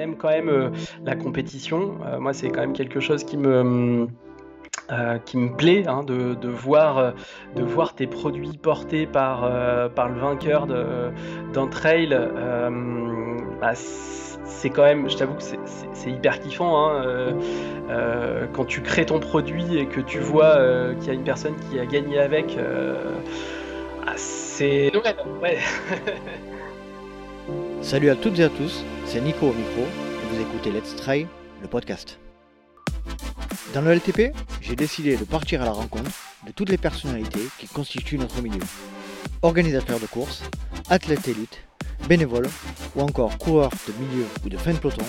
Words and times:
aime 0.00 0.16
quand 0.16 0.28
même 0.28 0.72
la 1.04 1.16
compétition. 1.16 1.96
moi, 2.18 2.32
c'est 2.32 2.48
quand 2.48 2.60
même 2.60 2.72
quelque 2.72 3.00
chose 3.00 3.24
qui 3.24 3.36
me 3.36 4.08
euh, 4.92 5.18
qui 5.18 5.36
me 5.36 5.54
plaît 5.54 5.86
hein, 5.86 6.02
de, 6.02 6.34
de, 6.34 6.48
voir, 6.48 6.98
euh, 6.98 7.10
de 7.54 7.62
voir 7.62 7.94
tes 7.94 8.08
produits 8.08 8.58
portés 8.58 9.06
par, 9.06 9.44
euh, 9.44 9.88
par 9.88 10.08
le 10.08 10.18
vainqueur 10.18 10.66
d'un 10.66 11.66
trail. 11.68 12.18
Bah, 13.60 13.72
c'est 13.74 14.70
quand 14.70 14.82
même, 14.82 15.08
je 15.08 15.16
t'avoue 15.16 15.34
que 15.34 15.42
c'est 15.92 16.10
hyper 16.10 16.40
kiffant 16.40 16.90
hein, 16.90 17.34
quand 18.52 18.64
tu 18.64 18.82
crées 18.82 19.06
ton 19.06 19.20
produit 19.20 19.76
et 19.76 19.86
que 19.86 20.00
tu 20.00 20.18
vois 20.18 20.56
qu'il 20.98 21.06
y 21.06 21.10
a 21.10 21.14
une 21.14 21.24
personne 21.24 21.54
qui 21.68 21.78
a 21.78 21.86
gagné 21.86 22.18
avec. 22.18 22.58
Ah, 24.06 24.14
c'est 24.16 24.90
ouais. 25.40 25.58
Salut 27.90 28.10
à 28.10 28.14
toutes 28.14 28.38
et 28.38 28.44
à 28.44 28.48
tous, 28.48 28.84
c'est 29.04 29.20
Nico 29.20 29.48
au 29.48 29.52
micro 29.52 29.80
et 29.80 30.32
vous 30.32 30.40
écoutez 30.40 30.70
Let's 30.70 30.94
Try, 30.94 31.26
le 31.60 31.66
podcast. 31.66 32.20
Dans 33.74 33.80
le 33.80 33.92
LTP, 33.92 34.32
j'ai 34.60 34.76
décidé 34.76 35.16
de 35.16 35.24
partir 35.24 35.60
à 35.60 35.64
la 35.64 35.72
rencontre 35.72 36.08
de 36.46 36.52
toutes 36.52 36.68
les 36.68 36.78
personnalités 36.78 37.48
qui 37.58 37.66
constituent 37.66 38.16
notre 38.16 38.42
milieu. 38.42 38.62
Organisateurs 39.42 39.98
de 39.98 40.06
courses, 40.06 40.44
athlètes 40.88 41.26
élites, 41.26 41.64
bénévoles 42.08 42.48
ou 42.94 43.00
encore 43.00 43.36
coureurs 43.38 43.72
de 43.88 43.92
milieu 44.04 44.24
ou 44.44 44.48
de 44.48 44.56
fin 44.56 44.72
de 44.72 44.78
peloton, 44.78 45.04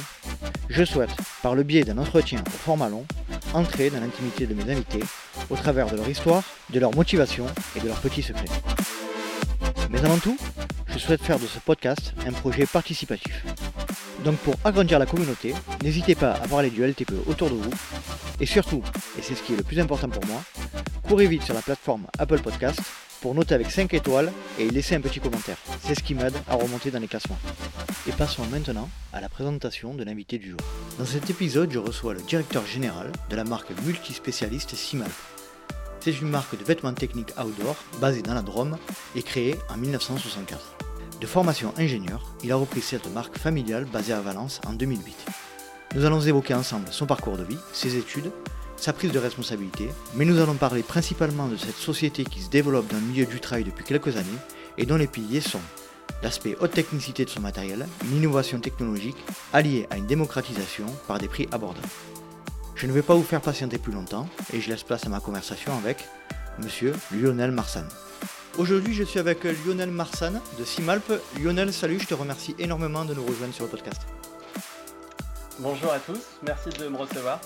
je 0.67 0.83
souhaite, 0.83 1.15
par 1.43 1.53
le 1.53 1.61
biais 1.61 1.83
d'un 1.83 1.99
entretien 1.99 2.43
au 2.47 2.49
format 2.49 2.89
long, 2.89 3.05
entrer 3.53 3.91
dans 3.91 3.99
l'intimité 3.99 4.47
de 4.47 4.55
mes 4.55 4.71
invités 4.71 5.03
au 5.51 5.55
travers 5.55 5.85
de 5.85 5.97
leur 5.97 6.09
histoire, 6.09 6.41
de 6.71 6.79
leur 6.79 6.95
motivation 6.95 7.45
et 7.75 7.79
de 7.79 7.85
leurs 7.85 8.01
petits 8.01 8.23
secrets. 8.23 8.45
Mais 9.91 10.03
avant 10.03 10.17
tout, 10.17 10.37
je 10.93 10.99
souhaite 10.99 11.21
faire 11.21 11.39
de 11.39 11.47
ce 11.47 11.59
podcast 11.59 12.13
un 12.27 12.31
projet 12.31 12.65
participatif. 12.65 13.45
Donc 14.23 14.37
pour 14.37 14.55
agrandir 14.63 14.99
la 14.99 15.05
communauté, 15.05 15.53
n'hésitez 15.83 16.15
pas 16.15 16.33
à 16.33 16.47
parler 16.47 16.69
du 16.69 16.85
LTP 16.85 17.11
autour 17.27 17.49
de 17.49 17.55
vous. 17.55 17.71
Et 18.39 18.45
surtout, 18.45 18.83
et 19.17 19.21
c'est 19.21 19.35
ce 19.35 19.41
qui 19.41 19.53
est 19.53 19.57
le 19.57 19.63
plus 19.63 19.79
important 19.79 20.09
pour 20.09 20.25
moi, 20.25 20.41
courez 21.03 21.27
vite 21.27 21.43
sur 21.43 21.53
la 21.53 21.61
plateforme 21.61 22.07
Apple 22.19 22.41
Podcast 22.41 22.81
pour 23.21 23.35
noter 23.35 23.53
avec 23.53 23.69
5 23.71 23.93
étoiles 23.93 24.31
et 24.59 24.69
laisser 24.69 24.95
un 24.95 25.01
petit 25.01 25.19
commentaire. 25.19 25.57
C'est 25.83 25.95
ce 25.95 26.03
qui 26.03 26.15
m'aide 26.15 26.35
à 26.49 26.55
remonter 26.55 26.91
dans 26.91 26.99
les 26.99 27.07
classements. 27.07 27.37
Et 28.07 28.11
passons 28.11 28.45
maintenant 28.47 28.89
à 29.13 29.21
la 29.21 29.29
présentation 29.29 29.93
de 29.93 30.03
l'invité 30.03 30.39
du 30.39 30.49
jour. 30.49 30.59
Dans 30.97 31.05
cet 31.05 31.29
épisode, 31.29 31.71
je 31.71 31.79
reçois 31.79 32.13
le 32.15 32.21
directeur 32.21 32.65
général 32.65 33.11
de 33.29 33.35
la 33.35 33.43
marque 33.43 33.71
multispécialiste 33.85 34.75
Simal. 34.75 35.09
C'est 36.03 36.19
une 36.19 36.29
marque 36.29 36.57
de 36.57 36.63
vêtements 36.63 36.93
techniques 36.93 37.31
outdoor 37.39 37.75
basée 37.99 38.23
dans 38.23 38.33
la 38.33 38.41
Drôme 38.41 38.75
et 39.15 39.21
créée 39.21 39.55
en 39.69 39.77
1964. 39.77 40.59
De 41.19 41.27
formation 41.27 41.75
ingénieur, 41.77 42.23
il 42.43 42.51
a 42.51 42.55
repris 42.55 42.81
cette 42.81 43.13
marque 43.13 43.37
familiale 43.37 43.85
basée 43.85 44.13
à 44.13 44.19
Valence 44.19 44.59
en 44.65 44.73
2008. 44.73 45.15
Nous 45.93 46.03
allons 46.03 46.19
évoquer 46.19 46.55
ensemble 46.55 46.87
son 46.89 47.05
parcours 47.05 47.37
de 47.37 47.43
vie, 47.43 47.59
ses 47.71 47.97
études, 47.97 48.31
sa 48.77 48.93
prise 48.93 49.11
de 49.11 49.19
responsabilité, 49.19 49.89
mais 50.15 50.25
nous 50.25 50.39
allons 50.39 50.55
parler 50.55 50.81
principalement 50.81 51.47
de 51.47 51.55
cette 51.55 51.77
société 51.77 52.23
qui 52.23 52.41
se 52.41 52.49
développe 52.49 52.87
dans 52.87 52.97
le 52.97 53.05
milieu 53.05 53.27
du 53.27 53.39
trail 53.39 53.63
depuis 53.63 53.85
quelques 53.85 54.17
années 54.17 54.27
et 54.79 54.87
dont 54.87 54.97
les 54.97 55.05
piliers 55.05 55.39
sont 55.39 55.61
l'aspect 56.23 56.57
haute 56.59 56.71
technicité 56.71 57.25
de 57.25 57.29
son 57.29 57.41
matériel, 57.41 57.85
une 58.05 58.17
innovation 58.17 58.59
technologique 58.59 59.23
alliée 59.53 59.85
à 59.91 59.97
une 59.97 60.07
démocratisation 60.07 60.87
par 61.07 61.19
des 61.19 61.27
prix 61.27 61.47
abordables. 61.51 61.87
Je 62.81 62.87
ne 62.87 62.93
vais 62.93 63.03
pas 63.03 63.13
vous 63.13 63.21
faire 63.21 63.41
patienter 63.41 63.77
plus 63.77 63.91
longtemps 63.91 64.27
et 64.51 64.59
je 64.59 64.67
laisse 64.67 64.81
place 64.81 65.05
à 65.05 65.09
ma 65.09 65.19
conversation 65.19 65.71
avec 65.77 66.03
Monsieur 66.57 66.95
Lionel 67.11 67.51
Marsan. 67.51 67.83
Aujourd'hui, 68.57 68.95
je 68.95 69.03
suis 69.03 69.19
avec 69.19 69.43
Lionel 69.43 69.91
Marsan 69.91 70.41
de 70.57 70.65
Simalp. 70.65 71.03
Lionel, 71.39 71.71
salut, 71.73 71.99
je 71.99 72.07
te 72.07 72.15
remercie 72.15 72.55
énormément 72.57 73.05
de 73.05 73.13
nous 73.13 73.23
rejoindre 73.23 73.53
sur 73.53 73.65
le 73.65 73.69
podcast. 73.69 74.01
Bonjour 75.59 75.91
à 75.91 75.99
tous, 75.99 76.21
merci 76.41 76.69
de 76.69 76.87
me 76.87 76.97
recevoir. 76.97 77.39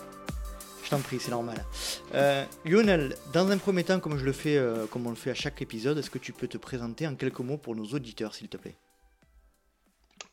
Je 0.86 0.90
t'en 0.90 1.00
prie, 1.02 1.20
c'est 1.20 1.32
normal. 1.32 1.66
Euh, 2.14 2.46
Lionel, 2.64 3.18
dans 3.34 3.50
un 3.50 3.58
premier 3.58 3.84
temps, 3.84 4.00
comme 4.00 4.18
je 4.18 4.24
le 4.24 4.32
fais, 4.32 4.56
euh, 4.56 4.86
comme 4.86 5.06
on 5.06 5.10
le 5.10 5.18
fait 5.18 5.32
à 5.32 5.36
chaque 5.36 5.62
épisode, 5.62 5.98
est-ce 5.98 6.10
que 6.10 6.18
tu 6.18 6.32
peux 6.32 6.48
te 6.48 6.58
présenter 6.58 7.08
en 7.08 7.16
quelques 7.16 7.42
mots 7.42 7.58
pour 7.58 7.76
nos 7.76 7.88
auditeurs, 7.88 8.34
s'il 8.34 8.48
te 8.48 8.56
plaît? 8.56 8.78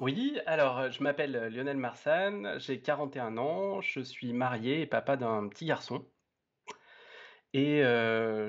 Oui, 0.02 0.36
alors 0.46 0.90
je 0.90 1.00
m'appelle 1.00 1.48
Lionel 1.54 1.76
Marsan, 1.76 2.58
j'ai 2.58 2.80
41 2.80 3.38
ans, 3.38 3.80
je 3.80 4.00
suis 4.00 4.32
marié 4.32 4.80
et 4.80 4.86
papa 4.86 5.16
d'un 5.16 5.46
petit 5.46 5.64
garçon. 5.64 6.04
Et 7.54 7.82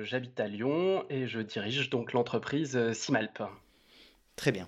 j'habite 0.01 0.39
à 0.39 0.47
Lyon 0.47 1.05
et 1.11 1.27
je 1.27 1.41
dirige 1.41 1.91
donc 1.91 2.13
l'entreprise 2.13 2.91
Simalp. 2.93 3.43
Très 4.35 4.51
bien. 4.51 4.67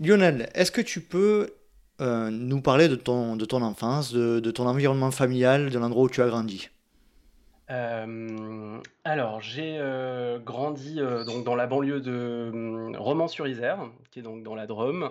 Lionel, 0.00 0.50
est-ce 0.52 0.70
que 0.70 0.82
tu 0.82 1.00
peux 1.00 1.54
nous 1.98 2.60
parler 2.60 2.88
de 2.88 2.96
ton 2.96 3.62
enfance, 3.62 4.12
de, 4.12 4.50
ton 4.50 4.66
environnement 4.66 5.10
familial, 5.10 5.70
de 5.70 5.78
l'endroit 5.78 6.02
où 6.02 6.10
tu 6.10 6.20
as 6.20 6.28
grandi? 6.28 6.68
Alors, 7.68 9.40
j'ai 9.40 9.78
grandi 10.44 11.00
donc 11.26 11.44
dans 11.44 11.54
la 11.54 11.66
banlieue 11.66 12.00
de 12.00 12.50
mmh, 12.52 12.96
Romans-sur-Isère, 12.96 13.80
qui 14.10 14.20
est 14.20 14.22
donc 14.22 14.42
dans 14.42 14.54
la 14.54 14.66
Drôme. 14.66 15.10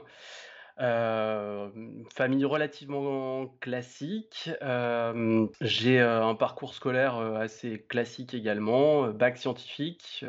Euh, 0.80 1.70
famille 2.14 2.46
relativement 2.46 3.48
classique. 3.60 4.52
Euh, 4.62 5.48
j'ai 5.60 6.00
euh, 6.00 6.24
un 6.24 6.36
parcours 6.36 6.76
scolaire 6.76 7.18
assez 7.18 7.84
classique 7.88 8.36
également, 8.36 9.08
bac 9.08 9.38
scientifique, 9.38 10.24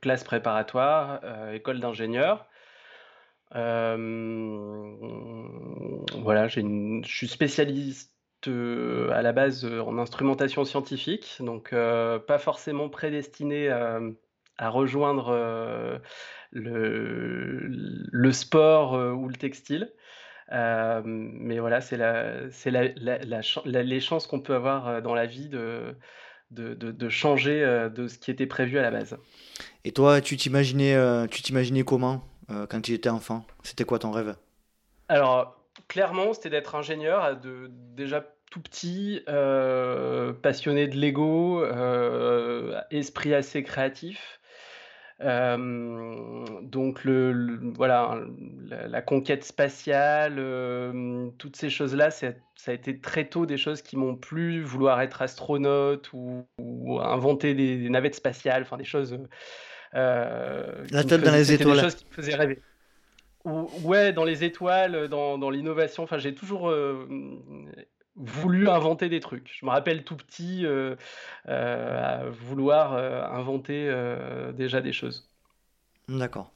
classe 0.00 0.24
préparatoire, 0.24 1.20
école 1.52 1.80
d'ingénieur. 1.80 2.46
voilà, 3.52 3.98
je 6.48 7.02
suis 7.04 7.28
spécialiste 7.28 8.10
à 8.48 9.22
la 9.22 9.32
base 9.32 9.64
en 9.64 9.98
instrumentation 9.98 10.64
scientifique, 10.64 11.36
donc 11.40 11.70
pas 11.70 12.38
forcément 12.38 12.88
prédestiné 12.88 13.68
à 13.68 14.68
rejoindre 14.68 16.00
le, 16.52 17.66
le 17.66 18.32
sport 18.32 18.94
euh, 18.94 19.12
ou 19.12 19.28
le 19.28 19.34
textile. 19.34 19.92
Euh, 20.52 21.00
mais 21.04 21.58
voilà, 21.58 21.80
c'est 21.80 21.96
la, 21.96 22.50
c'est 22.50 22.70
la, 22.70 22.88
la, 22.94 23.82
les 23.82 24.00
chances 24.00 24.26
qu'on 24.26 24.40
peut 24.40 24.54
avoir 24.54 24.86
euh, 24.86 25.00
dans 25.00 25.14
la 25.14 25.26
vie 25.26 25.48
de, 25.48 25.96
de, 26.50 26.74
de, 26.74 27.08
changer 27.08 27.88
de 27.94 28.06
ce 28.06 28.18
qui 28.18 28.30
était 28.30 28.46
prévu 28.46 28.78
à 28.78 28.82
la 28.82 28.90
base. 28.90 29.16
Et 29.84 29.92
toi, 29.92 30.20
tu 30.20 30.36
t'imaginais, 30.36 30.94
tu 31.28 31.42
t'imaginais 31.42 31.82
comment 31.82 32.22
quand 32.68 32.82
tu 32.82 32.92
étais 32.92 33.08
enfant? 33.08 33.46
C'était 33.62 33.84
quoi 33.84 33.98
ton 33.98 34.10
rêve? 34.10 34.36
Alors, 35.08 35.61
clairement, 35.92 36.32
c'était 36.32 36.50
d'être 36.50 36.74
ingénieur, 36.74 37.36
de, 37.38 37.68
déjà 37.94 38.24
tout 38.50 38.60
petit, 38.60 39.22
passionné 39.26 40.88
de 40.88 40.96
Lego, 40.96 41.64
esprit 42.90 43.34
assez 43.34 43.62
créatif 43.62 44.40
donc 46.62 47.04
le, 47.04 47.72
voilà, 47.76 48.20
la, 48.68 49.02
conquête 49.02 49.44
spatiale, 49.44 50.36
toutes 51.38 51.56
ces 51.56 51.70
choses-là, 51.70 52.10
ça 52.10 52.32
a 52.66 52.72
été 52.72 52.98
très 52.98 53.26
tôt 53.26 53.46
des 53.46 53.56
choses 53.56 53.82
qui 53.82 53.96
m'ont 53.96 54.16
plu, 54.16 54.62
vouloir 54.62 55.00
être 55.00 55.22
astronaute 55.22 56.10
ou, 56.12 56.46
inventer 57.00 57.54
des, 57.54 57.88
navettes 57.88 58.16
spatiales, 58.16 58.62
enfin 58.62 58.76
des 58.76 58.84
choses. 58.84 59.16
Euh, 59.94 60.84
La 60.90 61.04
tête 61.04 61.22
dans 61.22 61.32
les 61.32 61.52
étoiles. 61.52 61.76
Des 61.76 61.82
choses 61.82 61.94
qui 61.94 62.06
me 62.06 62.14
faisaient 62.14 62.34
rêver. 62.34 62.60
Ouais, 63.44 64.12
dans 64.12 64.24
les 64.24 64.44
étoiles, 64.44 65.08
dans, 65.08 65.38
dans 65.38 65.50
l'innovation. 65.50 66.02
Enfin, 66.02 66.18
j'ai 66.18 66.34
toujours 66.34 66.72
voulu 68.16 68.68
inventer 68.68 69.08
des 69.08 69.20
trucs. 69.20 69.50
Je 69.58 69.64
me 69.64 69.70
rappelle 69.70 70.04
tout 70.04 70.16
petit 70.16 70.66
euh, 70.66 70.96
euh, 71.48 72.30
vouloir 72.30 72.94
euh, 72.94 73.22
inventer 73.22 73.92
déjà 74.54 74.80
des 74.80 74.92
choses. 74.92 75.30
D'accord. 76.08 76.52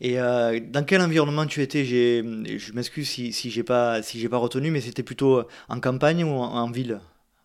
Et 0.00 0.16
dans 0.16 0.84
quel 0.84 1.00
environnement 1.00 1.46
tu 1.46 1.62
étais? 1.62 1.84
Je 1.84 2.72
m'excuse 2.72 3.08
si, 3.08 3.32
si 3.32 3.50
j'ai 3.50 3.62
pas 3.62 4.02
si 4.02 4.26
pas 4.28 4.36
retenu, 4.36 4.70
mais 4.70 4.80
c'était 4.80 5.02
plutôt 5.02 5.44
en 5.68 5.80
campagne 5.80 6.24
ou 6.24 6.34
en, 6.34 6.70
ville? 6.70 7.00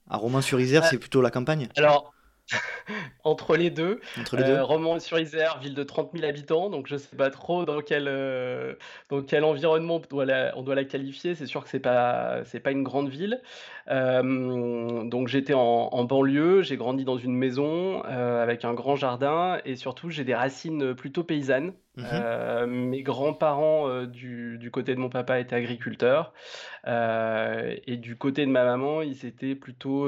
À 0.10 0.18
Romans-sur-Isère, 0.18 0.86
c'est 0.86 0.98
plutôt 0.98 1.22
la 1.22 1.32
campagne? 1.32 1.68
Alors, 1.76 2.14
entre 3.24 3.58
les 3.58 3.70
deux. 3.70 4.00
Entre 4.20 4.36
euh, 4.40 4.64
Romans-sur-Isère, 4.64 5.60
ville 5.60 5.74
de 5.74 5.84
30 5.84 6.12
000 6.14 6.26
habitants, 6.26 6.70
donc 6.70 6.88
je 6.88 6.94
ne 6.94 7.00
sais 7.00 7.16
pas 7.16 7.30
trop 7.30 7.66
dans 7.66 7.82
quel, 7.82 8.08
euh, 8.08 8.76
dans 9.10 9.22
quel 9.22 9.44
environnement 9.44 9.96
on 9.96 10.08
doit 10.10 10.26
la, 10.26 10.54
on 10.58 10.62
doit 10.62 10.76
la 10.76 10.86
qualifier. 10.86 11.36
C'est 11.36 11.46
sûr 11.46 11.64
que 11.64 11.70
ce 11.70 11.78
n'est 11.78 11.82
pas, 11.82 12.44
pas 12.64 12.72
une 12.72 12.84
grande 12.84 13.10
ville. 13.10 13.42
Euh, 13.90 15.04
donc 15.04 15.28
j'étais 15.28 15.54
en, 15.54 16.04
banlieue, 16.04 16.62
j'ai 16.62 16.78
grandi 16.78 17.04
dans 17.04 17.18
une 17.18 17.36
maison 17.36 18.02
avec 18.04 18.66
un 18.66 18.74
grand 18.74 18.96
jardin 18.96 19.60
et 19.66 19.76
surtout 19.76 20.10
j'ai 20.10 20.24
des 20.24 20.36
racines 20.36 20.94
plutôt 20.96 21.24
paysannes. 21.24 21.74
Mhm. 21.98 22.66
mes 22.68 23.02
grands-parents 23.02 24.04
du, 24.04 24.58
du, 24.58 24.72
côté 24.72 24.94
de 24.94 25.00
mon 25.00 25.10
papa 25.10 25.40
étaient 25.40 25.56
agriculteurs 25.56 26.34
et 26.86 27.98
du 27.98 28.16
côté 28.16 28.46
de 28.46 28.52
ma 28.52 28.64
maman 28.64 29.02
ils 29.02 29.26
étaient 29.26 29.56
plutôt 29.56 30.08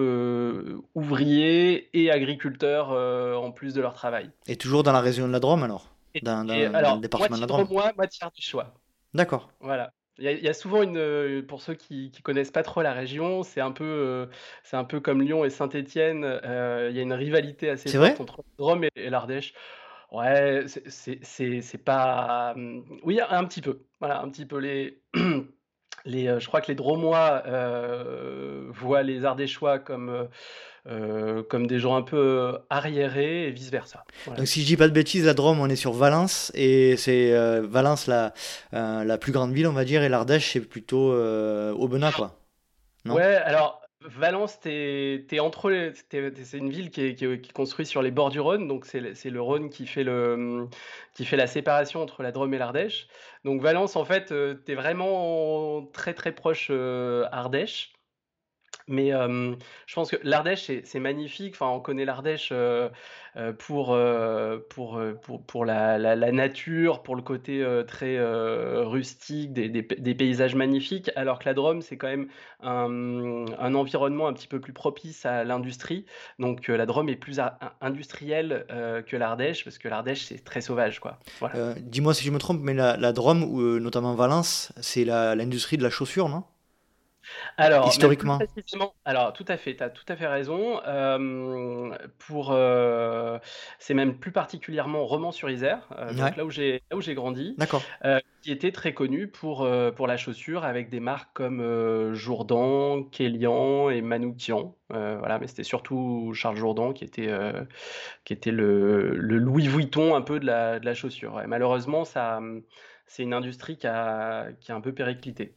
ouvriers 0.96 1.90
et 1.94 2.12
agriculteurs 2.12 2.92
euh, 2.92 3.36
en 3.36 3.52
plus 3.52 3.74
de 3.74 3.82
leur 3.82 3.94
travail. 3.94 4.30
Et 4.48 4.56
toujours 4.56 4.84
dans 4.84 4.92
la 4.92 5.02
région 5.02 5.28
de 5.28 5.34
la 5.34 5.40
Drôme 5.40 5.64
alors? 5.64 5.88
Dans, 6.22 6.44
le 6.44 7.00
département 7.00 7.36
de 7.36 7.42
la 7.42 7.48
Drôme 7.48 7.68
Moi, 7.70 7.92
moitié 7.96 8.28
choix. 8.40 8.74
D'accord. 9.14 9.52
Voilà. 9.60 9.92
Il 10.18 10.26
y, 10.26 10.50
a 10.50 10.54
souvent 10.54 10.82
une, 10.82 11.46
pour 11.48 11.62
ceux 11.62 11.76
qui, 11.76 12.12
qui 12.12 12.22
connaissent 12.22 12.52
pas 12.52 12.64
trop 12.64 12.82
la 12.82 12.92
région, 12.92 13.44
c'est 13.44 13.62
un 13.62 13.72
peu, 13.72 14.28
c'est 14.64 14.76
un 14.76 14.84
peu 14.84 15.00
comme 15.00 15.22
Lyon 15.22 15.46
et 15.46 15.50
Saint-Étienne. 15.50 16.26
il 16.44 16.96
y 16.96 17.00
a 17.00 17.02
une 17.02 17.14
rivalité 17.14 17.70
assez 17.70 17.90
forte 17.90 18.20
entre 18.20 18.44
Rome 18.58 18.84
et, 18.98 19.10
l'Ardèche. 19.10 19.54
Ouais, 20.12 20.66
c'est 20.88 21.84
pas, 21.84 22.56
oui, 23.04 23.20
un 23.28 23.46
petit 23.46 23.62
peu. 23.62 23.82
Voilà, 24.00 24.22
un 24.22 24.30
petit 24.30 24.46
peu 24.46 24.58
les. 24.58 25.02
Les, 26.06 26.40
je 26.40 26.48
crois 26.48 26.62
que 26.62 26.68
les 26.70 26.76
Dromois 26.76 27.44
voient 28.70 29.04
les 29.04 29.26
Ardéchois 29.26 29.80
comme, 29.80 30.30
euh, 30.88 31.44
comme 31.44 31.68
des 31.68 31.78
gens 31.78 31.96
un 31.98 32.02
peu 32.02 32.18
euh, 32.18 32.58
arriérés 32.70 33.48
et 33.48 33.52
vice-versa. 33.52 34.06
Donc 34.38 34.48
si 34.48 34.62
je 34.62 34.66
dis 34.66 34.78
pas 34.78 34.88
de 34.88 34.94
bêtises, 34.94 35.26
la 35.26 35.34
Drôme, 35.34 35.60
on 35.60 35.68
est 35.68 35.76
sur 35.76 35.92
Valence, 35.92 36.52
et 36.56 36.96
c'est 36.96 37.34
euh, 37.34 37.62
Valence 37.68 38.08
la, 38.08 38.34
la 38.72 39.18
plus 39.18 39.34
grande 39.34 39.52
ville, 39.52 39.68
on 39.68 39.74
va 39.74 39.84
dire, 39.84 40.04
et 40.04 40.10
l'Ardèche, 40.10 40.54
c'est 40.54 40.62
plutôt 40.62 41.14
Aubenas, 41.14 42.14
quoi. 42.14 42.40
Non? 43.06 43.16
Ouais, 43.16 43.36
alors 43.36 43.79
Valence, 44.02 44.60
t'es, 44.62 45.26
es 45.30 45.40
entre 45.40 45.92
c'est 46.10 46.58
une 46.58 46.70
ville 46.70 46.90
qui 46.90 47.02
est, 47.02 47.16
qui, 47.16 47.26
est, 47.26 47.52
construite 47.52 47.88
sur 47.88 48.02
les 48.02 48.12
bords 48.12 48.30
du 48.30 48.40
Rhône, 48.40 48.68
donc 48.68 48.86
c'est, 48.86 49.02
le 49.02 49.42
Rhône 49.42 49.70
qui 49.70 49.86
fait, 49.86 50.06
le, 50.06 50.70
qui 51.14 51.26
fait 51.26 51.36
la 51.36 51.48
séparation 51.48 52.02
entre 52.02 52.24
la 52.24 52.32
Drôme 52.32 52.54
et 52.54 52.58
l'Ardèche. 52.58 53.08
Donc 53.44 53.62
Valence, 53.62 53.98
en 53.98 54.06
fait, 54.06 54.28
tu 54.28 54.72
es 54.72 54.76
vraiment 54.76 55.86
très 55.94 56.14
très 56.14 56.32
proche 56.34 56.72
Ardèche. 57.32 57.94
Mais 58.90 59.12
je 59.12 59.96
pense 59.96 60.10
que 60.10 60.18
l'Ardèche, 60.24 60.72
c'est 60.84 61.00
magnifique. 61.00 61.54
Enfin, 61.54 61.68
on 61.68 61.80
connaît 61.80 62.06
l'Ardèche 62.06 62.52
pour, 63.60 63.98
pour, 64.70 65.02
pour, 65.48 65.66
la, 65.66 65.98
la, 65.98 66.32
nature, 66.32 67.04
pour 67.04 67.16
le 67.16 67.22
côté 67.22 67.66
très 67.88 68.18
rustique, 68.84 69.54
des, 69.54 69.70
des, 69.70 70.16
paysages 70.16 70.56
magnifiques, 70.56 71.12
alors 71.16 71.38
que 71.40 71.46
la 71.46 71.54
Drôme, 71.54 71.82
c'est 71.82 71.98
quand 71.98 72.08
même 72.08 72.28
un, 72.62 73.76
environnement 73.76 74.28
un 74.28 74.34
petit 74.34 74.48
peu 74.48 74.60
plus 74.60 74.74
propice 74.74 75.26
à 75.26 75.44
l'industrie. 75.44 76.06
Donc 76.40 76.68
la 76.68 76.88
Drôme 76.88 77.10
est 77.10 77.16
plus 77.16 77.40
industrielle 77.82 78.66
que 79.08 79.16
l'Ardèche, 79.16 79.64
parce 79.64 79.78
que 79.78 79.88
l'Ardèche, 79.88 80.26
c'est 80.26 80.44
très 80.44 80.62
sauvage. 80.62 81.00
quoi. 81.00 81.20
Dis-moi 81.78 82.16
si 82.16 82.26
je 82.26 82.32
me 82.32 82.40
trompe, 82.40 82.60
mais 82.62 82.74
la, 82.74 82.98
la 82.98 83.14
Drôme, 83.14 83.78
notamment 83.80 84.16
Valence, 84.16 84.74
c'est 84.82 85.06
l'industrie 85.06 85.78
de 85.78 85.84
la 85.84 85.92
chaussure, 85.92 86.28
non? 86.30 86.44
Alors, 87.58 87.88
historiquement. 87.88 88.40
alors 89.06 89.34
tout 89.34 89.46
à 89.48 89.58
fait, 89.58 89.76
tu 89.76 89.84
as 89.84 89.90
tout 89.90 90.06
à 90.08 90.16
fait 90.16 90.28
raison. 90.28 90.80
pour, 92.18 92.56
c'est 93.80 93.94
même 93.94 94.18
plus 94.18 94.32
particulièrement 94.32 95.06
Romans-sur-Isère, 95.06 95.88
euh, 95.98 96.12
là 96.14 96.46
où 96.46 96.50
j'ai 96.50 96.82
là 96.92 96.98
où 96.98 97.02
j'ai 97.02 97.14
grandi, 97.14 97.56
euh, 98.06 98.20
qui 98.42 98.52
était 98.52 98.72
très 98.72 98.94
connu 98.94 99.28
pour 99.28 99.68
pour 99.96 100.08
la 100.08 100.18
chaussure 100.18 100.64
avec 100.64 100.90
des 100.90 101.00
marques 101.00 101.32
comme 101.34 102.14
Jourdan, 102.14 103.04
Kélian 103.04 103.90
et 103.90 104.02
Manoukian. 104.02 104.76
voilà, 104.90 105.40
mais 105.40 105.48
c'était 105.48 105.64
surtout 105.64 106.32
Charles 106.34 106.58
Jourdan 106.58 106.94
qui 106.94 107.04
était 107.04 107.30
qui 108.24 108.34
était 108.34 108.52
le, 108.52 109.16
le, 109.16 109.38
Louis 109.38 109.68
Vuitton 109.68 110.16
un 110.16 110.22
peu 110.22 110.40
de 110.40 110.46
la, 110.46 110.80
de 110.80 110.86
la 110.86 110.94
chaussure. 110.94 111.42
Et 111.42 111.48
malheureusement, 111.48 112.06
ça 112.06 112.40
c'est 113.10 113.24
une 113.24 113.34
industrie 113.34 113.78
qui 113.78 113.88
a, 113.88 114.52
qui 114.62 114.72
a 114.72 114.76
un 114.76 114.82
peu 114.82 114.94
périclité. 114.94 115.56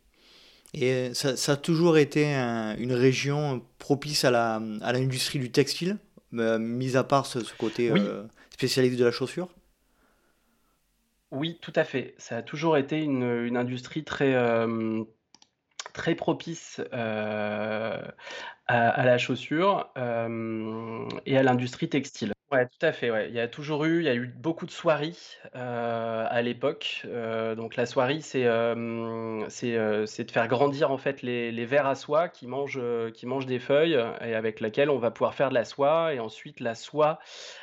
Et 0.74 1.12
ça, 1.12 1.52
a 1.52 1.56
toujours 1.56 1.98
été 1.98 2.34
une 2.34 2.92
région 2.92 3.62
propice 3.78 4.24
à 4.24 4.30
l'industrie 4.92 5.38
du 5.38 5.50
textile, 5.50 5.98
euh, 6.34 6.58
mis 6.58 6.96
à 6.96 7.04
part 7.04 7.26
ce, 7.26 7.40
côté 7.56 7.90
euh, 7.90 8.22
spécialisé 8.50 8.96
de 8.96 9.04
la 9.04 9.10
chaussure? 9.10 9.48
Oui, 11.30 11.58
tout 11.60 11.72
à 11.76 11.84
fait. 11.84 12.14
Ça 12.16 12.38
a 12.38 12.42
toujours 12.42 12.78
été 12.78 13.02
une, 13.02 13.56
industrie 13.56 14.04
très, 14.04 14.34
euh, 14.34 15.04
très 15.92 16.14
propice 16.14 16.80
à, 16.90 18.14
la 18.68 19.18
chaussure 19.18 19.90
et 21.26 21.36
à 21.36 21.42
l'industrie 21.42 21.90
textile. 21.90 22.32
Ouais, 22.52 22.68
tout 22.68 22.84
à 22.84 22.92
fait, 22.92 23.10
ouais. 23.10 23.30
Il 23.30 23.34
y 23.34 23.40
a 23.40 23.48
toujours 23.48 23.82
eu 23.86 24.00
il 24.00 24.04
y 24.04 24.08
a 24.10 24.14
eu 24.14 24.26
beaucoup 24.26 24.66
de 24.66 24.70
soieries, 24.70 25.38
euh, 25.56 26.26
à 26.28 26.42
l'époque. 26.42 27.00
Euh, 27.06 27.54
donc 27.54 27.76
la 27.76 27.86
soierie, 27.86 28.20
c'est, 28.20 28.42
c'est, 29.48 29.76
euh, 29.78 30.04
c'est 30.04 30.24
de 30.24 30.30
faire 30.30 30.48
grandir, 30.48 30.90
en 30.90 30.98
fait, 30.98 31.22
les 31.22 31.50
les 31.50 31.64
vers 31.64 31.86
à 31.86 31.94
soie 31.94 32.28
qui 32.28 32.46
mangent, 32.46 32.78
qui 33.14 33.24
mangent 33.24 33.46
des 33.46 33.58
feuilles 33.58 33.94
et 34.20 34.34
avec 34.34 34.60
laquelle 34.60 34.90
on 34.90 34.98
va 34.98 35.10
pouvoir 35.10 35.34
faire 35.34 35.48
de 35.48 35.54
la 35.54 35.64
soie 35.64 36.12
et 36.12 36.20
ensuite 36.20 36.60
la 36.60 36.74
soie, 36.74 37.20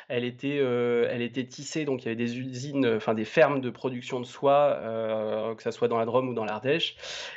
elle 0.08 0.24
était, 0.24 0.56
elle 0.56 1.22
était 1.22 1.46
tissée, 1.46 1.84
donc 1.84 2.02
il 2.02 2.06
y 2.06 2.08
avait 2.08 2.16
des 2.16 2.38
usines, 2.40 2.84
enfin 2.96 3.14
des 3.14 3.24
fermes 3.24 3.60
de 3.60 3.70
production 3.70 4.18
de 4.18 4.26
soie, 4.26 5.54
que 5.56 5.62
ça 5.62 5.70
soit 5.70 5.86
dans 5.88 5.98
la 5.98 6.04
Drôme 6.04 6.28
ou 6.30 6.34
dans 6.34 6.44
l'Ardèche 6.44 6.96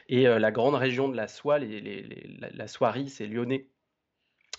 et 0.10 0.24
la 0.24 0.52
grande 0.52 0.74
région 0.76 1.08
de 1.08 1.16
la 1.16 1.28
soie, 1.28 1.60
la 1.60 2.68
soierie, 2.68 3.10
c'est 3.10 3.28
lyonnais. 3.28 3.73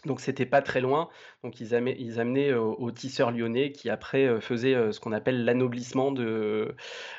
Donc 0.06 0.20
c'était 0.20 0.46
pas 0.46 0.62
très 0.62 0.80
loin. 0.80 1.08
Donc 1.42 1.60
ils, 1.60 1.74
amenaient, 1.74 2.54
aux, 2.54 2.90
tisseurs 2.90 3.30
lyonnais 3.30 3.72
qui 3.72 3.90
après 3.90 4.40
faisaient 4.40 4.92
ce 4.92 5.00
qu'on 5.00 5.12
appelle 5.12 5.44
l'anoblissement 5.44 6.12
de, 6.12 6.74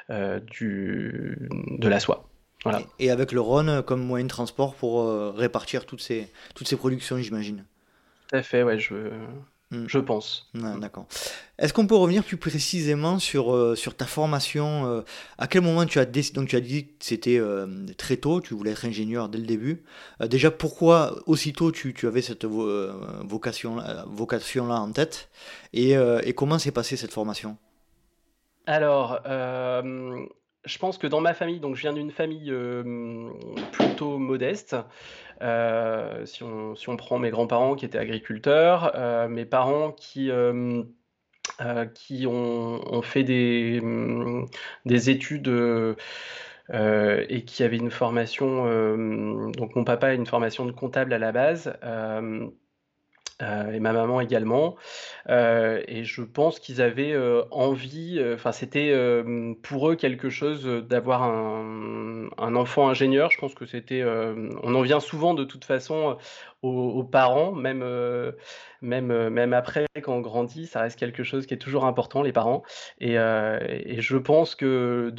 de 0.09 1.87
la 1.87 1.99
soie. 1.99 2.29
Voilà. 2.63 2.81
Et, 2.99 3.11
avec 3.11 3.31
le 3.31 3.41
Rhône 3.41 3.83
comme 3.83 4.03
moyen 4.03 4.25
de 4.25 4.29
transport 4.29 4.75
pour 4.75 5.07
répartir 5.35 5.85
toutes 5.85 6.01
ces, 6.01 6.31
toutes 6.55 6.67
ces 6.67 6.77
productions, 6.77 7.17
j'imagine? 7.17 7.65
Tout 8.29 8.37
à 8.37 8.41
fait, 8.41 8.63
ouais. 8.63 8.79
Je, 8.79 9.11
Mm. 9.71 9.85
Je 9.87 9.97
pense. 9.97 10.49
D'accord. 10.53 11.07
Est-ce 11.57 11.73
qu'on 11.73 11.87
peut 11.87 11.95
revenir 11.95 12.23
plus 12.23 12.37
précisément 12.37 13.17
sur, 13.17 13.53
euh, 13.53 13.75
sur 13.75 13.95
ta 13.95 14.05
formation 14.05 14.85
euh, 14.85 15.01
À 15.39 15.47
quel 15.47 15.61
moment 15.61 15.85
tu 15.85 15.97
as 15.97 16.05
décidé 16.05 16.35
Donc 16.39 16.49
tu 16.49 16.55
as 16.55 16.61
dit 16.61 16.87
que 16.87 16.93
c'était 16.99 17.39
euh, 17.39 17.65
très 17.97 18.17
tôt, 18.17 18.41
tu 18.41 18.53
voulais 18.53 18.71
être 18.71 18.85
ingénieur 18.85 19.27
dès 19.27 19.39
le 19.39 19.45
début. 19.45 19.83
déjà, 20.19 20.51
pourquoi 20.51 21.15
aussitôt 21.25 21.71
tu, 21.71 21.93
tu 21.93 22.07
avais 22.07 22.21
cette 22.21 22.45
vocation, 22.45 23.77
vocation 24.07 24.67
là 24.67 24.75
en 24.75 24.91
tête 24.91 25.29
et, 25.73 25.93
et, 25.93 26.33
comment 26.33 26.59
s'est 26.59 26.71
passée 26.71 26.97
cette 26.97 27.13
formation? 27.13 27.57
Alors, 28.67 29.21
je 29.25 30.77
pense 30.79 30.97
que 30.97 31.07
dans 31.07 31.21
ma 31.21 31.33
famille, 31.33 31.59
donc 31.59 31.75
je 31.75 31.81
viens 31.81 31.93
d'une 31.93 32.11
famille 32.11 32.53
plutôt 33.71 34.17
modeste. 34.17 34.75
Euh, 35.41 36.25
si, 36.25 36.43
on, 36.43 36.75
si, 36.75 36.89
on, 36.89 36.97
prend 36.97 37.19
mes 37.19 37.29
grands-parents 37.29 37.75
qui 37.75 37.85
étaient 37.85 37.97
agriculteurs, 37.97 38.91
euh, 38.95 39.27
mes 39.27 39.45
parents 39.45 39.91
qui, 39.91 40.31
euh, 40.31 40.83
qui 41.93 42.25
ont, 42.27 42.93
ont, 42.93 43.01
fait 43.01 43.23
des, 43.23 43.81
des 44.85 45.09
études 45.09 45.47
et 46.73 47.45
qui 47.45 47.63
avaient 47.63 47.77
une 47.77 47.91
formation, 47.91 48.65
donc 49.51 49.75
mon 49.75 49.83
papa 49.83 50.07
a 50.07 50.13
une 50.13 50.25
formation 50.25 50.65
de 50.65 50.71
comptable 50.71 51.13
à 51.13 51.19
la 51.19 51.31
base. 51.31 51.73
Et 53.41 53.79
ma 53.79 53.91
maman 53.93 54.21
également. 54.21 54.75
Euh, 55.29 55.81
et 55.87 56.03
je 56.03 56.21
pense 56.21 56.59
qu'ils 56.59 56.81
avaient 56.81 57.11
euh, 57.11 57.43
envie, 57.51 58.21
enfin 58.33 58.51
c'était 58.51 58.93
pour 59.63 59.89
eux 59.89 59.95
quelque 59.95 60.29
chose 60.29 60.65
d'avoir 60.65 61.23
un, 61.23 62.55
enfant 62.55 62.89
ingénieur. 62.89 63.31
Je 63.31 63.37
pense 63.39 63.53
que 63.55 63.65
c'était, 63.65 64.03
on 64.05 64.75
en 64.75 64.81
vient 64.81 64.99
souvent 64.99 65.33
de 65.33 65.43
toute 65.43 65.65
façon 65.65 66.17
aux, 66.61 67.03
parents, 67.03 67.51
même, 67.51 67.83
même, 68.81 69.29
même 69.29 69.53
après 69.53 69.85
quand 70.01 70.15
on 70.15 70.21
grandit, 70.21 70.67
ça 70.67 70.81
reste 70.81 70.97
quelque 70.97 71.23
chose 71.23 71.45
qui 71.45 71.53
est 71.53 71.57
toujours 71.57 71.85
important, 71.85 72.21
les 72.21 72.33
parents. 72.33 72.63
Et, 72.99 73.15
je 73.15 74.17
pense 74.17 74.55
que 74.55 75.11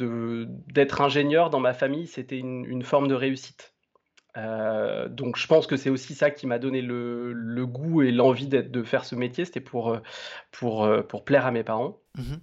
d'être 0.67 1.01
ingénieur 1.01 1.49
dans 1.49 1.59
ma 1.59 1.73
famille, 1.73 2.07
c'était 2.07 2.39
une 2.39 2.83
forme 2.83 3.07
de 3.07 3.15
réussite. 3.15 3.76
Euh, 4.37 5.07
donc 5.07 5.37
je 5.37 5.47
pense 5.47 5.67
que 5.67 5.77
c'est 5.77 5.89
aussi 5.89 6.13
ça 6.13 6.29
qui 6.29 6.47
m'a 6.47 6.59
donné 6.59 6.81
le, 6.81 7.65
goût 7.65 8.03
et 8.03 8.11
l'envie 8.11 8.47
de 8.47 8.83
faire 8.83 9.03
ce 9.03 9.15
métier, 9.15 9.45
c'était 9.45 9.61
pour, 9.61 9.91
euh, 9.91 9.99
pour, 10.51 10.85
euh, 10.85 11.01
pour 11.01 11.25
plaire 11.25 11.45
à 11.45 11.51
mes 11.51 11.63
parents. 11.63 11.99
Mmh 12.15 12.35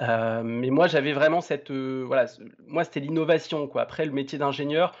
mais 0.00 0.68
moi 0.68 0.86
j'avais 0.86 1.14
vraiment 1.14 1.40
cette 1.40 1.70
voilà 1.70 2.26
moi 2.66 2.84
c'était 2.84 3.00
l'innovation 3.00 3.66
quoi. 3.66 3.80
Après 3.80 4.04
le 4.04 4.12
métier 4.12 4.38
d'ingénieur, 4.38 4.94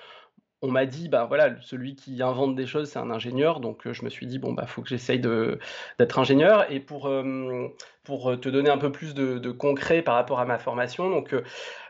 on 0.60 0.70
m'a 0.70 0.86
dit, 0.86 1.08
bah 1.08 1.24
voilà, 1.26 1.54
celui 1.60 1.94
qui 1.94 2.20
invente 2.22 2.56
des 2.56 2.66
choses, 2.66 2.90
c'est 2.90 2.98
un 2.98 3.10
ingénieur. 3.10 3.60
Donc, 3.60 3.86
euh, 3.86 3.92
je 3.92 4.04
me 4.04 4.10
suis 4.10 4.26
dit, 4.26 4.38
bon, 4.38 4.52
bah, 4.52 4.66
faut 4.66 4.82
que 4.82 4.88
j'essaye 4.88 5.20
d'être 5.20 6.18
ingénieur. 6.18 6.70
Et 6.72 6.80
pour, 6.80 7.06
euh, 7.08 7.68
pour 8.02 8.30
euh, 8.30 8.36
te 8.36 8.48
donner 8.48 8.70
un 8.70 8.78
peu 8.78 8.90
plus 8.90 9.14
de, 9.14 9.50
concret 9.52 10.02
par 10.02 10.14
rapport 10.16 10.40
à 10.40 10.44
ma 10.44 10.58
formation, 10.58 11.10
donc, 11.10 11.34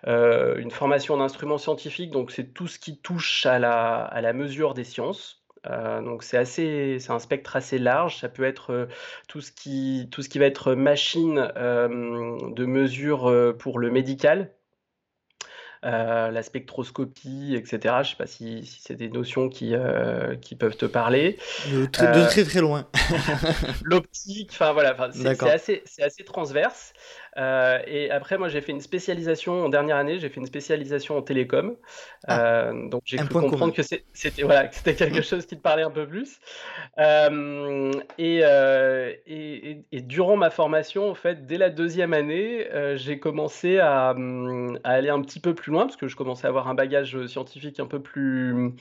une 0.07 0.71
formation 0.71 1.17
d'instruments 1.17 1.59
scientifiques, 1.59 2.11
donc 2.11 2.31
c'est 2.31 2.53
tout 2.55 2.67
ce 2.69 2.79
qui 2.79 2.99
touche 2.99 3.47
à 3.47 3.59
la, 3.59 4.05
à 4.05 4.21
la 4.21 4.33
mesure 4.33 4.75
des 4.75 4.85
sciences. 4.85 5.43
donc 5.67 6.23
c'est 6.23 6.39
assez, 6.39 6.99
c'est 7.01 7.11
un 7.11 7.19
spectre 7.19 7.57
assez 7.57 7.79
large. 7.79 8.19
Ça 8.19 8.29
peut 8.29 8.45
être 8.45 8.89
tout 9.29 9.41
ce 9.41 9.53
qui, 9.53 10.09
tout 10.11 10.23
ce 10.23 10.29
qui 10.29 10.39
va 10.39 10.47
être 10.47 10.75
machine 10.75 11.53
de 11.57 12.65
mesure 12.65 13.55
pour 13.59 13.79
le 13.79 13.91
médical, 13.91 14.53
euh, 15.85 16.31
la 16.31 16.43
spectroscopie, 16.43 17.55
etc. 17.55 17.79
Je 17.83 17.89
ne 17.99 18.05
sais 18.05 18.17
pas 18.17 18.27
si, 18.27 18.81
c'est 18.83 18.97
des 18.97 19.09
notions 19.09 19.49
qui, 19.49 19.75
euh, 19.75 20.35
qui 20.37 20.57
peuvent 20.57 20.77
te 20.77 20.87
parler. 20.87 21.39
De 21.73 21.87
très 21.87 22.27
très, 22.27 22.45
très 22.45 22.61
loin. 22.61 22.89
L'optique, 23.85 24.51
enfin 24.53 24.73
voilà, 24.73 24.97
c'est 25.13 25.43
assez, 25.49 25.83
assez, 26.01 26.25
transverse. 26.25 26.93
Euh, 27.39 27.79
et 27.87 28.11
après, 28.11 28.37
moi, 28.37 28.49
j'ai 28.49 28.61
fait 28.61 28.73
une 28.73 28.81
spécialisation 28.81 29.65
en 29.65 29.69
dernière 29.69 29.97
année, 29.97 30.19
j'ai 30.19 30.29
fait 30.29 30.41
une 30.41 30.47
spécialisation 30.47 31.17
en 31.17 31.23
télécom. 31.23 31.77
Ah, 32.27 32.69
euh, 32.69 32.89
donc, 32.89 33.03
j'ai 33.05 33.17
cru 33.19 33.29
comprendre 33.29 33.73
que 33.73 33.83
c'était 33.83 34.43
voilà, 34.43 34.71
c'était 34.73 34.95
quelque 34.95 35.23
chose 35.23 35.47
qui 35.47 35.57
te 35.57 35.63
parlait 35.63 35.85
un 35.85 35.91
peu 35.91 36.07
plus. 36.07 36.41
Euh, 36.99 37.93
et, 38.19 38.41
et, 39.27 39.85
et, 39.93 40.01
durant 40.01 40.37
ma 40.37 40.51
formation, 40.51 41.09
en 41.09 41.15
fait, 41.15 41.47
dès 41.47 41.59
la 41.59 41.71
deuxième 41.71 42.13
année, 42.13 42.67
j'ai 42.97 43.21
commencé 43.21 43.79
à, 43.79 44.11
à, 44.11 44.91
aller 44.91 45.11
un 45.11 45.21
petit 45.21 45.41
peu 45.41 45.55
plus 45.55 45.71
loin 45.71 45.87
parce 45.87 45.97
que 45.97 46.09
je 46.09 46.17
commençais 46.17 46.47
à 46.47 46.49
avoir 46.49 46.69
un 46.69 46.75
bagage 46.75 47.27
scientifique 47.27 47.79
un 47.79 47.87
peu 47.87 48.01
plus 48.01 48.75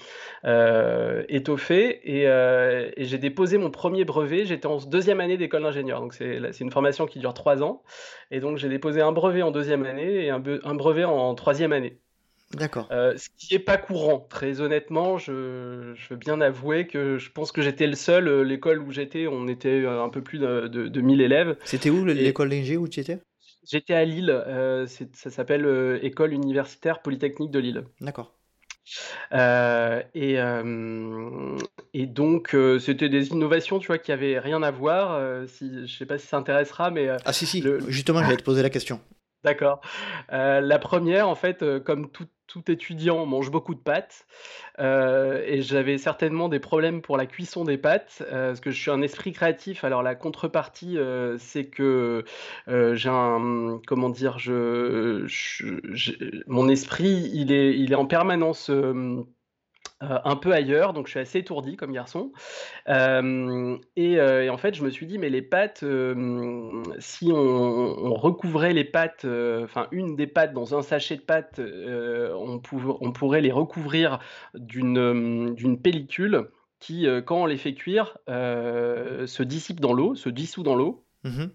étoffé. 1.29 1.99
Et, 2.03 2.23
et 2.23 3.05
j'ai 3.05 3.17
déposé 3.19 3.59
mon 3.59 3.69
premier 3.69 4.03
brevet. 4.03 4.45
J'étais 4.45 4.67
en 4.67 4.77
deuxième 4.77 5.19
année 5.19 5.37
d'école 5.37 5.61
d'ingénieur. 5.63 6.01
Donc, 6.01 6.13
c'est 6.15 6.59
une 6.59 6.71
formation 6.71 7.05
qui 7.05 7.19
dure 7.19 7.35
trois 7.35 7.61
ans. 7.61 7.83
Et 8.31 8.39
donc, 8.39 8.46
j'ai 8.55 8.69
déposé 8.69 9.01
un 9.01 9.11
brevet 9.11 9.41
en 9.41 9.51
deuxième 9.51 9.85
année 9.85 10.25
et 10.25 10.29
un, 10.29 10.39
brevet 10.39 11.03
en 11.03 11.35
troisième 11.35 11.73
année. 11.73 11.99
D'accord. 12.53 12.87
Euh, 12.91 13.17
ce 13.17 13.27
qui 13.37 13.53
n'est 13.53 13.59
pas 13.59 13.77
courant, 13.77 14.25
très 14.29 14.61
honnêtement, 14.61 15.17
je, 15.17 15.93
veux 16.09 16.15
bien 16.15 16.39
avouer 16.39 16.87
que 16.87 17.17
je 17.17 17.29
pense 17.31 17.51
que 17.51 17.61
j'étais 17.61 17.87
le 17.87 17.95
seul. 17.95 18.27
Euh, 18.27 18.43
l'école 18.43 18.79
où 18.79 18.91
j'étais, 18.91 19.27
on 19.27 19.47
était 19.47 19.81
euh, 19.81 20.01
un 20.01 20.09
peu 20.09 20.21
plus 20.21 20.39
de, 20.39 20.67
de, 20.67 21.01
1000 21.01 21.21
élèves. 21.21 21.57
C'était 21.65 21.89
où 21.89 22.05
l'école 22.05 22.49
d'ingé 22.49 22.77
où 22.77 22.87
tu 22.87 23.01
étais? 23.01 23.19
J'étais 23.69 23.93
à 23.93 24.05
Lille, 24.05 24.33
ça 25.13 25.29
s'appelle 25.29 25.99
École 26.01 26.31
universitaire 26.31 27.01
polytechnique 27.01 27.51
de 27.51 27.59
Lille. 27.59 27.83
D'accord. 27.99 28.36
Et, 29.33 30.37
et 31.93 32.05
donc, 32.05 32.55
c'était 32.79 33.09
des 33.09 33.29
innovations, 33.29 33.79
tu 33.79 33.87
vois, 33.87 33.97
qui 33.97 34.11
avaient 34.11 34.39
rien 34.39 34.63
à 34.63 34.71
voir. 34.71 35.47
si, 35.47 35.87
je 35.87 35.97
sais 35.97 36.05
pas 36.05 36.17
si 36.17 36.27
ça 36.27 36.37
intéressera, 36.37 36.91
mais 36.91 37.09
Ah 37.25 37.33
si, 37.33 37.45
si, 37.45 37.63
justement, 37.87 38.23
je 38.23 38.29
vais 38.29 38.37
te 38.37 38.43
poser 38.43 38.61
la 38.61 38.69
question. 38.69 38.99
D'accord. 39.47 39.81
la 40.29 40.79
première, 40.79 41.29
en 41.29 41.35
fait, 41.35 41.63
comme 41.83 42.09
tout, 42.09 42.27
étudiant 42.69 43.25
mange 43.25 43.51
beaucoup 43.51 43.75
de 43.75 43.79
pâtes 43.79 44.25
et 44.79 45.61
j'avais 45.61 45.97
certainement 45.97 46.49
des 46.49 46.59
problèmes 46.59 47.01
pour 47.01 47.15
la 47.15 47.25
cuisson 47.25 47.63
des 47.63 47.77
pâtes 47.77 48.23
parce 48.29 48.59
que 48.59 48.71
je 48.71 48.81
suis 48.81 48.91
un 48.91 49.01
esprit 49.01 49.31
créatif. 49.31 49.83
Alors 49.83 50.01
la 50.01 50.15
contrepartie, 50.15 50.97
c'est 51.37 51.65
que 51.65 52.25
j'ai 52.67 53.09
un 53.09 53.79
comment 53.85 54.09
dire, 54.09 54.37
mon 56.47 56.67
esprit, 56.69 57.29
il 57.33 57.51
est, 57.51 57.77
il 57.77 57.91
est 57.91 57.95
en 57.95 58.05
permanence 58.05 58.71
euh, 60.03 60.19
un 60.23 60.35
peu 60.35 60.53
ailleurs, 60.53 60.93
donc 60.93 61.07
je 61.07 61.11
suis 61.11 61.19
assez 61.19 61.39
étourdi 61.39 61.75
comme 61.75 61.91
garçon. 61.91 62.31
Euh, 62.87 63.77
et, 63.95 64.19
en 64.49 64.57
fait, 64.57 64.75
je 64.75 64.83
me 64.83 64.91
suis 64.91 65.07
dit, 65.07 65.17
mais 65.17 65.29
les 65.29 65.41
pâtes, 65.41 65.83
si 66.99 67.31
on, 67.31 68.13
recouvrait 68.13 68.73
les 68.73 68.83
pâtes, 68.83 69.25
enfin 69.25 69.87
une 69.91 70.15
des 70.15 70.27
pâtes 70.27 70.53
dans 70.53 70.77
un 70.77 70.83
sachet 70.83 71.15
de 71.15 71.21
pâtes, 71.21 71.59
on, 71.59 72.61
on, 73.01 73.11
pourrait 73.11 73.41
les 73.41 73.51
recouvrir 73.51 74.19
d'une 74.53 75.79
pellicule 75.81 76.49
qui, 76.79 77.07
quand 77.25 77.41
on 77.41 77.45
les 77.47 77.57
fait 77.57 77.73
cuire, 77.73 78.17
se 78.27 79.43
dissipe 79.43 79.79
dans 79.79 79.93
l'eau, 79.93 80.13
se 80.13 80.29
dissout 80.29 80.63
dans 80.63 80.75
l'eau. 80.75 81.03
Mmh 81.23 81.45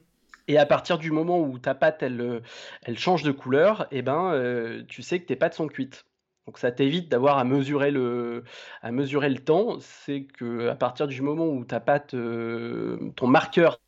et 0.49 0.59
à 0.59 0.67
partir 0.67 0.99
du 0.99 1.13
moment 1.13 1.39
où 1.39 1.57
ta 1.61 1.73
pâte, 1.73 2.03
elle, 2.03 2.43
elle 2.83 2.99
change 2.99 3.23
de 3.23 3.31
couleur, 3.31 3.83
et 3.93 3.99
eh 3.99 4.03
ben, 4.03 4.85
tu 4.89 5.01
sais 5.01 5.21
que 5.21 5.27
tes 5.27 5.37
pâtes 5.37 5.55
sont 5.55 5.69
cuites. 5.69 6.05
Donc 6.47 6.59
ça 6.59 6.73
t'évite 6.73 7.09
d'avoir 7.09 7.39
à 7.39 7.45
mesurer 7.45 7.91
le 7.91 8.45
à 8.83 8.91
mesurer 8.93 9.29
le 9.31 9.39
temps. 9.39 9.79
C'est 9.81 10.25
que 10.25 10.69
à 10.69 10.75
partir 10.75 11.07
du 11.07 11.23
moment 11.23 11.47
où 11.47 11.65
ta 11.65 11.81
pâte, 11.81 12.11
ton 12.11 13.27
marqueur 13.27 13.79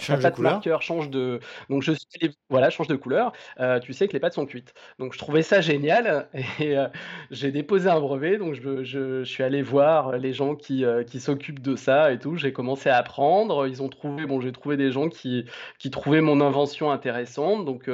Change 0.00 0.22
de 0.24 0.30
couleur. 0.30 0.52
marqueur 0.52 0.82
change 0.82 1.10
de 1.10 1.40
donc 1.68 1.82
je 1.82 1.92
suis 1.92 2.34
voilà, 2.48 2.70
change 2.70 2.88
de 2.88 2.96
couleur, 2.96 3.32
euh, 3.60 3.78
tu 3.80 3.92
sais 3.92 4.08
que 4.08 4.12
les 4.14 4.20
pâtes 4.20 4.34
sont 4.34 4.46
cuites. 4.46 4.72
Donc 4.98 5.12
je 5.12 5.18
trouvais 5.18 5.42
ça 5.42 5.60
génial 5.60 6.28
et 6.58 6.76
euh, 6.76 6.88
j'ai 7.30 7.52
déposé 7.52 7.88
un 7.88 8.00
brevet, 8.00 8.38
donc 8.38 8.54
je 8.54 8.82
je 8.82 9.24
suis 9.24 9.42
allé 9.42 9.62
voir 9.62 10.16
les 10.16 10.32
gens 10.32 10.54
qui, 10.54 10.84
euh, 10.84 11.04
qui 11.04 11.20
s'occupent 11.20 11.60
de 11.60 11.76
ça 11.76 12.12
et 12.12 12.18
tout. 12.18 12.36
J'ai 12.36 12.52
commencé 12.52 12.88
à 12.88 12.96
apprendre, 12.96 13.66
ils 13.66 13.82
ont 13.82 13.88
trouvé 13.88 14.24
bon, 14.26 14.40
j'ai 14.40 14.52
trouvé 14.52 14.76
des 14.76 14.90
gens 14.90 15.08
qui 15.08 15.44
qui 15.78 15.90
trouvaient 15.90 16.22
mon 16.22 16.40
invention 16.40 16.90
intéressante, 16.90 17.64
donc 17.66 17.90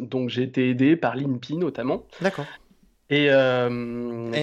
donc 0.00 0.28
j'ai 0.30 0.42
été 0.42 0.70
aidé 0.70 0.96
par 0.96 1.14
l'INPI 1.14 1.56
notamment. 1.56 2.04
D'accord. 2.20 2.46
Et, 3.12 3.30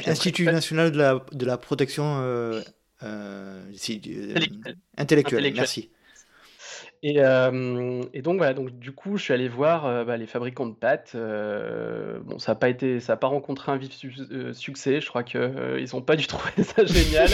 Institut 0.07 0.45
national 0.45 0.91
de 0.91 0.97
la, 0.97 1.25
de 1.31 1.45
la 1.45 1.57
protection 1.57 2.19
euh, 2.21 2.61
euh, 3.03 3.63
intellectuelle. 4.97 5.51
Merci. 5.55 5.89
Et, 7.01 7.15
et, 7.17 8.21
donc 8.21 8.37
voilà, 8.37 8.53
donc 8.53 8.77
du 8.77 8.91
coup, 8.91 9.17
je 9.17 9.23
suis 9.23 9.33
allé 9.33 9.47
voir 9.47 10.05
bah, 10.05 10.17
les 10.17 10.27
fabricants 10.27 10.67
de 10.67 10.75
pâtes. 10.75 11.15
bon, 11.15 12.37
ça 12.39 12.51
n'a 12.51 12.55
pas 12.55 12.69
été, 12.69 12.99
ça 12.99 13.13
a 13.13 13.17
pas 13.17 13.27
rencontré 13.27 13.71
un 13.71 13.77
vif 13.77 13.93
succès. 14.53 15.01
Je 15.01 15.07
crois 15.07 15.23
qu'ils 15.23 15.87
n'ont 15.93 16.01
pas 16.01 16.15
dû 16.15 16.27
trouver 16.27 16.63
ça 16.63 16.85
génial. 16.85 17.29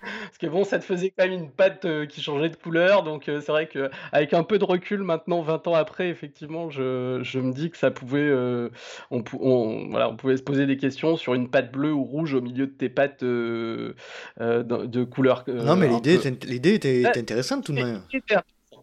Parce 0.00 0.38
que 0.38 0.46
bon, 0.46 0.64
ça 0.64 0.78
te 0.78 0.84
faisait 0.84 1.10
quand 1.10 1.24
même 1.24 1.32
une 1.32 1.50
pâte 1.50 1.84
euh, 1.84 2.06
qui 2.06 2.22
changeait 2.22 2.48
de 2.48 2.56
couleur, 2.56 3.02
donc 3.02 3.28
euh, 3.28 3.40
c'est 3.40 3.52
vrai 3.52 3.68
qu'avec 3.68 4.32
un 4.32 4.42
peu 4.42 4.58
de 4.58 4.64
recul 4.64 5.02
maintenant, 5.02 5.42
20 5.42 5.66
ans 5.68 5.74
après, 5.74 6.08
effectivement, 6.08 6.70
je, 6.70 7.20
je 7.22 7.38
me 7.38 7.52
dis 7.52 7.70
que 7.70 7.76
ça 7.76 7.90
pouvait, 7.90 8.20
euh, 8.20 8.70
on, 9.10 9.22
voilà, 9.90 10.08
on 10.08 10.16
pouvait 10.16 10.36
se 10.36 10.42
poser 10.42 10.66
des 10.66 10.76
questions 10.76 11.16
sur 11.16 11.34
une 11.34 11.50
pâte 11.50 11.72
bleue 11.72 11.92
ou 11.92 12.04
rouge 12.04 12.34
au 12.34 12.40
milieu 12.40 12.66
de 12.66 12.72
tes 12.72 12.88
pâtes 12.88 13.22
de, 13.22 13.94
de 14.38 15.04
couleur. 15.04 15.44
non, 15.48 15.76
mais 15.76 15.88
l'idée, 15.88 16.18
l'idée 16.44 16.74
était, 16.74 17.06
intéressante 17.06 17.64
tout 17.64 17.72
de 17.72 17.82
même. 17.82 18.02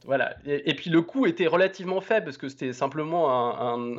Voilà. 0.07 0.37
Et, 0.45 0.73
puis 0.73 0.89
le 0.89 1.01
coût 1.01 1.25
était 1.25 1.47
relativement 1.47 1.99
faible 1.99 2.25
parce 2.25 2.37
que 2.37 2.47
c'était 2.47 2.71
simplement 2.71 3.29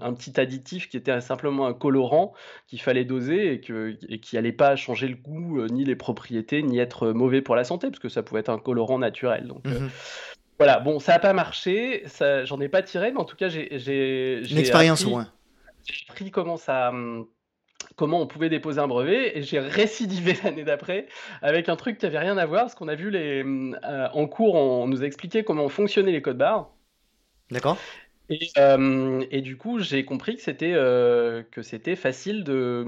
un, 0.03 0.13
petit 0.15 0.41
additif 0.41 0.89
qui 0.89 0.97
était 0.97 1.21
simplement 1.21 1.67
un 1.67 1.75
colorant 1.75 2.33
qu'il 2.67 2.81
fallait 2.81 3.05
doser 3.05 3.53
et, 3.53 3.61
que, 3.61 3.95
et 4.09 4.19
qui 4.19 4.37
n'allait 4.37 4.53
pas 4.53 4.75
changer 4.75 5.07
le 5.07 5.17
goût, 5.17 5.61
euh, 5.61 5.67
ni 5.69 5.85
les 5.85 5.97
propriétés, 5.97 6.63
ni 6.63 6.79
être 6.79 7.09
mauvais 7.11 7.43
pour 7.43 7.57
la 7.57 7.65
santé, 7.65 7.89
parce 7.89 7.99
que 7.99 8.09
ça 8.09 8.23
pouvait 8.23 8.41
être 8.41 8.49
un 8.49 8.59
colorant 8.59 8.99
naturel. 8.99 9.49
Donc, 9.49 9.67
euh, 9.67 9.81
mmh 9.81 9.91
voilà, 10.59 10.81
bon, 10.81 10.99
ça 10.99 11.13
n'a 11.13 11.19
pas 11.21 11.33
marché, 11.33 12.03
j'en 12.45 12.61
ai 12.61 12.69
pas 12.69 12.83
tiré, 12.83 13.13
mais 13.13 13.21
en 13.21 13.25
tout 13.25 13.37
cas, 13.37 13.49
j'ai. 13.49 14.43
Une 14.51 14.59
expérience 14.59 15.05
au 15.05 15.11
moins. 15.11 15.29
J'ai 15.85 16.05
appris 16.09 16.33
comment 16.33 16.57
ça. 16.57 16.89
Hum, 16.89 17.27
comment 17.97 18.21
on 18.21 18.27
pouvait 18.27 18.49
déposer 18.49 18.81
un 18.81 18.89
brevet 18.89 19.37
et 19.37 19.43
j'ai 19.43 19.59
récidivé 19.59 20.37
l'année 20.45 20.65
d'après 20.65 21.07
avec 21.43 21.69
un 21.69 21.77
truc 21.77 21.99
qui 21.99 22.07
avait 22.07 22.19
rien 22.19 22.39
à 22.39 22.47
voir 22.47 22.63
parce 22.63 22.75
qu'on 22.75 22.89
a 22.89 22.95
vu 22.95 23.11
les 23.11 23.43
euh, 23.45 24.09
en 24.13 24.27
cours 24.27 24.55
on 24.55 24.87
nous 24.87 25.03
a 25.03 25.07
expliqué 25.07 25.45
comment 25.45 25.69
fonctionnaient 25.69 26.13
les 26.13 26.23
codes 26.23 26.39
barres. 26.39 26.71
D'accord. 27.51 27.79
Et, 28.31 28.51
euh, 28.59 29.25
et, 29.31 29.41
du 29.41 29.57
coup, 29.57 29.79
j'ai 29.79 30.05
compris 30.05 30.37
que 30.37 30.43
c'était 30.43 30.75
euh, 30.75 31.43
que 31.51 31.63
c'était 31.63 31.97
facile 31.97 32.45
de, 32.45 32.85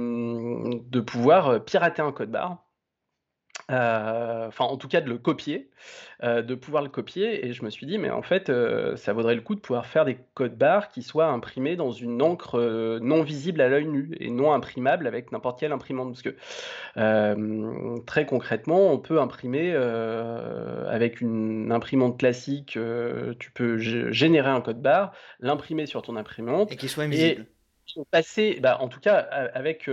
de 0.90 1.00
pouvoir 1.00 1.64
pirater 1.64 2.02
un 2.02 2.12
code 2.12 2.30
barre. 2.30 2.62
Euh, 3.71 4.49
enfin 4.49 4.65
en 4.65 4.77
tout 4.77 4.89
cas 4.89 5.00
de 5.00 5.09
le 5.09 5.19
copier, 5.19 5.71
euh, 6.25 6.43
de 6.43 6.55
pouvoir 6.55 6.83
le 6.83 6.89
copier 6.89 7.47
et 7.47 7.53
je 7.53 7.65
me 7.65 7.71
suis 7.71 7.87
dit: 7.87 7.99
«Mais 7.99 8.11
en 8.11 8.23
fait, 8.23 8.50
euh, 8.50 8.97
ça 8.97 9.12
vaudrait 9.12 9.37
le 9.37 9.43
coup 9.43 9.55
de 9.55 9.61
pouvoir 9.61 9.87
faire 9.87 10.05
des 10.05 10.19
codes 10.35 10.57
barres 10.57 10.89
qui 10.89 11.03
soient 11.03 11.29
imprimés 11.29 11.77
dans 11.77 11.93
une 11.93 12.21
encre, 12.21 12.99
non 13.00 13.23
visible 13.23 13.61
à 13.61 13.69
l'œil 13.69 13.87
nu 13.87 14.17
et 14.19 14.31
non 14.31 14.53
imprimable 14.53 15.07
avec 15.07 15.31
n'importe 15.31 15.61
quelle 15.61 15.73
imprimante». 15.73 16.09
Parce 16.11 16.23
que, 16.23 18.00
très 18.07 18.27
concrètement, 18.27 18.93
on 18.93 18.99
peut 18.99 19.21
imprimer, 19.21 19.73
avec 20.89 21.21
une 21.21 21.71
imprimante 21.71 22.19
classique, 22.19 22.79
tu 23.39 23.50
peux 23.53 23.79
générer 23.79 24.50
un 24.50 24.61
code 24.61 24.83
barre, 24.83 25.12
l'imprimer 25.39 25.87
sur 25.87 26.03
ton 26.03 26.17
imprimante 26.17 26.73
Et 26.73 26.77
qu'il 26.77 26.89
soit 26.89 27.05
invisible 27.05 27.47
passer, 28.11 28.59
bah, 28.61 28.78
en 28.80 28.88
tout 28.88 29.00
cas 29.00 29.16
avec 29.54 29.90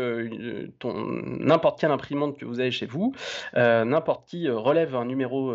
ton 0.79 0.93
n'importe 0.93 1.79
quelle 1.79 1.91
imprimante 1.91 2.37
que 2.37 2.45
vous 2.45 2.59
avez 2.59 2.71
chez 2.71 2.85
vous, 2.85 3.13
n'importe 3.55 4.27
qui 4.27 4.49
relève 4.49 4.95
un 4.95 5.05
numéro 5.05 5.53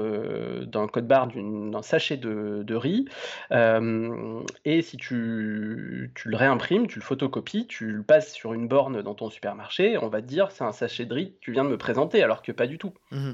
d'un 0.65 0.87
code 0.89 1.07
barre 1.07 1.29
d'un 1.29 1.83
sachet 1.83 2.17
de, 2.17 2.75
riz, 2.75 3.07
et 3.51 4.83
si 4.83 4.97
tu, 4.97 6.13
tu, 6.15 6.29
le 6.29 6.37
réimprimes, 6.37 6.87
tu 6.87 6.99
le 6.99 7.05
photocopies, 7.05 7.67
tu 7.67 7.93
le 7.93 8.03
passes 8.03 8.33
sur 8.33 8.55
une 8.55 8.69
borne 8.69 9.03
dans 9.03 9.15
ton 9.15 9.31
supermarché, 9.31 9.99
on 9.99 10.09
va 10.09 10.21
te 10.21 10.27
dire 10.27 10.51
c'est 10.51 10.65
un 10.65 10.73
sachet 10.73 11.07
de 11.07 11.15
riz 11.15 11.33
que 11.33 11.39
tu 11.41 11.53
viens 11.53 11.65
de 11.65 11.71
me 11.71 11.79
présenter, 11.79 12.23
alors 12.23 12.43
que 12.43 12.53
pas 12.53 12.67
du 12.67 12.79
tout. 12.79 12.93
Mmh 13.11 13.33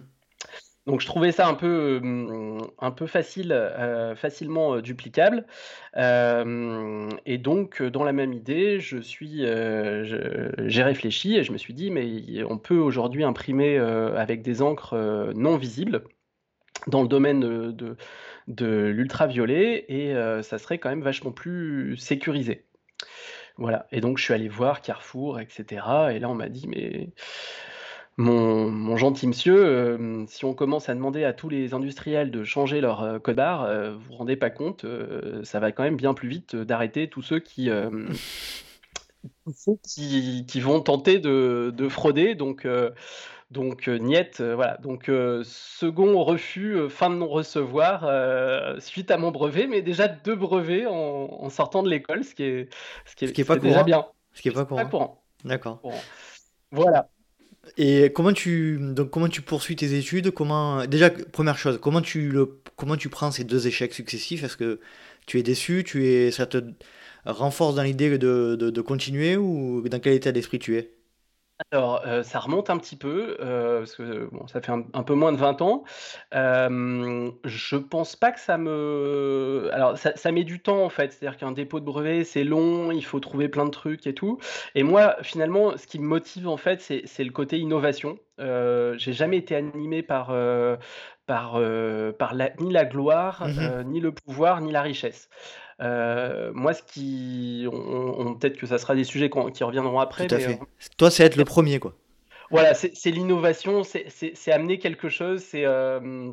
donc 0.87 1.03
je 1.03 1.07
trouvais 1.07 1.33
ça 1.33 1.47
un 1.47 1.55
peu, 1.55 2.01
peu 2.97 3.07
facile, 3.07 3.53
euh, 3.53 4.17
facilement 4.17 4.77
euh, 4.77 4.81
duplicable. 4.81 5.45
et 5.95 7.39
donc, 7.39 7.83
dans 7.83 8.05
la 8.05 8.13
même 8.13 8.33
idée, 8.33 8.79
euh, 9.43 10.55
j'ai 10.67 10.83
réfléchi 10.83 11.37
et 11.37 11.45
je 11.45 11.53
me 11.53 11.59
suis 11.59 11.75
dit, 11.75 11.91
mais 11.91 12.43
on 12.45 12.57
peut 12.57 12.79
aujourd'hui 12.79 13.23
imprimer 13.23 13.77
avec 13.79 14.41
des 14.43 14.63
encres 14.63 14.97
non 15.35 15.59
visibles 15.59 16.05
dans 16.87 17.03
le 17.03 17.09
domaine 17.09 17.41
de, 17.41 17.97
de, 18.47 18.67
l'ultraviolet 18.67 19.85
et 19.89 20.15
ça 20.43 20.59
serait 20.59 20.79
quand 20.79 20.89
même 20.89 21.03
vachement 21.03 21.33
plus 21.33 21.99
sécurisé. 21.99 22.65
Voilà. 23.59 23.87
Et 23.93 24.01
donc, 24.01 24.19
je 24.19 24.25
suis 24.25 24.35
allé 24.35 24.49
voir 24.49 24.81
Carrefour, 24.81 25.41
etc. 25.41 25.85
Et 26.13 26.19
là, 26.19 26.31
on 26.31 26.35
m'a 26.35 26.49
dit, 26.49 26.67
mais 26.69 27.11
mon, 28.19 28.97
gentil 28.97 29.29
monsieur, 29.29 29.65
euh, 29.65 30.25
si 30.27 30.45
on 30.45 30.53
commence 30.53 30.89
à 30.89 30.95
demander 30.95 31.23
à 31.23 31.33
tous 31.33 31.49
les 31.49 31.73
industriels 31.73 32.33
de 32.33 32.43
changer 32.43 32.81
leur 32.81 33.03
euh, 33.03 33.21
code 33.21 33.37
barre, 33.37 33.63
euh, 33.63 33.93
vous 33.93 34.01
vous 34.01 34.15
rendez 34.15 34.35
pas 34.35 34.51
compte, 34.51 34.85
ça 35.45 35.61
va 35.61 35.71
quand 35.71 35.85
même 35.85 35.97
bien 35.97 36.15
plus 36.15 36.29
vite 36.29 36.57
d'arrêter 36.57 37.09
tous 37.09 37.23
ceux 37.23 37.39
qui, 37.39 37.71
qui, 39.85 40.61
vont 40.61 40.81
tenter 40.81 41.21
de, 41.21 41.89
frauder. 41.89 42.35
Donc, 42.35 42.67
donc 43.53 43.87
niet, 43.87 44.41
voilà. 44.41 44.79
Donc 44.79 45.11
second 45.45 46.25
refus, 46.25 46.91
fin 46.91 47.11
de 47.11 47.15
non-recevoir 47.15 48.81
suite 48.81 49.13
à 49.13 49.17
mon 49.17 49.31
brevet, 49.31 49.69
mais 49.69 49.81
déjà 49.81 50.09
deux 50.09 50.35
brevets 50.35 50.87
en, 50.87 51.49
sortant 51.51 51.85
de 51.85 51.89
l'école, 51.89 52.25
ce 52.25 52.35
qui 52.35 52.43
est, 52.43 52.69
ce 53.05 53.15
qui 53.15 53.27
est, 53.27 53.45
pas 53.45 53.57
déjà 53.57 53.85
bien. 53.85 54.07
Ce 54.33 54.43
qui 54.43 54.49
est 54.49 54.53
pas 54.53 54.65
courant. 54.65 55.23
D'accord. 55.45 55.81
Voilà. 56.73 57.09
Et 57.77 58.13
comment 58.13 58.33
tu, 58.33 58.79
donc 58.81 59.11
comment 59.11 59.29
tu 59.29 59.43
poursuis 59.43 59.77
tes 59.77 59.97
études 59.97 60.31
comment, 60.31 60.87
Déjà, 60.87 61.11
première 61.11 61.59
chose, 61.59 61.79
comment 61.81 62.01
tu, 62.01 62.31
le, 62.31 62.59
comment 62.77 62.97
tu 62.97 63.09
prends 63.09 63.31
ces 63.31 63.45
deux 63.45 63.67
échecs 63.67 63.95
successifs? 63.95 64.43
Est-ce 64.45 64.57
que 64.57 64.81
tu 65.27 65.39
es 65.39 65.43
déçu 65.43 65.85
tu 65.85 66.07
es, 66.07 66.31
Ça 66.31 66.47
te 66.47 66.59
renforce 67.25 67.75
dans 67.75 67.83
l'idée 67.83 68.11
de, 68.19 68.57
de, 68.59 68.71
de, 68.71 68.81
continuer 68.81 69.37
ou 69.37 69.89
dans 69.89 70.01
quel 70.01 70.15
état 70.15 70.33
d'esprit 70.33 70.59
tu 70.59 70.77
es? 70.77 70.91
Alors, 71.73 72.03
euh, 72.07 72.23
ça 72.23 72.39
remonte 72.39 72.71
un 72.71 72.79
petit 72.79 72.97
peu, 72.97 73.37
euh, 73.41 73.81
parce 73.81 73.97
que 73.97 74.29
bon, 74.31 74.47
ça 74.47 74.61
fait 74.61 74.71
un 74.71 75.03
peu 75.03 75.15
moins 75.15 75.33
de 75.33 75.37
20 75.37 75.61
ans. 75.61 75.83
Euh, 76.35 77.31
je 77.45 77.77
pense 77.77 78.15
pas 78.15 78.31
que 78.31 78.39
ça 78.41 78.59
me 78.59 79.69
alors 79.73 79.99
ça 79.99 80.33
met 80.33 80.45
du 80.45 80.61
temps, 80.61 80.85
en 80.85 80.89
fait. 80.89 81.13
C'est-à-dire 81.13 81.37
qu'un 81.37 81.53
dépôt 81.53 81.81
de 81.81 81.85
brevet, 81.85 82.23
c'est 82.25 82.45
long, 82.45 82.93
il 82.93 83.05
faut 83.05 83.19
trouver 83.21 83.49
plein 83.49 83.65
de 83.65 83.71
trucs 83.71 84.07
et 84.07 84.15
tout 84.15 84.39
et 84.75 84.83
moi, 84.83 85.17
finalement, 85.23 85.77
ce 85.77 85.87
qui 85.87 85.99
me 85.99 86.07
motive, 86.07 86.49
en 86.49 86.57
fait, 86.57 86.81
c'est 86.81 87.25
le 87.25 87.33
côté 87.33 87.59
innovation. 87.59 88.19
j'ai 88.39 89.13
jamais 89.13 89.39
été 89.39 89.57
animé 89.57 90.03
par, 90.03 90.29
par, 91.27 91.61
par 92.19 92.35
la 92.35 92.51
ni 92.61 92.73
la 92.73 92.85
gloire, 92.85 93.47
mmh 93.47 93.83
ni 93.89 94.01
le 94.01 94.13
pouvoir, 94.13 94.61
ni 94.61 94.71
la 94.73 94.83
richesse. 94.83 95.29
Euh, 95.81 96.51
moi, 96.55 96.75
ce 96.75 96.83
qui. 96.83 97.67
On, 97.73 98.35
Peut-être 98.35 98.57
que 98.57 98.67
ça 98.67 98.79
sera 98.79 98.95
des 98.95 99.05
sujets 99.05 99.31
qui 99.31 99.65
reviendront 99.65 100.01
après. 100.01 100.27
Tout 100.27 100.35
à 100.35 100.39
fait. 100.39 100.55
Euh, 100.55 100.87
Toi, 100.97 101.11
c'est 101.11 101.25
être 101.25 101.37
le 101.37 101.45
premier, 101.45 101.79
quoi. 101.79 101.95
Voilà, 102.51 102.73
c'est 102.75 103.11
l'innovation, 103.11 103.83
c'est 103.85 104.53
amener 104.53 104.79
quelque 104.79 105.09
chose, 105.09 105.43
c'est. 105.43 105.65
Euh, 105.65 106.33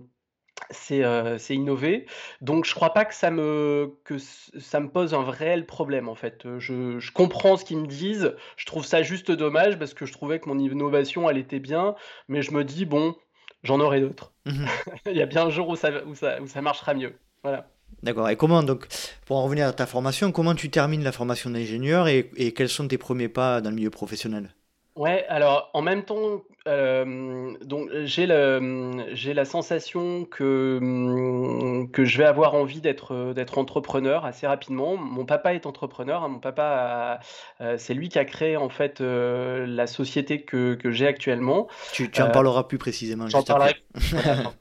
c'est 0.72 1.54
innover. 1.54 2.06
Donc 2.40 2.66
je 2.66 2.74
crois 2.74 2.94
pas 2.94 3.04
que 3.04 3.14
ça 3.14 3.30
me 3.30 3.98
que 4.06 4.18
ça 4.18 4.80
me 4.80 4.90
pose 4.90 5.14
un 5.14 5.30
réel 5.30 5.66
problème 5.66 6.08
en 6.08 6.16
fait. 6.16 6.48
Je, 6.60 6.98
je 6.98 7.12
comprends 7.12 7.58
ce 7.58 7.66
qu'ils 7.66 7.80
me 7.80 7.88
disent. 7.88 8.34
Je 8.56 8.66
trouve 8.66 8.86
ça 8.86 9.04
juste 9.04 9.32
dommage 9.32 9.78
parce 9.78 9.94
que 9.94 10.06
je 10.06 10.14
trouvais 10.14 10.40
que 10.40 10.48
mon 10.48 10.58
innovation 10.58 11.30
elle 11.30 11.38
était 11.38 11.60
bien, 11.60 11.96
mais 12.30 12.42
je 12.42 12.52
me 12.52 12.64
dis 12.64 12.86
bon, 12.86 13.18
j'en 13.64 13.82
aurai 13.82 14.00
d'autres. 14.00 14.32
Mmh 14.46 14.66
Il 15.08 15.18
y 15.18 15.22
a 15.22 15.26
bien 15.26 15.48
un 15.48 15.50
jour 15.50 15.68
où 15.68 15.76
ça, 15.76 16.06
où 16.06 16.16
ça, 16.16 16.42
où 16.42 16.48
ça 16.48 16.62
marchera 16.62 16.94
mieux. 16.94 17.16
Voilà. 17.44 17.68
D'accord. 18.04 18.30
Et 18.30 18.36
comment, 18.36 18.62
donc, 18.62 18.88
pour 19.26 19.38
en 19.38 19.44
revenir 19.44 19.68
à 19.68 19.74
ta 19.74 19.88
formation, 19.88 20.32
comment 20.32 20.54
tu 20.54 20.70
termines 20.70 21.04
la 21.04 21.12
formation 21.12 21.50
d'ingénieur 21.50 22.08
et, 22.08 22.54
quels 22.56 22.70
sont 22.70 22.88
tes 22.88 23.00
premiers 23.00 23.30
pas 23.30 23.62
dans 23.62 23.72
le 23.72 23.76
milieu 23.76 23.90
professionnel? 23.90 24.52
Ouais, 24.96 25.26
alors 25.28 25.72
en 25.74 25.82
même 25.82 26.04
temps, 26.04 26.44
euh, 26.70 27.54
donc 27.66 27.90
j'ai 28.06 28.26
la 28.28 29.46
sensation 29.46 30.24
que, 30.24 31.86
que 31.92 32.06
je 32.06 32.18
vais 32.18 32.24
avoir 32.24 32.54
envie 32.54 32.80
d'être, 32.80 33.34
d'être 33.34 33.58
entrepreneur 33.58 34.24
assez 34.24 34.48
rapidement. 34.48 34.96
Mon 34.96 35.26
papa 35.26 35.54
est 35.54 35.66
entrepreneur. 35.66 36.24
Hein. 36.24 36.30
mon 36.30 36.40
papa, 36.40 37.20
euh, 37.60 37.76
c'est 37.78 37.94
lui 37.94 38.08
qui 38.08 38.20
a 38.20 38.26
créé 38.26 38.56
en 38.56 38.70
fait 38.70 39.02
euh, 39.02 39.66
la 39.68 39.86
société 39.88 40.44
que, 40.44 40.76
que 40.76 40.92
j'ai 40.92 41.08
actuellement. 41.08 41.68
Tu, 41.92 42.10
tu 42.10 42.22
en 42.22 42.30
parleras 42.30 42.64
plus 42.64 42.78
précisément. 42.78 43.28
J'en 43.28 43.44
parlerai. 43.44 43.76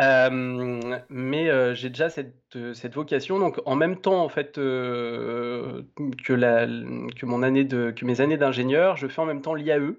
Euh, 0.00 0.98
mais 1.08 1.48
euh, 1.48 1.74
j'ai 1.74 1.88
déjà 1.88 2.10
cette, 2.10 2.34
cette 2.74 2.94
vocation. 2.94 3.38
Donc, 3.38 3.60
en 3.66 3.76
même 3.76 4.00
temps, 4.00 4.22
en 4.22 4.28
fait, 4.28 4.58
euh, 4.58 5.82
que, 6.24 7.24
mon 7.24 7.42
année 7.42 7.66
que 7.66 8.04
mes 8.04 8.20
années 8.20 8.36
d'ingénieur, 8.36 8.96
je 8.96 9.06
fais 9.08 9.20
en 9.20 9.26
même 9.26 9.42
temps 9.42 9.54
l'IAE 9.54 9.96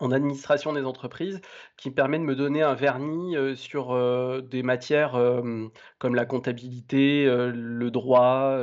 en 0.00 0.10
administration 0.10 0.72
des 0.72 0.84
entreprises, 0.84 1.40
qui 1.76 1.90
permet 1.90 2.18
de 2.18 2.24
me 2.24 2.34
donner 2.34 2.62
un 2.62 2.74
vernis 2.74 3.36
sur 3.54 3.94
des 4.42 4.62
matières 4.64 5.12
comme 5.98 6.14
la 6.14 6.24
comptabilité, 6.24 7.26
le 7.26 7.90
droit. 7.90 8.58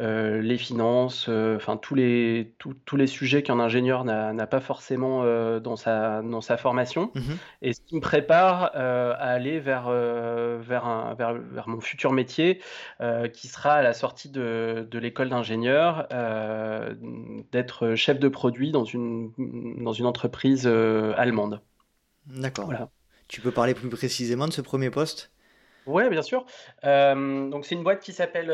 Euh, 0.00 0.40
les 0.40 0.56
finances, 0.56 1.26
euh, 1.28 1.56
enfin 1.56 1.76
tous 1.76 1.94
les, 1.94 2.54
tous 2.58 2.96
les 2.96 3.06
sujets 3.06 3.42
qu'un 3.42 3.60
ingénieur 3.60 4.04
n'a 4.04 4.46
pas 4.46 4.60
forcément 4.60 5.22
euh, 5.24 5.60
dans, 5.60 5.76
sa, 5.76 6.22
dans 6.22 6.40
sa 6.40 6.56
formation. 6.56 7.10
Mmh 7.14 7.20
et 7.62 7.74
ce 7.74 7.80
qui 7.82 7.94
me 7.96 8.00
prépare 8.00 8.74
à 8.74 9.12
aller 9.12 9.60
vers, 9.60 9.90
vers, 9.90 10.86
un, 10.86 11.14
vers, 11.14 11.34
vers, 11.34 11.68
mon 11.68 11.80
futur 11.80 12.12
métier, 12.12 12.60
qui 13.34 13.48
sera 13.48 13.74
à 13.74 13.82
la 13.82 13.92
sortie 13.92 14.30
de, 14.30 14.88
de 14.90 14.98
l'école 14.98 15.28
d'ingénieur, 15.28 16.08
d'être 17.52 17.94
chef 17.96 18.18
de 18.18 18.28
produit 18.28 18.72
dans 18.72 18.84
une, 18.84 19.32
dans 19.84 19.92
une 19.92 20.06
entreprise 20.06 20.66
allemande. 20.66 21.60
D'accord. 22.26 22.64
Voilà. 22.64 22.88
Tu 23.28 23.42
peux 23.42 23.52
parler 23.52 23.74
plus 23.74 23.90
précisément 23.90 24.48
de 24.48 24.52
ce 24.52 24.62
premier 24.62 24.88
poste? 24.90 25.30
Ouais, 25.90 26.08
bien 26.10 26.22
sûr. 26.22 26.44
donc 26.82 27.64
c'est 27.64 27.74
une 27.74 27.82
boîte 27.82 28.00
qui 28.00 28.12
s'appelle, 28.12 28.48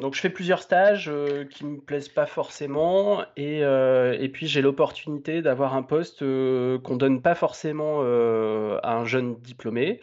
donc 0.00 0.14
je 0.14 0.20
fais 0.20 0.30
plusieurs 0.30 0.62
stages, 0.62 1.10
qui 1.50 1.54
qui 1.54 1.64
me 1.64 1.80
plaisent 1.80 2.08
pas 2.08 2.26
forcément 2.26 3.22
et 3.36 3.60
et 3.60 4.28
puis 4.28 4.46
j'ai 4.46 4.60
l'opportunité 4.62 5.40
d'avoir 5.42 5.74
un 5.74 5.82
poste, 5.82 6.20
qu'on 6.20 6.80
qu'on 6.82 6.96
donne 6.96 7.22
pas 7.22 7.34
forcément, 7.34 8.00
à 8.02 8.92
un 8.94 9.04
jeune 9.04 9.36
diplômé. 9.40 10.00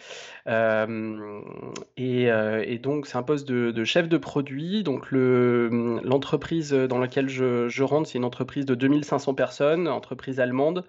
et 1.97 2.25
et 2.27 2.79
donc 2.79 3.07
c'est 3.07 3.17
un 3.17 3.23
poste 3.23 3.47
de 3.47 3.83
chef 3.83 4.07
de 4.09 4.17
produit. 4.17 4.83
Donc 4.83 5.11
le, 5.11 5.99
l'entreprise, 6.03 6.71
dans 6.71 6.99
laquelle 6.99 7.29
je 7.29 7.67
je 7.67 7.83
rentre, 7.83 8.09
c'est 8.09 8.17
une 8.17 8.25
entreprise 8.25 8.65
de 8.65 8.75
2500 8.75 9.33
personnes, 9.33 9.87
entreprise 9.87 10.39
allemande, 10.39 10.85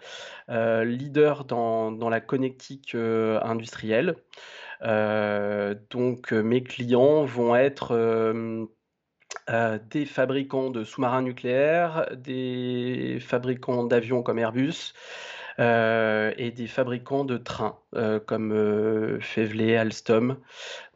leader 0.49 1.45
dans 1.45 1.93
dans 1.93 2.09
la 2.09 2.21
connectique, 2.21 2.95
industrielle. 2.95 4.17
Euh, 4.83 5.75
donc 5.91 6.33
euh, 6.33 6.43
mes 6.43 6.63
clients 6.63 7.25
vont 7.25 7.55
être 7.55 7.93
euh, 7.93 8.67
des 9.91 10.07
fabricants 10.07 10.71
de 10.71 10.85
sous-marins 10.85 11.23
nucléaires, 11.23 12.09
des 12.17 13.19
fabricants 13.21 13.85
d'avions 13.85 14.23
comme 14.23 14.39
Airbus, 14.39 14.93
et 15.59 16.51
des 16.51 16.67
fabricants 16.67 17.25
de 17.25 17.37
trains 17.37 17.79
comme 18.27 18.53
euh, 18.53 19.21
Alstom. 19.79 20.39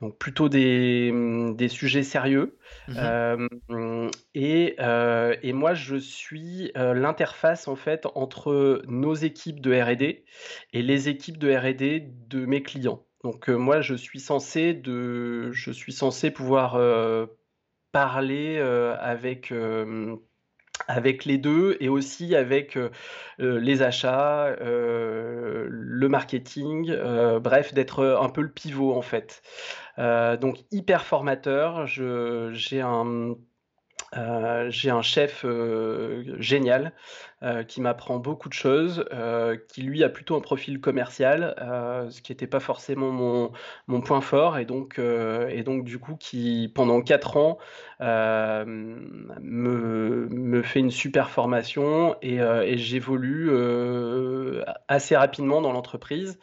Donc 0.01 0.19
plutôt 0.19 0.49
des, 0.49 1.13
des 1.55 1.69
sujets 1.69 2.03
sérieux. 2.03 2.59
Mmh 2.89 4.09
et, 4.35 4.77
et, 4.79 5.53
moi, 5.53 5.75
je 5.75 5.97
suis 5.97 6.73
l'interface 6.75 7.69
en 7.69 7.77
fait 7.77 8.07
entre 8.15 8.83
nos 8.87 9.15
équipes 9.15 9.61
de 9.61 9.75
R&D 9.75 10.25
et 10.73 10.83
les 10.83 11.09
équipes 11.09 11.39
de 11.39 11.55
R&D 11.55 12.09
de 12.29 12.47
mes 12.47 12.63
clients. 12.63 13.07
Donc 13.27 13.49
moi, 13.49 13.81
je 13.81 13.97
suis 13.97 14.21
censé 14.21 14.73
de, 14.73 15.51
je 15.51 15.73
suis 15.73 15.93
censé 15.93 16.31
pouvoir 16.31 16.79
parler 17.91 18.57
avec 19.01 19.53
avec 20.87 21.25
les 21.25 21.37
deux 21.37 21.77
et 21.81 21.89
aussi 21.89 22.37
avec 22.37 22.79
les 23.39 23.83
achats, 23.83 24.55
le 24.61 26.07
marketing, 26.09 26.95
bref, 27.41 27.75
d'être 27.75 28.05
un 28.05 28.29
peu 28.29 28.43
le 28.43 28.53
pivot 28.53 28.95
en 28.95 29.03
fait. 29.03 29.43
donc 29.99 30.59
hyper 30.71 31.05
formateur. 31.05 31.89
j'ai 31.89 32.81
un 32.81 33.35
euh, 34.17 34.71
j'ai 34.71 34.91
un 34.91 35.03
chef 35.03 35.45
euh, 35.45 36.37
génial 36.39 36.93
euh, 37.43 37.65
qui 37.65 37.81
m'apprend 37.81 38.19
beaucoup 38.19 38.49
de 38.49 38.55
choses, 38.55 39.05
qui 39.69 39.83
lui 39.83 40.05
a 40.05 40.09
plutôt 40.09 40.37
un 40.37 40.41
profil 40.41 40.81
commercial, 40.81 41.55
ce 42.11 42.21
qui 42.23 42.33
n'était 42.33 42.47
pas 42.47 42.61
forcément 42.61 43.53
mon, 43.87 44.01
point 44.01 44.21
fort, 44.21 44.59
et 44.59 44.65
donc, 44.65 45.01
du 45.85 45.99
coup 45.99 46.17
qui 46.17 46.71
pendant 46.75 47.03
quatre 47.03 47.37
ans 47.37 47.59
me, 48.01 49.03
fait 50.63 50.81
une 50.81 50.91
super 50.91 51.31
formation 51.31 52.17
et, 52.23 52.37
et 52.37 52.79
j'évolue 52.79 53.51
assez 54.89 55.17
rapidement 55.17 55.61
dans 55.61 55.73
l'entreprise. 55.73 56.39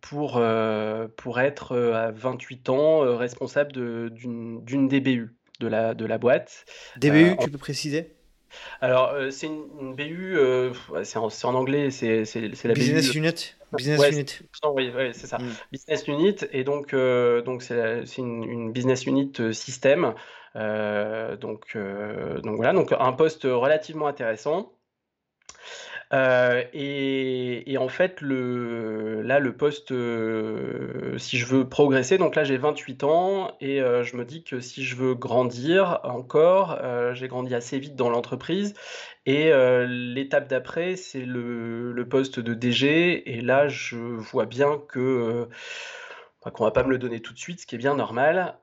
pour, 0.00 0.42
pour 1.16 1.40
être 1.40 1.76
à 1.76 2.10
28 2.10 2.68
ans 2.68 3.16
responsable 3.16 3.72
d'une 3.72 4.88
DBU 4.88 5.34
de 5.62 5.68
la, 5.68 5.94
de 5.94 6.04
la 6.04 6.18
boîte. 6.18 6.64
DBU, 6.96 7.30
euh, 7.30 7.34
tu 7.40 7.50
peux 7.50 7.58
préciser? 7.58 8.14
Alors, 8.80 9.10
euh, 9.12 9.30
c'est 9.30 9.46
une, 9.46 9.94
BU, 9.94 10.36
euh, 10.36 10.72
c'est 11.04 11.18
en, 11.18 11.28
en, 11.28 11.54
anglais, 11.54 11.90
c'est 11.90 12.24
la 12.64 12.74
Business 12.74 13.14
Unit? 13.14 13.54
Business 13.72 14.10
Unit. 14.10 14.26
Oui, 14.74 14.92
c'est 15.14 15.26
ça. 15.26 15.38
Mm. 15.38 15.50
Business 15.72 16.06
Unit, 16.06 16.36
et 16.52 16.64
donc 16.64 16.94
donc 16.94 17.62
c'est 17.62 18.04
une, 18.18 18.44
une, 18.44 18.72
Business 18.72 19.06
Unit 19.06 19.52
système. 19.54 20.14
donc, 20.54 21.76
donc 21.76 22.56
voilà, 22.56 22.72
donc 22.74 22.92
un 22.98 23.12
poste 23.12 23.44
relativement 23.44 24.08
intéressant. 24.08 24.72
Euh, 26.14 26.62
et, 26.74 27.76
en 27.78 27.88
fait, 27.88 28.20
là, 28.20 29.38
le 29.38 29.52
poste, 29.56 29.92
euh, 29.92 31.16
si 31.18 31.38
je 31.38 31.46
veux 31.46 31.68
progresser, 31.68 32.18
donc 32.18 32.36
là 32.36 32.44
j'ai 32.44 32.58
28 32.58 33.04
ans 33.04 33.50
et 33.60 33.80
euh, 33.80 34.04
je 34.04 34.16
me 34.16 34.24
dis 34.24 34.44
que 34.44 34.60
si 34.60 34.84
je 34.84 34.94
veux 34.94 35.14
grandir 35.14 36.00
encore, 36.04 36.78
j'ai 37.14 37.28
grandi 37.28 37.54
assez 37.54 37.78
vite 37.78 37.96
dans 37.96 38.10
l'entreprise 38.10 38.74
et 39.26 39.52
l'étape 39.86 40.48
d'après, 40.48 40.96
c'est 40.96 41.24
le, 41.24 42.06
poste 42.10 42.40
de 42.40 42.54
DG 42.54 43.36
et 43.36 43.40
là, 43.40 43.68
je 43.68 43.96
vois 43.96 44.46
bien 44.46 44.78
que 44.88 45.48
qu'on 46.40 46.64
va 46.64 46.72
pas 46.72 46.82
me 46.82 46.90
le 46.90 46.98
donner 46.98 47.20
tout 47.20 47.32
de 47.32 47.38
suite, 47.38 47.60
ce 47.60 47.66
qui 47.66 47.76
est 47.76 47.78
bien 47.78 47.94
normal. 47.94 48.58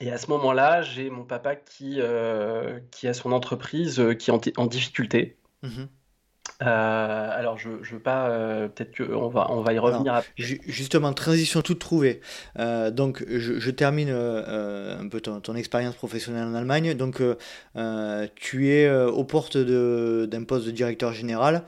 Et 0.00 0.10
à 0.10 0.18
ce 0.18 0.26
moment-là, 0.30 0.82
j'ai 0.82 1.10
mon 1.10 1.24
papa 1.24 1.56
qui 1.56 2.00
a 2.02 3.14
son 3.14 3.32
entreprise 3.32 4.02
qui 4.18 4.30
est 4.30 4.58
en 4.58 4.66
difficulté. 4.66 5.38
Mmh 5.62 5.84
euh, 6.60 7.30
alors, 7.38 7.58
je, 7.58 7.70
je 7.82 7.94
veux 7.94 8.00
pas. 8.00 8.28
Euh, 8.28 8.68
peut-être 8.68 8.96
qu'on 8.96 9.28
va, 9.28 9.50
on 9.50 9.62
va 9.62 9.72
y 9.72 9.78
revenir 9.78 10.14
après. 10.14 10.30
Justement, 10.36 11.12
transition 11.12 11.62
toute 11.62 11.78
trouvée. 11.78 12.20
Euh, 12.58 12.90
donc, 12.90 13.24
je, 13.28 13.70
termine 13.70 14.10
un 14.10 15.08
peu 15.08 15.20
ton, 15.20 15.54
expérience 15.54 15.94
professionnelle 15.94 16.46
en 16.46 16.54
Allemagne. 16.54 16.94
Donc, 16.94 17.20
tu 18.36 18.68
es 18.70 18.90
aux 18.90 19.24
portes 19.24 19.56
d'un 19.56 20.44
poste 20.44 20.66
de 20.66 20.70
directeur 20.70 21.12
général. 21.12 21.64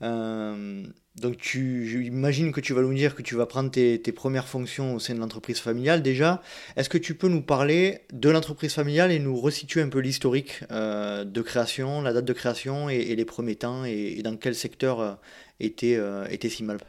Donc, 0.00 1.38
tu, 1.38 1.86
j'imagine 1.86 2.52
que 2.52 2.60
tu 2.60 2.74
vas 2.74 2.82
nous 2.82 2.92
dire 2.92 3.14
que 3.14 3.22
tu 3.22 3.36
vas 3.36 3.46
prendre 3.46 3.70
tes, 3.70 3.98
premières 4.12 4.48
fonctions 4.48 4.94
au 4.94 4.98
sein 4.98 5.14
de 5.14 5.20
l'entreprise 5.20 5.60
familiale 5.60 6.02
déjà. 6.02 6.42
Est-ce 6.76 6.90
que 6.90 6.98
tu 6.98 7.14
peux 7.14 7.28
nous 7.28 7.40
parler 7.40 8.02
de 8.12 8.28
l'entreprise 8.28 8.74
familiale 8.74 9.10
et 9.12 9.18
nous 9.18 9.34
resituer 9.40 9.80
un 9.80 9.88
peu 9.88 10.00
l'historique 10.00 10.62
euh, 10.70 11.24
de 11.24 11.40
création, 11.40 12.02
la 12.02 12.12
date 12.12 12.26
de 12.26 12.32
création 12.34 12.90
et, 12.90 13.16
les 13.16 13.24
premiers 13.24 13.56
temps 13.56 13.84
et, 13.84 14.20
dans 14.22 14.36
quel 14.36 14.54
secteur 14.54 15.00
euh, 15.00 15.14
était, 15.58 15.96
euh, 15.96 16.26
était 16.28 16.50
Simalp? 16.50 16.82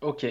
Ok. 0.00 0.24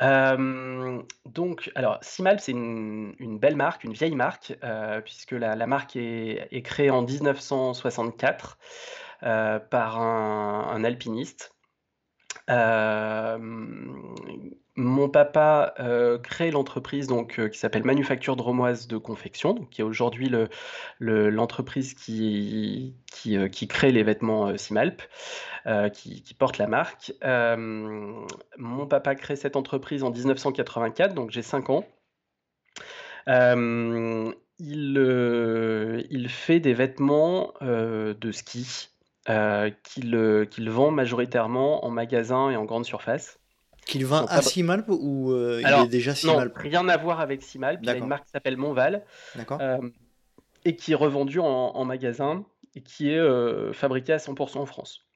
donc, 0.00 1.72
alors, 1.74 1.98
Simalp, 2.00 2.38
c'est 2.38 2.52
une, 2.52 3.38
belle 3.40 3.56
marque, 3.56 3.82
une 3.82 3.92
vieille 3.92 4.14
marque, 4.14 4.56
puisque 5.04 5.32
la, 5.32 5.66
marque 5.66 5.96
est, 5.96 6.62
créée 6.62 6.90
en 6.90 7.02
1964 7.02 8.56
par 9.70 10.00
un 10.00 10.84
alpiniste 10.84 11.56
euh, 12.48 13.38
mon 14.76 15.08
papa 15.08 15.74
euh, 15.80 16.18
crée 16.18 16.50
l'entreprise 16.50 17.08
donc 17.08 17.40
euh, 17.40 17.48
qui 17.48 17.58
s'appelle 17.58 17.82
Manufacture 17.82 18.36
Dromoise 18.36 18.86
de 18.86 18.98
confection, 18.98 19.54
donc 19.54 19.70
qui 19.70 19.80
est 19.80 19.84
aujourd'hui 19.84 20.28
le, 20.28 20.48
l'entreprise 21.30 21.94
qui, 21.94 22.94
crée 23.68 23.90
les 23.90 24.02
vêtements 24.02 24.56
Simalp, 24.56 25.02
qui, 25.92 26.34
porte 26.38 26.58
la 26.58 26.66
marque. 26.66 27.12
mon 27.22 28.86
papa 28.88 29.14
crée 29.14 29.36
cette 29.36 29.56
entreprise 29.56 30.02
en 30.04 30.10
1984, 30.10 31.14
donc 31.14 31.30
j'ai 31.30 31.42
5 31.42 31.70
ans. 31.70 31.84
il 34.58 36.28
fait 36.28 36.60
des 36.60 36.74
vêtements 36.74 37.54
de 37.60 38.30
ski 38.30 38.90
euh, 39.28 39.70
qu'il 39.82 40.70
vend 40.70 40.92
majoritairement 40.92 41.84
en 41.84 41.90
magasin 41.90 42.50
et 42.50 42.56
en 42.56 42.64
grande 42.64 42.84
surface. 42.84 43.40
Qu'il 43.84 44.06
vend 44.06 44.24
à 44.26 44.40
Simalp 44.40 44.86
ou 44.88 45.32
euh, 45.32 45.60
il 45.64 45.84
est 45.84 45.88
déjà 45.88 46.14
Simalp 46.14 46.54
Non, 46.54 46.62
rien 46.62 46.88
à 46.88 46.96
voir 46.96 47.20
avec 47.20 47.42
Simalp. 47.42 47.80
Il 47.82 47.88
y 47.88 47.90
a 47.90 47.96
une 47.96 48.06
marque 48.06 48.24
qui 48.24 48.30
s'appelle 48.30 48.56
Monval 48.56 49.04
euh, 49.60 49.78
et 50.64 50.76
qui 50.76 50.92
est 50.92 50.96
revendue 50.96 51.40
en, 51.40 51.84
magasin 51.84 52.44
et 52.76 52.82
qui 52.82 53.10
est 53.10 53.72
fabriquée 53.72 54.12
à 54.12 54.18
100% 54.18 54.58
en 54.58 54.66
France. 54.66 55.06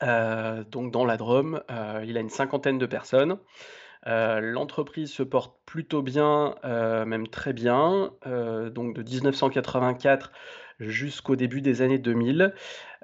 donc 0.00 0.92
dans 0.92 1.04
la 1.04 1.16
Drôme, 1.16 1.62
il 2.04 2.16
a 2.16 2.20
une 2.20 2.30
cinquantaine 2.30 2.78
de 2.78 2.86
personnes. 2.86 3.38
L'entreprise 4.04 5.12
se 5.12 5.22
porte 5.22 5.56
plutôt 5.64 6.02
bien, 6.02 6.56
même 6.64 7.28
très 7.28 7.52
bien. 7.52 8.12
donc 8.24 8.94
de 8.94 9.02
1984 9.02 10.32
jusqu'au 10.80 11.36
début 11.36 11.60
des 11.60 11.82
années 11.82 11.98
2000. 11.98 12.54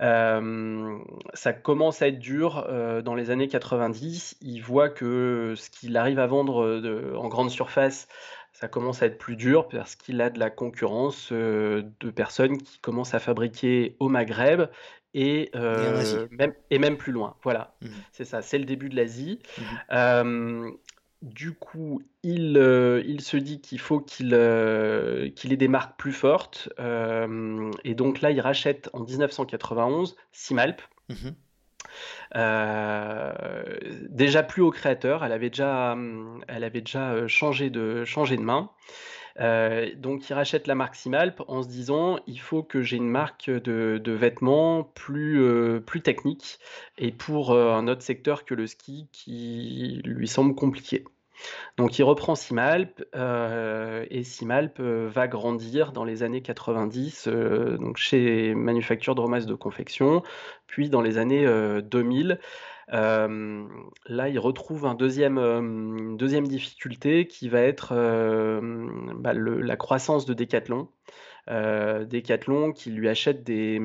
Euh, 0.01 0.99
ça 1.35 1.53
commence 1.53 2.03
à 2.03 2.09
être 2.09 2.19
dur 2.19 2.67
euh, 2.69 3.03
dans 3.03 3.15
les 3.15 3.31
années 3.31 3.49
90. 3.49 4.37
Il 4.41 4.61
voit 4.61 4.89
que 4.89 5.55
ce 5.57 5.71
qu'il 5.71 5.97
arrive 5.97 6.19
à 6.19 6.27
vendre 6.27 6.65
euh, 6.65 7.15
en 7.17 7.29
grande 7.29 7.51
surface, 7.51 8.09
ça 8.53 8.69
commence 8.69 9.03
à 9.03 9.07
être 9.07 9.19
plus 9.19 9.37
dur 9.37 9.69
parce 9.69 9.97
qu'il 9.97 10.21
a 10.21 10.31
de 10.31 10.39
la 10.39 10.51
concurrence 10.51 11.33
de 11.33 12.11
personnes 12.15 12.59
qui 12.59 12.79
commencent 12.81 13.15
à 13.15 13.19
fabriquer 13.19 13.97
au 13.99 14.09
Maghreb 14.09 14.63
et, 15.15 15.51
même, 16.31 16.53
et 16.71 16.79
même 16.79 16.97
plus 16.97 17.13
loin. 17.13 17.37
Voilà, 17.43 17.75
mmh 17.81 17.89
c'est 18.13 18.25
ça, 18.25 18.43
c'est 18.43 18.59
le 18.59 18.65
début 18.65 18.89
de 18.89 18.97
l'Asie. 18.97 19.41
Mmh 19.91 20.71
du 21.23 21.53
coup, 21.53 22.03
il, 22.25 22.59
euh, 22.59 23.03
il 23.07 23.21
se 23.21 23.37
dit 23.37 23.61
qu'il 23.61 23.79
faut 23.79 24.01
qu'il 24.01 24.35
euh, 24.35 25.31
qu'il 25.31 25.53
ait 25.53 25.57
des 25.57 25.69
marques 25.69 25.97
plus 25.97 26.13
fortes. 26.13 26.69
Euh, 26.81 27.71
et 27.85 27.95
donc 27.95 28.21
là, 28.21 28.33
il 28.33 28.41
rachète 28.41 28.91
en 28.93 29.01
1991 29.01 30.17
Simalp. 30.33 30.83
Mmh 31.09 31.31
déjà 34.09 34.43
plus 34.43 34.63
au 34.63 34.71
créateur, 34.71 35.25
elle 35.25 35.33
avait 35.33 35.51
déjà, 35.51 35.95
elle 36.49 36.65
avait 36.65 36.81
déjà 36.81 37.27
changé, 37.27 37.69
de, 37.69 38.05
changé 38.07 38.39
de 38.39 38.43
main. 38.43 38.71
Donc 39.39 40.29
il 40.29 40.35
rachète 40.35 40.67
la 40.67 40.75
marque 40.75 40.95
Simalp 40.95 41.43
en 41.49 41.63
se 41.63 41.69
disant 41.69 42.19
il 42.27 42.39
faut 42.39 42.63
que 42.63 42.83
j'ai 42.83 42.97
une 42.97 43.09
marque 43.09 43.51
de, 43.51 44.01
de 44.03 44.13
vêtements 44.13 44.85
plus, 44.85 45.41
plus 45.87 46.01
technique 46.01 46.59
et 46.99 47.13
pour 47.13 47.57
un 47.57 47.89
autre 47.89 48.03
secteur 48.03 48.45
que 48.45 48.55
le 48.55 48.67
ski 48.67 49.09
qui 49.13 50.01
lui 50.05 50.29
semble 50.29 50.55
compliqué. 50.55 51.05
Donc 51.77 51.99
il 51.99 52.03
reprend 52.03 52.35
Simalp 52.35 53.05
euh, 53.15 54.05
et 54.11 54.23
Simalp 54.25 54.79
euh, 54.81 55.09
va 55.13 55.29
grandir 55.29 55.93
dans 55.93 56.05
les 56.05 56.23
années 56.23 56.43
90 56.43 57.27
euh, 57.27 57.79
donc 57.79 57.97
chez 57.97 58.55
Manufacture 58.55 59.15
Dromas 59.15 59.45
de 59.45 59.55
confection, 59.55 60.23
puis 60.67 60.89
dans 60.89 61.03
les 61.03 61.19
années 61.19 61.47
2000. 61.83 62.39
Là, 62.89 64.29
il 64.29 64.39
retrouve 64.39 64.87
un 64.87 64.95
deuxième, 64.95 65.39
une 65.39 66.17
deuxième 66.17 66.47
difficulté 66.47 67.27
qui 67.27 67.49
va 67.49 67.61
être 67.61 67.95
bah, 69.17 69.33
la 69.35 69.77
croissance 69.77 70.27
de 70.27 70.35
Decathlon. 70.35 70.89
Decathlon 71.49 72.73
qui 72.73 72.91
lui 72.91 73.09
achète 73.09 73.45
des, 73.45 73.79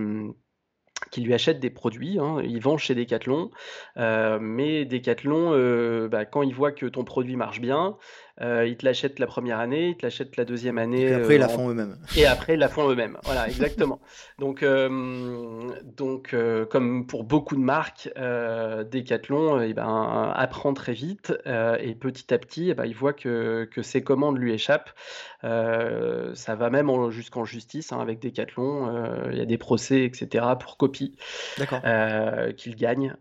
produits, 1.73 2.19
hein, 2.19 2.41
il 2.43 2.59
vend 2.61 2.77
chez 2.77 2.95
Decathlon, 2.95 3.51
mais 3.95 4.85
Decathlon, 4.85 6.07
bah, 6.07 6.25
quand 6.25 6.41
il 6.41 6.53
voit 6.53 6.71
que 6.71 6.85
ton 6.85 7.03
produit 7.03 7.35
marche 7.35 7.61
bien, 7.61 7.97
euh, 8.41 8.67
ils 8.67 8.77
te 8.77 8.85
l'achètent 8.85 9.19
la 9.19 9.27
première 9.27 9.59
année, 9.59 9.89
ils 9.89 9.97
te 9.97 10.05
l'achètent 10.05 10.37
la 10.37 10.45
deuxième 10.45 10.77
année. 10.77 11.03
Et 11.03 11.13
après, 11.13 11.35
ils 11.35 11.39
la 11.39 11.47
font 11.47 11.69
eux-mêmes. 11.69 11.97
Et 12.15 12.25
après, 12.25 12.53
ils 12.53 12.59
la 12.59 12.69
font 12.69 12.89
eux-mêmes. 12.89 13.17
Voilà, 13.23 13.47
exactement. 13.47 13.99
donc, 14.39 14.63
donc 14.63 16.35
comme 16.69 17.07
pour 17.07 17.23
beaucoup 17.23 17.55
de 17.55 17.61
marques, 17.61 18.09
Decathlon 18.15 19.61
eh 19.61 19.73
ben, 19.73 20.31
apprend 20.35 20.73
très 20.73 20.93
vite 20.93 21.33
et 21.45 21.95
petit 21.95 22.33
à 22.33 22.37
petit, 22.37 22.69
eh 22.69 22.73
ben, 22.73 22.85
il 22.85 22.95
voit 22.95 23.13
que, 23.13 23.67
que 23.71 23.81
ses 23.81 24.03
commandes 24.03 24.37
lui 24.37 24.53
échappent. 24.53 24.91
ça 25.41 26.55
va 26.55 26.69
même 26.69 27.09
jusqu'en 27.09 27.45
justice 27.45 27.91
hein, 27.91 27.99
avec 27.99 28.19
Decathlon. 28.19 29.29
Il 29.31 29.37
y 29.37 29.41
a 29.41 29.45
des 29.45 29.57
procès, 29.57 30.03
etc. 30.03 30.45
pour 30.59 30.77
copie 30.77 31.17
qu'il 32.57 32.75
gagne. 32.75 33.15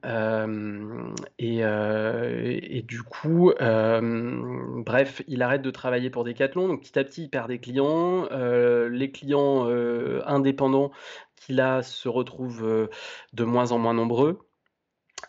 Et, 1.39 1.61
et, 1.61 2.83
du 2.83 3.03
coup, 3.03 3.53
bref, 3.59 5.06
il 5.27 5.43
arrête 5.43 5.63
de 5.63 5.71
travailler 5.71 6.11
pour 6.11 6.25
Decathlon, 6.25 6.69
donc 6.69 6.83
petit 6.83 6.99
à 6.99 7.05
petit, 7.05 7.25
il 7.25 7.31
perd 7.31 7.49
des 7.49 7.59
clients. 7.59 8.29
Euh, 8.33 8.89
les 8.89 9.11
clients 9.11 9.69
euh, 9.69 10.23
indépendants 10.27 10.91
qu'il 11.37 11.61
a 11.61 11.83
se 11.83 12.09
retrouvent 12.09 12.65
euh, 12.65 12.89
de 13.33 13.45
moins 13.45 13.73
en 13.73 13.79
moins 13.79 13.95
nombreux. 13.95 14.39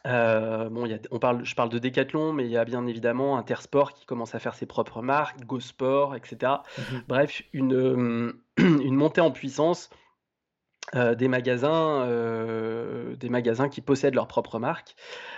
bon, 0.05 0.87
on 1.11 1.19
parle, 1.19 1.45
je 1.45 1.55
parle 1.55 1.69
de 1.69 1.79
Decathlon, 1.79 2.33
mais 2.33 2.45
il 2.45 2.51
y 2.51 2.57
a 2.57 2.65
bien 2.65 2.85
évidemment 2.87 3.37
Intersport 3.37 3.93
qui 3.93 4.05
commence 4.05 4.35
à 4.35 4.39
faire 4.39 4.55
ses 4.55 4.65
propres 4.65 5.01
marques, 5.01 5.43
GoSport, 5.45 6.15
etc. 6.15 6.53
Mmh 6.77 6.81
Bref, 7.07 7.41
une, 7.53 8.33
une 8.57 8.95
montée 8.95 9.21
en 9.21 9.31
puissance 9.31 9.89
euh, 10.95 11.15
des 11.15 11.27
magasins, 11.27 12.05
euh, 12.05 13.15
des 13.17 13.27
magasins 13.27 13.67
qui 13.67 13.81
possèdent 13.81 14.15
leur 14.15 14.27
propre 14.27 14.57
marque. 14.57 14.95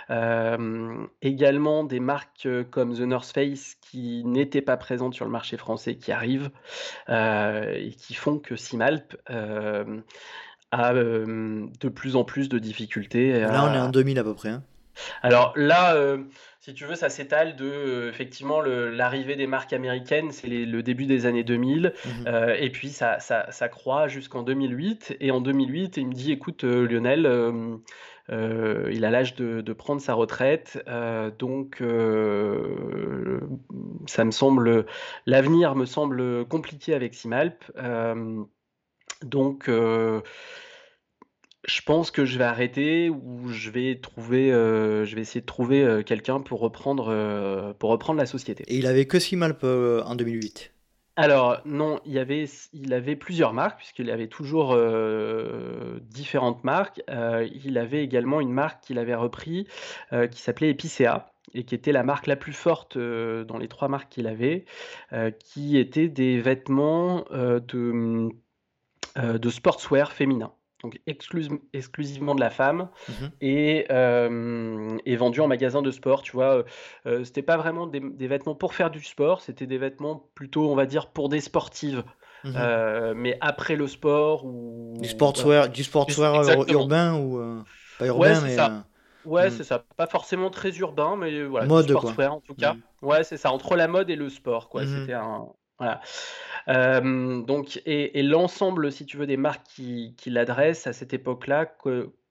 Euh, 0.08 1.04
également 1.22 1.82
des 1.82 1.98
marques 1.98 2.48
comme 2.70 2.94
The 2.94 3.00
North 3.00 3.32
Face 3.32 3.76
qui 3.80 4.22
n'étaient 4.24 4.62
pas 4.62 4.76
présentes 4.76 5.14
sur 5.14 5.24
le 5.24 5.30
marché 5.32 5.56
français 5.56 5.96
qui 5.96 6.12
arrivent 6.12 6.50
et 7.08 7.94
qui 7.98 8.14
font 8.14 8.38
que 8.38 8.54
Simalp 8.54 9.16
a 9.26 10.92
de 10.94 11.88
plus 11.88 12.14
en 12.14 12.24
plus 12.24 12.48
de 12.48 12.58
difficultés. 12.58 13.40
Là, 13.40 13.64
on 13.64 13.74
est 13.74 13.80
en 13.80 13.88
2000 13.88 14.18
à 14.20 14.24
peu 14.24 14.34
près. 14.34 14.50
Hein. 14.50 14.62
Alors 15.22 15.52
là, 15.56 15.96
si 16.60 16.74
tu 16.74 16.84
veux, 16.84 16.94
ça 16.94 17.08
s'étale 17.08 17.56
de 17.56 17.64
euh, 17.64 18.10
effectivement 18.10 18.60
l'arrivée 18.60 19.34
des 19.34 19.46
marques 19.46 19.72
américaines, 19.72 20.30
c'est 20.30 20.46
le 20.46 20.82
début 20.82 21.06
des 21.06 21.24
années 21.24 21.42
2000, 21.42 21.94
mmh 22.04 22.08
euh, 22.26 22.54
et 22.58 22.68
puis 22.68 22.90
ça, 22.90 23.18
ça, 23.18 23.50
ça 23.50 23.70
croît 23.70 24.08
jusqu'en 24.08 24.42
2008. 24.42 25.16
Et 25.20 25.30
en 25.30 25.40
2008, 25.40 25.96
il 25.96 26.08
me 26.08 26.12
dit, 26.12 26.32
écoute, 26.32 26.64
euh, 26.64 26.86
Lionel, 26.86 27.20
il 28.30 29.04
a 29.04 29.10
l'âge 29.10 29.34
de, 29.36 29.62
de, 29.62 29.72
prendre 29.72 30.02
sa 30.02 30.12
retraite, 30.14 30.78
donc 31.38 31.82
ça 34.06 34.24
me 34.24 34.30
semble, 34.30 34.86
l'avenir 35.26 35.74
me 35.74 35.86
semble 35.86 36.44
compliqué 36.44 36.94
avec 36.94 37.14
Simalp. 37.14 37.64
donc 39.22 39.68
je 41.66 41.82
pense 41.82 42.10
que 42.10 42.24
je 42.24 42.38
vais 42.38 42.44
arrêter 42.44 43.10
ou 43.10 43.48
je 43.50 43.70
vais 43.70 43.96
trouver, 43.96 44.52
euh, 44.52 45.04
je 45.04 45.14
vais 45.14 45.20
essayer 45.20 45.40
de 45.40 45.46
trouver 45.46 45.82
euh, 45.82 46.02
quelqu'un 46.02 46.40
pour 46.40 46.60
reprendre, 46.60 47.08
euh, 47.08 47.74
pour 47.74 47.90
reprendre 47.90 48.18
la 48.18 48.26
société. 48.26 48.64
Et 48.68 48.76
il 48.76 48.86
avait 48.86 49.06
que 49.06 49.18
Simalp 49.18 49.62
en 49.64 50.14
2008 50.14 50.72
Alors 51.16 51.60
non, 51.66 52.00
il, 52.06 52.12
y 52.12 52.18
avait, 52.18 52.46
il 52.72 52.94
avait 52.94 53.16
plusieurs 53.16 53.52
marques 53.52 53.78
puisqu'il 53.78 54.10
avait 54.10 54.28
toujours 54.28 54.76
différentes 56.00 56.64
marques. 56.64 57.02
il 57.08 57.78
avait 57.78 58.02
également 58.02 58.40
une 58.40 58.52
marque 58.52 58.84
qu'il 58.84 58.98
avait 58.98 59.14
repris 59.14 59.66
qui 60.30 60.40
s'appelait 60.40 60.70
Epicea 60.70 61.26
et 61.52 61.64
qui 61.64 61.74
était 61.74 61.92
la 61.92 62.04
marque 62.04 62.26
la 62.26 62.36
plus 62.36 62.52
forte 62.52 62.96
dans 62.96 63.58
les 63.58 63.68
trois 63.68 63.88
marques 63.88 64.10
qu'il 64.10 64.28
avait, 64.28 64.64
qui 65.40 65.76
était 65.76 66.08
des 66.08 66.40
vêtements 66.40 67.24
de, 67.30 68.30
de 69.16 69.50
sportswear 69.50 70.12
féminin 70.12 70.52
donc 70.82 71.00
exclusivement 71.06 72.34
de 72.34 72.40
la 72.40 72.50
femme, 72.50 72.88
mmh 73.08 73.12
et, 73.40 73.86
euh, 73.90 74.98
vendu 75.18 75.40
en 75.40 75.48
magasin 75.48 75.82
de 75.82 75.90
sport. 75.90 76.22
Tu 76.22 76.32
vois, 76.32 76.64
euh, 77.06 77.24
c'était 77.24 77.42
pas 77.42 77.56
vraiment 77.56 77.86
des, 77.86 78.00
vêtements 78.26 78.54
pour 78.54 78.74
faire 78.74 78.90
du 78.90 79.02
sport, 79.02 79.40
c'était 79.40 79.66
des 79.66 79.78
vêtements 79.78 80.30
plutôt, 80.34 80.70
on 80.70 80.74
va 80.74 80.86
dire, 80.86 81.08
pour 81.08 81.28
des 81.28 81.40
sportives. 81.40 82.04
Mmh 82.42 82.52
euh, 82.56 83.12
mais 83.14 83.36
après 83.42 83.76
le 83.76 83.86
sport 83.86 84.46
ou 84.46 84.94
du 84.98 85.10
sportswear, 85.10 85.68
du 85.68 85.84
sportswear 85.84 86.70
urbain 86.70 87.14
ou 87.14 87.62
pas 87.98 88.06
urbain, 88.06 88.40
mais 88.40 88.56
ça. 88.56 88.84
Ouais, 89.26 89.48
mmh. 89.48 89.50
c'est 89.50 89.64
ça. 89.64 89.84
Pas 89.98 90.06
forcément 90.06 90.48
très 90.48 90.70
urbain, 90.78 91.16
mais 91.16 91.44
voilà, 91.44 91.66
mode, 91.66 91.90
sportswear 91.90 92.32
en 92.32 92.40
tout 92.40 92.54
cas. 92.54 92.76
Ouais, 93.02 93.22
c'est 93.24 93.36
ça. 93.36 93.52
Entre 93.52 93.76
la 93.76 93.88
mode 93.88 94.08
et 94.08 94.16
le 94.16 94.30
sport, 94.30 94.70
quoi. 94.70 94.86
C'était 94.86 95.12
un 95.12 95.48
voilà. 95.80 96.00
Donc, 97.42 97.82
et, 97.86 98.22
l'ensemble, 98.22 98.92
si 98.92 99.06
tu 99.06 99.16
veux, 99.16 99.26
des 99.26 99.36
marques 99.36 99.66
qui, 99.66 100.14
qui 100.16 100.30
l'adressent 100.30 100.86
à 100.86 100.92
cette 100.92 101.12
époque-là 101.12 101.66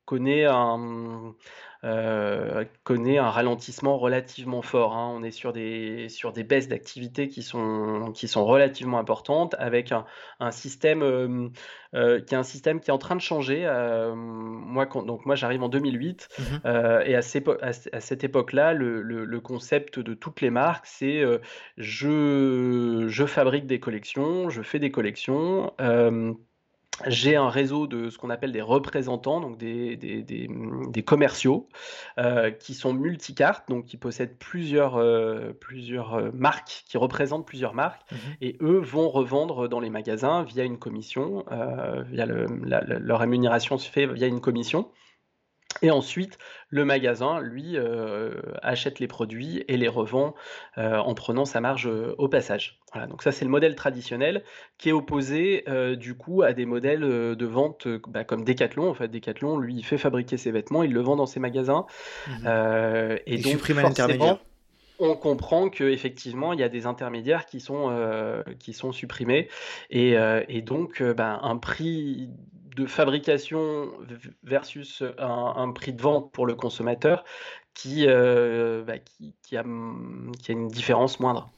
connaît 0.09 0.45
un, 0.45 1.35
euh, 1.83 2.65
connaît 2.83 3.19
un 3.19 3.29
ralentissement 3.29 3.99
relativement 3.99 4.63
fort. 4.63 4.97
Hein. 4.97 5.13
On 5.15 5.21
est 5.21 5.29
sur 5.29 5.53
des, 5.53 6.09
sur 6.09 6.33
des 6.33 6.43
baisses 6.43 6.67
d'activité 6.67 7.27
qui 7.27 7.43
sont, 7.43 8.11
qui 8.15 8.27
sont 8.27 8.43
relativement 8.43 8.97
importantes, 8.97 9.55
avec 9.59 9.91
un, 9.91 10.05
un 10.39 10.49
système 10.49 11.03
euh, 11.03 11.49
euh, 11.93 12.21
qui 12.21 12.33
est 12.33 12.37
un 12.39 12.43
système 12.43 12.79
qui 12.79 12.89
est 12.89 12.93
en 12.93 12.97
train 12.97 13.15
de 13.15 13.21
changer. 13.21 13.67
moi, 14.15 14.87
donc 14.87 15.27
moi, 15.27 15.35
j'arrive 15.35 15.61
en 15.61 15.69
2008, 15.69 16.27
mmh 16.39 16.43
et 17.05 17.15
à, 17.15 17.19
à, 17.19 17.99
cette 17.99 18.23
époque-là, 18.23 18.73
le, 18.73 19.03
le, 19.03 19.25
le, 19.25 19.39
concept 19.39 19.99
de 19.99 20.15
toutes 20.15 20.41
les 20.41 20.49
marques, 20.49 20.87
c'est 20.87 21.23
je, 21.77 23.05
je 23.07 23.25
fabrique 23.27 23.67
des 23.67 23.79
collections, 23.79 24.49
je 24.49 24.63
fais 24.63 24.79
des 24.79 24.89
collections 24.89 25.71
j'ai 27.07 27.35
un 27.35 27.49
réseau 27.49 27.87
de 27.87 28.09
ce 28.09 28.17
qu'on 28.17 28.29
appelle 28.29 28.51
des 28.51 28.61
représentants, 28.61 29.39
donc 29.41 29.57
des, 29.57 29.95
des, 29.95 30.21
des, 30.23 31.03
commerciaux, 31.03 31.67
euh, 32.17 32.51
qui 32.51 32.73
sont 32.73 32.93
multicartes, 32.93 33.69
donc 33.69 33.85
qui 33.85 33.97
possèdent 33.97 34.37
plusieurs, 34.37 34.97
euh, 34.97 35.51
plusieurs 35.59 36.15
euh, 36.15 36.29
marques, 36.33 36.83
qui 36.87 36.97
représentent 36.97 37.45
plusieurs 37.45 37.73
marques, 37.73 38.01
mmh 38.11 38.15
et 38.41 38.57
eux 38.61 38.79
vont 38.79 39.09
revendre 39.09 39.67
dans 39.67 39.79
les 39.79 39.89
magasins 39.89 40.43
via 40.43 40.63
une 40.63 40.77
commission, 40.77 41.45
via 42.09 42.25
le, 42.25 42.45
leur 42.99 43.19
rémunération 43.19 43.77
se 43.77 43.89
fait 43.89 44.05
via 44.05 44.27
une 44.27 44.39
commission. 44.39 44.89
Et 45.81 45.91
ensuite, 45.91 46.37
le 46.69 46.83
magasin, 46.83 47.39
lui, 47.39 47.73
euh, 47.75 48.33
achète 48.61 48.99
les 48.99 49.07
produits 49.07 49.63
et 49.67 49.77
les 49.77 49.87
revend 49.87 50.35
euh, 50.77 50.97
en 50.97 51.13
prenant 51.13 51.45
sa 51.45 51.61
marge 51.61 51.87
euh, 51.87 52.15
au 52.17 52.27
passage. 52.27 52.79
Voilà, 52.91 53.07
donc 53.07 53.21
ça 53.23 53.31
c'est 53.31 53.45
le 53.45 53.51
modèle 53.51 53.75
traditionnel 53.75 54.43
qui 54.77 54.89
est 54.89 54.91
opposé 54.91 55.63
du 55.95 56.15
coup 56.15 56.41
à 56.41 56.53
des 56.53 56.65
modèles 56.65 57.01
de 57.01 57.45
vente 57.45 57.87
bah, 58.07 58.23
comme 58.23 58.43
Decathlon. 58.43 58.89
En 58.89 58.93
fait, 58.95 59.07
Decathlon, 59.09 59.59
lui, 59.59 59.75
il 59.75 59.85
fait 59.85 59.99
fabriquer 59.99 60.37
ses 60.37 60.51
vêtements, 60.51 60.81
il 60.81 60.91
le 60.91 61.01
vend 61.01 61.15
dans 61.15 61.27
ses 61.27 61.39
magasins. 61.39 61.85
Mmh 62.27 62.47
et 63.25 63.37
donc, 63.37 63.51
supprime 63.51 63.79
l'intermédiaire 63.81 64.39
on 65.01 65.15
comprend 65.15 65.69
qu'effectivement, 65.69 66.51
il 66.51 66.59
y 66.59 66.63
a 66.63 66.67
des 66.67 66.85
intermédiaires 66.85 67.45
qui 67.45 67.61
sont, 67.61 68.43
qui 68.59 68.73
sont 68.73 68.91
supprimés. 68.91 69.47
Et, 69.91 70.61
donc, 70.61 71.01
ben, 71.01 71.39
un 71.41 71.55
prix 71.55 72.29
de 72.79 72.85
fabrication 72.85 73.91
versus 74.43 75.03
un, 75.17 75.71
prix 75.73 75.93
de 75.93 76.01
vente 76.01 76.31
pour 76.31 76.45
le 76.45 76.55
consommateur 76.55 77.25
qui, 77.73 78.05
euh, 78.07 78.83
bah, 78.83 78.93
qui, 79.43 79.57
a, 79.57 79.63
une 79.63 80.67
différence 80.69 81.19
moindre. 81.19 81.51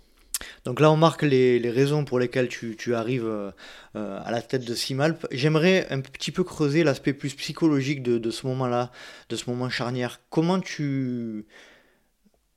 Donc 0.66 0.80
là, 0.80 0.92
on 0.92 0.98
marque 0.98 1.22
les, 1.22 1.60
raisons 1.70 2.06
pour 2.06 2.20
lesquelles 2.20 2.48
tu, 2.48 2.96
arrives 2.96 3.28
euh, 3.28 3.52
à 3.94 4.32
la 4.32 4.42
tête 4.42 4.66
de 4.66 4.74
Simalp. 4.74 5.28
J'aimerais 5.32 5.88
un 5.92 6.02
petit 6.02 6.32
peu 6.32 6.44
creuser 6.44 6.84
l'aspect 6.84 7.14
plus 7.14 7.36
psychologique 7.36 8.02
de, 8.02 8.32
ce 8.32 8.48
moment-là, 8.48 8.92
de 9.30 9.36
ce 9.36 9.50
moment 9.50 9.70
charnière. 9.70 10.22
Comment 10.30 10.60
tu 10.60 11.46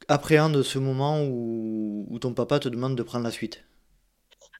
appréhendes 0.08 0.62
ce 0.62 0.78
moment 0.78 1.22
où 1.22 2.18
ton 2.18 2.32
papa 2.32 2.58
te 2.58 2.68
demande 2.70 2.96
de 2.96 3.02
prendre 3.02 3.24
la 3.24 3.30
suite? 3.30 3.64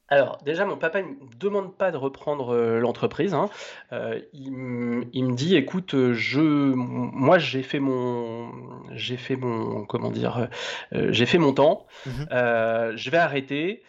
Alors, 0.07 0.37
déjà, 0.43 0.65
mon 0.65 0.77
papa 0.77 1.01
ne 1.01 1.07
me 1.07 1.35
demande 1.39 1.75
pas 1.75 1.91
de 1.91 1.97
reprendre 1.97 2.53
euh, 2.53 2.79
l'entreprise. 2.79 3.33
Hein. 3.33 3.49
Euh, 3.91 4.19
il, 4.33 4.51
me 4.51 5.33
dit, 5.33 5.55
écoute, 5.55 5.95
euh, 5.95 6.13
je, 6.13 6.41
moi, 6.41 7.39
j'ai 7.39 7.63
fait 7.63 7.79
mon, 7.79 8.51
j'ai 8.91 9.17
fait 9.17 9.35
mon, 9.35 9.85
comment 9.85 10.11
dire, 10.11 10.47
j'ai 10.91 11.25
fait 11.25 11.39
mon 11.39 11.53
temps. 11.53 11.87
Mmh 12.05 12.11
je 12.95 13.09
vais 13.09 13.17
arrêter. 13.17 13.83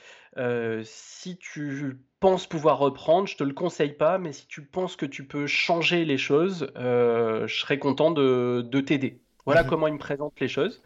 si 0.84 1.36
tu 1.38 1.98
penses 2.20 2.46
pouvoir 2.46 2.78
reprendre, 2.78 3.28
je 3.28 3.36
te 3.36 3.44
le 3.44 3.52
conseille 3.52 3.92
pas, 3.92 4.18
mais 4.18 4.32
si 4.32 4.46
tu 4.46 4.64
penses 4.64 4.96
que 4.96 5.06
tu 5.06 5.26
peux 5.26 5.46
changer 5.46 6.04
les 6.04 6.18
choses, 6.18 6.72
je 6.76 7.46
serais 7.46 7.78
content 7.78 8.10
de, 8.10 8.62
de 8.66 8.80
t'aider. 8.80 9.20
Voilà 9.46 9.62
mmh 9.62 9.66
comment 9.68 9.86
il 9.86 9.94
me 9.94 9.98
présente 9.98 10.38
les 10.40 10.48
choses. 10.48 10.82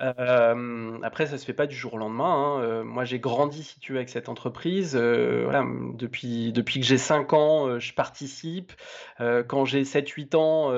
Euh, 0.00 0.98
après, 1.02 1.26
ça 1.26 1.36
se 1.36 1.44
fait 1.44 1.52
pas 1.52 1.66
du 1.66 1.76
jour 1.76 1.94
au 1.94 1.98
lendemain. 1.98 2.24
Hein. 2.24 2.62
Euh, 2.62 2.82
moi, 2.82 3.04
j'ai 3.04 3.20
grandi, 3.20 3.62
si 3.62 3.78
tu 3.78 3.92
veux, 3.92 3.98
avec 3.98 4.08
cette 4.08 4.30
entreprise. 4.30 4.96
Euh, 4.96 5.42
voilà, 5.44 5.66
depuis, 5.94 6.50
depuis 6.52 6.80
que 6.80 6.86
j'ai 6.86 6.96
5 6.96 7.32
ans, 7.34 7.78
je 7.78 7.92
participe. 7.92 8.72
quand 9.18 9.66
j'ai 9.66 9.84
7-8 9.84 10.34
ans, 10.34 10.72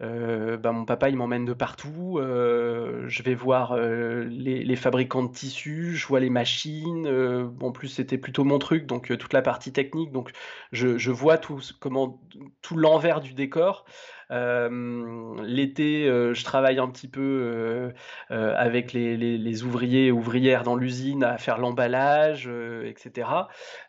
bah, 0.00 0.72
mon 0.72 0.84
papa, 0.84 1.08
il 1.08 1.16
m'emmène 1.16 1.44
de 1.44 1.52
partout. 1.52 2.18
je 2.20 3.22
vais 3.22 3.34
voir 3.36 3.76
les, 3.76 4.76
fabricants 4.76 5.22
de 5.22 5.32
tissus, 5.32 5.94
je 5.94 6.06
vois 6.08 6.18
les 6.18 6.30
machines. 6.30 7.06
en 7.60 7.70
plus, 7.70 7.88
c'était 7.88 8.18
plutôt 8.18 8.42
mon 8.42 8.58
truc, 8.58 8.86
donc 8.86 9.16
toute 9.16 9.32
la 9.32 9.42
partie 9.42 9.72
technique. 9.72 10.10
Donc, 10.10 10.32
je, 10.72 10.98
je 10.98 11.12
vois 11.12 11.38
tout, 11.38 11.60
comment, 11.78 12.20
tout 12.60 12.76
l'envers 12.76 13.20
du 13.20 13.34
décor. 13.34 13.84
L'été, 14.30 16.06
je 16.06 16.44
travaille 16.44 16.78
un 16.78 16.88
petit 16.88 17.08
peu 17.08 17.92
avec 18.30 18.92
les, 18.92 19.62
ouvriers 19.62 20.06
et 20.06 20.12
ouvrières 20.12 20.62
dans 20.62 20.76
l'usine 20.76 21.24
à 21.24 21.38
faire 21.38 21.58
l'emballage, 21.58 22.50
etc. 22.84 23.28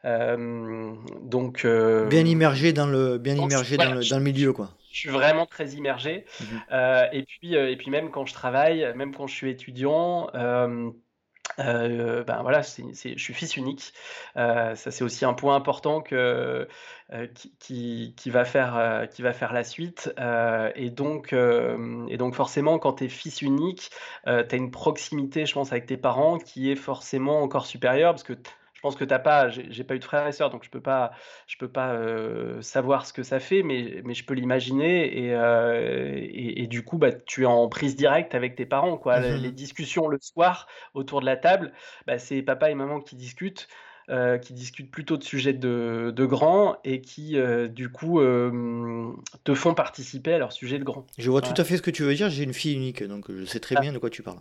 donc 0.04 1.66
bien 2.10 2.26
immergé 2.26 2.74
dans 2.74 2.88
le 2.88 3.18
bien 3.18 3.36
immergé 3.36 3.78
dans, 3.78 3.94
le, 3.94 4.20
milieu 4.20 4.54
quoi. 4.54 4.70
Je 4.92 5.00
suis 5.00 5.10
vraiment 5.10 5.46
très 5.46 5.70
immergé. 5.70 6.26
Mmh 6.40 6.46
et 7.14 7.24
puis 7.24 7.56
et 7.56 7.76
puis 7.76 7.92
même 7.92 8.10
quand 8.12 8.26
je 8.26 8.34
travaille, 8.34 8.86
même 8.96 9.14
quand 9.14 9.28
je 9.28 9.36
suis 9.36 9.50
étudiant. 9.50 10.30
Euh, 10.36 10.90
ben 11.58 12.42
voilà, 12.42 12.62
je 12.62 13.18
suis 13.18 13.34
fils 13.34 13.58
unique. 13.58 13.94
Euh, 14.38 14.76
ça, 14.76 14.92
c'est 14.92 15.04
aussi 15.04 15.26
un 15.26 15.34
point 15.34 15.56
important 15.56 16.02
que, 16.02 16.68
euh, 17.14 17.28
qui, 17.60 18.14
qui, 18.18 18.30
va 18.30 18.46
faire, 18.46 19.08
qui 19.12 19.22
va 19.22 19.34
faire 19.34 19.54
la 19.54 19.64
suite. 19.64 20.14
et, 20.76 20.90
donc, 20.90 21.34
et 21.34 22.18
donc, 22.18 22.36
forcément, 22.36 22.80
quand 22.80 22.94
tu 22.94 23.06
es 23.06 23.10
fils 23.10 23.42
unique, 23.42 23.92
tu 24.26 24.30
as 24.32 24.56
une 24.56 24.72
proximité, 24.72 25.46
je 25.46 25.54
pense, 25.54 25.72
avec 25.72 25.86
tes 25.86 25.98
parents 25.98 26.38
qui 26.38 26.72
est 26.72 26.76
forcément 26.76 27.42
encore 27.42 27.66
supérieure 27.66 28.14
parce 28.14 28.24
que 28.24 28.34
pense 28.86 28.96
que 28.96 29.04
t'as 29.04 29.18
pas, 29.18 29.50
j'ai 29.50 29.84
pas 29.84 29.96
eu 29.96 30.00
de 30.00 30.04
frères 30.04 30.28
et 30.28 30.32
sœurs, 30.32 30.52
donc 30.52 30.64
je 30.64 30.70
peux 30.70 30.80
pas, 30.80 31.12
je 31.48 31.58
peux 31.58 31.68
pas 31.68 31.94
euh, 31.94 32.62
savoir 32.62 33.08
ce 33.08 33.14
que 33.14 33.24
ça 33.24 33.40
fait, 33.40 33.64
mais, 33.64 34.04
mais 34.06 34.14
je 34.14 34.24
peux 34.24 34.36
l'imaginer 34.36 35.26
et, 35.26 35.34
euh, 35.34 36.14
et, 36.22 36.68
du 36.68 36.84
coup, 36.84 37.00
bah, 37.00 37.12
tu 37.12 37.44
es 37.44 37.46
en 37.48 37.68
prise 37.68 37.96
directe 37.96 38.36
avec 38.36 38.56
tes 38.56 38.68
parents, 38.68 38.98
quoi. 38.98 39.20
Les, 39.20 39.50
mmh 39.50 39.52
discussions 39.56 40.08
le 40.08 40.20
soir 40.22 40.68
autour 40.94 41.20
de 41.22 41.26
la 41.26 41.36
table, 41.36 41.74
bah, 42.06 42.20
c'est 42.20 42.44
papa 42.44 42.70
et 42.70 42.76
maman 42.76 43.02
qui 43.02 43.16
discutent. 43.16 43.68
Euh, 44.12 44.38
qui 44.38 44.54
discutent 44.54 44.92
plutôt 44.92 45.18
de 45.18 45.24
sujets 45.24 45.54
de, 45.54 46.14
de 46.16 46.26
grands 46.26 46.78
et 46.84 47.02
qui, 47.02 47.40
euh, 47.40 47.68
du 47.68 47.90
coup, 47.90 48.20
euh, 48.20 49.12
te 49.44 49.56
font 49.56 49.74
participer 49.74 50.32
à 50.34 50.38
leur 50.38 50.52
sujet 50.52 50.78
de 50.78 50.84
grand. 50.84 51.08
Je 51.18 51.32
vois 51.32 51.42
tout 51.42 51.60
à 51.60 51.64
fait 51.64 51.78
ce 51.78 51.82
que 51.82 51.90
tu 51.90 52.04
veux 52.04 52.14
dire. 52.14 52.30
J'ai 52.30 52.44
une 52.44 52.54
fille 52.54 52.76
unique, 52.76 53.04
donc 53.04 53.26
je 53.36 53.46
sais 53.46 53.60
très 53.60 53.76
ah. 53.78 53.82
bien 53.82 53.94
de 53.94 53.98
quoi 53.98 54.12
tu 54.12 54.22
parles. 54.22 54.38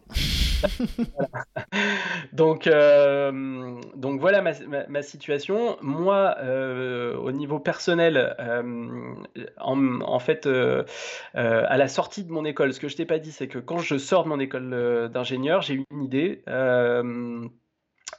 donc, 2.34 2.68
donc 3.96 4.20
voilà 4.20 4.42
ma, 4.42 4.52
ma, 4.86 5.02
situation. 5.02 5.78
Moi, 5.80 6.36
au 7.18 7.32
niveau 7.32 7.58
personnel, 7.58 8.36
en, 9.56 10.00
en, 10.02 10.18
fait, 10.18 10.46
à 10.46 11.76
la 11.78 11.88
sortie 11.88 12.24
de 12.24 12.32
mon 12.32 12.44
école, 12.44 12.74
ce 12.74 12.80
que 12.80 12.88
je 12.88 12.96
t'ai 12.96 13.06
pas 13.06 13.18
dit, 13.18 13.32
c'est 13.32 13.48
que 13.48 13.58
quand 13.58 13.78
je 13.78 13.96
sors 13.96 14.24
de 14.24 14.28
mon 14.28 14.40
école 14.40 15.08
d'ingénieur, 15.10 15.62
j'ai 15.62 15.82
une 15.90 16.02
idée 16.02 16.42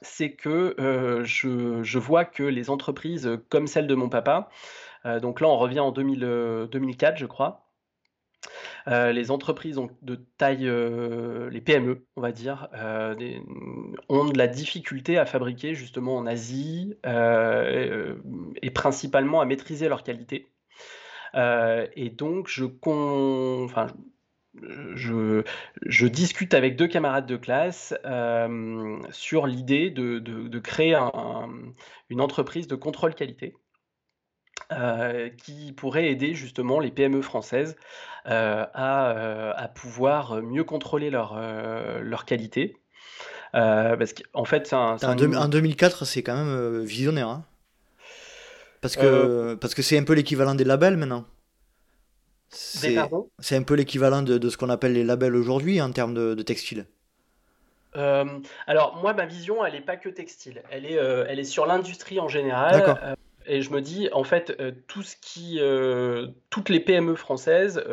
c'est 0.01 0.31
que 0.31 0.75
je, 1.23 1.97
vois 1.97 2.25
que 2.25 2.43
les 2.43 2.69
entreprises 2.69 3.29
comme 3.49 3.67
celle 3.67 3.87
de 3.87 3.95
mon 3.95 4.09
papa, 4.09 4.49
donc 5.21 5.41
là 5.41 5.47
on 5.47 5.57
revient 5.57 5.79
en 5.79 5.91
2004 5.91 7.17
je 7.17 7.25
crois, 7.25 7.69
les 8.87 9.31
entreprises 9.31 9.79
de 10.01 10.15
taille, 10.37 10.69
les 11.51 11.61
PME, 11.61 12.05
on 12.15 12.21
va 12.21 12.31
dire, 12.31 12.69
ont 14.09 14.25
de 14.25 14.37
la 14.37 14.47
difficulté 14.47 15.17
à 15.17 15.25
fabriquer 15.25 15.75
justement 15.75 16.17
en 16.17 16.25
Asie 16.25 16.95
et, 17.05 18.71
principalement 18.71 19.41
à 19.41 19.45
maîtriser 19.45 19.89
leur 19.89 20.03
qualité. 20.03 20.47
et 21.35 22.09
donc, 22.09 22.47
je, 22.47 22.65
je, 24.95 26.05
discute 26.07 26.53
avec 26.53 26.75
deux 26.75 26.87
camarades 26.87 27.25
de 27.25 27.37
classe 27.37 27.93
euh, 28.05 28.97
sur 29.11 29.47
l'idée 29.47 29.89
de, 29.89 30.59
créer 30.59 30.95
une 32.09 32.21
entreprise 32.21 32.67
de 32.67 32.75
contrôle 32.75 33.15
qualité. 33.15 33.55
Euh, 34.71 35.29
qui 35.29 35.73
pourrait 35.73 36.07
aider 36.07 36.33
justement 36.33 36.79
les 36.79 36.89
PME 36.89 37.21
françaises 37.21 37.75
euh, 38.25 38.65
à, 38.73 39.69
pouvoir 39.75 40.41
mieux 40.41 40.63
contrôler 40.63 41.11
leur, 41.11 41.39
leur 42.01 42.25
qualité. 42.25 42.77
parce 43.51 44.13
qu'en 44.13 44.45
fait, 44.45 44.73
en 44.73 45.47
2004, 45.47 46.05
c'est 46.05 46.23
quand 46.23 46.35
même 46.35 46.83
visionnaire. 46.83 47.27
Hein. 47.27 47.45
parce 48.81 48.95
que 48.95 49.53
parce 49.55 49.75
que 49.75 49.83
c'est 49.83 49.99
un 49.99 50.03
peu 50.03 50.13
l'équivalent 50.13 50.55
des 50.55 50.63
labels 50.63 50.97
maintenant. 50.97 51.25
C'est 52.55 53.55
un 53.55 53.63
peu 53.63 53.75
l'équivalent 53.75 54.21
de, 54.21 54.49
ce 54.49 54.57
qu'on 54.57 54.69
appelle 54.69 54.93
les 54.93 55.03
labels 55.03 55.35
aujourd'hui 55.35 55.81
en 55.81 55.91
termes 55.91 56.13
de, 56.13 56.41
textile. 56.41 56.85
Euh, 57.95 58.25
alors 58.67 58.97
moi, 58.97 59.13
ma 59.13 59.25
vision, 59.25 59.65
elle 59.65 59.73
n'est 59.73 59.81
pas 59.81 59.97
que 59.97 60.09
textile. 60.09 60.63
Elle 60.69 60.85
est, 60.85 60.97
euh, 60.97 61.25
elle 61.29 61.39
est 61.39 61.45
sur 61.45 61.65
l'industrie 61.65 62.19
en 62.19 62.27
général. 62.27 62.97
Euh, 63.03 63.15
et 63.47 63.61
je 63.61 63.69
me 63.69 63.79
dis, 63.79 64.09
en 64.11 64.23
fait, 64.23 64.59
tout 64.87 65.03
ce 65.03 65.15
qui, 65.21 65.59
toutes 66.49 66.69
les 66.69 66.79
PME 66.79 67.15
françaises, 67.15 67.83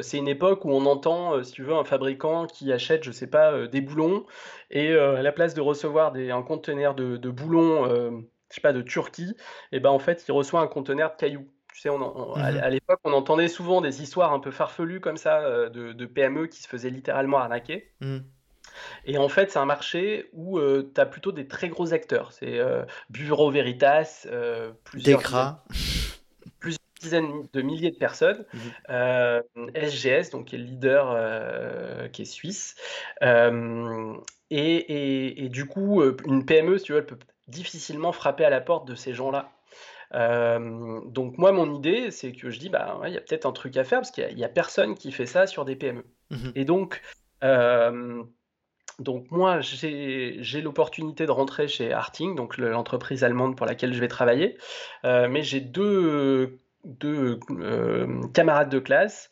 c'est 0.00 0.16
une 0.16 0.28
époque 0.28 0.64
où 0.64 0.70
on 0.70 0.86
entend, 0.86 1.42
si 1.42 1.52
tu 1.52 1.62
veux, 1.62 1.74
un 1.74 1.84
fabricant 1.84 2.46
qui 2.46 2.72
achète, 2.72 3.04
je 3.04 3.12
sais 3.12 3.26
pas, 3.26 3.66
des 3.66 3.82
boulons, 3.82 4.24
et 4.70 4.94
à 4.94 5.20
la 5.20 5.32
place 5.32 5.52
de 5.52 5.60
recevoir 5.60 6.12
des, 6.12 6.30
un 6.30 6.40
conteneur 6.40 6.94
de, 6.94 7.18
de 7.18 7.28
boulons, 7.28 7.84
je 8.48 8.54
sais 8.54 8.62
pas, 8.62 8.72
de 8.72 8.80
Turquie, 8.80 9.36
et 9.72 9.80
ben 9.80 9.90
en 9.90 9.98
fait, 9.98 10.24
il 10.26 10.32
reçoit 10.32 10.60
un 10.60 10.68
conteneur 10.68 11.10
de 11.10 11.16
cailloux. 11.16 11.46
Tu 11.74 11.80
sais, 11.80 11.88
on, 11.88 12.34
à, 12.34 12.52
mmh 12.52 12.68
l'époque, 12.70 13.00
on 13.02 13.12
entendait 13.12 13.48
souvent 13.48 13.80
des 13.80 14.00
histoires 14.00 14.32
un 14.32 14.38
peu 14.38 14.52
farfelues 14.52 15.00
comme 15.00 15.16
ça 15.16 15.40
euh, 15.40 15.68
de, 15.68 16.06
PME 16.06 16.46
qui 16.46 16.62
se 16.62 16.68
faisaient 16.68 16.88
littéralement 16.88 17.38
arnaquer. 17.38 17.90
Mmh. 18.00 18.18
Et 19.06 19.18
en 19.18 19.28
fait, 19.28 19.50
c'est 19.50 19.58
un 19.58 19.64
marché 19.64 20.30
où 20.32 20.58
euh, 20.58 20.88
tu 20.94 21.00
as 21.00 21.06
plutôt 21.06 21.32
des 21.32 21.48
très 21.48 21.68
gros 21.68 21.92
acteurs. 21.92 22.30
C'est 22.30 22.60
euh, 22.60 22.84
Bureau 23.10 23.50
Veritas, 23.50 24.24
plusieurs, 24.84 25.20
dizaines, 25.20 25.56
plusieurs 26.60 26.80
dizaines 27.00 27.48
de 27.52 27.62
milliers 27.62 27.90
de 27.90 27.98
personnes. 27.98 28.46
SGS, 28.88 30.28
mmh 30.28 30.30
donc 30.30 30.44
qui 30.46 30.54
est 30.54 30.58
le 30.58 30.64
leader, 30.64 32.10
qui 32.12 32.22
est 32.22 32.24
suisse. 32.24 32.76
Et, 34.50 35.44
et, 35.44 35.48
du 35.48 35.66
coup, 35.66 36.04
une 36.24 36.46
PME, 36.46 36.78
si 36.78 36.84
tu 36.84 36.92
veux, 36.92 36.98
elle 36.98 37.06
peut 37.06 37.18
difficilement 37.48 38.12
frapper 38.12 38.44
à 38.44 38.50
la 38.50 38.60
porte 38.60 38.86
de 38.86 38.94
ces 38.94 39.12
gens-là 39.12 39.53
euh, 40.14 41.00
donc 41.06 41.38
moi, 41.38 41.52
mon 41.52 41.74
idée, 41.74 42.10
c'est 42.10 42.32
que 42.32 42.50
je 42.50 42.58
dis, 42.58 42.68
bah, 42.68 43.00
il 43.06 43.12
y 43.12 43.16
a 43.16 43.20
peut-être 43.20 43.46
un 43.46 43.52
truc 43.52 43.76
à 43.76 43.84
faire 43.84 44.00
parce 44.00 44.10
qu'il 44.10 44.34
n'y 44.34 44.44
a, 44.44 44.48
personne 44.48 44.94
qui 44.94 45.12
fait 45.12 45.26
ça 45.26 45.46
sur 45.46 45.64
des 45.64 45.76
PME. 45.76 46.04
Mmh 46.30 46.50
Et 46.54 46.64
donc, 46.64 47.02
euh, 47.42 48.22
donc 49.00 49.30
moi, 49.30 49.60
j'ai 49.60 50.60
l'opportunité 50.62 51.26
de 51.26 51.30
rentrer 51.32 51.66
chez 51.66 51.92
Harting, 51.92 52.36
donc 52.36 52.58
l'entreprise 52.58 53.24
allemande 53.24 53.56
pour 53.56 53.66
laquelle 53.66 53.92
je 53.92 54.00
vais 54.00 54.08
travailler, 54.08 54.56
euh, 55.04 55.28
mais 55.28 55.42
j'ai 55.42 55.60
deux, 55.60 56.60
deux 56.84 57.40
camarades 58.32 58.70
de 58.70 58.78
classe 58.78 59.30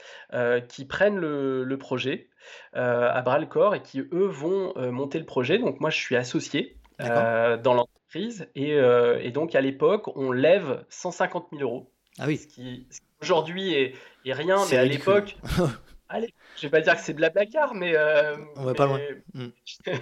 qui 0.68 0.84
prennent 0.84 1.18
le, 1.18 1.62
le 1.62 1.78
projet 1.78 2.28
à 2.72 3.22
bras 3.22 3.38
le 3.38 3.46
corps 3.46 3.76
et 3.76 3.82
qui, 3.82 4.00
eux, 4.00 4.26
vont 4.26 4.72
monter 4.90 5.20
le 5.20 5.26
projet. 5.26 5.58
Donc 5.58 5.78
moi, 5.78 5.90
je 5.90 5.98
suis 5.98 6.16
associé 6.16 6.76
dans 7.02 7.74
l'entreprise 7.74 8.02
euh, 8.56 9.18
et, 9.20 9.30
donc, 9.30 9.54
à 9.54 9.60
l'époque, 9.60 10.08
on 10.16 10.32
lève 10.32 10.84
150 10.88 11.48
000 11.52 11.62
euros. 11.62 11.90
Ah 12.18 12.24
oui. 12.26 12.36
Ce 12.38 12.46
qui, 12.46 12.86
aujourd'hui 13.20 13.72
est, 13.74 13.94
rien, 14.26 14.56
mais 14.70 14.76
à 14.76 14.84
l'époque, 14.84 15.36
allez, 16.12 16.34
je 16.56 16.62
vais 16.66 16.70
pas 16.70 16.80
dire 16.80 16.94
que 16.94 17.00
c'est 17.00 17.14
blablacar, 17.14 17.74
mais 17.74 17.96
euh, 17.96 18.36
on 18.56 18.64
va 18.64 18.74
pas 18.74 18.86
loin. 18.86 19.00
Hmm. 19.34 19.48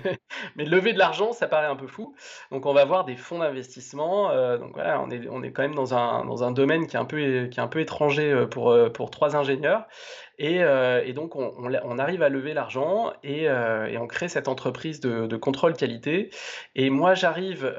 mais 0.57 0.65
lever 0.65 0.93
de 0.93 0.99
l'argent, 0.99 1.33
ça 1.33 1.47
paraît 1.47 1.69
un 1.69 1.77
peu 1.77 1.87
fou. 1.87 2.15
Donc 2.51 2.67
on 2.67 2.73
va 2.73 2.85
voir 2.85 3.05
des 3.05 3.17
fonds 3.17 3.39
d'investissement. 3.39 4.31
Euh, 4.31 4.59
donc 4.59 4.73
voilà, 4.75 5.01
on 5.01 5.11
est, 5.11 5.29
on 5.29 5.43
est 5.43 5.53
quand 5.53 5.63
même 5.63 5.75
dans 5.75 5.95
un, 5.95 6.25
dans 6.25 6.43
un 6.43 6.51
domaine 6.51 6.87
qui 6.87 6.97
est 6.97 6.99
un 6.99 7.05
peu, 7.05 7.47
qui 7.47 7.61
est 7.61 7.63
un 7.63 7.69
peu 7.69 7.81
étranger 7.81 8.33
euh, 8.33 8.47
pour, 8.47 8.77
pour 8.93 9.11
trois 9.11 9.37
ingénieurs. 9.37 9.87
Et, 10.43 10.61
et 10.61 11.13
donc 11.13 11.37
on, 11.37 11.53
on, 11.59 11.99
arrive 11.99 12.23
à 12.23 12.31
lever 12.31 12.55
l'argent 12.55 13.13
et, 13.23 13.43
et, 13.43 13.99
on 13.99 14.07
crée 14.07 14.27
cette 14.27 14.49
entreprise 14.49 14.99
de, 14.99 15.27
de 15.27 15.37
contrôle 15.37 15.75
qualité. 15.75 16.31
Et 16.75 16.89
moi 16.89 17.13
j'arrive 17.13 17.71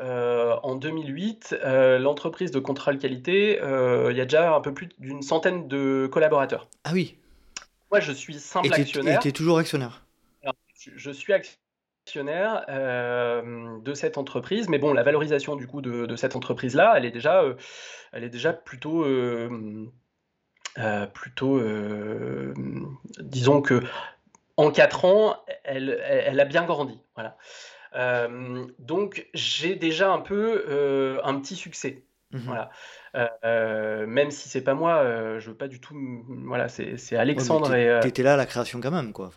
en 0.62 0.76
2008, 0.76 1.56
l'entreprise 2.00 2.52
de 2.52 2.60
contrôle 2.60 3.00
qualité, 3.00 3.60
il 3.64 4.16
y 4.16 4.22
a 4.22 4.26
déjà 4.26 4.54
un 4.54 4.62
peu 4.62 4.76
plus 4.76 4.90
d'une 5.00 5.24
centaine 5.24 5.68
de 5.68 6.08
collaborateurs. 6.12 6.68
Ah 6.84 6.92
oui, 6.94 7.18
moi, 7.92 8.00
je 8.00 8.12
suis 8.12 8.40
simple 8.40 8.74
actionnaire. 8.74 9.18
Et 9.18 9.22
tu 9.22 9.28
es 9.28 9.32
toujours 9.32 9.58
actionnaire 9.58 10.04
je, 10.96 11.12
suis 11.12 11.34
actionnaire 11.34 12.66
euh, 12.70 13.80
de 13.80 13.94
cette 13.94 14.18
entreprise, 14.18 14.70
mais 14.70 14.80
bon, 14.80 14.94
la 14.94 15.04
valorisation 15.04 15.56
du 15.56 15.68
coup 15.68 15.82
de, 15.82 16.16
cette 16.16 16.36
entreprise-là, 16.36 16.94
elle 16.98 17.06
est 17.06 17.12
déjà, 17.12 17.44
euh, 17.44 17.56
elle 18.12 18.24
est 18.24 18.30
déjà 18.30 18.54
plutôt, 18.54 19.04
euh, 19.06 19.98
plutôt, 21.14 21.62
disons 23.20 23.62
que 23.62 23.84
en 24.58 24.72
4 24.72 25.06
ans, 25.06 25.38
elle, 25.64 26.02
elle, 26.04 26.40
a 26.40 26.46
bien 26.46 26.66
grandi. 26.66 27.00
Voilà. 27.16 27.38
donc, 28.80 29.28
j'ai 29.34 29.76
déjà 29.76 30.12
un 30.12 30.20
peu 30.20 31.20
un 31.24 31.40
petit 31.40 31.56
succès. 31.56 32.04
Mmh 32.34 32.40
voilà. 32.46 32.70
Euh, 33.44 34.06
même 34.08 34.32
si 34.32 34.48
c'est 34.48 34.62
pas 34.62 34.74
moi, 34.74 34.96
euh, 34.98 35.40
je 35.40 35.50
veux 35.50 35.56
pas 35.56 35.68
du 35.68 35.80
tout. 35.80 35.96
Voilà, 36.46 36.68
c'est 36.70 37.16
Alexandre 37.16 37.74
et. 37.76 37.90
Euh, 37.90 38.00
t'étais 38.00 38.24
là 38.24 38.34
à 38.34 38.38
la 38.38 38.46
création 38.46 38.80
quand 38.82 38.92
même, 38.92 39.12
quoi. 39.12 39.32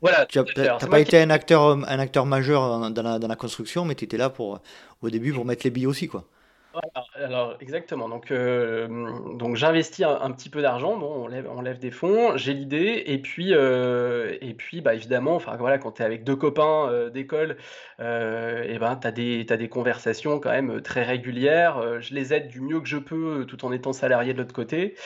voilà. 0.00 0.26
Tu 0.26 0.38
n'as 0.38 0.78
pas 0.78 1.00
été 1.00 1.20
un 1.20 1.30
acteur, 1.30 1.62
un 1.70 1.98
acteur 1.98 2.26
majeur 2.26 2.90
dans 2.90 3.02
la, 3.02 3.18
dans 3.18 3.28
la 3.28 3.36
construction, 3.36 3.84
mais 3.84 3.94
tu 3.94 4.04
étais 4.04 4.16
là 4.18 4.30
pour, 4.30 4.60
au 5.00 5.10
début 5.10 5.32
pour 5.32 5.44
mettre 5.44 5.64
les 5.64 5.70
billes 5.70 5.86
aussi, 5.86 6.08
quoi. 6.08 6.24
Voilà, 6.72 7.06
alors 7.16 7.56
exactement. 7.60 8.08
Donc, 8.08 8.30
euh, 8.30 8.88
donc 9.34 9.56
j'investis 9.56 10.04
un, 10.06 10.30
petit 10.32 10.48
peu 10.48 10.62
d'argent. 10.62 10.96
Bon, 10.96 11.24
on 11.24 11.26
lève, 11.26 11.48
on 11.50 11.60
lève 11.60 11.78
des 11.78 11.90
fonds. 11.90 12.36
J'ai 12.36 12.54
l'idée. 12.54 13.02
Et 13.06 13.18
puis, 13.18 13.54
euh, 13.54 14.36
et 14.40 14.54
puis, 14.54 14.80
bah 14.80 14.94
évidemment, 14.94 15.34
enfin 15.34 15.56
voilà, 15.56 15.78
quand 15.78 15.92
tu 15.92 16.02
es 16.02 16.04
avec 16.04 16.24
deux 16.24 16.36
copains 16.36 16.88
euh, 16.88 17.10
d'école, 17.10 17.56
et 17.98 18.78
ben 18.78 18.96
t'as 18.96 19.12
des, 19.12 19.44
t'as 19.46 19.56
des 19.56 19.68
conversations 19.68 20.40
quand 20.40 20.50
même 20.50 20.80
très 20.82 21.02
régulières. 21.02 22.00
je 22.00 22.14
les 22.14 22.34
aide 22.34 22.48
du 22.48 22.60
mieux 22.60 22.80
que 22.80 22.88
je 22.88 22.96
peux, 22.96 23.44
tout 23.46 23.64
en 23.64 23.72
étant 23.72 23.92
salarié 23.92 24.32
de 24.32 24.38
l'autre 24.38 24.54
côté. 24.54 24.96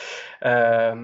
voilà, 0.41 0.95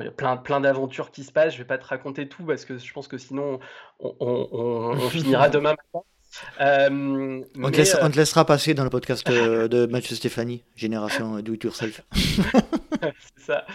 il 0.00 0.04
y 0.04 0.08
a 0.08 0.10
plein, 0.10 0.36
plein 0.36 0.60
d'aventures 0.60 1.10
qui 1.10 1.24
se 1.24 1.32
passent. 1.32 1.54
Je 1.54 1.58
vais 1.58 1.64
pas 1.64 1.78
te 1.78 1.86
raconter 1.86 2.28
tout 2.28 2.44
parce 2.44 2.64
que 2.64 2.78
je 2.78 2.92
pense 2.92 3.08
que 3.08 3.18
sinon 3.18 3.60
on, 4.00 4.14
on, 4.20 4.48
on 4.52 4.96
finira 5.10 5.48
demain 5.48 5.70
matin. 5.70 6.04
Euh, 6.60 7.40
on, 7.56 7.70
te 7.70 7.80
euh, 7.80 8.08
laissera 8.14 8.44
passer 8.44 8.74
dans 8.74 8.84
le 8.84 8.90
podcast 8.90 9.28
euh, 9.30 9.68
de 9.68 9.86
Mathieu 9.86 10.14
Stéphanie, 10.14 10.62
Génération 10.76 11.40
Do 11.40 11.54
It 11.54 11.64
Yourself. 11.64 12.02
c'est 13.36 13.44
ça. 13.44 13.66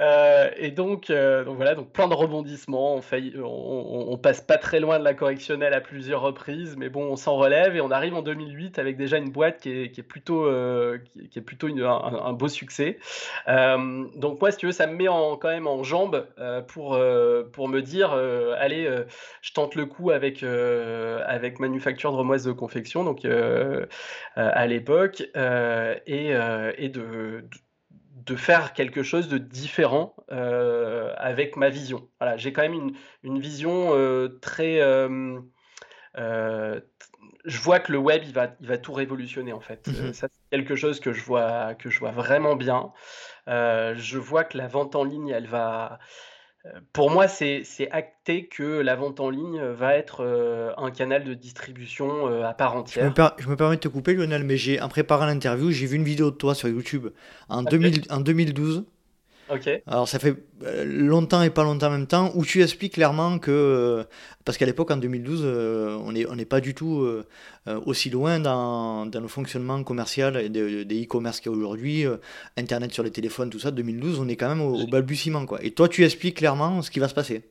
Euh, 0.00 0.50
et 0.56 0.70
donc, 0.70 1.10
euh, 1.10 1.44
donc 1.44 1.56
voilà, 1.56 1.74
donc 1.74 1.92
plein 1.92 2.08
de 2.08 2.14
rebondissements. 2.14 2.94
On, 2.94 3.02
fait, 3.02 3.32
on, 3.42 4.16
passe 4.18 4.40
pas 4.40 4.58
très 4.58 4.80
loin 4.80 4.98
de 4.98 5.04
la 5.04 5.14
correctionnelle 5.14 5.74
à 5.74 5.80
plusieurs 5.80 6.20
reprises, 6.22 6.76
mais 6.76 6.88
bon, 6.88 7.04
on 7.04 7.16
s'en 7.16 7.36
relève 7.36 7.76
et 7.76 7.80
on 7.80 7.90
arrive 7.90 8.14
en 8.14 8.22
2008 8.22 8.78
avec 8.78 8.96
déjà 8.96 9.18
une 9.18 9.30
boîte 9.30 9.60
qui 9.60 9.70
est, 9.70 10.02
plutôt, 10.02 10.44
euh, 10.46 10.98
qui, 11.30 11.38
est 11.38 11.42
plutôt 11.42 11.68
un, 11.68 12.32
beau 12.32 12.48
succès. 12.48 12.98
donc 13.46 14.40
moi, 14.40 14.50
si 14.50 14.58
tu 14.58 14.66
veux, 14.66 14.72
ça 14.72 14.86
me 14.86 14.94
met 14.94 15.08
en, 15.08 15.36
quand 15.36 15.48
même 15.48 15.66
en 15.66 15.82
jambe 15.82 16.26
pour, 16.68 16.98
pour 17.52 17.68
me 17.68 17.80
dire, 17.80 18.12
allez, 18.12 18.88
je 19.40 19.52
tente 19.52 19.74
le 19.74 19.86
coup 19.86 20.10
avec, 20.10 20.42
avec 20.42 21.58
Manufacture 21.58 22.12
de 22.12 22.16
Remoise 22.16 22.44
de 22.44 22.52
Confection, 22.52 23.04
donc 23.04 23.26
à 24.36 24.66
l'époque, 24.66 25.22
et, 26.06 26.30
et 26.78 26.88
de 26.88 27.44
faire 28.36 28.72
quelque 28.72 29.02
chose 29.02 29.28
de 29.28 29.38
différent 29.38 30.14
euh, 30.30 31.12
avec 31.16 31.56
ma 31.56 31.68
vision. 31.68 32.08
Voilà, 32.20 32.36
j'ai 32.36 32.52
quand 32.52 32.62
même 32.62 32.74
une, 32.74 32.92
une 33.22 33.40
vision 33.40 33.90
euh, 33.92 34.38
très. 34.40 34.80
Euh, 34.80 35.40
je 37.44 37.58
vois 37.58 37.80
que 37.80 37.90
le 37.90 37.98
web, 37.98 38.22
il 38.24 38.32
va, 38.32 38.54
il 38.60 38.68
va 38.68 38.78
tout 38.78 38.92
révolutionner 38.92 39.52
en 39.52 39.60
fait. 39.60 39.88
Mmh 39.88 40.12
ça, 40.12 40.28
c'est 40.30 40.50
quelque 40.50 40.76
chose 40.76 41.00
que 41.00 41.12
je 41.12 41.24
vois, 41.24 41.74
que 41.74 41.90
je 41.90 41.98
vois 41.98 42.12
vraiment 42.12 42.56
bien. 42.56 42.92
je 43.46 44.18
vois 44.18 44.44
que 44.44 44.56
la 44.58 44.68
vente 44.68 44.94
en 44.94 45.04
ligne, 45.04 45.30
elle 45.30 45.46
va, 45.46 45.98
pour 46.92 47.10
moi, 47.10 47.26
c'est 47.26 47.64
acté 47.90 48.46
que 48.46 48.62
la 48.62 48.94
vente 48.94 49.18
en 49.18 49.30
ligne 49.30 49.60
va 49.60 49.94
être 49.96 50.22
euh, 50.24 50.72
un 50.76 50.90
canal 50.90 51.24
de 51.24 51.34
distribution 51.34 52.28
euh, 52.28 52.44
à 52.44 52.54
part 52.54 52.72
Je 52.72 53.00
me, 53.00 53.06
entière. 53.08 53.34
je 53.38 53.48
me 53.48 53.56
permets 53.56 53.76
de 53.76 53.80
te 53.80 53.88
couper, 53.88 54.14
Lionel, 54.14 54.44
mais 54.44 54.56
j'ai, 54.56 54.80
en 54.80 54.88
préparant 54.88 55.26
l'interview, 55.26 55.72
j'ai 55.72 55.86
vu 55.86 55.96
une 55.96 56.04
vidéo 56.04 56.30
de 56.30 56.36
toi 56.36 56.54
sur 56.54 56.68
YouTube 56.68 57.08
en, 57.48 57.62
2000 57.64 58.02
en 58.10 58.20
2012 58.20 58.84
alors 59.86 60.08
ça 60.08 60.18
fait 60.18 60.34
euh, 60.64 60.84
longtemps 60.84 61.42
et 61.42 61.50
pas 61.50 61.64
longtemps 61.64 61.88
en 61.88 61.90
même 61.90 62.06
temps, 62.06 62.32
où 62.34 62.44
tu 62.44 62.62
expliques 62.62 62.94
clairement 62.94 63.38
que, 63.38 63.50
euh, 63.50 64.04
parce 64.44 64.58
qu'à 64.58 64.66
l'époque 64.66 64.90
en 64.90 64.96
2012, 64.96 65.42
euh, 65.44 65.96
on 66.04 66.12
n'est 66.12 66.26
on 66.26 66.36
pas 66.44 66.60
du 66.60 66.74
tout 66.74 67.06
aussi 67.86 68.10
loin 68.10 68.40
dans, 68.40 69.06
dans, 69.06 69.20
le 69.20 69.28
fonctionnement 69.28 69.82
commercial 69.84 70.50
des 70.50 71.04
e-commerce 71.04 71.40
qu'il 71.40 71.52
y 71.52 71.54
a 71.54 71.58
aujourd'hui, 71.58 72.04
Internet 72.56 72.92
sur 72.92 73.02
les 73.02 73.10
téléphones, 73.10 73.50
tout 73.50 73.58
ça, 73.58 73.70
2012, 73.70 74.20
on 74.20 74.28
est 74.28 74.36
quand 74.36 74.48
même 74.48 74.60
au, 74.60 74.86
balbutiement. 74.86 75.46
Quoi. 75.46 75.62
Et 75.62 75.70
toi 75.70 75.88
tu 75.88 76.04
expliques 76.04 76.38
clairement 76.38 76.82
ce 76.82 76.90
qui 76.90 76.98
va 76.98 77.08
se 77.08 77.14
passer. 77.14 77.42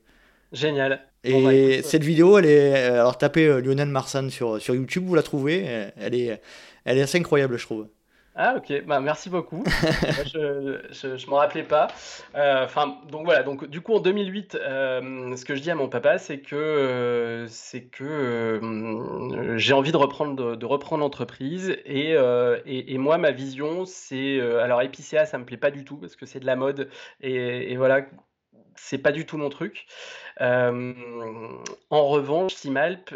Génial. 0.52 1.00
Et 1.24 1.80
bah, 1.80 1.88
cette 1.88 2.04
vidéo, 2.04 2.36
elle 2.36 2.46
est. 2.46 2.74
Alors 2.74 3.16
tapez 3.16 3.46
Lionel 3.62 3.88
Marsan 3.88 4.28
sur, 4.28 4.60
sur 4.60 4.74
YouTube, 4.74 5.04
vous 5.06 5.14
la 5.14 5.22
trouvez. 5.22 5.64
Elle 5.96 6.14
est, 6.14 6.40
elle 6.84 6.98
est 6.98 7.02
assez 7.02 7.18
incroyable, 7.18 7.56
je 7.56 7.64
trouve. 7.64 7.86
Ah 8.34 8.54
ok, 8.56 8.84
bah, 8.86 8.98
merci 9.00 9.28
beaucoup. 9.28 9.62
je 10.32 10.80
je, 10.90 11.26
m'en 11.28 11.36
rappelais 11.36 11.64
pas. 11.64 11.88
Euh, 12.34 12.64
enfin 12.64 12.96
donc 13.10 13.26
voilà, 13.26 13.42
donc 13.42 13.66
du 13.66 13.82
coup 13.82 13.92
en 13.92 14.00
2008, 14.00 14.54
euh, 14.54 15.36
ce 15.36 15.44
que 15.44 15.54
je 15.54 15.60
dis 15.60 15.70
à 15.70 15.74
mon 15.74 15.88
papa, 15.88 16.16
c'est 16.16 16.38
que 16.40 16.56
euh, 16.56 17.46
c'est 17.48 17.82
que 17.82 18.58
j'ai 19.56 19.74
envie 19.74 19.92
de 19.92 19.98
reprendre 19.98 20.56
de, 20.56 20.66
reprendre 20.66 21.02
l'entreprise 21.02 21.76
et, 21.84 22.12
et, 22.64 22.98
moi 22.98 23.18
ma 23.18 23.32
vision 23.32 23.84
c'est 23.84 24.40
alors 24.40 24.80
épicéa 24.80 25.26
ça 25.26 25.36
me 25.36 25.44
plaît 25.44 25.58
pas 25.58 25.70
du 25.70 25.84
tout 25.84 25.98
parce 25.98 26.16
que 26.16 26.24
c'est 26.24 26.40
de 26.40 26.46
la 26.46 26.56
mode 26.56 26.88
et, 27.20 27.72
et 27.72 27.76
voilà 27.76 28.06
c'est 28.76 28.98
pas 28.98 29.12
du 29.12 29.26
tout 29.26 29.36
mon 29.36 29.50
truc. 29.50 29.86
en 30.40 30.94
revanche, 31.90 32.54
Simalp, 32.54 33.14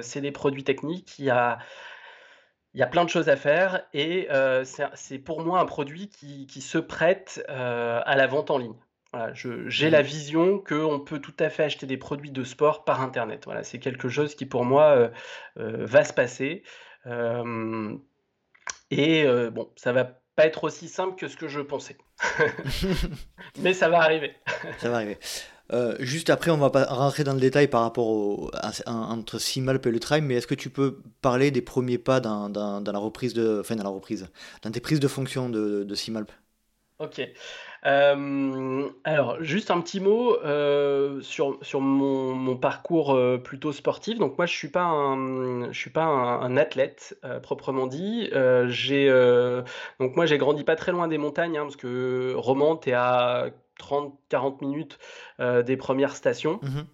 c'est 0.00 0.20
des 0.22 0.32
produits 0.32 0.64
techniques. 0.64 1.04
qui 1.04 1.28
a 1.28 1.58
il 2.74 2.80
y 2.80 2.82
a 2.82 2.86
plein 2.86 3.04
de 3.04 3.10
choses 3.10 3.28
à 3.28 3.36
faire 3.36 3.86
et 3.94 4.28
euh, 4.30 4.64
c'est 4.94 5.18
pour 5.18 5.42
moi 5.42 5.60
un 5.60 5.64
produit 5.64 6.08
qui, 6.08 6.60
se 6.60 6.78
prête 6.78 7.44
euh, 7.48 8.00
à 8.04 8.16
la 8.16 8.26
vente 8.26 8.50
en 8.50 8.58
ligne. 8.58 8.74
j'ai 9.34 9.90
la 9.90 10.02
mmh. 10.02 10.06
vision 10.06 10.58
qu'on 10.58 10.98
peut 10.98 11.20
tout 11.20 11.36
à 11.38 11.50
fait 11.50 11.62
acheter 11.62 11.86
des 11.86 11.96
produits 11.96 12.32
de 12.32 12.42
sport 12.42 12.84
par 12.84 13.00
Internet. 13.00 13.44
Voilà, 13.44 13.62
c'est 13.62 13.78
quelque 13.78 14.08
chose 14.08 14.34
qui 14.34 14.44
pour 14.44 14.64
moi 14.64 15.10
euh, 15.56 15.86
va 15.86 16.04
se 16.04 16.12
passer. 16.12 16.64
et 18.90 19.26
bon, 19.52 19.70
ça 19.76 19.92
va 19.92 20.04
pas 20.36 20.46
être 20.46 20.64
aussi 20.64 20.88
simple 20.88 21.14
que 21.14 21.28
ce 21.28 21.36
que 21.36 21.46
je 21.46 21.60
pensais. 21.60 21.96
Mais 23.60 23.72
ça 23.72 23.88
va 23.88 24.00
arriver. 24.00 24.34
ça 24.78 24.90
va 24.90 24.96
arriver. 24.96 25.18
Euh, 25.72 25.96
juste 25.98 26.30
après, 26.30 26.50
on 26.50 26.58
va 26.58 26.70
pas 26.70 26.84
rentrer 26.84 27.24
dans 27.24 27.32
le 27.32 27.40
détail 27.40 27.68
par 27.68 27.82
rapport 27.82 28.50
entre 28.86 29.38
Simalp 29.38 29.86
et 29.86 29.90
le 29.90 30.00
Trime, 30.00 30.26
mais 30.26 30.34
est-ce 30.34 30.46
que 30.46 30.54
tu 30.54 30.70
peux 30.70 31.00
parler 31.22 31.50
des 31.50 31.62
premiers 31.62 31.98
pas 31.98 32.20
dans, 32.20 32.48
la 32.84 32.98
reprise 32.98 33.34
de, 33.34 33.60
enfin 33.60 33.76
dans 33.76 33.84
la 33.84 33.90
reprise, 33.90 34.28
dans 34.62 34.70
tes 34.70 34.80
prises 34.80 35.00
de 35.00 35.08
fonction 35.08 35.48
de, 35.48 35.84
de 35.84 35.94
Simalp? 35.94 36.30
Ok. 36.98 37.20
Euh, 37.86 38.88
alors, 39.04 39.42
juste 39.42 39.70
un 39.70 39.80
petit 39.80 40.00
mot 40.00 40.36
euh, 40.44 41.20
sur, 41.20 41.58
sur 41.62 41.80
mon, 41.80 42.34
mon 42.34 42.56
parcours 42.56 43.18
plutôt 43.42 43.72
sportif. 43.72 44.18
Donc 44.18 44.38
moi, 44.38 44.46
je 44.46 44.54
suis 44.54 44.68
pas 44.68 44.84
un, 44.84 45.72
suis 45.72 45.90
pas 45.90 46.04
un, 46.04 46.56
athlète 46.56 47.18
proprement 47.42 47.86
dit. 47.86 48.30
j'ai 48.66 49.08
donc 50.00 50.16
moi, 50.16 50.26
j'ai 50.26 50.38
grandi 50.38 50.64
pas 50.64 50.76
très 50.76 50.92
loin 50.92 51.08
des 51.08 51.18
montagnes, 51.18 51.58
hein, 51.58 51.64
parce 51.64 51.76
que 51.76 52.34
Romans, 52.36 52.76
t'es 52.76 52.92
à 52.92 53.50
30-40 53.80 54.64
minutes 54.64 54.98
euh, 55.40 55.62
des 55.62 55.76
premières 55.76 56.16
stations. 56.16 56.60
Mhm. 56.62 56.86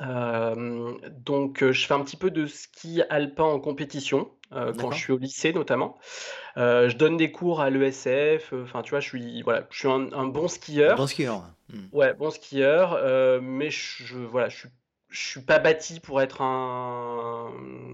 Euh, 0.00 0.92
donc 1.24 1.64
je 1.64 1.86
fais 1.86 1.94
un 1.94 2.02
petit 2.04 2.16
peu 2.16 2.30
de 2.30 2.46
ski 2.46 3.02
alpin 3.10 3.44
en 3.44 3.60
compétition 3.60 4.30
quand 4.50 4.92
je 4.92 4.98
suis 4.98 5.12
au 5.12 5.18
lycée 5.18 5.52
notamment. 5.52 5.98
je 6.56 6.96
donne 6.96 7.16
des 7.16 7.30
cours 7.30 7.60
à 7.60 7.70
l'ESF. 7.70 8.52
Enfin 8.52 8.82
tu 8.82 8.90
vois, 8.90 9.00
je 9.00 9.08
suis 9.08 9.42
voilà, 9.42 9.66
je 9.70 9.78
suis 9.78 9.88
un, 9.88 10.26
bon 10.26 10.48
skieur. 10.48 10.96
Bon 10.96 11.06
skieur. 11.06 11.44
Ouais, 11.92 12.14
bon 12.14 12.30
skieur. 12.30 12.98
mais 13.42 13.70
je 13.70 14.16
voilà, 14.16 14.48
je 14.48 14.56
suis 14.56 14.68
je 15.10 15.26
suis 15.26 15.40
pas 15.40 15.58
bâti 15.58 16.00
pour 16.00 16.20
être 16.20 16.42
un, 16.42 17.50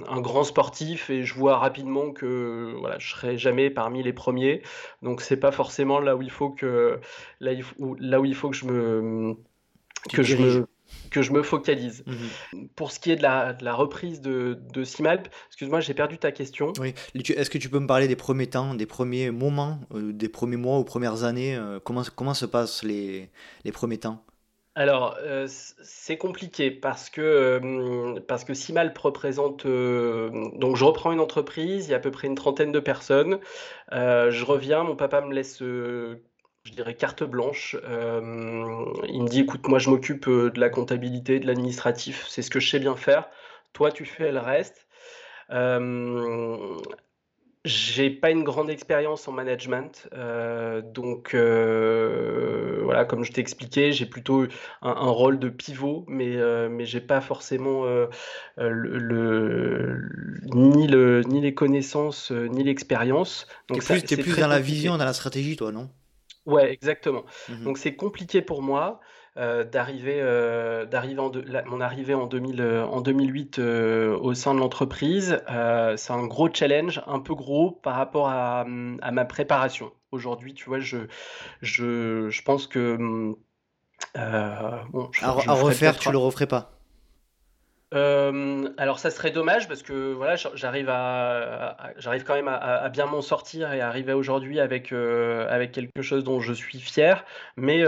un, 0.09 0.21
grand 0.21 0.43
sportif 0.43 1.11
et 1.11 1.23
je 1.23 1.35
vois 1.35 1.59
rapidement 1.59 2.11
que 2.13 2.75
voilà, 2.79 2.99
je 2.99 3.11
serai 3.11 3.39
jamais 3.39 3.71
parmi 3.71 4.03
les 4.03 4.13
premiers. 4.13 4.63
Donc 5.03 5.21
c'est 5.21 5.37
pas 5.37 5.53
forcément 5.53 6.01
là 6.01 6.17
où 6.17 6.23
il 6.23 6.31
faut 6.31 6.51
que 6.51 7.01
là, 7.41 7.53
où, 7.79 7.95
là 8.01 8.21
où 8.21 8.25
il 8.25 8.35
faut 8.35 8.51
que 8.51 8.57
je 8.57 8.65
me 8.65 9.37
que 10.13 10.23
je 10.23 10.37
me 10.37 10.67
que 11.11 11.23
je 11.23 11.33
me 11.33 11.43
focalise. 11.43 12.05
Mhm. 12.07 12.69
Pour 12.75 12.91
ce 12.91 12.99
qui 12.99 13.13
est 13.13 13.17
de 13.17 13.23
la, 13.23 13.53
de 13.53 13.65
la 13.65 13.75
reprise 13.75 14.21
de, 14.21 14.59
de 14.73 14.85
Simalp, 14.85 15.29
excuse-moi, 15.49 15.81
j'ai 15.81 15.95
perdu 15.95 16.19
ta 16.19 16.33
question. 16.33 16.73
Oui. 16.81 16.95
Est-ce 17.15 17.51
que 17.51 17.59
tu 17.59 17.69
peux 17.69 17.79
me 17.79 17.87
parler 17.87 18.09
des 18.09 18.17
premiers 18.17 18.49
temps, 18.49 18.75
des 18.75 18.87
premiers 18.87 19.31
moments, 19.31 19.81
euh, 19.95 20.13
des 20.13 20.29
premiers 20.29 20.57
mois 20.57 20.79
ou 20.79 20.85
premières 20.85 21.25
années 21.25 21.57
euh, 21.57 21.79
comment, 21.83 22.03
comment 22.15 22.35
se 22.35 22.47
passent 22.47 22.83
les, 22.83 23.31
les 23.65 23.73
premiers 23.73 23.99
temps? 23.99 24.25
Alors, 24.77 25.17
euh, 25.21 25.47
c'est 25.49 26.17
compliqué 26.17 26.73
parce 26.73 27.09
que, 27.09 27.21
euh, 27.21 28.21
parce 28.27 28.43
que 28.43 28.55
Simalp 28.55 28.97
représente, 28.99 29.67
euh, 29.67 30.31
donc 30.57 30.75
je 30.77 30.85
reprends 30.85 31.13
une 31.13 31.21
entreprise, 31.21 31.87
il 31.87 31.93
y 31.93 31.95
a 31.95 31.99
à 31.99 32.01
peu 32.01 32.11
près 32.11 32.27
une 32.27 32.35
trentaine 32.35 32.73
de 32.73 32.81
personnes. 32.81 33.39
je 33.93 34.45
reviens, 34.45 34.83
mon 34.83 34.97
papa 34.97 35.21
me 35.21 35.33
laisse, 35.33 35.63
je 36.65 36.73
dirais 36.73 36.95
carte 36.95 37.25
blanche. 37.25 37.77
il 37.83 39.23
me 39.23 39.29
dit: 39.29 39.41
«Écoute, 39.41 39.69
moi 39.69 39.79
je 39.79 39.91
m'occupe, 39.91 40.29
de 40.29 40.61
la 40.61 40.71
comptabilité, 40.71 41.41
de 41.41 41.47
l'administratif, 41.47 42.27
c'est 42.29 42.43
ce 42.43 42.51
que 42.51 42.61
je 42.61 42.69
sais 42.69 42.79
bien 42.79 42.97
faire. 42.97 43.29
Toi 43.73 43.93
tu 43.93 44.05
fais 44.05 44.33
le 44.33 44.41
reste». 44.41 44.87
J'ai 47.65 48.11
pas 48.11 48.31
une 48.31 48.45
grande 48.45 48.69
expérience 48.69 49.27
en 49.27 49.33
management, 49.33 50.07
euh, 50.13 50.83
donc 50.83 51.33
euh, 51.33 52.81
voilà, 52.85 53.07
comme 53.07 53.25
je 53.25 53.33
t'ai 53.33 53.41
expliqué, 53.41 53.91
j'ai 53.91 54.05
plutôt 54.05 54.45
un, 54.83 55.09
rôle 55.09 55.39
de 55.39 55.49
pivot, 55.49 56.05
mais 56.07 56.37
euh, 56.37 56.69
mais 56.69 56.85
j'ai 56.85 57.01
pas 57.01 57.23
forcément 57.23 57.87
le, 58.59 59.99
ni 60.53 60.87
le 60.87 61.23
ni 61.23 61.41
les 61.41 61.55
connaissances 61.55 62.33
ni 62.33 62.65
l'expérience. 62.65 63.47
Donc 63.69 63.83
plus, 63.83 64.13
es 64.13 64.17
plus 64.19 64.39
dans 64.39 64.47
la 64.47 64.61
vision, 64.61 64.99
dans 64.99 65.07
la 65.07 65.15
stratégie, 65.15 65.57
toi, 65.57 65.73
non? 65.73 65.89
Ouais, 66.47 66.73
exactement. 66.73 67.25
Mmh 67.49 67.65
donc 67.65 67.79
c'est 67.79 67.97
compliqué 67.97 68.43
pour 68.43 68.63
moi. 68.63 69.01
Euh, 69.37 69.65
d'arriver 69.65 70.21
euh, 70.21 70.87
d'arriver 70.87 71.19
en 71.19 71.33
mon 71.67 71.81
arrivée 71.81 72.15
en 72.15 72.27
2000 72.27 72.61
euh, 72.61 72.85
en 72.85 73.01
2008 73.01 73.59
au 73.59 74.33
sein 74.33 74.55
de 74.55 74.61
l'entreprise, 74.61 75.43
c'est 75.97 76.13
un 76.13 76.27
gros 76.29 76.49
challenge, 76.55 77.03
un 77.09 77.19
peu 77.19 77.35
gros 77.35 77.73
par 77.73 77.97
rapport 77.97 78.29
à, 78.29 78.61
à 78.61 79.11
ma 79.11 79.25
préparation. 79.25 79.91
Aujourd'hui, 80.13 80.55
tu 80.55 80.67
vois, 80.67 80.79
je 80.79 80.99
je 81.63 82.29
je 82.31 82.43
pense 82.43 82.69
que 82.69 82.97
bon, 82.97 83.37
À 85.21 85.33
refaire, 85.33 85.99
tu 85.99 86.13
le 86.13 86.19
referais 86.19 86.47
pas? 86.47 86.71
Alors 87.95 88.99
ça 88.99 89.11
serait 89.11 89.31
dommage 89.31 89.69
parce 89.69 89.83
que 89.83 90.13
voilà, 90.13 90.37
j'arrive 90.55 90.89
à 90.89 91.77
j'arrive 91.99 92.25
quand 92.25 92.35
même 92.35 92.49
à 92.49 92.89
bien 92.89 93.07
m'en 93.07 93.23
sortir 93.23 93.73
et 93.73 93.81
arriver 93.81 94.13
aujourd'hui 94.13 94.61
avec, 94.61 94.93
avec 94.93 95.73
quelque 95.73 96.03
chose 96.03 96.25
dont 96.25 96.41
je 96.41 96.53
suis 96.53 96.81
fier. 96.81 97.25
Mais, 97.57 97.85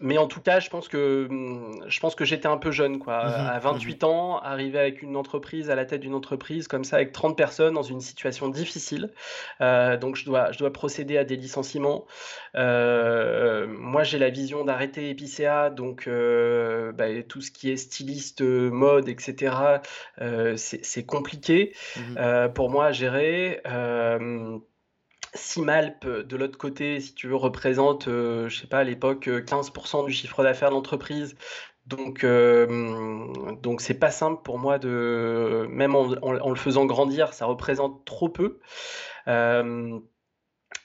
mais 0.00 0.16
en 0.16 0.26
tout 0.28 0.40
cas, 0.40 0.60
je 0.60 0.70
pense 0.70 0.86
que, 0.88 1.26
mmh, 1.28 1.88
je 1.88 2.00
pense 2.00 2.14
que 2.14 2.24
j'étais 2.24 2.46
un 2.46 2.56
peu 2.56 2.70
jeune, 2.70 2.98
quoi. 2.98 3.24
Mmh 3.24 3.48
à 3.48 3.58
28 3.58 4.02
mmh 4.02 4.06
ans, 4.06 4.38
arriver 4.38 4.78
avec 4.78 5.02
une 5.02 5.16
entreprise, 5.16 5.70
à 5.70 5.74
la 5.74 5.84
tête 5.84 6.00
d'une 6.00 6.14
entreprise 6.14 6.68
comme 6.68 6.84
ça, 6.84 6.96
avec 6.96 7.12
30 7.12 7.36
personnes 7.36 7.74
dans 7.74 7.82
une 7.82 8.00
situation 8.00 8.48
difficile. 8.48 9.10
Euh, 9.60 9.96
donc 9.96 10.16
je 10.16 10.24
dois, 10.24 10.52
je 10.52 10.58
dois 10.58 10.72
procéder 10.72 11.16
à 11.18 11.24
des 11.24 11.36
licenciements. 11.36 12.06
Euh, 12.54 13.66
moi, 13.68 14.04
j'ai 14.04 14.18
la 14.18 14.30
vision 14.30 14.64
d'arrêter 14.64 15.10
Epicea, 15.10 15.70
donc 15.70 16.06
euh, 16.06 16.92
bah, 16.92 17.06
tout 17.26 17.40
ce 17.40 17.50
qui 17.50 17.70
est 17.70 17.76
styliste, 17.76 18.42
mode, 18.42 19.08
etc., 19.08 19.56
c'est 20.56 21.06
compliqué 21.06 21.74
pour 22.54 22.70
moi 22.70 22.86
à 22.86 22.92
gérer. 22.92 23.62
Simalp, 25.34 26.06
de 26.06 26.36
l'autre 26.36 26.58
côté, 26.58 27.00
si 27.00 27.14
tu 27.14 27.28
veux, 27.28 27.36
représente, 27.36 28.08
euh, 28.08 28.48
je 28.48 28.60
sais 28.60 28.66
pas, 28.66 28.78
à 28.78 28.84
l'époque, 28.84 29.28
15% 29.28 30.06
du 30.06 30.12
chiffre 30.12 30.42
d'affaires 30.42 30.70
de 30.70 30.74
l'entreprise. 30.74 31.36
Donc, 31.86 32.22
euh, 32.22 33.56
donc 33.62 33.80
c'est 33.80 33.98
pas 33.98 34.10
simple 34.10 34.42
pour 34.42 34.58
moi 34.58 34.78
de, 34.78 35.66
même 35.70 35.94
en, 35.94 36.04
le 36.50 36.54
faisant 36.56 36.84
grandir, 36.84 37.32
ça 37.32 37.46
représente 37.46 38.04
trop 38.04 38.28
peu. 38.28 38.60
Euh, 39.26 39.98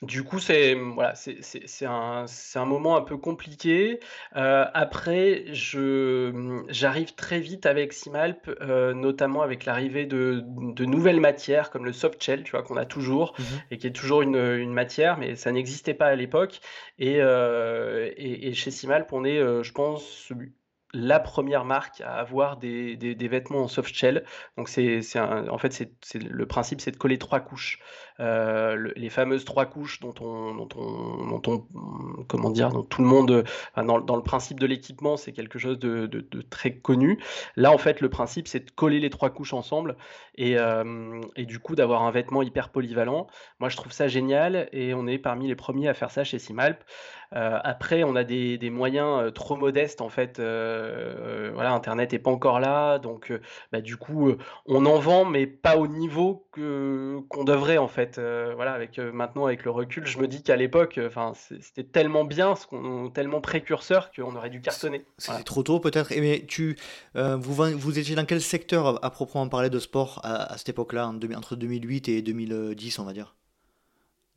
du 0.02 0.24
coup, 0.24 0.40
c'est 0.40 0.76
voilà, 0.76 1.14
c'est 1.16 1.86
un, 1.86 2.26
un 2.56 2.66
moment 2.66 2.98
un 2.98 3.02
peu 3.02 3.18
compliqué. 3.18 4.00
Euh, 4.36 4.66
après, 4.74 5.46
je 5.54 6.64
j'arrive 6.70 7.16
très 7.16 7.40
vite 7.40 7.66
avec 7.66 7.94
Simalp, 7.94 8.50
euh, 8.62 8.94
notamment 8.94 9.42
avec 9.42 9.66
l'arrivée 9.66 10.06
de, 10.06 10.44
de 10.46 10.86
nouvelles 10.86 11.22
matières 11.22 11.70
comme 11.70 11.86
le 11.86 11.94
soft 11.94 12.22
shell, 12.22 12.44
tu 12.44 12.52
vois, 12.52 12.64
qu'on 12.64 12.78
a 12.78 12.86
toujours 12.86 13.34
mmh 13.40 13.44
et 13.72 13.78
qui 13.78 13.88
est 13.88 13.92
toujours 13.92 14.22
une, 14.22 14.36
une 14.36 14.74
matière, 14.74 15.18
mais 15.18 15.36
ça 15.36 15.52
n'existait 15.52 15.94
pas 15.94 16.08
à 16.08 16.16
l'époque. 16.16 16.60
Et, 17.00 17.22
euh, 17.22 18.12
et, 18.18 18.50
et 18.50 18.54
chez 18.54 18.72
Simalp, 18.72 19.12
on 19.14 19.24
est, 19.24 19.40
je 19.40 19.72
pense, 19.72 20.32
la 20.94 21.20
première 21.20 21.66
marque 21.66 22.02
à 22.02 22.16
avoir 22.16 22.58
des, 22.58 22.96
des, 22.96 23.28
vêtements 23.28 23.64
en 23.64 23.68
soft 23.68 23.94
shell. 23.94 24.24
Donc 24.58 24.70
c'est, 24.70 25.02
en 25.18 25.58
fait 25.58 25.74
c'est, 25.74 26.22
le 26.22 26.46
principe 26.46 26.82
c'est 26.82 26.92
de 26.92 26.98
coller 26.98 27.18
trois 27.18 27.40
couches, 27.40 27.80
euh, 28.20 28.92
les 28.96 29.10
fameuses 29.10 29.44
trois 29.44 29.66
couches 29.66 30.00
dont 30.00 30.14
on, 30.22 30.54
dont 30.54 30.70
on, 30.76 31.28
dont 31.28 31.42
on, 31.48 32.24
comment 32.26 32.52
dire, 32.52 32.70
dont 32.70 32.84
tout 32.84 33.02
le 33.02 33.08
monde, 33.08 33.44
dans, 33.76 34.00
dans, 34.00 34.16
le 34.16 34.22
principe 34.22 34.60
de 34.60 34.68
l'équipement 34.68 35.18
c'est 35.18 35.32
quelque 35.32 35.58
chose 35.58 35.80
de, 35.80 36.06
de, 36.06 36.42
très 36.42 36.76
connu. 36.76 37.20
Là 37.56 37.72
en 37.72 37.80
fait 37.80 38.00
le 38.00 38.10
principe 38.10 38.48
c'est 38.48 38.60
de 38.60 38.72
coller 38.72 39.00
les 39.00 39.10
trois 39.10 39.32
couches 39.32 39.54
ensemble 39.54 39.98
et, 40.36 40.60
euh, 40.60 41.22
et 41.36 41.46
du 41.46 41.58
coup 41.58 41.76
d'avoir 41.76 42.04
un 42.04 42.12
vêtement 42.12 42.44
hyper 42.44 42.70
polyvalent. 42.70 43.26
Moi 43.60 43.70
je 43.70 43.78
trouve 43.78 43.92
ça 43.92 44.08
génial 44.08 44.70
et 44.72 44.94
on 44.94 45.08
est 45.08 45.18
parmi 45.18 45.48
les 45.48 45.56
premiers 45.56 45.88
à 45.88 45.96
faire 45.96 46.12
ça 46.12 46.24
chez 46.24 46.38
Simalp. 46.38 46.84
Euh, 47.36 47.60
après 47.64 48.04
on 48.04 48.16
a 48.16 48.24
des, 48.24 48.58
des 48.58 48.70
moyens 48.70 49.34
trop 49.34 49.56
modestes 49.56 50.02
en 50.02 50.10
fait 50.10 50.40
euh, 50.40 51.52
voilà, 51.54 51.74
Internet 51.74 52.12
n'est 52.12 52.20
pas 52.20 52.32
encore 52.32 52.60
là, 52.60 53.00
donc 53.00 53.32
euh, 53.32 53.42
bah, 53.72 53.82
du 53.82 53.98
coup, 53.98 54.30
euh, 54.30 54.38
on 54.66 54.86
en 54.86 55.00
vend, 55.00 55.26
mais 55.26 55.48
pas 55.48 55.78
au 55.78 55.88
niveau 55.88 56.48
que 56.52 57.20
qu'on 57.30 57.44
devrait 57.44 57.78
en 57.78 57.88
fait. 57.88 58.20
voilà, 58.56 58.74
avec 58.74 58.98
maintenant 58.98 59.46
avec 59.46 59.64
le 59.64 59.72
recul, 59.72 60.06
je 60.06 60.20
me 60.20 60.28
dis 60.28 60.44
qu'à 60.44 60.56
l'époque, 60.56 61.00
enfin, 61.06 61.34
c'était 61.36 61.84
tellement 61.84 62.24
bien, 62.24 62.54
tellement 63.14 63.42
précurseur 63.42 64.12
qu'on 64.12 64.36
aurait 64.36 64.50
dû 64.50 64.62
cartonner. 64.62 65.06
C'était 65.18 65.44
trop 65.44 65.64
tôt 65.64 65.80
peut-être. 65.80 66.14
Mais 66.16 66.46
tu, 66.48 66.78
vous, 67.16 67.54
vous 67.54 68.00
étiez 68.00 68.16
dans 68.16 68.26
quel 68.26 68.42
secteur 68.42 69.04
à, 69.04 69.10
proprement 69.10 69.48
parler 69.48 69.70
de 69.70 69.80
sport 69.80 70.22
à, 70.24 70.58
cette 70.58 70.70
époque-là, 70.70 71.08
entre 71.08 71.56
2008 71.56 72.10
et 72.10 72.22
2010, 72.22 73.00
on 73.00 73.06
va 73.06 73.14
dire? 73.14 73.36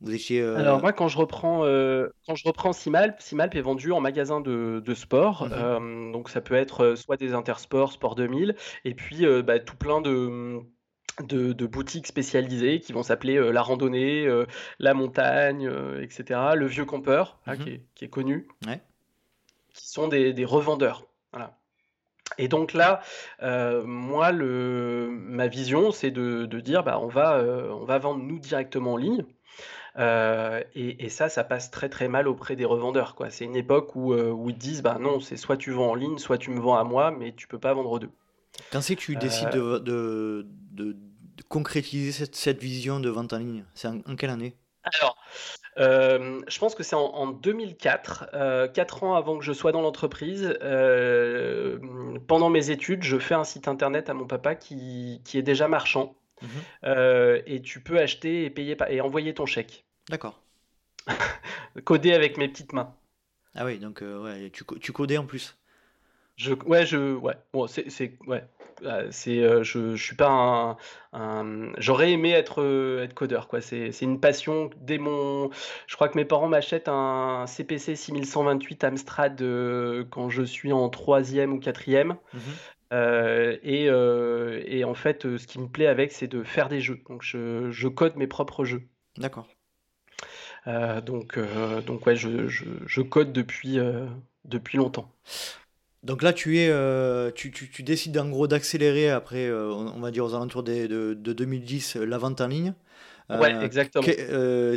Euh, 0.05 0.57
Alors 0.57 0.79
moi 0.81 0.93
quand 0.93 1.07
je 1.07 1.17
reprends 1.17 1.65
euh, 1.65 2.09
quand 2.27 2.35
je 2.35 2.47
reprends 2.47 2.71
Simalp, 2.71 3.19
Simalp 3.19 3.55
est 3.55 3.61
vendu 3.61 3.91
en 3.91 3.99
magasin 3.99 4.41
de, 4.41 4.93
sport, 4.93 5.45
mhm. 5.45 5.53
euh, 5.53 6.11
donc 6.11 6.29
ça 6.29 6.41
peut 6.41 6.55
être 6.55 6.95
soit 6.95 7.17
des 7.17 7.33
Intersports, 7.33 7.91
Sport 7.91 8.15
2000, 8.15 8.55
et 8.85 8.93
puis 8.93 9.25
bah, 9.43 9.59
tout 9.59 9.75
plein 9.75 10.01
de, 10.01 10.59
de, 11.23 11.65
boutiques 11.65 12.07
spécialisées 12.07 12.79
qui 12.79 12.93
vont 12.93 13.03
s'appeler 13.03 13.51
la 13.51 13.61
randonnée, 13.61 14.27
la 14.79 14.93
montagne, 14.93 15.69
etc. 16.01 16.41
Le 16.55 16.67
vieux 16.67 16.85
campeur, 16.85 17.39
hein, 17.47 17.55
mhm. 17.55 17.79
qui, 17.95 18.05
est, 18.05 18.09
connu, 18.09 18.47
qui 19.73 19.87
sont 19.87 20.07
des, 20.07 20.45
revendeurs. 20.45 21.05
Et 22.37 22.49
donc 22.49 22.73
là, 22.73 23.01
moi, 23.41 24.31
le, 24.31 25.09
ma 25.11 25.47
vision, 25.47 25.91
c'est 25.91 26.11
de, 26.11 26.45
dire, 26.59 26.83
bah, 26.83 26.99
on, 27.01 27.07
va, 27.07 27.43
on 27.71 27.85
va 27.85 27.97
vendre 27.97 28.23
nous 28.23 28.37
directement 28.37 28.93
en 28.93 28.97
ligne. 28.97 29.25
Euh, 29.97 30.63
et, 30.75 31.09
ça, 31.09 31.29
ça 31.29 31.43
passe 31.43 31.71
très 31.71 31.89
très 31.89 32.07
mal 32.07 32.27
auprès 32.27 32.55
des 32.55 32.65
revendeurs. 32.65 33.15
Quoi. 33.15 33.29
C'est 33.29 33.45
une 33.45 33.55
époque 33.55 33.95
où, 33.95 34.13
euh, 34.13 34.29
où 34.29 34.49
ils 34.49 34.57
disent 34.57 34.83
bah 34.83 34.97
non, 34.99 35.19
c'est 35.19 35.37
soit 35.37 35.57
tu 35.57 35.71
vends 35.71 35.91
en 35.91 35.95
ligne, 35.95 36.17
soit 36.17 36.37
tu 36.37 36.51
me 36.51 36.59
vends 36.59 36.77
à 36.77 36.83
moi, 36.83 37.11
mais 37.11 37.33
tu 37.33 37.47
peux 37.47 37.59
pas 37.59 37.73
vendre 37.73 37.99
deux. 37.99 38.11
Quand 38.71 38.81
c'est 38.81 38.95
que 38.95 39.01
tu 39.01 39.15
décides 39.15 39.49
de, 39.49 39.77
de, 39.79 40.45
de, 40.71 40.95
concrétiser 41.49 42.11
cette, 42.11 42.35
cette, 42.35 42.61
vision 42.61 42.99
de 42.99 43.09
vente 43.09 43.33
en 43.33 43.37
ligne 43.37 43.63
C'est 43.73 43.87
en, 43.87 44.15
quelle 44.15 44.29
année? 44.29 44.55
Alors, 44.83 45.17
euh, 45.77 46.41
je 46.47 46.59
pense 46.59 46.73
que 46.73 46.83
c'est 46.83 46.95
en, 46.95 47.27
2004, 47.27 48.71
quatre 48.73 49.03
ans 49.03 49.15
avant 49.15 49.37
que 49.37 49.43
je 49.43 49.53
sois 49.53 49.71
dans 49.71 49.81
l'entreprise. 49.81 50.57
pendant 52.27 52.49
mes 52.49 52.69
études, 52.69 53.03
je 53.03 53.17
fais 53.17 53.35
un 53.35 53.43
site 53.43 53.67
internet 53.67 54.09
à 54.09 54.13
mon 54.13 54.25
papa 54.25 54.55
qui, 54.55 55.21
qui 55.25 55.37
est 55.37 55.43
déjà 55.43 55.67
marchand. 55.67 56.15
Mhm. 56.43 57.41
et 57.47 57.63
tu 57.63 57.81
peux 57.81 57.97
acheter 57.97 58.45
et 58.45 58.51
payer 58.51 58.77
et 58.89 59.01
envoyer 59.01 59.33
ton 59.33 59.47
chèque. 59.47 59.86
D'accord. 60.09 60.41
Coder 61.83 62.13
avec 62.13 62.37
mes 62.37 62.47
petites 62.47 62.73
mains. 62.73 62.93
Ah 63.55 63.65
oui, 63.65 63.79
donc 63.79 64.01
euh, 64.01 64.21
ouais, 64.23 64.49
tu, 64.51 64.63
tu, 64.79 64.91
codais 64.91 65.17
en 65.17 65.25
plus. 65.25 65.57
Je, 66.35 66.53
ouais, 66.53 66.85
je, 66.85 67.15
ouais, 67.15 67.33
bon, 67.51 67.65
c'est, 67.65 67.87
ouais, 68.27 68.43
euh, 68.83 69.07
c'est, 69.09 69.39
euh, 69.39 69.63
je, 69.63 69.95
je 69.95 70.03
suis 70.03 70.15
pas 70.15 70.77
un, 71.11 71.71
j'aurais 71.79 72.11
aimé 72.11 72.29
être, 72.29 72.63
être 73.01 73.15
codeur, 73.15 73.47
quoi. 73.47 73.59
C'est, 73.59 73.91
c'est 73.91 74.05
une 74.05 74.19
passion 74.19 74.69
dès 74.77 74.99
mon, 74.99 75.49
je 75.87 75.95
crois 75.95 76.07
que 76.09 76.17
mes 76.17 76.25
parents 76.25 76.47
m'achètent 76.47 76.87
un 76.87 77.45
CPC 77.47 77.95
6128 77.95 78.83
Amstrad 78.83 79.43
quand 80.11 80.29
je 80.29 80.43
suis 80.43 80.71
en 80.71 80.89
troisième 80.89 81.53
ou 81.53 81.59
quatrième. 81.59 82.17
Mhm. 82.33 83.57
et, 83.63 83.85
et, 83.85 84.83
en 84.83 84.93
fait, 84.93 85.37
ce 85.37 85.47
qui 85.47 85.59
me 85.59 85.67
plaît 85.67 85.87
avec, 85.87 86.11
c'est 86.11 86.27
de 86.27 86.43
faire 86.43 86.69
des 86.69 86.79
jeux. 86.79 87.01
Donc, 87.09 87.23
je, 87.23 87.71
je 87.71 87.87
code 87.87 88.15
mes 88.15 88.27
propres 88.27 88.63
jeux. 88.63 88.83
D'accord. 89.17 89.47
Euh, 90.67 91.01
donc, 91.01 91.37
euh, 91.37 91.81
donc 91.81 92.05
ouais, 92.05 92.15
je, 92.15 92.47
je, 92.47 92.65
je 92.85 93.01
code 93.01 93.31
depuis, 93.31 93.79
euh, 93.79 94.05
depuis 94.45 94.77
longtemps. 94.77 95.09
Donc 96.03 96.21
là, 96.21 96.33
tu, 96.33 96.59
es, 96.59 96.71
tu, 97.33 97.51
tu, 97.51 97.69
tu, 97.69 97.83
décides 97.83 98.17
en 98.17 98.29
gros 98.29 98.47
d'accélérer 98.47 99.09
après, 99.09 99.51
on 99.51 99.99
va 99.99 100.11
dire 100.11 100.25
aux 100.25 100.35
alentours 100.35 100.63
de, 100.63 100.87
de, 100.87 101.13
de 101.13 101.33
2010, 101.33 101.95
la 101.97 102.17
vente 102.17 102.39
en 102.39 102.47
ligne. 102.47 102.73
ouais, 103.29 103.53
exactement. 103.63 104.05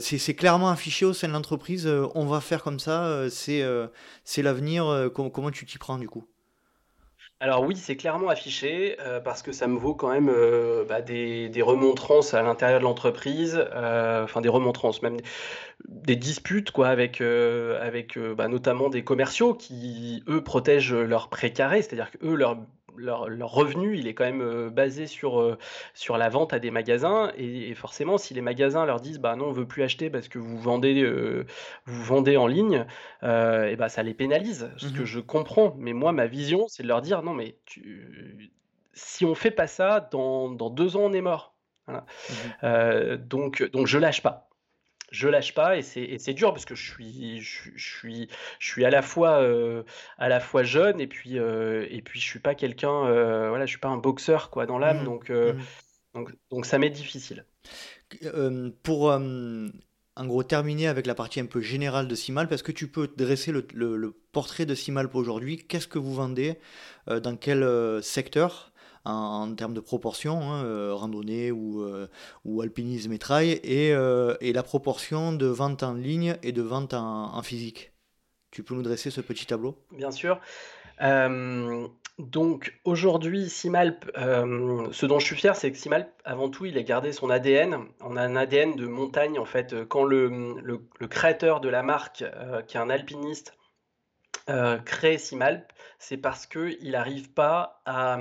c'est 0.01 0.35
clairement 0.35 0.71
affiché 0.71 1.05
au 1.05 1.13
sein 1.13 1.29
de 1.29 1.33
l'entreprise, 1.33 1.87
on 2.15 2.27
va 2.27 2.41
faire 2.41 2.63
comme 2.63 2.81
ça, 2.81 3.29
c'est 3.31 3.63
c'est 4.25 4.43
l'avenir. 4.43 5.11
comment 5.15 5.51
tu 5.51 5.67
t'y 5.67 5.79
prends 5.79 5.99
du 5.99 6.09
coup? 6.09 6.27
Alors 7.43 7.65
oui, 7.65 7.75
c'est 7.75 7.97
clairement 7.97 8.29
affiché 8.29 8.99
euh, 9.01 9.19
parce 9.19 9.41
que 9.41 9.51
ça 9.51 9.67
me 9.67 9.79
vaut 9.79 9.95
quand 9.95 10.11
même 10.11 10.29
euh, 10.29 10.85
bah, 10.85 11.01
des, 11.01 11.51
remontrances 11.63 12.35
à 12.35 12.43
l'intérieur 12.43 12.81
de 12.81 12.85
l'entreprise, 12.85 13.59
euh, 13.75 14.25
enfin 14.25 14.43
des 14.43 14.51
remontrances, 14.51 15.01
même 15.01 15.17
des, 15.89 16.17
disputes 16.17 16.71
quoi 16.71 16.89
avec 16.89 17.23
avec 17.23 18.19
bah, 18.19 18.49
notamment 18.49 18.91
des 18.91 19.05
commerciaux 19.05 19.55
qui 19.55 20.23
eux 20.29 20.45
protègent 20.45 20.95
leur 20.95 21.31
précaré, 21.31 21.81
c'est-à-dire 21.81 22.11
que 22.11 22.19
eux 22.27 22.35
leur 22.35 22.59
leur, 22.97 23.51
revenu, 23.51 23.97
il 23.97 24.07
est 24.07 24.15
quand 24.15 24.25
même 24.25 24.43
euh, 24.43 24.71
basé 24.71 25.07
sur, 25.07 25.41
euh, 25.41 25.59
sur 25.95 26.19
la 26.19 26.29
vente 26.29 26.53
à 26.53 26.59
des 26.59 26.71
magasins. 26.71 27.33
Et, 27.37 27.75
forcément, 27.75 28.19
si 28.19 28.35
les 28.35 28.41
magasins 28.41 28.85
leur 28.85 29.01
disent 29.01 29.19
bah 29.19 29.37
non, 29.37 29.47
on 29.47 29.53
veut 29.53 29.67
plus 29.67 29.83
acheter 29.83 30.11
parce 30.11 30.29
que 30.29 30.39
vous 30.39 30.59
vendez, 30.59 31.03
euh, 31.03 31.47
vous 31.87 32.03
vendez 32.03 32.37
en 32.37 32.47
ligne, 32.47 32.87
et 33.23 33.77
bah, 33.77 33.89
ça 33.89 34.03
les 34.03 34.15
pénalise. 34.15 34.71
Ce 34.77 34.89
que 34.89 35.03
mmh 35.03 35.07
je 35.07 35.21
comprends. 35.21 35.75
Mais 35.79 35.93
moi, 35.93 36.13
ma 36.13 36.27
vision, 36.27 36.67
c'est 36.69 36.83
de 36.83 36.89
leur 36.89 37.03
dire 37.03 37.23
non, 37.23 37.35
mais 37.35 37.57
tu... 37.65 38.51
si 38.93 39.25
on 39.25 39.35
fait 39.35 39.51
pas 39.51 39.67
ça, 39.67 40.01
dans, 40.11 40.51
dans 40.51 40.71
deux 40.71 40.97
ans, 40.97 41.05
on 41.05 41.13
est 41.13 41.21
mort. 41.21 41.55
Mmh 41.89 43.17
donc, 43.17 43.69
donc 43.73 43.87
je 43.87 43.99
lâche 43.99 44.23
pas 44.23 44.50
je 45.11 45.29
lâche 45.29 45.55
pas 45.55 45.77
et 45.77 45.83
c'est 45.83 46.35
dur 46.35 46.53
parce 46.53 46.65
que 46.65 46.75
je 46.75 46.91
suis 46.91 47.41
je, 47.41 47.71
suis 47.77 48.29
je 48.59 48.67
suis 48.67 48.85
à 48.85 48.91
la 48.91 49.03
fois 49.03 49.43
euh, 49.43 49.83
à 50.19 50.29
la 50.29 50.41
fois 50.41 50.63
jeune 50.63 51.01
et 51.01 51.07
puis 51.07 51.39
euh, 51.39 51.87
et 51.91 52.01
puis 52.01 52.21
je 52.21 52.25
suis 52.25 52.39
pas 52.39 52.55
quelqu'un 52.55 53.07
euh, 53.07 53.49
voilà 53.49 53.67
je 53.67 53.71
suis 53.71 53.81
pas 53.81 53.89
un 53.89 53.97
boxeur 53.97 54.51
quoi 54.51 54.67
dans 54.67 54.79
l'âme 54.79 55.03
mmh. 55.03 55.05
donc, 55.05 55.31
mmh. 55.31 55.59
donc 56.15 56.33
donc 56.51 56.67
ça 56.67 56.79
m'est 56.79 56.91
difficile. 56.91 57.45
pour 58.83 59.11
en 60.17 60.27
gros 60.27 60.43
terminer 60.43 60.87
avec 60.87 61.07
la 61.07 61.15
partie 61.15 61.41
un 61.41 61.47
peu 61.47 61.61
générale 61.61 62.07
de 62.07 62.15
Simalp, 62.15 62.53
est-ce 62.53 62.65
que 62.65 62.73
tu 62.73 62.89
peux 62.89 63.09
dresser 63.17 63.53
le, 63.53 63.67
le, 63.73 64.15
portrait 64.33 64.67
de 64.67 64.75
Simalp 64.75 65.15
aujourd'hui 65.15 65.65
Qu'est-ce 65.67 65.87
que 65.87 65.99
vous 65.99 66.13
vendez 66.13 66.59
Dans 67.07 67.37
quel 67.37 68.03
secteur? 68.03 68.70
En, 69.05 69.55
termes 69.55 69.75
de 69.75 69.81
proportion, 69.81 70.41
hein, 70.41 70.65
euh, 70.65 70.95
randonnée 70.95 71.51
ou, 71.51 71.83
euh, 71.83 72.07
ou, 72.45 72.61
alpinisme 72.61 73.13
et, 73.13 73.19
euh, 73.93 74.37
et, 74.41 74.53
la 74.53 74.63
proportion 74.63 75.33
de 75.33 75.47
vente 75.47 75.83
en 75.83 75.95
ligne 75.95 76.37
et 76.43 76.53
de 76.53 76.63
vente 76.63 76.95
en, 76.95 77.43
physique 77.43 77.93
Tu 78.51 78.63
peux 78.63 78.75
nous 78.75 78.83
dresser 78.83 79.11
ce 79.11 79.21
petit 79.21 79.47
tableau? 79.47 79.77
Bien 79.93 80.11
sûr. 80.11 80.39
donc 82.19 82.79
aujourd'hui, 82.85 83.49
Simalp, 83.49 84.05
ce 84.15 85.07
dont 85.07 85.19
je 85.19 85.25
suis 85.25 85.37
fier, 85.37 85.57
c'est 85.57 85.73
que 85.73 85.79
Simalp, 85.79 86.09
avant 86.25 86.51
tout, 86.51 86.67
il 86.67 86.77
a 86.77 86.83
gardé 86.83 87.13
son 87.13 87.31
ADN. 87.31 87.79
On 88.01 88.17
a 88.17 88.23
un 88.23 88.37
ADN 88.37 88.77
de 88.77 88.87
montagne, 88.87 89.39
en 89.39 89.47
fait. 89.47 89.75
Quand 89.89 90.05
le, 90.05 90.55
créateur 91.09 91.61
de 91.61 91.69
la 91.69 91.83
marque, 91.83 92.25
qui 92.67 92.77
est 92.77 92.81
un 92.81 92.91
alpiniste, 92.91 93.55
crée 94.85 95.19
Simalp, 95.19 95.73
c'est 95.99 96.17
parce 96.17 96.47
qu'il 96.47 96.91
n'arrive 96.91 97.33
pas 97.33 97.83
à, 97.87 98.19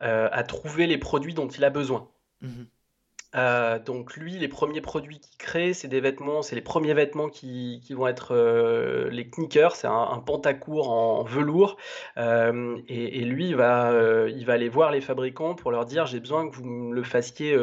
à 0.00 0.42
trouver 0.44 0.86
les 0.86 0.98
produits 0.98 1.34
dont 1.34 1.48
il 1.48 1.64
a 1.64 1.70
besoin. 1.70 2.08
Mmh 2.40 2.64
euh, 3.34 3.78
donc 3.78 4.16
lui, 4.16 4.32
les 4.32 4.48
premiers 4.48 4.80
produits 4.82 5.18
qu'il 5.18 5.38
crée, 5.38 5.72
c'est 5.72 5.88
des 5.88 6.00
vêtements, 6.00 6.42
c'est 6.42 6.54
les 6.54 6.60
premiers 6.60 6.92
vêtements 6.92 7.28
qui, 7.28 7.80
vont 7.90 8.06
être 8.06 8.34
euh, 8.34 9.08
les 9.10 9.28
knickers, 9.30 9.74
c'est 9.74 9.86
un, 9.86 10.18
pantacourt 10.24 10.90
en 10.90 11.24
velours. 11.24 11.76
Euh, 12.18 12.76
et, 12.88 13.20
lui, 13.24 13.48
il 13.48 13.56
va, 13.56 13.92
il 14.28 14.44
va 14.44 14.52
aller 14.54 14.68
voir 14.68 14.90
les 14.90 15.00
fabricants 15.00 15.54
pour 15.54 15.70
leur 15.70 15.86
dire 15.86 16.06
j'ai 16.06 16.20
besoin 16.20 16.48
que 16.48 16.54
vous 16.54 16.64
me 16.64 16.94
le 16.94 17.02
fassiez 17.02 17.56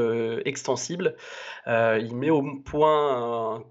extensible. 0.45 1.15
il 1.67 2.15
met 2.15 2.29
au 2.29 2.43
point 2.65 3.57
un, 3.57 3.63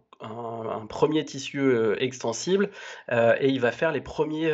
premier 0.88 1.24
tissu 1.24 1.72
extensible 1.98 2.70
et 3.10 3.48
il 3.48 3.60
va 3.60 3.72
faire 3.72 3.92
les 3.92 4.00
premiers, 4.00 4.52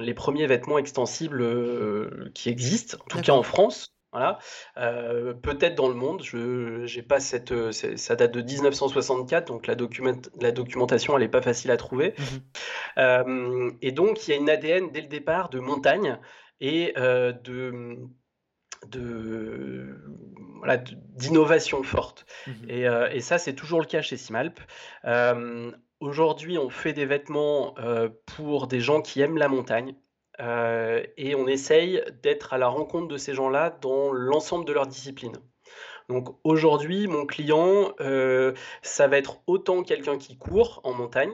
les 0.00 0.14
premiers 0.14 0.46
vêtements 0.46 0.78
extensibles 0.78 2.32
qui 2.34 2.48
existent, 2.48 2.98
en 3.00 3.08
tout 3.08 3.20
cas 3.20 3.32
en 3.32 3.42
France. 3.42 3.94
Voilà. 4.14 4.38
Euh, 4.76 5.34
peut-être 5.34 5.74
dans 5.74 5.88
le 5.88 5.94
monde, 5.94 6.22
je 6.22 6.86
j'ai 6.86 7.02
pas 7.02 7.18
cette, 7.18 7.50
euh, 7.50 7.72
ça 7.72 8.14
date 8.14 8.30
de 8.30 8.42
1964, 8.42 9.48
donc 9.48 9.66
la, 9.66 9.74
la 10.40 10.52
documentation, 10.52 11.16
elle 11.16 11.24
n'est 11.24 11.28
pas 11.28 11.42
facile 11.42 11.72
à 11.72 11.76
trouver. 11.76 12.14
Mmh 12.16 12.22
euh, 12.98 13.72
et 13.82 13.90
donc, 13.90 14.28
il 14.28 14.30
y 14.30 14.34
a 14.34 14.36
une 14.36 14.48
ADN 14.48 14.92
dès 14.92 15.00
le 15.00 15.08
départ 15.08 15.48
de 15.48 15.58
montagne 15.58 16.20
et 16.60 16.94
de, 16.96 17.98
de, 18.88 19.96
d'innovation 21.16 21.82
forte. 21.82 22.26
Mmh 22.46 22.52
et, 22.68 22.86
et, 23.12 23.20
ça, 23.20 23.38
c'est 23.38 23.54
toujours 23.54 23.80
le 23.80 23.86
cas 23.86 24.02
chez 24.02 24.16
Simalp. 24.16 24.60
Aujourd'hui, 26.00 26.58
on 26.58 26.70
fait 26.70 26.92
des 26.92 27.06
vêtements 27.06 27.74
pour 28.26 28.66
des 28.66 28.80
gens 28.80 29.00
qui 29.00 29.20
aiment 29.20 29.38
la 29.38 29.48
montagne. 29.48 29.94
Euh, 30.40 31.02
et 31.16 31.34
on 31.34 31.46
essaye 31.46 32.02
d'être 32.22 32.52
à 32.52 32.58
la 32.58 32.68
rencontre 32.68 33.08
de 33.08 33.16
ces 33.16 33.34
gens-là 33.34 33.70
dans 33.80 34.12
l'ensemble 34.12 34.64
de 34.64 34.72
leurs 34.72 34.86
disciplines. 34.86 35.36
Donc 36.08 36.36
aujourd'hui, 36.44 37.06
mon 37.06 37.24
client, 37.24 37.92
euh, 38.00 38.52
ça 38.82 39.06
va 39.06 39.16
être 39.16 39.40
autant 39.46 39.82
quelqu'un 39.82 40.18
qui 40.18 40.36
court 40.36 40.80
en 40.84 40.92
montagne, 40.92 41.32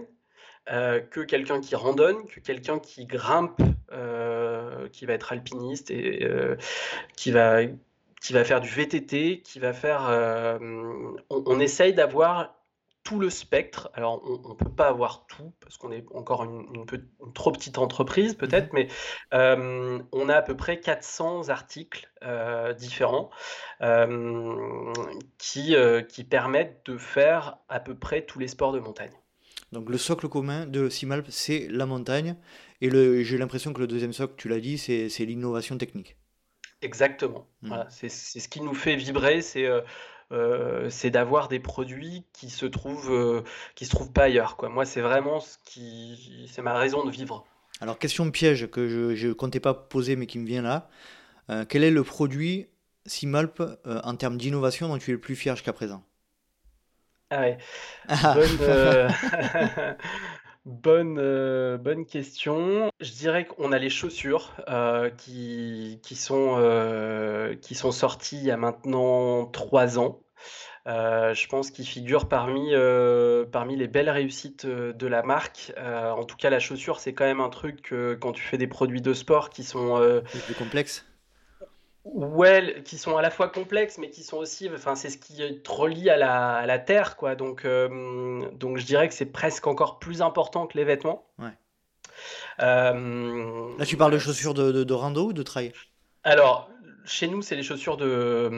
euh, 0.70 1.00
que 1.00 1.20
quelqu'un 1.20 1.60
qui 1.60 1.74
randonne, 1.74 2.24
que 2.26 2.40
quelqu'un 2.40 2.78
qui 2.78 3.06
grimpe, 3.06 3.60
qui 3.90 5.06
va 5.06 5.12
être 5.12 5.32
alpiniste 5.32 5.90
et 5.90 6.28
qui 7.16 7.30
va 7.30 7.60
qui 8.20 8.34
va 8.34 8.44
faire 8.44 8.60
du 8.60 8.68
VTT, 8.68 9.40
qui 9.40 9.58
va 9.58 9.72
faire. 9.72 10.02
on, 10.60 11.16
on, 11.30 11.60
essaye 11.60 11.94
d'avoir 11.94 12.54
tout 13.02 13.18
le 13.18 13.30
spectre. 13.30 13.90
Alors, 13.94 14.22
on 14.24 14.50
ne 14.50 14.54
peut 14.54 14.70
pas 14.70 14.88
avoir 14.88 15.26
tout 15.26 15.52
parce 15.60 15.78
qu'on 15.78 15.90
est 15.90 16.04
encore 16.14 16.44
une, 16.44 16.84
trop 17.34 17.50
petite 17.50 17.78
entreprise 17.78 18.34
peut-être, 18.34 18.72
mmh 18.72 18.76
mais 18.76 18.88
on 20.12 20.28
a 20.28 20.34
à 20.34 20.42
peu 20.42 20.56
près 20.56 20.80
400 20.80 21.48
articles 21.48 22.10
différents 22.78 23.30
qui, 25.38 25.74
qui 26.08 26.24
permettent 26.24 26.86
de 26.86 26.98
faire 26.98 27.56
à 27.68 27.80
peu 27.80 27.94
près 27.94 28.22
tous 28.22 28.38
les 28.38 28.48
sports 28.48 28.72
de 28.72 28.80
montagne. 28.80 29.12
Donc 29.72 29.88
le 29.88 29.98
socle 29.98 30.28
commun 30.28 30.66
de 30.66 30.88
Simalp, 30.88 31.26
c'est 31.30 31.68
la 31.70 31.86
montagne. 31.86 32.36
Et 32.80 33.24
j'ai 33.24 33.38
l'impression 33.38 33.72
que 33.72 33.80
le 33.80 33.86
deuxième 33.86 34.12
socle, 34.12 34.34
tu 34.36 34.48
l'as 34.48 34.60
dit, 34.60 34.78
c'est 34.78 35.24
l'innovation 35.24 35.76
technique. 35.76 36.16
Exactement. 36.82 37.46
Mmh. 37.62 37.68
Voilà, 37.68 37.86
c'est 37.90 38.08
ce 38.08 38.48
qui 38.48 38.62
nous 38.62 38.74
fait 38.74 38.96
vibrer, 38.96 39.42
c'est 39.42 39.68
euh, 40.32 40.88
c'est 40.90 41.10
d'avoir 41.10 41.48
des 41.48 41.58
produits 41.58 42.24
qui 42.32 42.50
se 42.50 42.64
trouvent, 42.64 43.12
euh, 43.12 43.42
qui 43.74 43.84
se 43.84 43.90
trouvent 43.90 44.12
pas 44.12 44.24
ailleurs. 44.24 44.56
Quoi. 44.56 44.68
Moi, 44.68 44.84
c'est 44.84 45.00
vraiment 45.00 45.40
ce 45.40 45.56
qui, 45.64 46.48
c'est 46.50 46.62
ma 46.62 46.74
raison 46.74 47.04
de 47.04 47.10
vivre. 47.10 47.44
Alors, 47.80 47.98
question 47.98 48.30
piège 48.30 48.70
que 48.70 49.14
je 49.16 49.26
ne 49.26 49.32
comptais 49.32 49.58
pas 49.58 49.74
poser, 49.74 50.14
mais 50.14 50.26
qui 50.26 50.38
me 50.38 50.46
vient 50.46 50.62
là. 50.62 50.88
Euh, 51.48 51.64
quel 51.68 51.82
est 51.82 51.90
le 51.90 52.04
produit 52.04 52.68
Simalp 53.06 53.60
en 53.86 54.14
termes 54.14 54.36
d'innovation 54.36 54.86
dont 54.88 54.98
tu 54.98 55.10
es 55.10 55.14
le 55.14 55.20
plus 55.20 55.34
fier 55.34 55.56
jusqu'à 55.56 55.72
présent? 55.72 56.04
Ah 57.30 57.40
ouais. 57.40 57.58
Ah. 58.08 58.34
Bonne, 58.36 58.58
Bonne, 60.66 61.16
euh, 61.18 61.78
bonne 61.78 62.04
question. 62.04 62.90
Je 63.00 63.12
dirais 63.12 63.46
qu'on 63.46 63.72
a 63.72 63.78
les 63.78 63.88
chaussures 63.88 64.52
euh, 64.68 65.08
qui, 65.08 66.00
qui, 66.02 66.16
sont, 66.16 66.56
euh, 66.58 67.54
qui 67.56 67.74
sont 67.74 67.92
sorties 67.92 68.36
il 68.36 68.44
y 68.44 68.50
a 68.50 68.58
maintenant 68.58 69.46
trois 69.46 69.98
ans. 69.98 70.20
je 70.86 71.46
pense 71.48 71.70
qu'ils 71.70 71.86
figurent 71.86 72.28
parmi, 72.28 72.72
parmi 73.52 73.76
les 73.76 73.88
belles 73.88 74.10
réussites 74.10 74.66
de 74.66 75.06
la 75.06 75.22
marque. 75.22 75.72
en 75.78 76.24
tout 76.24 76.36
cas, 76.36 76.50
la 76.50 76.60
chaussure, 76.60 77.00
c'est 77.00 77.14
quand 77.14 77.24
même 77.24 77.40
un 77.40 77.50
truc 77.50 77.94
quand 78.20 78.32
tu 78.32 78.42
fais 78.42 78.58
des 78.58 78.66
produits 78.66 79.02
de 79.02 79.14
sport 79.14 79.48
qui 79.48 79.64
sont 79.64 80.22
plus. 80.70 81.09
Ouais, 82.04 82.82
qui 82.82 82.96
sont 82.96 83.18
à 83.18 83.22
la 83.22 83.30
fois 83.30 83.48
complexes, 83.48 83.98
mais 83.98 84.08
qui 84.08 84.22
sont 84.22 84.38
aussi, 84.38 84.70
enfin, 84.72 84.94
c'est 84.94 85.10
ce 85.10 85.18
qui 85.18 85.60
te 85.62 85.70
relie 85.70 86.08
à 86.08 86.16
la, 86.16 86.54
à 86.54 86.64
la 86.64 86.78
terre, 86.78 87.16
quoi. 87.16 87.34
Donc, 87.34 87.66
euh, 87.66 88.48
donc, 88.52 88.78
je 88.78 88.86
dirais 88.86 89.06
que 89.06 89.14
c'est 89.14 89.26
presque 89.26 89.66
encore 89.66 89.98
plus 89.98 90.22
important 90.22 90.66
que 90.66 90.78
les 90.78 90.84
vêtements. 90.84 91.26
Ouais. 91.38 91.52
Euh, 92.60 93.68
Là, 93.78 93.84
tu 93.84 93.98
parles 93.98 94.12
de 94.12 94.18
chaussures 94.18 94.54
de, 94.54 94.72
de, 94.82 94.94
rando 94.94 95.26
ou 95.26 95.32
de 95.34 95.42
trail? 95.42 95.72
Alors, 96.24 96.70
chez 97.04 97.28
nous, 97.28 97.42
c'est 97.42 97.54
les 97.54 97.62
chaussures 97.62 97.98
de, 97.98 98.50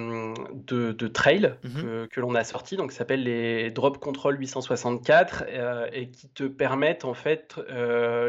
de, 0.92 1.08
trail 1.08 1.54
mhm. 1.64 2.06
que, 2.08 2.20
l'on 2.20 2.36
a 2.36 2.44
sorties, 2.44 2.76
donc 2.76 2.92
ça 2.92 2.98
s'appelle 2.98 3.24
les 3.24 3.72
Drop 3.72 3.98
Control 3.98 4.38
864 4.38 5.44
euh, 5.48 5.88
et 5.92 6.10
qui 6.10 6.28
te 6.28 6.44
permettent 6.44 7.04
en 7.04 7.14
fait 7.14 7.56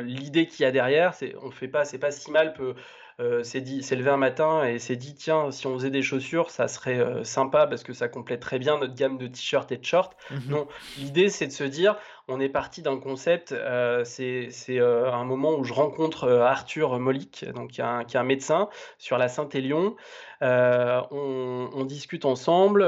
l'idée 0.01 0.47
qu'il 0.47 0.63
y 0.63 0.65
a 0.65 0.71
derrière, 0.71 1.13
c'est 1.13 1.35
on 1.43 1.51
fait 1.51 1.67
pas, 1.67 1.85
c'est 1.85 1.99
pas 1.99 2.11
si 2.11 2.31
mal 2.31 2.53
peut 2.53 2.73
euh, 3.19 3.43
s'est 3.43 3.61
dit, 3.61 3.83
s'est 3.83 3.95
levé 3.95 4.09
un 4.09 4.17
matin 4.17 4.63
et 4.63 4.79
s'est 4.79 4.95
dit 4.95 5.13
tiens, 5.13 5.51
si 5.51 5.67
on 5.67 5.75
faisait 5.75 5.91
des 5.91 6.01
chaussures, 6.01 6.49
ça 6.49 6.67
serait 6.67 6.99
euh, 6.99 7.23
sympa 7.23 7.67
parce 7.67 7.83
que 7.83 7.93
ça 7.93 8.07
complète 8.07 8.39
très 8.39 8.57
bien 8.57 8.79
notre 8.79 8.95
gamme 8.95 9.17
de 9.17 9.27
t-shirts 9.27 9.71
et 9.71 9.77
de 9.77 9.85
shorts. 9.85 10.15
Mhm. 10.31 10.41
Non, 10.49 10.67
l'idée 10.97 11.29
c'est 11.29 11.45
de 11.45 11.51
se 11.51 11.63
dire, 11.63 11.95
on 12.27 12.39
est 12.39 12.49
parti 12.49 12.81
d'un 12.81 12.97
concept. 12.97 13.51
Euh, 13.51 14.03
c'est 14.03 14.49
un 14.79 15.23
moment 15.25 15.53
où 15.55 15.63
je 15.63 15.73
rencontre 15.73 16.27
Arthur 16.27 16.99
Molic, 16.99 17.45
donc 17.53 17.71
qui 17.71 17.81
est 17.81 17.83
un, 17.83 18.03
qui 18.03 18.17
est 18.17 18.19
un 18.19 18.23
médecin 18.23 18.69
sur 18.97 19.17
la 19.17 19.27
Saint-Élion. 19.27 19.95
On, 20.41 21.69
on, 21.73 21.85
discute 21.85 22.25
ensemble. 22.25 22.83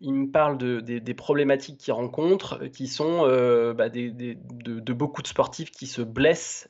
il 0.00 0.14
me 0.14 0.30
parle 0.30 0.58
de, 0.58 0.80
des, 0.80 1.14
problématiques 1.14 1.78
qu'il 1.78 1.94
rencontre, 1.94 2.66
qui 2.66 2.88
sont 2.88 3.22
bah, 3.74 3.88
des, 3.88 4.10
de, 4.10 4.80
de, 4.80 4.92
beaucoup 4.92 5.22
de 5.22 5.28
sportifs 5.28 5.70
qui 5.70 5.86
se 5.86 6.02
blessent 6.02 6.68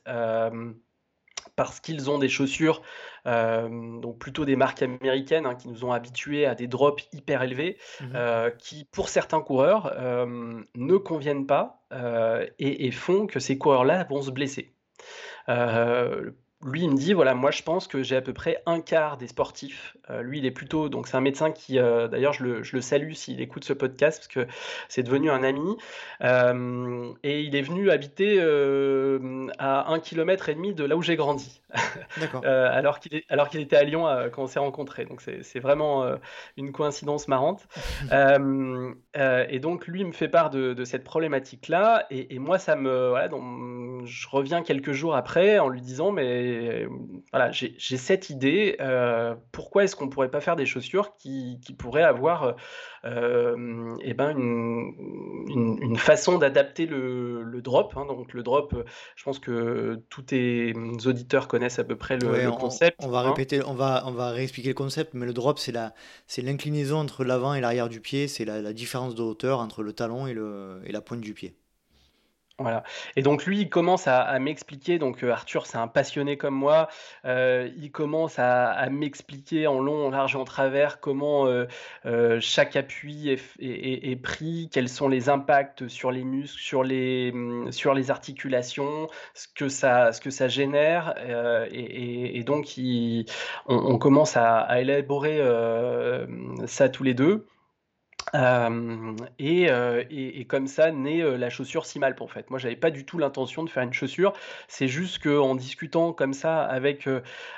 parce 1.57 1.81
qu'ils 1.81 2.09
ont 2.09 2.19
des 2.19 2.29
chaussures, 2.29 2.81
euh, 3.25 3.99
donc 3.99 4.19
plutôt 4.19 4.45
des 4.45 4.55
marques 4.55 4.83
américaines, 4.83 5.45
hein, 5.45 5.55
qui 5.55 5.67
nous 5.67 5.83
ont 5.83 5.91
habitués 5.91 6.45
à 6.45 6.55
des 6.55 6.67
drops 6.67 7.03
hyper 7.11 7.43
élevés, 7.43 7.77
mmh 7.99 8.05
euh, 8.15 8.49
qui 8.51 8.85
pour 8.85 9.09
certains 9.09 9.41
coureurs 9.41 9.91
euh, 9.97 10.61
ne 10.75 10.97
conviennent 10.97 11.45
pas 11.45 11.81
et, 12.59 12.87
et, 12.87 12.91
font 12.91 13.27
que 13.27 13.39
ces 13.39 13.57
coureurs-là 13.57 14.03
vont 14.09 14.21
se 14.21 14.31
blesser 14.31 14.71
lui, 16.65 16.81
il 16.81 16.89
me 16.89 16.95
dit, 16.95 17.13
voilà, 17.13 17.35
moi 17.35 17.51
je 17.51 17.61
pense 17.61 17.87
que 17.87 18.01
j'ai 18.01 18.15
à 18.15 18.21
peu 18.21 18.33
près 18.33 18.63
un 18.65 18.81
quart 18.81 19.17
des 19.17 19.27
sportifs. 19.27 19.95
Euh, 20.09 20.23
lui, 20.23 20.39
il 20.39 20.45
est 20.45 20.51
plutôt, 20.51 20.89
donc 20.89 21.07
c'est 21.07 21.15
un 21.15 21.21
médecin 21.21 21.51
qui, 21.51 21.77
euh, 21.77 22.07
d'ailleurs, 22.07 22.33
je 22.33 22.43
le, 22.43 22.63
je 22.63 22.75
le, 22.75 22.81
salue 22.81 23.13
s'il 23.13 23.41
écoute 23.41 23.63
ce 23.63 23.73
podcast 23.73 24.19
parce 24.19 24.27
que 24.27 24.51
c'est 24.89 25.03
devenu 25.03 25.29
un 25.29 25.43
ami. 25.43 25.77
Euh, 26.23 27.13
et 27.23 27.41
il 27.41 27.55
est 27.55 27.61
venu 27.61 27.91
habiter 27.91 28.41
à 29.59 29.91
un 29.91 29.99
kilomètre 29.99 30.49
et 30.49 30.55
demi 30.55 30.73
de 30.73 30.83
là 30.83 30.95
où 30.95 31.03
j'ai 31.03 31.15
grandi. 31.15 31.61
alors 32.43 32.99
qu'il 32.99 33.23
alors 33.27 33.49
qu'il 33.49 33.59
était 33.59 33.75
à 33.75 33.83
Lyon 33.83 34.07
quand 34.31 34.43
on 34.43 34.47
s'est 34.47 34.59
rencontrés. 34.59 35.05
Donc 35.05 35.21
c'est 35.21 35.59
vraiment 35.59 36.09
une 36.55 36.71
coïncidence 36.71 37.27
marrante. 37.27 37.67
et 38.11 39.59
donc 39.59 39.85
lui 39.87 40.03
me 40.05 40.11
fait 40.11 40.29
part 40.29 40.49
de, 40.49 40.73
de 40.73 40.85
cette 40.85 41.03
problématique-là. 41.03 42.05
Et, 42.09 42.33
et, 42.35 42.39
moi, 42.39 42.57
ça 42.57 42.75
me, 42.75 43.09
voilà, 43.09 43.27
donc, 43.27 44.05
je 44.05 44.27
reviens 44.29 44.63
quelques 44.63 44.93
jours 44.93 45.15
après 45.15 45.59
en 45.59 45.69
lui 45.69 45.81
disant, 45.81 46.11
mais 46.11 46.46
voilà, 47.31 47.51
j'ai 47.51 47.97
cette 47.97 48.29
idée. 48.29 48.75
Euh, 48.79 49.35
pourquoi 49.51 49.83
est-ce 49.83 49.95
qu'on 49.95 50.09
pourrait 50.09 50.31
pas 50.31 50.41
faire 50.41 50.55
des 50.55 50.65
chaussures 50.65 51.15
qui, 51.17 51.59
pourraient 51.77 52.03
avoir 52.03 52.55
euh, 53.05 53.95
eh 54.01 54.13
ben 54.13 54.37
une, 54.37 55.77
une, 55.81 55.97
façon 55.97 56.37
d'adapter 56.37 56.85
le, 56.85 57.61
drop 57.61 57.93
hein. 57.95 58.05
Donc 58.05 58.33
le 58.33 58.43
drop, 58.43 58.75
je 59.15 59.23
pense 59.23 59.39
que 59.39 60.01
tous 60.09 60.23
tes 60.23 60.73
auditeurs 61.05 61.47
connaissent 61.47 61.79
à 61.79 61.83
peu 61.83 61.95
près 61.95 62.17
le, 62.17 62.51
concept. 62.51 62.97
On, 63.03 63.09
va 63.09 63.19
hein. 63.19 63.29
répéter, 63.29 63.61
on 63.65 63.73
va, 63.73 64.03
on 64.05 64.11
va 64.11 64.31
réexpliquer 64.31 64.69
le 64.69 64.75
concept, 64.75 65.13
mais 65.13 65.25
le 65.25 65.33
drop, 65.33 65.59
c'est 65.59 65.71
la, 65.71 65.93
l'inclinaison 66.37 66.97
entre 66.97 67.23
l'avant 67.23 67.53
et 67.53 67.61
l'arrière 67.61 67.89
du 67.89 68.01
pied, 68.01 68.27
c'est 68.27 68.45
la, 68.45 68.73
différence 68.73 69.15
de 69.15 69.23
hauteur 69.23 69.59
entre 69.59 69.83
le 69.83 69.93
talon 69.93 70.27
et, 70.27 70.33
le, 70.33 70.81
et 70.85 70.91
la 70.91 71.01
pointe 71.01 71.21
du 71.21 71.33
pied. 71.33 71.55
Voilà. 72.59 72.83
Et 73.15 73.21
donc 73.21 73.45
lui, 73.45 73.61
il 73.61 73.69
commence 73.69 74.07
à, 74.07 74.39
m'expliquer, 74.39 74.97
donc 74.97 75.23
euh, 75.23 75.31
Arthur, 75.31 75.67
c'est 75.67 75.77
un 75.77 75.87
passionné 75.87 76.37
comme 76.37 76.55
moi, 76.55 76.87
euh, 77.25 77.69
il 77.77 77.91
commence 77.91 78.39
à, 78.39 78.89
m'expliquer 78.89 79.67
en 79.67 79.79
long, 79.79 80.07
en 80.07 80.09
large 80.09 80.33
et 80.33 80.39
en 80.39 80.43
travers 80.43 80.99
comment 80.99 81.45
euh, 81.45 82.39
chaque 82.41 82.75
appui 82.75 83.29
est, 83.29 84.21
pris, 84.23 84.69
quels 84.71 84.89
sont 84.89 85.07
les 85.07 85.29
impacts 85.29 85.87
sur 85.87 86.09
les 86.09 86.23
muscles, 86.23 86.59
sur 86.59 86.83
les, 86.83 87.29
hum, 87.31 87.71
sur 87.71 87.93
les 87.93 88.09
articulations, 88.09 89.07
ce 89.35 89.47
que 89.47 89.69
ça, 89.69 90.11
ce 90.11 90.19
que 90.19 90.31
ça 90.31 90.47
génère. 90.47 91.13
Et, 91.71 92.43
donc, 92.43 92.73
on, 93.67 93.97
commence 93.99 94.35
à 94.35 94.81
élaborer 94.81 95.39
ça 96.65 96.89
tous 96.89 97.03
les 97.03 97.13
deux. 97.13 97.45
Euh, 98.35 99.15
et, 99.39 100.45
comme 100.45 100.67
ça 100.67 100.91
naît 100.91 101.21
la 101.37 101.49
chaussure 101.49 101.85
Simalp 101.85 102.21
en 102.21 102.27
fait. 102.27 102.49
Moi, 102.49 102.59
j'avais 102.59 102.75
pas 102.75 102.91
du 102.91 103.05
tout 103.05 103.17
l'intention 103.17 103.63
de 103.63 103.69
faire 103.69 103.83
une 103.83 103.93
chaussure. 103.93 104.33
C'est 104.67 104.87
juste 104.87 105.23
qu'en 105.23 105.55
discutant 105.55 106.11
comme 106.13 106.33
ça 106.33 106.61
avec 106.63 107.07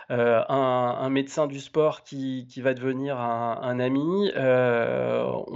un, 0.09 1.09
médecin 1.09 1.47
du 1.47 1.59
sport 1.59 2.03
qui, 2.03 2.45
va 2.57 2.73
devenir 2.73 3.19
un, 3.19 3.79
ami, 3.79 4.31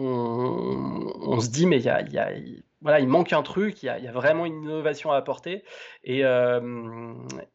on, 0.01 1.39
se 1.39 1.49
dit 1.49 1.65
mais 1.67 1.81
il 1.81 3.07
manque 3.07 3.33
un 3.33 3.43
truc, 3.43 3.83
il 3.83 3.87
y, 3.87 3.89
a, 3.89 4.11
vraiment 4.11 4.45
une 4.45 4.63
innovation 4.63 5.11
à 5.11 5.17
apporter, 5.17 5.63
et, 6.03 6.23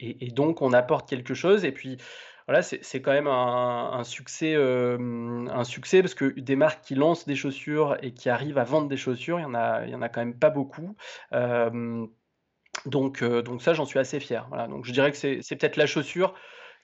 et, 0.00 0.30
donc 0.30 0.62
on 0.62 0.72
apporte 0.72 1.08
quelque 1.08 1.34
chose. 1.34 1.64
Et 1.64 1.72
puis 1.72 1.98
voilà, 2.48 2.62
c'est 2.62 3.02
quand 3.02 3.12
même 3.12 3.26
un, 3.26 4.02
succès, 4.04 4.54
euh, 4.54 5.46
un 5.52 5.64
succès 5.64 6.00
parce 6.00 6.14
que 6.14 6.24
des 6.40 6.56
marques 6.56 6.82
qui 6.82 6.94
lancent 6.94 7.26
des 7.26 7.36
chaussures 7.36 7.98
et 8.00 8.14
qui 8.14 8.30
arrivent 8.30 8.56
à 8.56 8.64
vendre 8.64 8.88
des 8.88 8.96
chaussures, 8.96 9.38
il 9.38 9.42
y 9.42 9.44
en 9.44 9.54
a, 9.54 9.84
il 9.84 9.90
y 9.90 9.94
en 9.94 10.00
a 10.00 10.08
quand 10.08 10.20
même 10.20 10.38
pas 10.38 10.48
beaucoup. 10.48 10.96
Euh, 11.34 12.06
donc, 12.86 13.20
euh, 13.20 13.42
donc 13.42 13.60
ça, 13.60 13.74
j'en 13.74 13.84
suis 13.84 13.98
assez 13.98 14.18
fier. 14.18 14.46
Voilà, 14.48 14.66
donc 14.66 14.86
je 14.86 14.92
dirais 14.92 15.12
que 15.12 15.18
c'est 15.18 15.56
peut-être 15.56 15.76
la 15.76 15.84
chaussure 15.84 16.32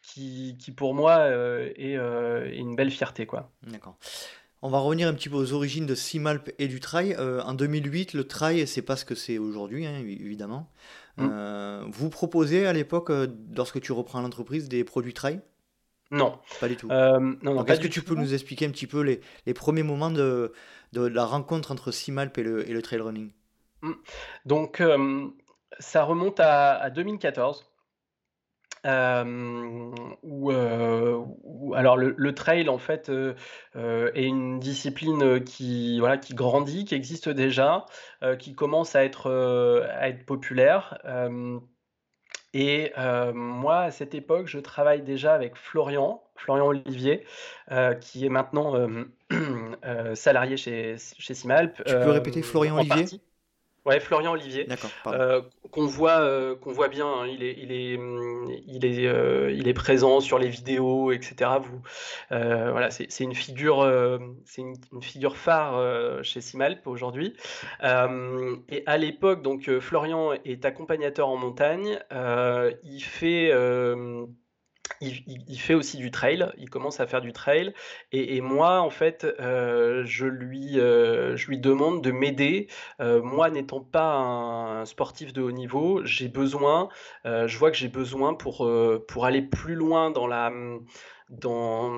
qui, 0.03 0.59
qui 0.61 0.71
pour 0.71 0.93
moi 0.93 1.29
est, 1.29 1.95
une 1.95 2.77
belle 2.77 2.91
fierté, 2.91 3.25
quoi. 3.25 3.51
D'accord. 3.63 3.97
On 4.61 4.69
va 4.69 4.81
revenir 4.81 5.09
un 5.09 5.15
petit 5.15 5.31
peu 5.31 5.37
aux 5.37 5.55
origines 5.55 5.87
de 5.87 5.95
Simalp 5.95 6.53
et 6.59 6.69
du 6.69 6.79
trail. 6.79 7.17
en 7.19 7.55
2008, 7.55 8.13
le 8.13 8.25
trail, 8.25 8.67
c'est 8.67 8.83
pas 8.83 8.97
ce 8.97 9.07
que 9.07 9.15
c'est 9.15 9.39
aujourd'hui, 9.39 9.87
hein, 9.87 9.97
évidemment. 9.97 10.71
Mmh. 11.17 11.87
vous 11.91 12.11
proposez 12.11 12.67
à 12.67 12.75
l'époque, 12.75 13.11
lorsque 13.57 13.81
tu 13.81 13.93
reprends 13.93 14.21
l'entreprise, 14.21 14.69
des 14.69 14.85
produits 14.85 15.15
trail? 15.15 15.41
Non. 16.15 16.39
Pas 16.61 16.69
du 16.69 16.77
tout. 16.77 16.89
Euh, 16.91 17.35
non, 17.43 17.65
Est-ce 17.65 17.81
que 17.81 17.89
tu 17.89 18.03
peux 18.03 18.15
nous 18.15 18.35
expliquer 18.35 18.67
un 18.67 18.71
petit 18.71 18.87
peu 18.87 19.01
les, 19.01 19.21
les 19.47 19.55
premiers 19.55 19.83
moments 19.83 20.11
de, 20.11 20.53
de, 20.93 21.07
la 21.07 21.25
rencontre 21.25 21.73
entre 21.73 21.91
Simalp 21.91 22.39
et 22.39 22.43
le, 22.43 22.69
et 22.69 22.73
le 22.73 22.83
trail 22.83 23.01
running? 23.01 23.33
Mmh. 23.83 23.93
Donc, 24.47 24.81
euh, 24.81 25.27
ça 25.81 26.05
remonte 26.05 26.39
à, 26.41 26.89
2014. 26.91 27.71
Euh, 28.87 29.91
où, 30.23 30.53
alors 31.75 31.97
le, 31.97 32.35
trail 32.35 32.69
en 32.69 32.77
fait 32.77 33.11
est 33.75 34.25
une 34.25 34.61
discipline 34.61 35.43
qui 35.43 35.99
voilà 36.01 36.19
qui 36.19 36.35
grandit, 36.35 36.85
qui 36.85 36.95
existe 36.95 37.31
déjà, 37.31 37.87
qui 38.39 38.55
commence 38.55 38.95
à 38.95 39.03
être 39.03 39.31
à 39.91 40.11
être 40.11 40.27
populaire. 40.27 40.99
Et 42.55 42.93
moi, 43.35 43.81
à 43.81 43.91
cette 43.91 44.15
époque, 44.15 44.47
je 44.47 44.59
travaille 44.59 45.03
déjà 45.03 45.35
avec 45.35 45.57
Florian, 45.57 46.23
Florian 46.37 46.67
Olivier, 46.67 47.25
qui 48.01 48.25
est 48.25 48.31
maintenant 48.31 48.75
salarié 50.15 50.57
chez, 50.57 50.97
chez 51.19 51.35
Simalp. 51.35 51.83
Tu 51.85 51.93
peux 51.93 52.11
répéter 52.11 52.43
Florian 52.43 52.79
Olivier? 52.79 53.21
Ouais, 53.85 54.01
Florian 54.01 54.33
Olivier. 54.33 54.67
Euh, 55.09 55.43
qu'on 55.71 55.87
voit, 55.87 56.21
euh, 56.21 56.57
qu'on 56.57 56.73
voit 56.73 56.89
bien. 56.89 57.07
Hein, 57.07 57.27
il 57.27 57.43
est, 57.43 57.55
il 57.59 57.71
est, 57.71 57.99
il 58.67 58.85
est, 58.87 59.07
euh, 59.07 59.53
il 59.53 59.69
est 59.69 59.75
présent 59.75 60.21
sur 60.21 60.39
les 60.39 60.49
vidéos, 60.49 61.13
etc. 61.13 61.51
Vous, 61.61 61.83
voilà, 62.31 62.91
c'est 62.91 63.21
une 63.21 63.35
figure, 63.35 63.87
c'est 64.47 64.63
une, 64.63 65.03
figure 65.03 65.37
phare 65.37 66.25
chez 66.25 66.41
Simalp 66.41 66.87
aujourd'hui. 66.87 67.35
et 67.83 68.83
à 68.87 68.97
l'époque, 68.97 69.43
donc 69.43 69.71
Florian 69.81 70.33
est 70.45 70.65
accompagnateur 70.65 71.29
en 71.29 71.37
montagne. 71.37 71.99
il 72.11 73.01
fait 73.03 73.53
il, 75.01 75.59
fait 75.59 75.75
aussi 75.75 75.97
du 75.97 76.11
trail, 76.11 76.51
il 76.59 76.71
commence 76.71 77.01
à 77.01 77.07
faire 77.07 77.21
du 77.21 77.33
trail. 77.33 77.73
Et, 78.13 78.41
moi, 78.41 78.81
en 78.81 78.91
fait, 78.91 79.27
euh, 79.41 80.03
je, 80.05 80.27
lui, 80.27 80.79
euh, 80.79 81.37
je 81.37 81.49
lui 81.49 81.59
demande 81.59 82.03
de 82.03 82.11
m'aider. 82.11 82.69
Euh, 83.01 83.23
moi, 83.23 83.51
n'étant 83.51 83.81
pas 83.81 84.15
un 84.15 84.85
sportif 84.85 85.33
de 85.33 85.43
haut 85.43 85.53
niveau, 85.53 86.05
j'ai 86.05 86.29
besoin, 86.29 86.89
je 87.25 87.59
vois 87.59 87.71
que 87.71 87.77
j'ai 87.77 87.89
besoin 87.89 88.35
pour, 88.35 88.71
pour 89.09 89.25
aller 89.27 89.43
plus 89.43 89.75
loin 89.75 90.11
dans 90.11 90.27
la 90.27 90.53
dans... 91.31 91.91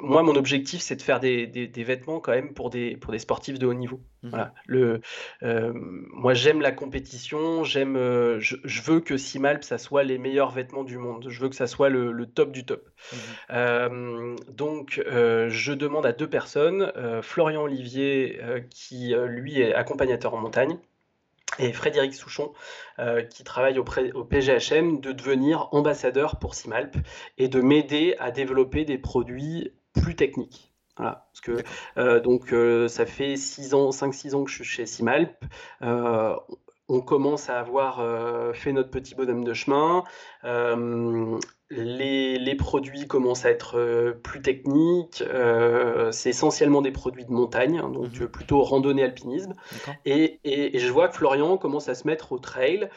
Moi, 0.00 0.22
mon 0.22 0.36
objectif, 0.36 0.80
c'est 0.80 0.96
de 0.96 1.02
faire 1.02 1.20
des, 1.20 1.46
des, 1.46 1.84
vêtements 1.84 2.20
quand 2.20 2.32
même 2.32 2.54
pour 2.54 2.70
des, 2.70 2.96
pour 2.96 3.12
des 3.12 3.18
sportifs 3.18 3.58
de 3.58 3.66
haut 3.66 3.74
niveau. 3.74 4.00
Mmh 4.22 4.28
voilà. 4.30 4.54
Le, 4.66 5.00
euh, 5.42 5.72
moi, 5.74 6.34
j'aime 6.34 6.60
la 6.60 6.72
compétition, 6.72 7.64
j'aime, 7.64 7.96
euh, 7.96 8.38
je, 8.38 8.56
je, 8.64 8.82
veux 8.82 9.00
que 9.00 9.16
Simalp, 9.16 9.64
ça 9.64 9.78
soit 9.78 10.04
les 10.04 10.18
meilleurs 10.18 10.50
vêtements 10.50 10.84
du 10.84 10.96
monde. 10.96 11.26
Je 11.28 11.40
veux 11.40 11.48
que 11.48 11.56
ça 11.56 11.66
soit 11.66 11.88
le, 11.88 12.12
le 12.12 12.26
top 12.26 12.52
du 12.52 12.64
top. 12.64 12.88
Mmh 12.88 13.16
euh, 13.50 14.36
donc, 14.48 15.02
je 15.06 15.72
demande 15.72 16.06
à 16.06 16.12
deux 16.12 16.28
personnes, 16.28 16.92
Florian 17.22 17.62
Olivier, 17.62 18.40
qui 18.70 19.14
lui 19.26 19.60
est 19.60 19.74
accompagnateur 19.74 20.34
en 20.34 20.38
montagne, 20.38 20.78
et 21.58 21.72
Frédéric 21.72 22.14
Souchon, 22.14 22.52
euh, 22.98 23.22
qui 23.22 23.44
travaille 23.44 23.78
auprès, 23.78 24.12
au 24.12 24.24
PGHM, 24.24 25.00
de 25.00 25.12
devenir 25.12 25.68
ambassadeur 25.72 26.38
pour 26.38 26.54
Simalp 26.54 26.96
et 27.38 27.48
de 27.48 27.60
m'aider 27.60 28.14
à 28.18 28.30
développer 28.30 28.84
des 28.84 28.98
produits 28.98 29.72
plus 29.94 30.16
techniques. 30.16 30.72
Voilà, 30.96 31.26
parce 31.32 31.40
que 31.40 31.64
euh, 31.98 32.20
donc 32.20 32.52
euh, 32.52 32.86
ça 32.86 33.06
fait 33.06 33.36
6 33.36 33.74
ans, 33.74 33.90
5-6 33.90 34.34
ans 34.34 34.44
que 34.44 34.50
je 34.50 34.56
suis 34.56 34.64
chez 34.64 34.86
Simalp 34.86 35.32
on 36.90 37.00
commence 37.00 37.48
à 37.48 37.60
avoir 37.60 38.00
euh, 38.00 38.52
fait 38.52 38.72
notre 38.72 38.90
petit 38.90 39.14
bonhomme 39.14 39.44
de 39.44 39.54
chemin. 39.54 40.02
Euh, 40.44 41.38
les, 41.70 42.54
produits 42.56 43.06
commencent 43.06 43.44
à 43.44 43.50
être 43.50 43.78
euh, 43.78 44.12
plus 44.12 44.42
techniques. 44.42 45.22
c'est 46.10 46.30
essentiellement 46.30 46.82
des 46.82 46.90
produits 46.90 47.24
de 47.24 47.30
montagne, 47.30 47.78
hein, 47.78 47.88
donc 47.88 48.20
mhm. 48.20 48.28
plutôt 48.28 48.62
randonnée 48.62 49.04
alpinisme. 49.04 49.54
Et, 50.04 50.40
je 50.44 50.92
vois 50.92 51.08
que 51.08 51.16
Florian 51.16 51.56
commence 51.58 51.88
à 51.88 51.94
se 51.94 52.06
mettre 52.06 52.32
au 52.32 52.38
trail 52.38 52.90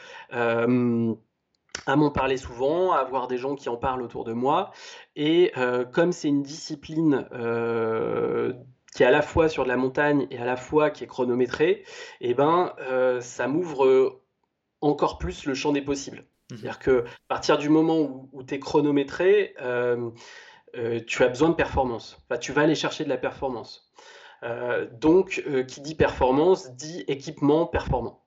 à 1.86 1.96
m'en 1.96 2.10
parler 2.10 2.36
souvent, 2.36 2.92
à 2.92 2.98
avoir 2.98 3.28
des 3.28 3.36
gens 3.36 3.54
qui 3.54 3.68
en 3.68 3.76
parlent 3.76 4.02
autour 4.02 4.24
de 4.24 4.32
moi. 4.32 4.72
Et 5.14 5.52
comme 5.92 6.10
c'est 6.12 6.28
une 6.28 6.42
discipline 6.42 7.26
qui 8.94 9.02
est 9.02 9.06
à 9.06 9.10
la 9.10 9.22
fois 9.22 9.48
sur 9.48 9.64
de 9.64 9.68
la 9.68 9.76
montagne 9.76 10.26
et 10.30 10.38
à 10.38 10.44
la 10.44 10.56
fois 10.56 10.90
qui 10.90 11.04
est 11.04 11.06
chronométré, 11.08 11.70
et 12.20 12.30
eh 12.30 12.34
ben, 12.34 12.72
euh, 12.80 13.20
ça 13.20 13.48
m'ouvre 13.48 13.84
euh, 13.84 14.22
encore 14.80 15.18
plus 15.18 15.44
le 15.46 15.54
champ 15.54 15.72
des 15.72 15.82
possibles. 15.82 16.18
Mmh. 16.18 16.56
C'est-à-dire 16.56 16.78
que 16.78 17.00
à 17.00 17.28
partir 17.28 17.58
du 17.58 17.68
moment 17.68 18.28
où, 18.32 18.42
tu 18.44 18.54
es 18.54 18.60
chronométré, 18.60 19.54
euh, 19.60 20.10
tu 21.06 21.22
as 21.24 21.28
besoin 21.28 21.50
de 21.50 21.54
performance. 21.54 22.18
Enfin, 22.24 22.38
tu 22.38 22.52
vas 22.52 22.62
aller 22.62 22.74
chercher 22.74 23.04
de 23.04 23.08
la 23.08 23.18
performance. 23.18 23.92
donc, 24.92 25.42
qui 25.68 25.80
dit 25.80 25.94
performance 25.94 26.72
dit 26.74 27.04
équipement 27.08 27.66
performant. 27.66 28.24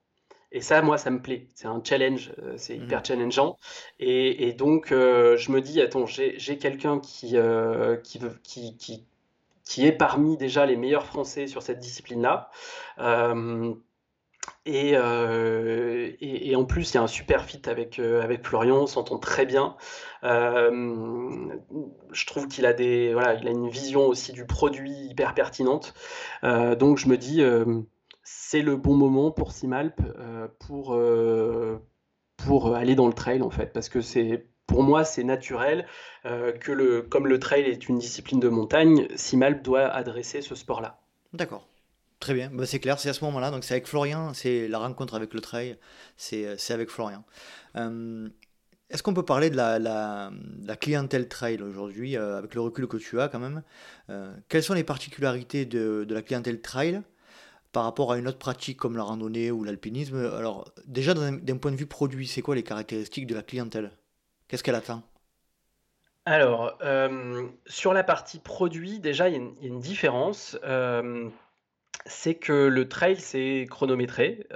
Et 0.54 0.62
ça, 0.62 0.82
moi, 0.82 0.98
ça 0.98 1.12
me 1.12 1.22
plaît. 1.22 1.50
C'est 1.54 1.68
un 1.68 1.82
challenge, 1.84 2.34
c'est 2.56 2.78
mmh. 2.78 2.84
hyper 2.84 3.06
challengeant. 3.06 3.58
Et, 4.00 4.54
donc, 4.54 4.88
je 4.90 5.52
me 5.52 5.62
dis, 5.62 5.82
attends, 5.82 6.06
j'ai 6.06 6.58
quelqu'un 6.58 7.00
qui, 7.00 7.36
qui, 8.04 8.20
qui, 8.44 8.78
qui, 8.78 9.08
qui 9.68 9.86
est 9.86 9.92
parmi 9.92 10.38
déjà 10.38 10.66
les 10.66 10.78
meilleurs 10.78 11.06
Français 11.06 11.48
sur 11.48 11.62
cette 11.62 11.80
discipline-là. 11.80 12.50
Euh, 13.00 13.74
euh, 14.68 16.12
et, 16.22 16.56
en 16.56 16.66
plus, 16.66 16.92
il 16.92 16.96
y 16.96 16.98
a 16.98 17.04
un 17.04 17.08
super 17.08 17.44
fit 17.44 17.62
avec, 17.68 18.00
euh, 18.00 18.22
avec 18.22 18.46
Florian, 18.46 18.78
on 18.78 18.88
s'entend 18.88 19.20
très 19.20 19.46
bien. 19.46 19.76
je 20.24 22.26
trouve 22.26 22.48
qu'il 22.48 22.66
a, 22.66 22.74
des, 22.74 23.14
voilà, 23.14 23.36
il 23.36 23.48
a 23.48 23.52
une 23.52 23.70
vision 23.70 24.08
aussi 24.08 24.32
du 24.32 24.46
produit 24.46 25.10
hyper 25.10 25.34
pertinente. 25.34 25.94
donc 26.44 26.98
je 26.98 27.08
me 27.08 27.18
dis, 27.18 27.42
c'est 28.24 28.62
le 28.62 28.78
bon 28.78 28.96
moment 28.96 29.32
pour 29.32 29.52
Simalp 29.52 30.02
pour, 30.60 30.98
pour 32.38 32.76
aller 32.76 32.96
dans 32.96 33.08
le 33.08 33.14
trail, 33.14 33.42
en 33.42 33.50
fait, 33.50 33.74
parce 33.74 33.90
que 33.90 34.02
c'est 34.02 34.48
pour 34.68 34.84
moi, 34.84 35.06
c'est 35.06 35.24
naturel 35.24 35.88
euh, 36.26 36.52
que, 36.52 36.72
le, 36.72 37.02
comme 37.02 37.26
le 37.26 37.40
trail 37.40 37.64
est 37.64 37.88
une 37.88 37.98
discipline 37.98 38.40
de 38.40 38.50
montagne, 38.50 39.08
Simalp 39.16 39.64
doit 39.64 39.88
adresser 39.88 40.42
ce 40.42 40.56
sport-là. 40.56 41.00
D'accord. 41.34 41.68
Très 42.20 42.34
bien, 42.34 42.50
bah, 42.52 42.66
c'est 42.66 42.80
clair, 42.80 43.00
c'est 43.00 43.10
à 43.10 43.14
ce 43.14 43.24
moment-là. 43.26 43.50
Donc 43.50 43.64
c'est 43.64 43.74
avec 43.74 43.88
Florian, 43.88 44.34
c'est 44.34 44.68
la 44.68 44.80
rencontre 44.80 45.16
avec 45.16 45.34
le 45.34 45.40
trail, 45.40 45.78
c'est 46.18 46.58
avec 46.70 46.90
Florian. 46.90 47.24
Euh, 47.76 48.28
est-ce 48.90 49.04
qu'on 49.04 49.14
peut 49.14 49.26
parler 49.26 49.50
de 49.50 49.56
la, 49.56 49.80
la, 49.80 50.32
clientèle 50.76 51.28
trail 51.28 51.62
aujourd'hui, 51.62 52.18
euh, 52.18 52.38
avec 52.38 52.56
le 52.56 52.62
recul 52.62 52.88
que 52.88 52.98
tu 52.98 53.20
as 53.20 53.28
quand 53.30 53.40
même 53.40 53.64
Quelles 54.50 54.64
sont 54.64 54.74
les 54.74 54.84
particularités 54.84 55.66
de, 55.66 56.06
de 56.08 56.14
la 56.14 56.22
clientèle 56.22 56.62
trail 56.62 57.02
par 57.72 57.84
rapport 57.84 58.12
à 58.12 58.18
une 58.18 58.28
autre 58.28 58.40
pratique 58.40 58.78
comme 58.78 58.98
la 58.98 59.04
randonnée 59.04 59.52
ou 59.52 59.64
l'alpinisme? 59.64 60.18
Alors, 60.18 60.72
déjà, 60.88 61.14
d'un 61.14 61.58
point 61.58 61.72
de 61.72 61.78
vue 61.78 61.86
produit, 61.86 62.28
c'est 62.28 62.42
quoi 62.42 62.56
les 62.56 62.64
caractéristiques 62.64 63.28
de 63.28 63.36
la 63.36 63.44
clientèle? 63.44 63.92
Qu'est-ce 64.48 64.64
qu'elle 64.64 64.76
attend 64.76 65.04
Alors, 66.26 66.78
sur 67.66 67.94
la 67.94 68.04
partie 68.04 68.40
produit, 68.40 69.00
déjà, 69.00 69.30
il 69.30 69.34
y, 69.34 69.66
a 69.66 69.68
une 69.68 69.80
différence 69.80 70.58
c'est 72.06 72.36
que 72.36 72.68
le 72.68 72.88
trail, 72.88 73.18
c'est 73.18 73.66
chronométré. 73.70 74.48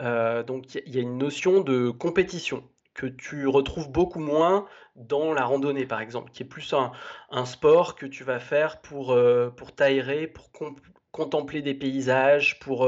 donc, 0.47 0.75
il 0.75 0.95
y 0.95 0.97
a 0.97 1.01
une 1.01 1.17
notion 1.17 1.61
de 1.61 1.89
compétition 1.89 2.63
que 2.93 3.05
tu 3.05 3.47
retrouves 3.47 3.89
beaucoup 3.89 4.19
moins 4.19 4.65
dans 4.95 5.33
la 5.33 5.45
randonnée, 5.45 5.85
par 5.85 6.01
exemple, 6.01 6.31
qui 6.31 6.43
est 6.43 6.45
plus 6.45 6.73
un, 6.73 7.45
sport 7.45 7.95
que 7.95 8.05
tu 8.05 8.23
vas 8.23 8.39
faire 8.39 8.81
pour, 8.81 9.17
pour 9.55 9.73
t'aérer, 9.73 10.27
pour 10.27 10.49
contempler 11.11 11.61
des 11.61 11.73
paysages, 11.73 12.59
pour, 12.59 12.87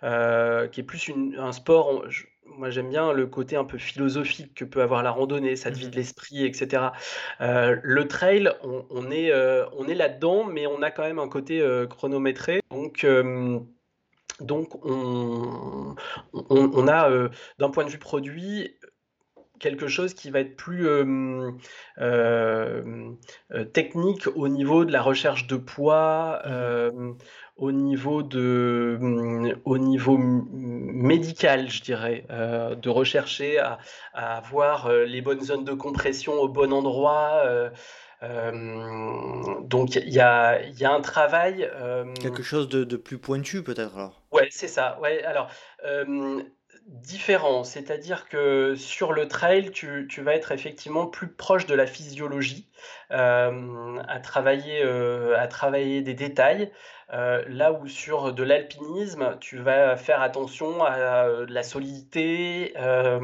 qui 0.00 0.80
est 0.80 0.86
plus 0.86 1.10
un 1.38 1.52
sport. 1.52 2.04
Moi, 2.46 2.70
j'aime 2.70 2.90
bien 2.90 3.12
le 3.12 3.26
côté 3.26 3.56
un 3.56 3.64
peu 3.64 3.78
philosophique 3.78 4.54
que 4.54 4.64
peut 4.64 4.82
avoir 4.82 5.02
la 5.02 5.10
randonnée, 5.10 5.56
ça 5.56 5.70
te 5.70 5.76
vide 5.76 5.94
mmh 5.94 5.96
l'esprit, 5.96 6.44
etc. 6.44 6.92
le 7.40 8.04
trail, 8.06 8.50
on, 8.62 9.10
est, 9.10 9.32
on 9.76 9.86
est 9.86 9.94
là-dedans, 9.94 10.44
mais 10.44 10.66
on 10.66 10.82
a 10.82 10.90
quand 10.90 11.02
même 11.02 11.18
un 11.18 11.28
côté 11.28 11.66
chronométré. 11.88 12.62
Donc, 12.70 13.04
donc, 14.40 14.84
on, 14.84 15.94
a, 16.88 17.10
euh, 17.10 17.28
d'un 17.58 17.70
point 17.70 17.84
de 17.84 17.90
vue 17.90 17.98
produit, 17.98 18.76
quelque 19.60 19.86
chose 19.86 20.12
qui 20.12 20.30
va 20.30 20.40
être 20.40 20.56
plus 20.56 20.88
euh, 20.88 21.52
euh, 22.00 23.04
technique 23.72 24.26
au 24.34 24.48
niveau 24.48 24.84
de 24.84 24.92
la 24.92 25.02
recherche 25.02 25.46
de 25.46 25.56
poids, 25.56 26.42
mmh 26.46 27.16
au 27.56 27.72
niveau 27.72 28.22
de, 28.22 28.98
au 29.64 29.78
niveau 29.78 30.16
médical, 30.18 31.70
je 31.70 31.82
dirais, 31.82 32.26
de 32.28 32.88
rechercher 32.88 33.58
à, 33.58 33.78
à, 34.12 34.36
avoir 34.36 34.92
les 34.92 35.20
bonnes 35.20 35.42
zones 35.42 35.64
de 35.64 35.74
compression 35.74 36.34
au 36.34 36.48
bon 36.48 36.72
endroit. 36.72 37.44
Euh, 38.24 39.60
donc 39.62 39.96
il 39.96 40.08
y 40.08 40.20
a, 40.20 40.62
y 40.62 40.84
a, 40.84 40.92
un 40.92 41.00
travail. 41.00 41.68
Euh, 41.74 42.12
Quelque 42.20 42.42
chose 42.42 42.68
de, 42.68 42.84
de 42.84 42.96
plus 42.96 43.18
pointu 43.18 43.62
peut-être 43.62 43.94
alors? 43.96 44.22
Ouais, 44.32 44.48
c'est 44.50 44.68
ça. 44.68 44.98
Ouais, 45.00 45.22
alors 45.24 45.50
euh, 45.84 46.42
différent, 46.86 47.64
c'est-à-dire 47.64 48.28
que 48.28 48.74
sur 48.76 49.12
le 49.12 49.28
trail, 49.28 49.70
tu, 49.72 50.06
tu, 50.08 50.22
vas 50.22 50.34
être 50.34 50.52
effectivement 50.52 51.06
plus 51.06 51.28
proche 51.28 51.66
de 51.66 51.74
la 51.74 51.86
physiologie, 51.86 52.68
à 53.10 54.20
travailler, 54.22 54.82
à 54.82 55.46
travailler 55.46 56.02
des 56.02 56.14
détails. 56.14 56.70
Là 57.10 57.72
où 57.72 57.88
sur 57.88 58.32
de 58.32 58.42
l'alpinisme, 58.42 59.36
tu 59.40 59.58
vas 59.58 59.96
faire 59.96 60.20
attention 60.20 60.84
à 60.84 61.26
la 61.48 61.62
solidité, 61.62 62.76
à, 62.76 63.18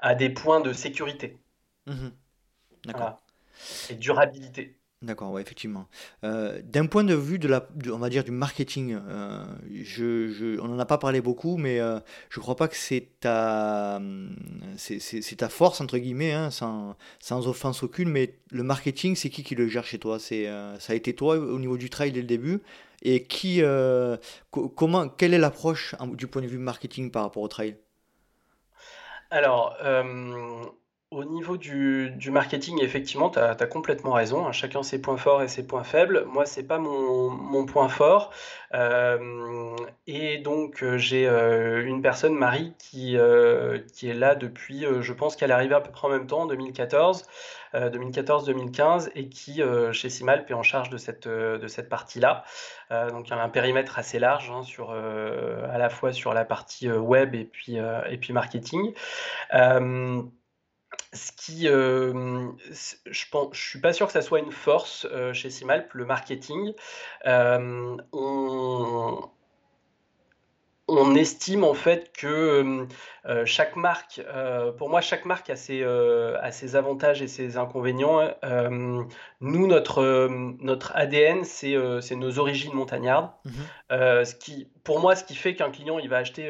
à, 0.00 0.14
des 0.14 0.30
points 0.30 0.60
de 0.60 0.72
sécurité. 0.72 1.38
Mmh 1.86 2.08
D'accord. 2.86 3.20
Et 3.90 3.94
durabilité. 3.94 4.79
D'accord, 5.02 5.32
ouais, 5.32 5.40
effectivement. 5.40 5.88
Euh, 6.24 6.60
d'un 6.62 6.84
point 6.84 7.04
de 7.04 7.14
vue 7.14 7.38
de 7.38 7.48
la, 7.48 7.66
on 7.90 7.96
va 7.96 8.10
dire 8.10 8.22
du 8.22 8.32
marketing, 8.32 8.98
euh, 9.08 9.46
je, 9.82 10.60
on 10.60 10.68
n'en 10.68 10.78
a 10.78 10.84
pas 10.84 10.98
parlé 10.98 11.22
beaucoup, 11.22 11.56
mais 11.56 11.80
euh, 11.80 11.98
je 12.28 12.38
crois 12.38 12.54
pas 12.54 12.68
que 12.68 12.76
c'est 12.76 13.08
ta, 13.18 13.98
ta 15.38 15.48
force 15.48 15.80
entre 15.80 15.96
guillemets, 15.96 16.32
hein, 16.32 16.50
sans, 16.50 16.96
offense 17.48 17.82
aucune. 17.82 18.10
Mais 18.10 18.34
le 18.50 18.62
marketing, 18.62 19.16
c'est 19.16 19.30
qui 19.30 19.42
qui 19.42 19.54
le 19.54 19.68
gère 19.68 19.86
chez 19.86 19.98
toi? 19.98 20.18
C'est, 20.18 20.44
ça 20.78 20.92
a 20.92 20.96
été 20.96 21.14
toi 21.14 21.38
au 21.38 21.58
niveau 21.58 21.78
du 21.78 21.88
trail 21.88 22.12
dès 22.12 22.20
le 22.20 22.26
début? 22.26 22.60
Et 23.00 23.24
qui, 23.24 23.62
comment, 24.50 25.08
quelle 25.08 25.32
est 25.32 25.38
l'approche 25.38 25.94
du 26.12 26.26
point 26.26 26.42
de 26.42 26.46
vue 26.46 26.58
marketing 26.58 27.10
par 27.10 27.22
rapport 27.22 27.42
au 27.42 27.48
trail? 27.48 27.78
Alors, 29.30 29.78
au 31.10 31.24
niveau 31.24 31.56
du, 31.56 32.30
marketing, 32.30 32.80
effectivement, 32.80 33.30
tu 33.30 33.40
as, 33.40 33.54
complètement 33.66 34.12
raison. 34.12 34.46
Hein. 34.46 34.52
Chacun 34.52 34.84
ses 34.84 35.02
points 35.02 35.16
forts 35.16 35.42
et 35.42 35.48
ses 35.48 35.66
points 35.66 35.82
faibles. 35.82 36.24
Moi, 36.26 36.46
c'est 36.46 36.62
pas 36.62 36.78
mon, 36.78 37.66
point 37.66 37.88
fort. 37.88 38.32
Euh, 38.74 39.74
et 40.06 40.38
donc, 40.38 40.84
euh, 40.84 40.98
j'ai 40.98 41.26
euh, 41.26 41.84
une 41.84 42.00
personne, 42.00 42.34
Marie, 42.34 42.74
qui, 42.78 43.16
est 43.16 44.14
là 44.14 44.36
depuis, 44.36 44.84
je 45.00 45.12
pense 45.12 45.34
qu'elle 45.34 45.50
est 45.50 45.54
arrivée 45.54 45.74
à 45.74 45.80
peu 45.80 45.90
près 45.90 46.06
en 46.06 46.10
même 46.10 46.28
temps, 46.28 46.42
en 46.42 46.46
2014. 46.46 47.24
2014-2015 47.72 49.10
et 49.14 49.28
qui, 49.28 49.62
chez 49.92 50.08
Simalp, 50.08 50.50
est 50.50 50.54
en 50.54 50.64
charge 50.64 50.90
de 50.90 50.96
cette, 50.98 51.88
partie-là. 51.88 52.44
donc, 53.10 53.30
un 53.30 53.48
périmètre 53.48 53.98
assez 53.98 54.18
large 54.18 54.50
hein, 54.50 54.64
sur, 54.64 54.90
à 54.90 55.78
la 55.78 55.88
fois 55.88 56.12
sur 56.12 56.34
la 56.34 56.44
partie 56.44 56.90
web 56.90 57.34
et 57.36 57.44
puis 57.44 57.78
marketing. 58.32 58.92
Ce 61.12 61.32
qui, 61.32 61.66
je 61.66 63.30
pense 63.30 63.48
je 63.52 63.68
suis 63.68 63.80
pas 63.80 63.92
sûr 63.92 64.06
que 64.06 64.12
ça 64.12 64.22
soit 64.22 64.38
une 64.40 64.52
force, 64.52 65.06
chez 65.32 65.50
Simalp, 65.50 65.92
le 65.94 66.04
marketing. 66.04 66.72
on 70.92 71.14
estime 71.14 71.64
en 71.64 71.74
fait 71.74 72.12
que, 72.12 72.86
chaque 73.44 73.76
marque, 73.76 74.20
pour 74.78 74.88
moi 74.88 75.00
chaque 75.00 75.24
marque 75.24 75.50
a 75.50 75.56
ses, 75.56 75.84
ses 76.50 76.76
avantages 76.76 77.22
et 77.22 77.28
ses 77.28 77.56
inconvénients. 77.56 78.28
nous 78.42 79.66
notre, 79.66 80.28
notre 80.60 80.92
ADN 80.94 81.44
c'est, 81.44 81.76
nos 82.16 82.38
origines 82.38 82.74
montagnardes. 82.74 83.30
Mmh 83.44 83.50
ce 83.90 84.34
qui 84.34 84.68
pour 84.84 85.00
moi 85.00 85.16
ce 85.16 85.24
qui 85.24 85.34
fait 85.34 85.54
qu'un 85.54 85.70
client 85.70 85.98
il 85.98 86.08
va 86.08 86.18
acheter, 86.18 86.48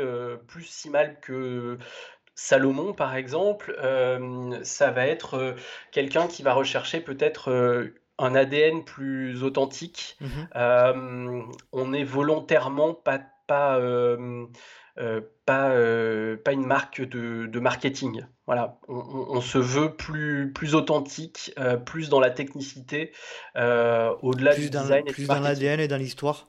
plus 0.49 0.65
Simalp 0.65 1.21
que 1.21 1.79
Salomon, 2.43 2.95
par 2.95 3.17
exemple, 3.17 3.77
euh, 3.83 4.59
ça 4.63 4.91
va 4.91 5.07
être 5.07 5.35
euh, 5.35 5.53
quelqu'un 5.93 6.27
qui 6.27 6.43
va 6.43 6.55
rechercher 6.55 7.01
peut-être 7.01 7.51
euh, 7.51 8.01
un 8.17 8.35
ADN 8.35 8.83
plus 8.83 9.45
authentique. 9.45 10.17
Mhm. 10.23 11.53
on 11.73 11.93
est 11.93 12.03
volontairement 12.03 12.95
pas, 12.95 13.21
pas, 13.47 13.79
pas, 15.45 15.71
pas 16.45 16.53
une 16.53 16.67
marque 16.67 17.03
de, 17.03 17.61
marketing. 17.61 18.25
Voilà, 18.47 18.79
on, 18.89 19.43
se 19.43 19.59
veut 19.59 19.95
plus, 19.95 20.51
plus 20.53 20.75
authentique, 20.75 21.55
plus 21.85 22.09
dans 22.09 22.21
la 22.21 22.31
technicité, 22.31 23.13
au-delà 23.55 24.55
du 24.55 24.71
design. 24.71 25.05
Plus 25.05 25.27
dans 25.27 25.41
l'ADN 25.41 25.79
et 25.79 25.89
dans 25.89 25.99
l'histoire. 25.99 26.49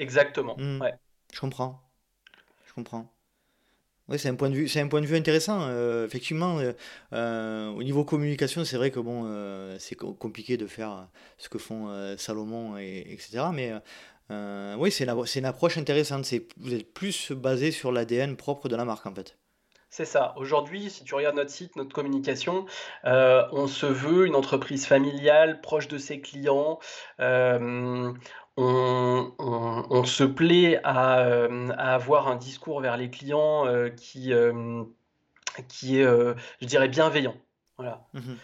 Exactement. 0.00 0.56
Hmm. 0.58 0.80
Ouais. 0.80 0.94
Je 1.32 1.38
comprends. 1.38 1.80
Je 2.66 2.72
comprends. 2.72 3.08
Oui, 4.10 4.18
c'est 4.18 4.28
un 4.28 4.34
point 4.34 4.50
de 4.50 4.56
vue, 4.56 4.66
c'est 4.66 4.80
un 4.80 4.88
point 4.88 5.00
de 5.00 5.06
vue 5.06 5.16
intéressant. 5.16 5.60
Euh, 5.68 6.04
effectivement, 6.04 6.58
euh, 6.58 6.72
euh, 7.12 7.68
au 7.68 7.84
niveau 7.84 8.04
communication, 8.04 8.64
c'est 8.64 8.76
vrai 8.76 8.90
que 8.90 8.98
bon, 8.98 9.30
c'est 9.78 9.94
compliqué 9.94 10.56
de 10.56 10.66
faire 10.66 11.06
ce 11.38 11.48
que 11.48 11.58
font 11.58 11.88
Salomon 12.18 12.76
et 12.76 13.06
etc. 13.12 13.44
Mais 13.52 13.72
oui, 14.76 14.90
c'est 14.90 15.04
une, 15.04 15.24
une, 15.36 15.44
approche 15.44 15.78
intéressante. 15.78 16.24
C'est 16.24 16.48
vous 16.56 16.74
êtes 16.74 16.92
plus 16.92 17.30
basé 17.30 17.70
sur 17.70 17.92
l'ADN 17.92 18.36
propre 18.36 18.68
de 18.68 18.74
la 18.74 18.84
marque 18.84 19.06
en 19.06 19.14
fait. 19.14 19.36
C'est 19.92 20.04
ça. 20.04 20.34
Aujourd'hui, 20.36 20.88
si 20.88 21.02
tu 21.02 21.16
regardes 21.16 21.34
notre 21.36 21.50
site, 21.50 21.74
notre 21.76 21.92
communication, 21.92 22.66
on 23.04 23.68
se 23.68 23.86
veut 23.86 24.26
une 24.26 24.34
entreprise 24.34 24.86
familiale, 24.86 25.60
proche 25.60 25.86
de 25.86 25.98
ses 25.98 26.20
clients 26.20 26.80
on, 28.60 30.04
se 30.04 30.24
plaît 30.24 30.80
euh, 30.84 31.68
à, 31.76 31.94
avoir 31.94 32.28
un 32.28 32.36
discours 32.36 32.80
vers 32.80 32.96
les 32.96 33.10
clients 33.10 33.66
euh, 33.66 33.88
qui, 33.88 34.32
euh, 34.32 34.84
qui 35.68 35.98
est, 35.98 36.04
je 36.04 36.66
dirais, 36.66 36.88
bienveillant. 36.88 37.36
Voilà. 37.76 38.06
Mmh 38.14 38.34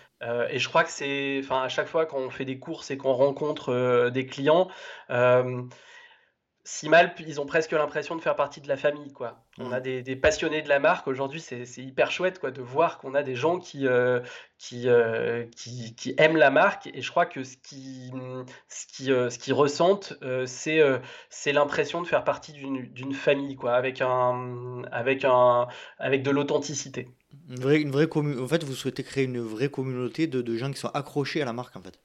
et 0.51 0.59
je 0.59 0.67
crois 0.71 0.83
que 0.83 0.91
c'est, 0.91 1.41
enfin, 1.45 1.63
à 1.63 1.69
chaque 1.69 1.89
fois 1.89 2.07
qu'on 2.07 2.31
fait 2.31 2.47
des 2.47 2.59
courses 2.59 2.91
et 2.91 2.97
qu'on 2.97 3.13
rencontre 3.13 4.09
des 4.09 4.25
clients, 4.25 4.69
Simalp, 6.67 7.21
ils 7.21 7.41
ont 7.41 7.47
presque 7.47 7.71
l'impression 7.71 8.17
de 8.17 8.21
faire 8.21 8.35
partie 8.35 8.61
de 8.61 8.67
la 8.67 8.77
famille, 8.77 9.13
quoi. 9.13 9.41
On 9.59 9.71
a 9.71 9.79
mmh. 9.79 10.03
des, 10.03 10.17
passionnés 10.17 10.63
de 10.63 10.69
la 10.69 10.81
marque. 10.81 11.07
Aujourd'hui, 11.07 11.41
c'est 11.41 11.65
hyper 11.79 12.11
chouette, 12.11 12.41
quoi, 12.41 12.51
de 12.51 12.61
voir 12.61 12.99
qu'on 12.99 13.15
a 13.15 13.23
des 13.23 13.37
gens 13.37 13.61
qui, 13.61 13.87
euh, 13.87 14.19
euh, 14.73 15.47
qui, 15.55 15.95
qui, 15.95 16.15
aiment 16.19 16.37
la 16.37 16.51
marque. 16.51 16.89
Et 16.89 17.03
je 17.03 17.11
crois 17.11 17.25
que 17.25 17.45
ce 17.45 17.57
qui, 17.57 18.11
ce 18.69 18.87
qui, 18.89 19.13
euh, 19.13 19.31
ce 19.31 19.39
qui 19.39 19.53
ressentent, 19.53 20.15
c'est 20.45 21.53
l'impression 21.53 22.03
de 22.03 22.07
faire 22.09 22.25
partie 22.25 22.53
d'une 22.53 23.15
famille, 23.15 23.55
quoi, 23.55 23.75
avec 23.75 24.01
un, 24.01 24.83
avec 24.91 25.25
un, 25.25 25.69
avec 26.01 26.25
de 26.25 26.33
l'authenticité. 26.33 27.09
Une 27.49 27.61
vraie, 27.61 27.81
une 27.81 27.93
vraie 27.93 28.09
En 28.13 28.49
fait, 28.49 28.65
vous 28.65 28.75
souhaitez 28.75 29.05
créer 29.05 29.23
une 29.23 29.39
vraie 29.39 29.71
communauté 29.71 30.27
de, 30.27 30.43
de 30.43 30.57
gens 30.57 30.73
qui 30.73 30.81
sont 30.81 30.89
accrochés 30.89 31.41
à 31.41 31.45
la 31.45 31.53
marque, 31.53 31.77
en 31.77 31.83
fait. 31.83 32.01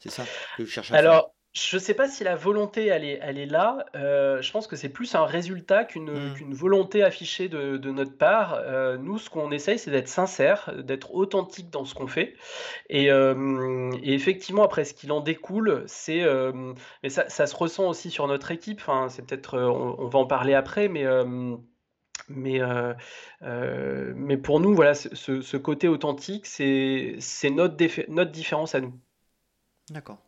C'est 0.00 0.10
ça 0.10 0.24
que 0.58 0.66
je 0.66 0.70
cherche 0.70 0.92
à 0.92 0.96
Alors, 0.96 1.32
Je 1.54 1.76
sais 1.76 1.92
pas 1.92 2.08
si 2.08 2.24
la 2.24 2.34
volonté 2.34 2.86
elle 2.86 3.04
est 3.04 3.18
elle 3.20 3.36
est 3.36 3.44
là, 3.44 3.84
heu, 3.94 4.40
je 4.40 4.50
pense 4.52 4.66
que 4.66 4.74
c'est 4.74 4.88
plus 4.88 5.14
un 5.14 5.26
résultat 5.26 5.84
qu'une, 5.84 6.10
Mmh. 6.10 6.32
qu'une 6.32 6.54
volonté 6.54 7.02
affichée 7.02 7.50
de 7.50 7.76
de 7.76 7.90
notre 7.90 8.16
part. 8.16 8.54
Heu, 8.66 8.96
nous, 8.96 9.18
ce 9.18 9.28
qu'on 9.28 9.50
essaye, 9.52 9.78
c'est 9.78 9.90
d'être 9.90 10.08
sincère, 10.08 10.72
d'être 10.82 11.14
authentique 11.14 11.68
dans 11.68 11.84
ce 11.84 11.94
qu'on 11.94 12.06
fait 12.06 12.36
et 12.88 13.06
et 13.08 14.14
effectivement, 14.14 14.62
après 14.64 14.84
ce 14.84 14.94
qu'il 14.94 15.12
en 15.12 15.20
découle, 15.20 15.84
c'est, 15.86 16.24
mais 17.02 17.10
ça 17.10 17.28
ça 17.28 17.46
se 17.46 17.54
ressent 17.56 17.88
aussi 17.88 18.10
sur 18.10 18.26
notre 18.28 18.50
équipe, 18.50 18.80
enfin, 18.80 19.08
c'est 19.10 19.26
peut-être, 19.26 19.58
on 19.58 19.96
on 20.00 20.08
va 20.08 20.18
en 20.20 20.26
parler 20.26 20.54
après, 20.54 20.88
mais 20.88 21.04
mais 22.28 22.60
mais 23.40 24.36
pour 24.36 24.60
nous, 24.60 24.74
voilà, 24.74 24.94
ce 24.94 25.56
côté 25.56 25.88
authentique, 25.88 26.46
c'est 26.46 27.18
notre 27.50 27.76
notre 28.10 28.30
différence 28.32 28.74
à 28.74 28.80
nous. 28.80 28.98
D'accord. 29.90 30.18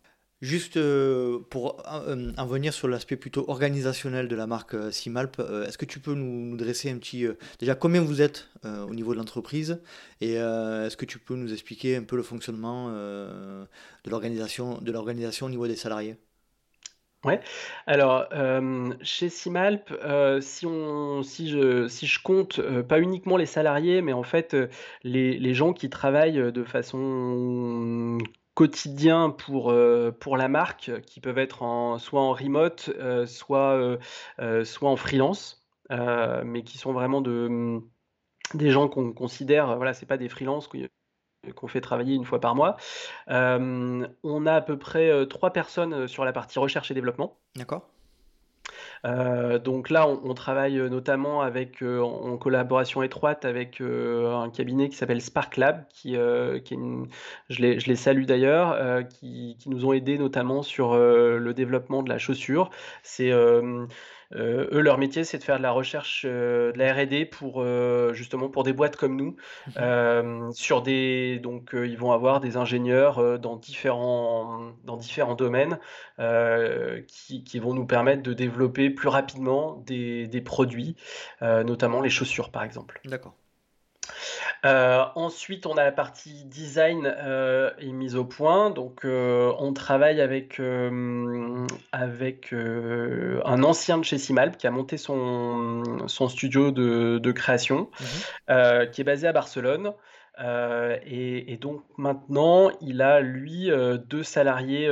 Juste 0.44 0.76
euh, 0.76 1.38
pour 1.48 1.82
euh, 1.90 2.30
en 2.36 2.44
venir 2.44 2.74
sur 2.74 2.86
l'aspect 2.86 3.16
plutôt 3.16 3.46
organisationnel 3.48 4.28
de 4.28 4.36
la 4.36 4.46
marque 4.46 4.74
euh, 4.74 4.90
Simalp, 4.90 5.36
euh, 5.38 5.66
est-ce 5.66 5.78
que 5.78 5.86
tu 5.86 6.00
peux 6.00 6.12
nous, 6.12 6.54
dresser 6.58 6.90
un 6.90 6.98
petit... 6.98 7.24
euh, 7.24 7.38
déjà, 7.60 7.74
combien 7.74 8.02
vous 8.02 8.20
êtes 8.20 8.50
euh, 8.66 8.84
au 8.84 8.94
niveau 8.94 9.14
de 9.14 9.18
l'entreprise 9.20 9.80
et 10.20 10.36
euh, 10.36 10.86
est-ce 10.86 10.98
que 10.98 11.06
tu 11.06 11.18
peux 11.18 11.34
nous 11.34 11.50
expliquer 11.54 11.96
un 11.96 12.02
peu 12.02 12.16
le 12.16 12.22
fonctionnement 12.22 12.88
euh, 12.90 13.64
de 14.04 14.10
l'organisation 14.10 14.76
au 15.46 15.48
niveau 15.48 15.66
des 15.66 15.76
salariés? 15.76 16.18
Ouais. 17.24 17.40
Alors, 17.86 18.28
chez 19.00 19.30
Simalp, 19.30 19.88
si 20.42 20.68
je 21.48 22.22
compte, 22.22 22.60
pas 22.82 23.00
uniquement 23.00 23.38
les 23.38 23.46
salariés, 23.46 24.02
mais 24.02 24.12
en 24.12 24.24
fait, 24.24 24.54
les 25.04 25.54
gens 25.54 25.72
qui 25.72 25.88
travaillent, 25.88 26.52
de 26.52 26.64
façon 26.64 28.18
quotidien 28.54 29.30
pour, 29.30 29.70
heu, 29.72 30.14
pour 30.18 30.36
la 30.36 30.48
marque, 30.48 30.88
euh, 30.88 31.00
qui 31.00 31.20
peuvent 31.20 31.38
être 31.38 31.62
en 31.62 31.98
soit 31.98 32.20
en 32.20 32.32
remote, 32.32 32.90
heu, 32.98 33.26
soit, 33.26 33.76
heu, 34.40 34.64
soit 34.64 34.90
en 34.90 34.96
freelance, 34.96 35.66
mais 35.90 36.62
qui 36.64 36.78
sont 36.78 36.92
vraiment 36.92 37.20
de, 37.20 37.48
mmh, 37.48 37.82
des 38.54 38.70
gens 38.70 38.88
qu'on 38.88 39.12
considère, 39.12 39.76
voilà, 39.76 39.94
c'est 39.94 40.06
pas 40.06 40.18
des 40.18 40.28
freelances 40.28 40.68
qu'on 41.56 41.68
fait 41.68 41.80
travailler 41.80 42.14
une 42.14 42.24
fois 42.24 42.40
par 42.40 42.54
mois. 42.54 42.76
On 43.28 44.46
a 44.46 44.54
à 44.54 44.60
peu 44.60 44.78
près, 44.78 45.26
3 45.28 45.52
personnes, 45.52 46.08
sur 46.08 46.24
la 46.24 46.32
partie 46.32 46.58
recherche 46.58 46.90
et 46.90 46.94
développement. 46.94 47.38
D'accord? 47.56 47.93
Heu, 49.04 49.58
donc 49.58 49.90
là, 49.90 50.08
on 50.08 50.32
travaille, 50.34 50.78
heu, 50.78 50.88
notamment 50.88 51.42
heu, 51.82 52.02
en 52.02 52.38
collaboration 52.38 53.02
étroite 53.02 53.44
avec, 53.44 53.80
un 53.82 54.48
cabinet 54.50 54.88
qui 54.88 54.96
s'appelle 54.96 55.20
Spark 55.20 55.56
Lab 55.58 55.86
qui, 55.88 56.16
je 57.50 57.60
les 57.86 57.96
salue 57.96 58.24
d'ailleurs, 58.24 59.06
qui 59.08 59.56
qui 59.58 59.68
nous 59.68 59.84
ont 59.86 59.92
aidés 59.92 60.16
notamment 60.18 60.62
sur, 60.62 60.94
le 60.96 61.52
développement 61.54 62.02
de 62.02 62.08
la 62.08 62.18
chaussure. 62.18 62.70
Heu, 64.34 64.68
eux, 64.72 64.80
leur 64.80 64.98
métier, 64.98 65.24
c'est 65.24 65.38
de 65.38 65.44
faire 65.44 65.58
de 65.58 65.62
la 65.62 65.70
recherche, 65.70 66.24
heu, 66.24 66.72
de 66.72 66.78
la 66.78 66.92
R&D 66.92 67.24
pour, 67.26 67.62
heu, 67.62 68.12
justement 68.14 68.48
pour 68.48 68.62
des 68.64 68.72
boîtes 68.72 68.96
comme 68.96 69.16
nous. 69.16 69.36
Mhm. 69.76 70.52
Sur 70.52 70.82
des 70.82 71.38
donc, 71.40 71.70
ils 71.74 71.96
vont 71.96 72.12
avoir 72.12 72.40
des 72.40 72.56
ingénieurs, 72.56 73.38
dans 73.38 73.56
différents 73.56 74.72
dans 74.84 74.96
différents 74.96 75.34
domaines 75.34 75.78
qui 77.06 77.44
qui 77.44 77.58
vont 77.58 77.74
nous 77.74 77.86
permettre 77.86 78.22
de 78.22 78.32
développer 78.32 78.90
plus 78.90 79.08
rapidement 79.08 79.82
des 79.86 80.26
des 80.26 80.40
produits, 80.40 80.96
notamment 81.40 82.00
les 82.00 82.10
chaussures, 82.10 82.50
par 82.50 82.64
exemple. 82.64 83.00
D'accord. 83.04 83.34
Heu, 84.64 85.02
ensuite, 85.14 85.66
on 85.66 85.74
a 85.76 85.84
la 85.84 85.92
partie 85.92 86.44
design, 86.46 87.06
heu, 87.06 87.72
et 87.78 87.92
mise 87.92 88.16
au 88.16 88.24
point. 88.24 88.70
Donc, 88.70 89.04
heu, 89.04 89.52
on 89.58 89.72
travaille 89.74 90.20
avec, 90.22 90.58
avec, 91.92 92.52
un 92.52 93.62
ancien 93.62 93.98
de 93.98 94.04
chez 94.04 94.18
Simalp 94.18 94.56
qui 94.56 94.66
a 94.66 94.70
monté 94.70 94.96
son 94.96 96.08
son 96.08 96.28
studio 96.28 96.70
de 96.70 97.18
de 97.18 97.32
création, 97.32 97.90
Mhm. 98.00 98.24
qui 98.92 99.00
est 99.00 99.04
basé 99.04 99.26
à 99.28 99.32
Barcelone. 99.32 99.92
Et 100.38 101.52
et 101.52 101.56
donc 101.58 101.82
maintenant, 101.98 102.70
il 102.80 103.02
a 103.02 103.20
lui, 103.20 103.70
heu, 103.70 103.98
2 103.98 104.22
salariés, 104.22 104.88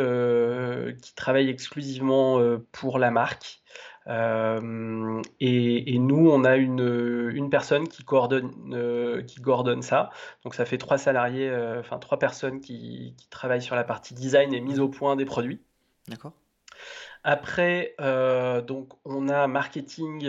qui 1.02 1.14
travaillent 1.14 1.48
exclusivement, 1.50 2.40
pour 2.72 2.98
la 2.98 3.10
marque. 3.10 3.60
Hem 4.06 5.22
et 5.40 5.98
nous, 5.98 6.30
on 6.30 6.44
a 6.44 6.56
une, 6.56 7.48
personne 7.50 7.88
qui 7.88 8.04
coordonne, 8.04 8.74
heu, 8.74 9.22
qui 9.26 9.40
coordonne 9.40 9.82
ça. 9.82 10.10
Donc 10.44 10.54
ça 10.54 10.64
fait 10.64 10.78
3 10.78 10.98
salariés, 10.98 11.48
heu, 11.48 11.78
enfin 11.78 11.98
3 11.98 12.18
personnes 12.18 12.60
qui 12.60 13.14
qui 13.16 13.28
travaillent 13.28 13.62
sur 13.62 13.76
la 13.76 13.84
partie 13.84 14.14
design 14.14 14.52
et 14.54 14.60
mise 14.60 14.80
au 14.80 14.88
point 14.88 15.16
des 15.16 15.24
produits. 15.24 15.60
D'accord. 16.08 16.32
Après, 17.24 17.94
heu, 18.00 18.62
donc 18.62 18.94
on 19.04 19.28
a 19.28 19.46
marketing, 19.46 20.28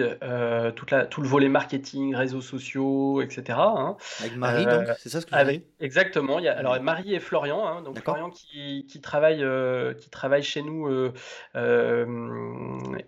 toute 0.76 0.92
la 0.92 1.06
tout 1.08 1.22
le 1.22 1.28
volet 1.28 1.50
marketing, 1.50 2.14
réseaux 2.16 2.42
sociaux 2.42 3.22
et 3.22 3.30
cetera, 3.32 3.74
hein. 3.80 3.98
Avec 4.20 4.36
Marie, 4.36 4.66
donc, 4.66 4.88
Heu, 4.88 4.94
c'est 5.00 5.10
ça 5.10 5.20
ce 5.22 5.26
que 5.26 5.32
tu 5.32 5.36
avec 5.36 5.64
exactement, 5.80 6.38
il 6.38 6.46
y 6.46 6.48
a 6.48 6.58
alors. 6.58 6.80
Marie 6.82 7.16
et 7.16 7.20
Florian, 7.20 7.66
hein, 7.66 7.82
donc? 7.82 8.00
Florian 8.00 8.30
qui 8.30 8.86
qui 8.88 9.02
travaille, 9.02 9.44
qui 10.00 10.10
travaille 10.12 10.44
chez 10.44 10.62
nous, 10.62 10.88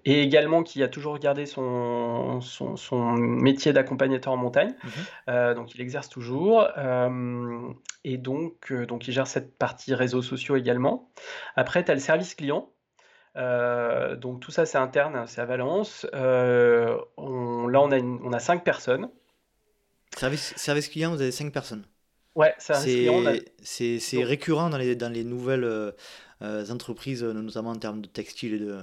et 0.05 0.21
également 0.21 0.63
qui 0.63 0.81
a 0.81 0.87
toujours 0.87 1.19
gardé 1.19 1.45
son 1.45 2.41
son 2.41 2.75
son 2.77 3.13
métier 3.13 3.71
d'accompagnateur 3.71 4.33
en 4.33 4.37
montagne. 4.37 4.73
Mhm. 4.83 5.53
Donc 5.55 5.75
il 5.75 5.81
exerce 5.81 6.09
toujours, 6.09 6.67
et 8.03 8.17
donc 8.17 8.73
donc 8.73 9.07
il 9.07 9.13
gère 9.13 9.27
cette 9.27 9.57
partie 9.59 9.93
réseaux 9.93 10.23
sociaux 10.23 10.55
également. 10.55 11.11
Après, 11.55 11.83
tu 11.85 11.91
as 11.91 11.93
le 11.93 11.99
service 11.99 12.33
client. 12.33 12.71
Heu, 13.37 14.15
donc 14.17 14.39
tout 14.41 14.51
ça, 14.51 14.65
c'est 14.65 14.77
interne, 14.77 15.25
c'est 15.27 15.41
à 15.41 15.45
Valence. 15.45 16.07
On 16.13 17.67
là, 17.67 17.81
on 17.81 17.91
a 17.91 17.97
une 17.97 18.19
on 18.23 18.33
a 18.33 18.39
5 18.39 18.63
personnes. 18.63 19.09
Service, 20.17 20.53
service 20.55 20.87
client, 20.87 21.11
vous 21.11 21.21
avez 21.21 21.31
cinq 21.31 21.51
personnes. 21.51 21.83
Ouais, 22.35 22.53
a 22.59 22.73
C'est 22.83 23.05
donc 23.05 24.25
récurrent 24.25 24.69
dans 24.69 24.77
les, 24.77 24.95
dans 24.95 25.09
les 25.09 25.23
nouvelles 25.23 25.63
euh, 25.63 25.91
euh, 26.41 26.69
entreprises, 26.69 27.23
euh, 27.23 27.33
notamment 27.33 27.71
en 27.71 27.75
termes 27.77 28.01
de 28.01 28.07
textile 28.07 28.53
et 28.53 28.59
de 28.59 28.81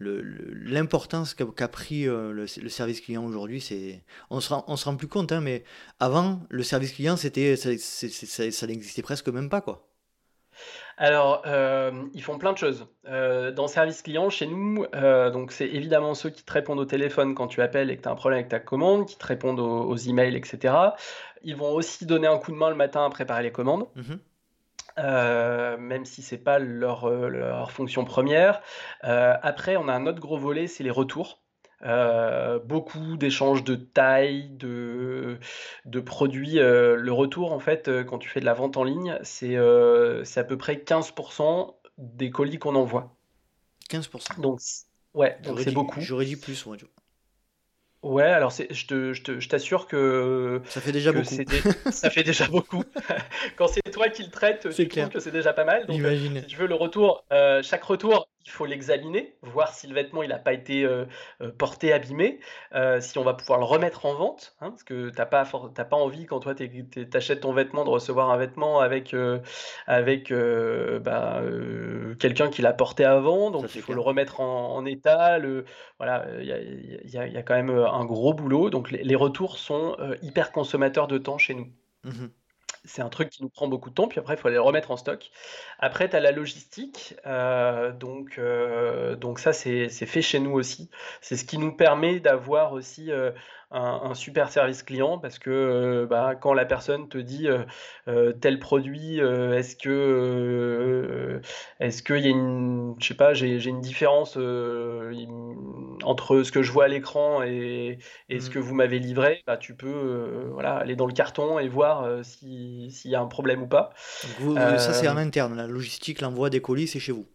l'importance 0.00 1.34
qu'a 1.34 1.68
pris 1.68 2.08
euh, 2.08 2.32
le, 2.32 2.46
le 2.62 2.68
service 2.70 3.00
client 3.00 3.24
aujourd'hui. 3.24 3.60
C'est 3.60 4.02
on 4.30 4.40
se 4.40 4.52
rend, 4.54 4.64
on 4.68 4.76
se 4.76 4.86
rend 4.86 4.96
plus 4.96 5.08
compte, 5.08 5.32
hein, 5.32 5.40
mais 5.42 5.64
avant 5.98 6.40
le 6.48 6.62
service 6.62 6.92
client, 6.92 7.16
c'était 7.16 7.56
ça, 7.56 7.70
ça 8.50 8.66
n'existait 8.66 9.02
presque 9.02 9.28
même 9.28 9.50
pas 9.50 9.60
quoi. 9.60 9.89
Alors, 11.00 11.42
hem, 11.46 12.10
ils 12.12 12.22
font 12.22 12.36
plein 12.36 12.52
de 12.52 12.58
choses. 12.58 12.86
Heu, 13.08 13.52
dans 13.52 13.66
service 13.68 14.02
client, 14.02 14.28
chez 14.28 14.46
nous, 14.46 14.84
heu, 14.94 15.30
donc 15.30 15.50
c'est 15.50 15.66
évidemment 15.66 16.14
ceux 16.14 16.28
qui 16.28 16.44
te 16.44 16.52
répondent 16.52 16.78
au 16.78 16.84
téléphone 16.84 17.34
quand 17.34 17.48
tu 17.48 17.62
appelles 17.62 17.90
et 17.90 17.96
que 17.96 18.02
tu 18.02 18.08
as 18.08 18.12
un 18.12 18.16
problème 18.16 18.40
avec 18.40 18.50
ta 18.50 18.60
commande, 18.60 19.06
qui 19.06 19.16
te 19.16 19.26
répondent 19.26 19.60
aux 19.60 19.84
aux 19.84 19.96
emails 19.96 20.36
et 20.36 20.44
cetera. 20.44 20.96
Ils 21.42 21.56
vont 21.56 21.72
aussi 21.72 22.04
donner 22.04 22.26
un 22.26 22.36
coup 22.36 22.52
de 22.52 22.56
main 22.56 22.68
le 22.68 22.76
matin 22.76 23.04
à 23.04 23.08
préparer 23.08 23.42
les 23.42 23.50
commandes, 23.50 23.88
Mhm. 23.96 24.20
même 25.78 26.04
si 26.04 26.20
c'est 26.20 26.36
pas 26.36 26.58
leur, 26.58 27.70
fonction 27.72 28.04
première. 28.04 28.60
Après, 29.00 29.76
on 29.78 29.88
a 29.88 29.94
un 29.94 30.06
autre 30.06 30.20
gros 30.20 30.36
volet, 30.36 30.66
c'est 30.66 30.84
les 30.84 30.90
retours. 30.90 31.39
Heu, 31.82 32.60
beaucoup 32.64 33.16
d'échanges 33.16 33.64
de 33.64 33.74
tailles, 33.74 34.50
de 34.50 35.38
de 35.86 36.00
produits, 36.00 36.58
heu, 36.58 36.96
le 36.96 37.12
retour 37.12 37.52
en 37.52 37.58
fait, 37.58 37.88
heu, 37.88 38.04
quand 38.04 38.18
tu 38.18 38.28
fais 38.28 38.40
de 38.40 38.44
la 38.44 38.54
vente 38.54 38.76
en 38.76 38.84
ligne, 38.84 39.18
c'est, 39.22 39.56
à 39.56 40.44
peu 40.44 40.58
près 40.58 40.80
15 40.80 41.14
des 41.96 42.30
colis 42.30 42.58
qu'on 42.58 42.74
envoie. 42.74 43.14
15%. 43.88 44.40
Donc 44.40 44.60
ouais, 45.14 45.38
c'est 45.58 45.72
beaucoup. 45.72 46.00
j'aurais 46.00 46.26
dit 46.26 46.36
plus, 46.36 46.66
moi. 46.66 46.76
Ouais, 48.02 48.24
alors 48.24 48.50
je 48.50 49.46
t'assure 49.46 49.86
que 49.86 50.62
Ça 50.68 50.80
fait 50.80 50.92
déjà 50.92 51.12
beaucoup. 51.12 51.36
ça 51.90 52.10
fait 52.10 52.22
déjà 52.22 52.46
beaucoup. 52.50 52.82
Quand 53.56 53.68
c'est 53.68 53.82
toi 53.90 54.08
qui 54.08 54.22
le 54.22 54.30
traites, 54.30 54.60
tu 54.60 54.68
trouves 54.70 54.88
clair. 54.88 55.10
que 55.10 55.20
c'est 55.20 55.30
déjà 55.30 55.52
pas 55.52 55.64
mal. 55.64 55.86
Donc, 55.86 56.00
si 56.00 56.46
tu 56.46 56.56
veux 56.56 56.66
le 56.66 56.74
retour, 56.74 57.24
chaque 57.62 57.84
retour, 57.84 58.28
il 58.44 58.50
faut 58.50 58.66
l'examiner, 58.66 59.36
voir 59.42 59.72
si 59.74 59.86
le 59.86 59.94
vêtement 59.94 60.22
il 60.22 60.32
a 60.32 60.38
pas 60.38 60.52
été, 60.52 60.82
heu 60.84 61.06
heu, 61.42 61.52
porté, 61.52 61.92
abîmé, 61.92 62.40
heu, 62.74 63.00
si 63.00 63.18
on 63.18 63.22
va 63.24 63.34
pouvoir 63.34 63.58
le 63.58 63.64
remettre 63.64 64.06
en 64.06 64.14
vente, 64.14 64.54
hein, 64.60 64.70
parce 64.70 64.82
que 64.82 65.10
tu 65.10 65.20
as 65.20 65.26
pas 65.26 65.42
as 65.76 65.84
pas 65.84 65.96
envie 65.96 66.26
quand 66.26 66.40
toi 66.40 66.54
tu 66.54 66.64
es 66.64 66.68
tu 66.90 67.00
es 67.02 67.16
achètes 67.16 67.40
ton 67.40 67.52
vêtement 67.52 67.84
de 67.84 67.90
recevoir 67.90 68.30
un 68.30 68.36
vêtement 68.36 68.80
avec, 68.80 69.14
avec, 69.86 70.32
bah, 70.32 71.42
quelqu'un 72.18 72.48
qui 72.50 72.62
l'a 72.62 72.72
porté 72.72 73.04
avant. 73.04 73.46
Ça 73.46 73.52
Donc 73.52 73.74
il 73.74 73.80
faut 73.82 73.94
le 73.94 74.00
remettre 74.00 74.40
en 74.40 74.74
en 74.76 74.84
état, 74.86 75.38
le 75.38 75.64
voilà, 75.98 76.26
il 76.40 76.46
y 76.46 76.52
a 76.52 76.58
il 76.60 77.10
y 77.10 77.18
a 77.18 77.26
il 77.26 77.32
y 77.32 77.36
a 77.36 77.42
quand 77.42 77.54
même, 77.54 77.70
un 77.70 78.04
gros 78.04 78.34
boulot. 78.34 78.70
Donc 78.70 78.90
les 78.90 79.02
les 79.02 79.16
retours 79.16 79.58
sont, 79.58 79.96
hyper 80.22 80.52
consommateurs 80.52 81.08
de 81.08 81.18
temps 81.18 81.38
chez 81.38 81.54
nous. 81.54 81.68
Mhm. 82.04 82.30
C'est 82.84 83.02
un 83.02 83.10
truc 83.10 83.28
qui 83.28 83.42
nous 83.42 83.50
prend 83.50 83.68
beaucoup 83.68 83.90
de 83.90 83.94
temps, 83.94 84.08
puis 84.08 84.18
après 84.20 84.34
il 84.34 84.36
faut 84.38 84.48
aller 84.48 84.54
le 84.56 84.62
remettre 84.62 84.90
en 84.90 84.96
stock. 84.96 85.30
Après 85.78 86.08
tu 86.08 86.16
as 86.16 86.20
la 86.20 86.32
logistique, 86.32 87.14
heu, 87.26 87.92
donc 87.92 88.38
heu, 88.38 89.16
donc 89.20 89.38
ça 89.38 89.52
c'est 89.52 89.88
fait 89.90 90.22
chez 90.22 90.40
nous 90.40 90.52
aussi. 90.52 90.88
C'est 91.20 91.36
ce 91.36 91.44
qui 91.44 91.58
nous 91.58 91.76
permet 91.76 92.20
d'avoir 92.20 92.72
aussi, 92.72 93.10
heu, 93.12 93.34
un 93.70 94.00
un 94.10 94.14
super 94.14 94.50
service 94.50 94.82
client 94.82 95.18
parce 95.18 95.38
que, 95.38 95.50
heu, 95.50 96.06
bah, 96.06 96.34
quand 96.34 96.54
la 96.54 96.64
personne 96.64 97.08
te 97.08 97.18
dit, 97.18 97.48
heu 97.48 97.64
heu, 98.08 98.36
tel 98.40 98.58
produit, 98.58 99.18
est-ce 99.18 99.76
que, 99.76 101.40
est-ce 101.80 102.02
qu'il 102.02 102.18
y 102.18 102.26
a 102.26 102.30
une, 102.30 102.94
je 103.00 103.06
sais 103.08 103.14
pas, 103.14 103.34
j'ai 103.34 103.64
une 103.64 103.80
différence 103.80 104.36
entre 106.04 106.42
ce 106.42 106.52
que 106.52 106.62
je 106.62 106.72
vois 106.72 106.84
à 106.84 106.88
l'écran 106.88 107.42
et, 107.42 107.98
ce 108.28 108.34
mmh. 108.36 108.52
que 108.52 108.58
vous 108.58 108.74
m'avez 108.74 108.98
livré 108.98 109.42
bah, 109.46 109.56
Tu 109.56 109.74
peux 109.74 110.48
voilà, 110.52 110.74
aller 110.76 110.96
dans 110.96 111.06
le 111.06 111.12
carton 111.12 111.58
et 111.58 111.68
voir 111.68 112.24
s'il 112.24 112.90
y 113.04 113.14
a 113.14 113.20
un 113.20 113.26
problème 113.26 113.62
ou 113.62 113.68
pas. 113.68 113.90
ça, 114.78 114.94
c'est 114.94 115.08
en 115.08 115.16
interne. 115.16 115.56
La 115.56 115.66
logistique, 115.66 116.20
l'envoi 116.20 116.50
des 116.50 116.60
colis, 116.60 116.88
c'est 116.88 117.00
chez 117.00 117.12
vous. 117.12 117.26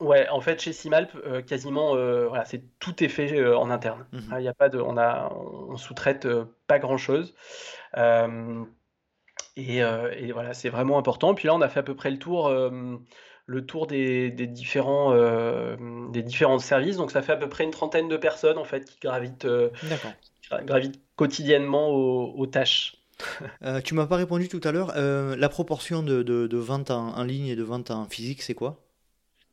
Ouais, 0.00 0.28
en 0.28 0.40
fait, 0.40 0.60
chez 0.60 0.72
Simalp, 0.72 1.10
euh, 1.26 1.42
quasiment, 1.42 1.96
euh, 1.96 2.28
voilà, 2.28 2.44
c'est 2.44 2.62
tout 2.78 3.02
est 3.02 3.08
fait 3.08 3.36
euh, 3.36 3.58
en 3.58 3.68
interne. 3.68 4.06
Il 4.12 4.20
mhm. 4.20 4.40
y 4.40 4.48
a 4.48 4.54
pas 4.54 4.68
de, 4.68 4.78
on 4.78 4.96
a, 4.96 5.32
on 5.32 5.76
sous-traite 5.76 6.28
pas 6.68 6.78
grand-chose. 6.78 7.34
Et, 9.56 9.78
et, 9.78 10.32
voilà, 10.32 10.54
c'est 10.54 10.68
vraiment 10.68 10.98
important. 10.98 11.34
Puis 11.34 11.48
là, 11.48 11.54
on 11.54 11.60
a 11.60 11.68
fait 11.68 11.80
à 11.80 11.82
peu 11.82 11.96
près 11.96 12.12
le 12.12 12.18
tour, 12.18 12.48
le 12.48 13.66
tour 13.66 13.88
des, 13.88 14.30
des 14.30 14.46
différents, 14.46 15.12
des 16.10 16.22
différents 16.22 16.60
services. 16.60 16.96
Donc, 16.96 17.10
ça 17.10 17.22
fait 17.22 17.32
à 17.32 17.36
peu 17.36 17.48
près 17.48 17.64
une 17.64 17.72
trentaine 17.72 18.08
de 18.08 18.16
personnes 18.16 18.58
en 18.58 18.64
fait 18.64 18.84
qui 18.84 19.00
gravitent, 19.00 19.48
gravitent 20.62 21.02
quotidiennement 21.16 21.88
aux, 21.88 22.46
tâches. 22.46 22.94
tu 23.84 23.94
m'as 23.94 24.06
pas 24.06 24.14
répondu 24.14 24.46
tout 24.46 24.60
à 24.62 24.70
l'heure. 24.70 24.92
la 24.94 25.48
proportion 25.48 26.04
de, 26.04 26.22
de, 26.22 26.46
de 26.46 26.56
vente 26.56 26.92
en, 26.92 27.16
en, 27.16 27.24
ligne 27.24 27.48
et 27.48 27.56
de 27.56 27.64
vente 27.64 27.90
en 27.90 28.04
physique, 28.04 28.42
c'est 28.42 28.54
quoi? 28.54 28.87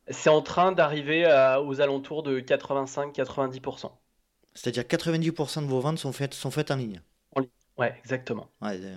C'est 0.08 0.30
en 0.30 0.42
train 0.42 0.72
d'arriver 0.72 1.26
aux 1.64 1.80
alentours 1.80 2.22
de 2.22 2.40
85-90%. 2.40 3.90
C'est-à-dire 4.56 4.84
90% 4.84 5.62
de 5.62 5.66
vos 5.66 5.80
ventes 5.80 5.98
sont 5.98 6.12
faites, 6.12 6.34
sont 6.34 6.50
faites 6.50 6.70
en 6.70 6.76
ligne. 6.76 7.02
En 7.34 7.40
ligne, 7.40 7.50
ouais, 7.78 7.94
exactement. 7.98 8.48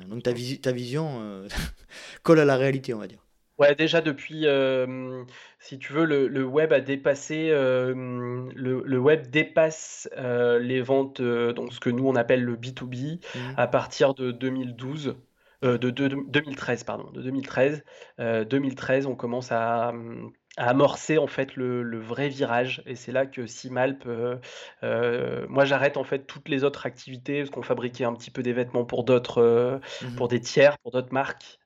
donc 0.07 0.24
ta, 0.24 0.32
ta 0.62 0.72
vision 0.72 1.20
euh, 1.22 1.47
colle 2.24 2.39
à 2.39 2.45
la 2.45 2.55
réalité, 2.55 2.93
on 2.93 2.99
va 2.99 3.07
dire. 3.07 3.20
Ouais, 3.57 3.76
déjà 3.76 3.99
depuis, 3.99 4.47
euh, 4.47 5.26
si 5.60 5.80
tu 5.80 5.91
veux, 5.91 6.05
le, 6.05 6.45
web 6.45 6.72
a 6.72 6.80
dépassé, 6.80 7.49
euh, 7.51 7.93
le, 8.55 8.97
web 8.97 9.28
dépasse 9.28 10.10
les 10.16 10.82
ventes, 10.82 11.22
donc 11.22 11.74
ce 11.74 11.82
que 11.82 11.89
nous 11.89 12.07
on 12.07 12.16
appelle 12.16 12.41
le 12.41 12.55
B2B, 12.55 13.18
mmh. 13.18 13.39
à 13.57 13.68
partir 13.68 14.14
de 14.14 14.32
2012. 14.32 15.18
de, 15.62 15.89
2013, 15.89 16.86
pardon, 16.86 17.12
de 17.12 17.22
2013. 17.22 17.84
2013, 18.18 19.07
on 19.07 19.16
commence 19.16 19.51
à, 19.51 19.91
à 20.60 20.70
amorcer 20.70 21.18
en 21.18 21.28
fait 21.28 21.55
le, 21.55 21.99
vrai 21.99 22.28
virage. 22.28 22.84
Et 22.86 22.95
c'est 22.95 23.12
là 23.12 23.26
que 23.26 23.47
Simalp 23.47 24.03
euh, 24.05 24.36
euh, 24.84 25.45
moi 25.47 25.66
j'arrête 25.66 25.97
en 25.97 26.03
fait 26.03 26.28
toutes 26.28 26.49
les 26.49 26.64
autres 26.64 26.86
activités 26.86 27.39
parce 27.39 27.49
qu'on 27.49 27.64
fabriquait 27.64 28.03
un 28.03 28.14
petit 28.14 28.30
peu 28.30 28.43
des 28.43 28.53
vêtements 28.53 28.86
pour 28.86 29.03
d'autres 29.05 29.41
euh, 29.41 29.78
mmh 30.01 30.16
pour 30.18 30.28
des 30.28 30.41
tiers 30.41 30.78
pour 30.80 30.91
d'autres 30.91 31.14
marques. 31.14 31.60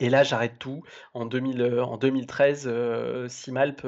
Et 0.00 0.08
là 0.08 0.22
j'arrête 0.22 0.58
tout. 0.58 0.82
En 1.12 1.26
2000 1.26 1.80
en 1.80 1.98
2013 1.98 3.28
Simalp 3.28 3.86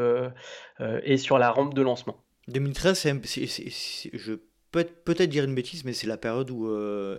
est 0.80 1.16
sur 1.16 1.38
la 1.38 1.50
rampe 1.50 1.74
de 1.74 1.82
lancement. 1.82 2.16
2013 2.48 2.98
c'est 2.98 4.10
je 4.12 4.34
peux 4.70 4.84
peut-être 4.84 5.30
dire 5.30 5.44
une 5.44 5.54
bêtise 5.54 5.84
mais 5.84 5.94
c'est 5.94 6.06
la 6.06 6.18
période 6.18 6.50
où 6.50 6.68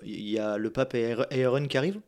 il 0.04 0.30
y 0.30 0.38
a 0.38 0.58
le 0.58 0.70
pape 0.70 0.94
et 0.94 1.44
Aaron 1.44 1.66
qui 1.66 1.78
arrivent? 1.78 2.02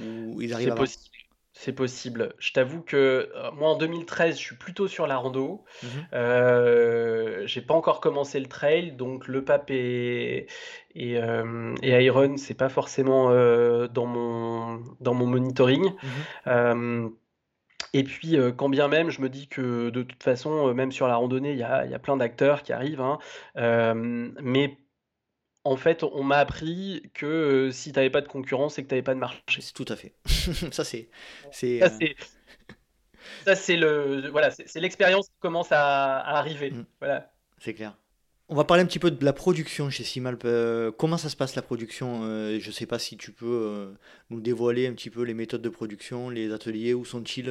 Ou 0.00 0.40
ils 0.40 0.54
arrivent 0.54 0.74
possible 0.74 1.13
c'est 1.56 1.72
possible. 1.72 2.34
Je 2.38 2.52
t'avoue 2.52 2.82
que 2.82 3.30
euh, 3.32 3.50
moi 3.52 3.70
en 3.70 3.78
2013, 3.78 4.36
je 4.36 4.40
suis 4.42 4.56
plutôt 4.56 4.88
sur 4.88 5.06
la 5.06 5.16
rando. 5.16 5.64
Mhm. 5.82 5.88
Euh, 6.12 7.46
j'ai 7.46 7.62
pas 7.62 7.74
encore 7.74 8.00
commencé 8.00 8.40
le 8.40 8.46
trail, 8.46 8.92
donc 8.92 9.28
le 9.28 9.44
pape 9.44 9.70
et, 9.70 10.48
et, 10.96 11.16
euh, 11.16 11.74
Iron, 11.82 12.36
c'est 12.36 12.54
pas 12.54 12.68
forcément 12.68 13.30
dans, 13.86 14.06
mon, 14.06 14.82
dans 15.00 15.14
mon 15.14 15.26
monitoring. 15.26 15.92
Mhm. 16.46 17.12
et 17.92 18.02
puis, 18.02 18.36
quand 18.56 18.68
bien 18.68 18.88
même, 18.88 19.10
je 19.10 19.20
me 19.20 19.28
dis 19.28 19.46
que 19.46 19.90
de 19.90 20.02
toute 20.02 20.24
façon, 20.24 20.74
même 20.74 20.90
sur 20.90 21.06
la 21.06 21.14
randonnée, 21.14 21.52
il 21.52 21.58
y 21.58 21.62
a, 21.62 21.86
y 21.86 21.94
a, 21.94 21.98
plein 22.00 22.16
d'acteurs 22.16 22.64
qui 22.64 22.72
arrivent. 22.72 23.00
Hein. 23.00 23.18
mais 24.42 24.76
en 25.64 25.76
fait, 25.76 26.02
on 26.02 26.22
m'a 26.22 26.36
appris 26.36 27.10
que 27.14 27.70
si 27.72 27.90
tu 27.90 27.96
n'avais 27.98 28.10
pas 28.10 28.20
de 28.20 28.28
concurrence, 28.28 28.74
c'est 28.74 28.82
que 28.82 28.88
tu 28.88 28.94
n'avais 28.94 29.02
pas 29.02 29.14
de 29.14 29.18
marché. 29.18 29.40
Tout 29.74 29.86
à 29.88 29.96
fait. 29.96 30.12
ça, 30.26 30.84
c'est. 30.84 31.08
Euh, 31.64 31.88
ça, 33.44 33.56
c'est. 33.56 33.76
le 33.76 34.28
voilà, 34.30 34.50
c'est 34.50 34.80
l'expérience 34.80 35.28
qui 35.28 35.40
commence 35.40 35.72
à, 35.72 36.18
arriver. 36.18 36.70
Mm. 36.70 36.84
Voilà. 37.00 37.32
C'est 37.58 37.72
clair. 37.72 37.96
On 38.50 38.54
va 38.54 38.64
parler 38.64 38.82
un 38.82 38.86
petit 38.86 38.98
peu 38.98 39.10
de 39.10 39.24
la 39.24 39.32
production 39.32 39.88
chez 39.88 40.04
Simalp. 40.04 40.44
Euh, 40.44 40.92
comment 40.92 41.16
ça 41.16 41.30
se 41.30 41.36
passe 41.36 41.54
la 41.56 41.62
production? 41.62 42.24
Euh, 42.24 42.58
Je 42.60 42.66
ne 42.66 42.72
sais 42.72 42.84
pas 42.84 42.98
si 42.98 43.16
tu 43.16 43.32
peux 43.32 43.94
nous 44.28 44.40
dévoiler 44.40 44.86
un 44.86 44.92
petit 44.92 45.08
peu 45.08 45.22
les 45.22 45.32
méthodes 45.32 45.62
de 45.62 45.70
production, 45.70 46.28
les 46.28 46.52
ateliers, 46.52 46.92
où 46.92 47.06
sont-ils 47.06 47.50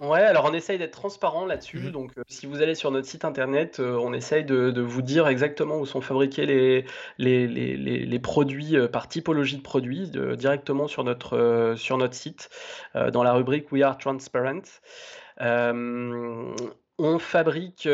Ouais, 0.00 0.20
alors 0.20 0.46
on 0.46 0.52
essaye 0.52 0.78
d'être 0.78 0.92
transparent 0.92 1.46
là-dessus. 1.46 1.78
Mhm. 1.78 1.90
Donc, 1.92 2.18
euh, 2.18 2.22
si 2.26 2.46
vous 2.46 2.62
allez 2.62 2.74
sur 2.74 2.90
notre 2.90 3.06
site 3.06 3.24
internet, 3.24 3.78
euh, 3.78 3.96
on 3.96 4.12
essaye 4.12 4.44
de, 4.44 4.80
vous 4.80 5.02
dire 5.02 5.28
exactement 5.28 5.78
où 5.78 5.86
sont 5.86 6.00
fabriqués 6.00 6.46
les, 6.46 6.84
les, 7.18 7.46
les, 7.46 8.18
produits 8.18 8.76
euh, 8.76 8.88
par 8.88 9.08
typologie 9.08 9.56
de 9.56 9.62
produits 9.62 10.10
directement 10.10 10.88
sur 10.88 11.04
notre, 11.04 11.74
sur 11.76 11.96
notre 11.96 12.14
site, 12.14 12.50
dans 12.94 13.22
la 13.22 13.32
rubrique 13.32 13.70
We 13.70 13.82
Are 13.82 13.96
Transparent. 13.96 14.62
on 15.38 17.18
fabrique 17.18 17.88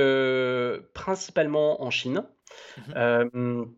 principalement 0.95 1.83
en 1.83 1.91
Chine. 1.91 2.25
Mhm. 2.89 3.75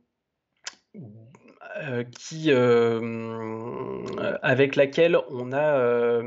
qui, 2.12 2.52
avec 4.42 4.76
laquelle 4.76 5.18
on 5.30 5.52
a 5.52 6.22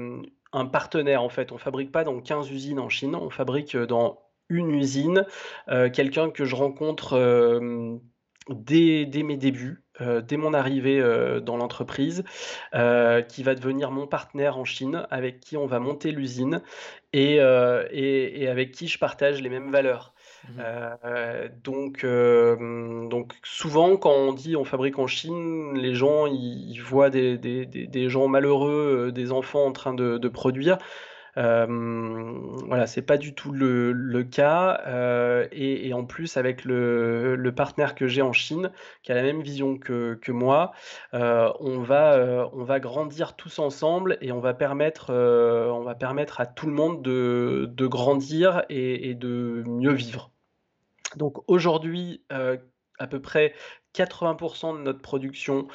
un 0.55 0.65
partenaire 0.65 1.21
en 1.21 1.29
fait. 1.29 1.51
On 1.51 1.57
fabrique 1.57 1.91
pas 1.91 2.03
dans 2.03 2.19
15 2.19 2.49
usines 2.49 2.79
en 2.79 2.89
Chine, 2.89 3.15
on 3.15 3.29
fabrique 3.29 3.75
euh, 3.75 3.85
dans 3.85 4.21
une 4.49 4.71
usine, 4.71 5.25
euh, 5.69 5.89
quelqu'un 5.89 6.29
que 6.29 6.45
je 6.45 6.55
rencontre 6.55 7.13
euh, 7.13 7.97
dès, 8.49 9.05
mes 9.23 9.37
débuts, 9.37 9.83
dès 9.99 10.37
mon 10.37 10.53
arrivée 10.53 11.01
dans 11.41 11.57
l'entreprise, 11.57 12.23
qui 12.73 13.43
va 13.43 13.55
devenir 13.55 13.89
mon 13.89 14.05
partenaire 14.05 14.59
en 14.59 14.65
Chine, 14.65 15.07
avec 15.09 15.39
qui 15.39 15.57
on 15.57 15.65
va 15.65 15.79
monter 15.79 16.11
l'usine 16.11 16.61
et, 17.11 17.37
et, 17.37 18.47
avec 18.47 18.71
qui 18.71 18.87
je 18.87 18.99
partage 18.99 19.41
les 19.41 19.49
mêmes 19.49 19.71
valeurs. 19.71 20.13
Mmh 20.49 20.61
euh, 21.05 21.47
donc, 21.63 22.03
euh, 22.03 23.07
donc 23.07 23.33
souvent 23.43 23.97
quand 23.97 24.11
on 24.11 24.33
dit 24.33 24.55
on 24.55 24.63
fabrique 24.63 24.99
en 24.99 25.07
Chine, 25.07 25.73
les 25.75 25.95
gens 25.95 26.27
ils, 26.27 26.79
voient 26.79 27.09
des, 27.09 27.37
des, 27.37 28.09
gens 28.09 28.27
malheureux, 28.27 29.07
euh, 29.07 29.11
des 29.11 29.31
enfants 29.31 29.65
en 29.65 29.71
train 29.71 29.93
de, 29.93 30.27
produire. 30.27 30.77
Euh, 31.37 31.65
voilà, 32.67 32.87
c'est 32.87 33.01
pas 33.01 33.17
du 33.17 33.35
tout 33.35 33.51
le, 33.51 33.91
le 33.91 34.23
cas. 34.23 34.81
et, 35.51 35.93
en 35.93 36.05
plus, 36.05 36.37
avec 36.37 36.63
le, 36.63 37.35
le 37.35 37.51
partenaire 37.51 37.93
que 37.95 38.07
j'ai 38.07 38.21
en 38.21 38.31
Chine, 38.31 38.71
qui 39.03 39.11
a 39.11 39.15
la 39.15 39.23
même 39.23 39.41
vision 39.41 39.77
que, 39.77 40.17
que 40.21 40.31
moi, 40.31 40.71
on, 41.13 41.79
va, 41.79 42.49
on 42.53 42.63
va 42.63 42.79
grandir 42.79 43.35
tous 43.35 43.59
ensemble 43.59 44.17
et 44.21 44.31
on 44.31 44.39
va 44.39 44.53
permettre, 44.53 45.11
on 45.11 45.83
va 45.83 45.95
permettre 45.95 46.39
à 46.39 46.45
tout 46.45 46.67
le 46.67 46.73
monde 46.73 47.01
de, 47.01 47.69
de 47.71 47.87
grandir 47.87 48.63
et 48.69 49.13
de 49.13 49.63
mieux 49.65 49.93
vivre. 49.93 50.31
Donc 51.15 51.37
aujourd'hui, 51.47 52.23
euh, 52.31 52.57
à 52.99 53.07
peu 53.07 53.21
près 53.21 53.53
80% 53.93 54.77
de 54.77 54.81
notre 54.83 55.01
production 55.01 55.67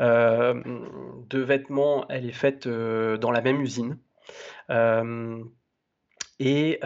euh, 0.00 0.54
de 1.28 1.38
vêtements, 1.38 2.06
elle 2.08 2.26
est 2.26 2.32
faite 2.32 2.66
euh, 2.66 3.16
dans 3.16 3.30
la 3.30 3.40
même 3.40 3.60
usine. 3.60 3.98
et 6.38 6.80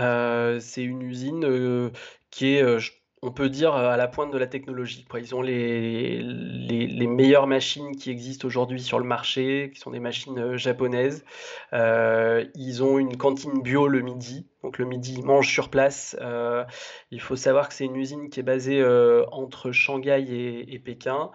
c'est 0.60 0.82
une 0.82 1.02
usine 1.02 1.90
qui 2.30 2.54
est, 2.54 2.78
on 3.22 3.30
peut 3.30 3.48
dire, 3.48 3.74
à 3.74 3.96
la 3.96 4.08
pointe 4.08 4.32
de 4.32 4.38
la 4.38 4.46
technologie. 4.46 5.06
Ils 5.14 5.34
ont 5.34 5.42
les, 5.42 7.06
meilleures 7.06 7.46
machines 7.46 7.96
qui 7.96 8.10
existent 8.10 8.46
aujourd'hui 8.46 8.80
sur 8.80 8.98
le 8.98 9.04
marché, 9.04 9.70
qui 9.74 9.80
sont 9.80 9.90
des 9.90 10.00
machines 10.00 10.56
japonaises. 10.56 11.24
ils 11.72 12.82
ont 12.82 12.98
une 12.98 13.16
cantine 13.16 13.62
bio 13.62 13.88
le 13.88 14.00
midi. 14.00 14.46
Donc 14.62 14.78
le 14.78 14.84
midi, 14.84 15.14
ils 15.18 15.24
mangent 15.24 15.50
sur 15.50 15.70
place. 15.70 16.16
Euh, 16.20 16.64
il 17.10 17.20
faut 17.20 17.36
savoir 17.36 17.68
que 17.68 17.74
c'est 17.74 17.86
une 17.86 17.96
usine 17.96 18.28
qui 18.28 18.40
est 18.40 18.44
basée 18.44 18.80
euh, 18.80 19.24
entre 19.32 19.72
Shanghai 19.72 20.66
et, 20.68 20.78
Pékin. 20.78 21.30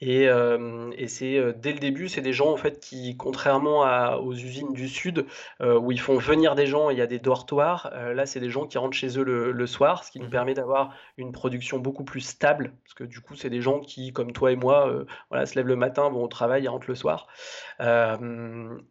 Et, 0.00 0.28
euh, 0.28 0.90
et 0.96 1.08
c'est 1.08 1.52
dès 1.54 1.72
le 1.72 1.78
début, 1.78 2.08
c'est 2.08 2.20
des 2.20 2.32
gens 2.32 2.50
en 2.50 2.56
fait 2.56 2.80
qui, 2.80 3.16
contrairement 3.16 3.84
à, 3.84 4.16
aux 4.16 4.32
usines 4.32 4.72
du 4.72 4.88
sud 4.88 5.26
où 5.60 5.92
ils 5.92 6.00
font 6.00 6.16
venir 6.16 6.54
des 6.54 6.66
gens, 6.66 6.90
il 6.90 6.98
y 6.98 7.02
a 7.02 7.06
des 7.06 7.18
dortoirs. 7.18 7.90
là, 8.14 8.24
c'est 8.26 8.40
des 8.40 8.50
gens 8.50 8.66
qui 8.66 8.78
rentrent 8.78 8.96
chez 8.96 9.18
eux 9.18 9.22
le, 9.22 9.66
soir, 9.66 10.04
ce 10.04 10.10
qui 10.10 10.18
nous 10.18 10.26
mmh 10.26 10.30
permet 10.30 10.54
d'avoir 10.54 10.94
une 11.16 11.32
production 11.32 11.78
beaucoup 11.78 12.04
plus 12.04 12.20
stable, 12.20 12.72
parce 12.84 12.94
que 12.94 13.04
du 13.04 13.20
coup, 13.20 13.34
c'est 13.34 13.50
des 13.50 13.60
gens 13.60 13.80
qui, 13.80 14.12
comme 14.12 14.32
toi 14.32 14.52
et 14.52 14.56
moi, 14.56 14.90
voilà, 15.28 15.44
se 15.46 15.54
lèvent 15.56 15.66
le 15.66 15.76
matin, 15.76 16.08
vont 16.08 16.24
au 16.24 16.28
travail 16.28 16.64
et 16.64 16.68
rentrent 16.68 16.88
le 16.88 16.94
soir. 16.94 17.26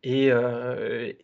Et, 0.03 0.29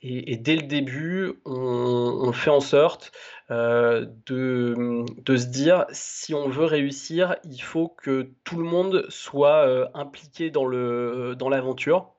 et, 0.02 0.38
dès 0.38 0.56
le 0.56 0.64
début, 0.64 1.34
on, 1.46 2.22
on 2.24 2.32
fait 2.32 2.50
en 2.50 2.60
sorte 2.60 3.12
euh, 3.52 4.06
de, 4.26 5.06
de, 5.22 5.38
se 5.38 5.46
dire 5.46 5.86
si 5.92 6.34
on 6.34 6.50
veut 6.50 6.66
réussir, 6.66 7.36
il 7.44 7.62
faut 7.62 7.88
que 7.88 8.32
tout 8.44 8.58
le 8.58 8.64
monde 8.64 9.06
soit 9.10 9.68
euh, 9.68 9.88
impliqué 9.94 10.50
dans 10.50 10.66
l'aventure. 10.68 12.00
Dans 12.00 12.10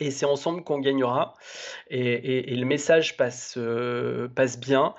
Et 0.00 0.10
c'est 0.10 0.26
ensemble 0.26 0.62
qu'on 0.64 0.78
gagnera. 0.78 1.34
Et, 1.88 2.54
le 2.54 2.64
message 2.64 3.16
passe, 3.16 3.58
passe 4.34 4.60
bien 4.60 4.94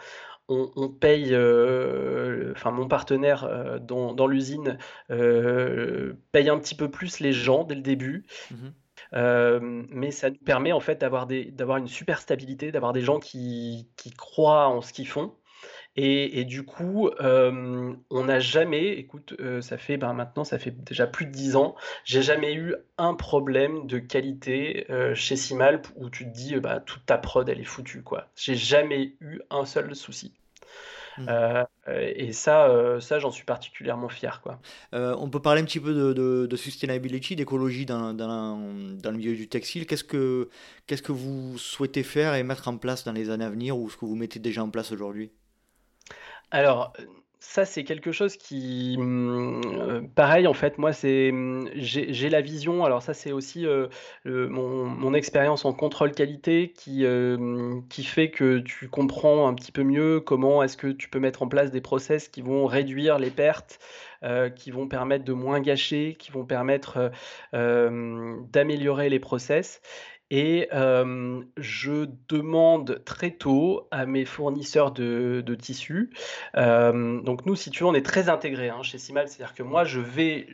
on, 0.49 0.89
paye, 0.89 1.33
euh, 1.33 2.53
enfin 2.55 2.71
mon 2.71 2.87
partenaire 2.87 3.43
euh, 3.43 3.79
dans, 3.79 4.27
l'usine 4.27 4.77
euh, 5.11 6.13
paye 6.31 6.49
un 6.49 6.57
petit 6.57 6.75
peu 6.75 6.89
plus 6.89 7.19
les 7.19 7.33
gens 7.33 7.63
dès 7.63 7.75
le 7.75 7.81
début. 7.81 8.25
Mhm. 8.51 9.87
mais 9.91 10.11
ça 10.11 10.29
nous 10.29 10.37
permet 10.37 10.71
en 10.71 10.79
fait 10.79 10.99
d'avoir 10.99 11.27
une 11.77 11.87
super 11.87 12.19
stabilité, 12.19 12.71
d'avoir 12.71 12.93
des 12.93 13.01
gens 13.01 13.19
qui, 13.19 13.89
croient 14.17 14.67
en 14.67 14.81
ce 14.81 14.93
qu'ils 14.93 15.07
font. 15.07 15.33
Et, 15.99 16.45
du 16.45 16.63
coup, 16.63 17.09
on 17.19 18.23
n'a 18.23 18.39
jamais, 18.39 18.89
écoute, 18.93 19.35
ça 19.61 19.79
fait 19.79 19.97
ben, 19.97 20.13
maintenant, 20.13 20.43
ça 20.43 20.59
fait 20.59 20.69
déjà 20.69 21.07
plus 21.07 21.25
de 21.25 21.31
10 21.31 21.55
ans, 21.55 21.75
j'ai 22.03 22.21
jamais 22.21 22.53
eu 22.53 22.75
un 22.99 23.15
problème 23.15 23.87
de 23.87 23.97
qualité 23.97 24.85
chez 25.15 25.35
Simalp 25.35 25.87
où 25.95 26.11
tu 26.11 26.25
te 26.25 26.29
dis, 26.29 26.55
bah, 26.59 26.79
toute 26.79 27.03
ta 27.07 27.17
prod, 27.17 27.49
elle 27.49 27.59
est 27.59 27.63
foutue, 27.63 28.03
quoi. 28.03 28.27
J'ai 28.35 28.55
jamais 28.55 29.15
eu 29.21 29.39
un 29.49 29.65
seul 29.65 29.95
souci. 29.95 30.33
Mmh. 31.17 31.29
et 31.87 32.31
ça, 32.31 32.99
ça 32.99 33.17
j'en 33.17 33.31
suis 33.31 33.43
particulièrement 33.43 34.07
fier. 34.07 34.39
Quoi. 34.43 34.59
on 34.91 35.31
peut 35.31 35.41
parler 35.41 35.61
un 35.61 35.65
petit 35.65 35.79
peu 35.79 35.95
de, 35.95 36.45
de, 36.45 36.55
sustainability, 36.55 37.35
d'écologie 37.35 37.87
dans, 37.87 38.13
dans, 38.13 38.59
dans, 39.01 39.11
le 39.11 39.17
milieu 39.17 39.35
du 39.35 39.47
textile. 39.47 39.87
Qu'est-ce 39.87 40.03
que, 40.03 40.47
qu'est-ce 40.85 41.01
que 41.01 41.11
vous 41.11 41.57
souhaitez 41.57 42.03
faire 42.03 42.35
et 42.35 42.43
mettre 42.43 42.67
en 42.67 42.77
place 42.77 43.03
dans 43.03 43.13
les 43.13 43.31
années 43.31 43.45
à 43.45 43.49
venir 43.49 43.79
ou 43.79 43.89
ce 43.89 43.97
que 43.97 44.05
vous 44.05 44.15
mettez 44.15 44.37
déjà 44.37 44.63
en 44.63 44.69
place 44.69 44.91
aujourd'hui? 44.91 45.31
Alors, 46.51 46.93
ça, 47.39 47.65
c'est 47.65 47.83
quelque 47.83 48.11
chose 48.11 48.35
qui, 48.35 48.97
mmh, 48.97 49.61
euh, 49.65 50.01
pareil, 50.15 50.47
en 50.47 50.53
fait, 50.53 50.77
moi, 50.77 50.91
c'est, 50.93 51.31
mmh, 51.31 51.69
j'ai 51.75 52.29
la 52.29 52.41
vision. 52.41 52.83
Alors 52.83 53.01
ça, 53.01 53.13
c'est 53.13 53.31
aussi 53.31 53.65
euh, 53.65 53.87
mon, 54.25 55.13
expérience 55.13 55.65
en 55.65 55.73
contrôle 55.73 56.11
qualité 56.11 56.71
qui, 56.75 57.05
euh, 57.05 57.79
qui 57.89 58.03
fait 58.03 58.29
que 58.31 58.59
tu 58.59 58.89
comprends 58.89 59.47
un 59.47 59.53
petit 59.53 59.71
peu 59.71 59.83
mieux 59.83 60.19
comment 60.19 60.61
est-ce 60.61 60.77
que 60.77 60.87
tu 60.87 61.09
peux 61.09 61.19
mettre 61.19 61.41
en 61.41 61.47
place 61.47 61.71
des 61.71 61.81
process 61.81 62.27
qui 62.27 62.41
vont 62.41 62.65
réduire 62.65 63.17
les 63.17 63.31
pertes, 63.31 63.79
qui 64.55 64.71
vont 64.71 64.87
permettre 64.87 65.23
de 65.25 65.33
moins 65.33 65.59
gâcher, 65.61 66.15
qui 66.19 66.31
vont 66.31 66.45
permettre 66.45 67.11
d'améliorer 67.53 69.09
les 69.09 69.19
process. 69.19 69.81
Et 70.29 70.67
je 70.71 72.07
demande 72.27 73.01
très 73.05 73.31
tôt 73.31 73.87
à 73.91 74.05
mes 74.05 74.25
fournisseurs 74.25 74.91
de, 74.91 75.57
tissus. 75.59 76.11
donc 76.55 77.45
nous, 77.45 77.55
si 77.55 77.71
tu 77.71 77.83
veux, 77.83 77.89
on 77.89 77.93
est 77.93 78.05
très 78.05 78.29
intégrés 78.29 78.69
hein, 78.69 78.83
chez 78.83 78.97
Simal. 78.97 79.27
C'est-à-dire 79.27 79.55
que 79.55 79.63
moi, 79.63 79.83
je 79.83 79.99
vais 79.99 80.47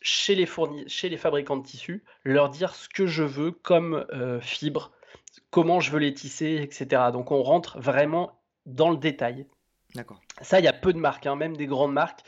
chez 0.00 0.34
les, 0.34 0.48
chez 0.86 1.08
les 1.08 1.16
fabricants 1.16 1.56
de 1.56 1.64
tissus 1.64 2.04
leur 2.24 2.48
dire 2.48 2.74
ce 2.74 2.88
que 2.88 3.06
je 3.06 3.24
veux 3.24 3.50
comme 3.50 4.06
fibre, 4.40 4.92
comment 5.50 5.80
je 5.80 5.90
veux 5.90 5.98
les 5.98 6.14
tisser, 6.14 6.58
etc. 6.62 7.02
Donc 7.12 7.30
on 7.30 7.42
rentre 7.42 7.78
vraiment 7.78 8.38
dans 8.66 8.90
le 8.90 8.96
détail. 8.96 9.46
D'accord. 9.94 10.20
Ça, 10.42 10.60
il 10.60 10.64
y 10.64 10.68
a 10.68 10.72
peu 10.72 10.92
de 10.92 10.98
marques, 10.98 11.26
hein, 11.26 11.36
même 11.36 11.56
des 11.56 11.66
grandes 11.66 11.92
marques 11.92 12.20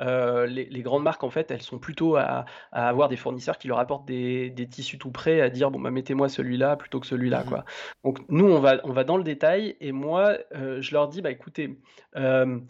euh, 0.00 0.46
les, 0.46 0.82
grandes 0.82 1.02
marques, 1.02 1.24
en 1.24 1.30
fait, 1.30 1.50
elles 1.50 1.62
sont 1.62 1.78
plutôt 1.78 2.16
à, 2.16 2.44
avoir 2.72 3.08
des 3.08 3.16
fournisseurs 3.16 3.58
qui 3.58 3.68
leur 3.68 3.78
apportent 3.78 4.06
des, 4.06 4.68
tissus 4.70 4.98
tout 4.98 5.10
prêts, 5.10 5.40
à 5.40 5.50
dire 5.50 5.70
bon 5.70 5.80
bah 5.80 5.90
mettez-moi 5.90 6.28
celui-là 6.28 6.76
plutôt 6.76 7.00
que 7.00 7.06
celui-là, 7.06 7.42
mmh 7.42 7.48
quoi. 7.48 7.64
Donc 8.04 8.20
nous, 8.28 8.46
on 8.46 8.60
va, 8.60 8.80
on 8.84 8.92
va 8.92 9.04
dans 9.04 9.16
le 9.16 9.24
détail 9.24 9.76
et 9.80 9.92
moi, 9.92 10.36
euh, 10.54 10.80
je 10.80 10.92
leur 10.92 11.08
dis 11.08 11.22
bah 11.22 11.30
écoutez. 11.30 11.80
Euh, 12.16 12.60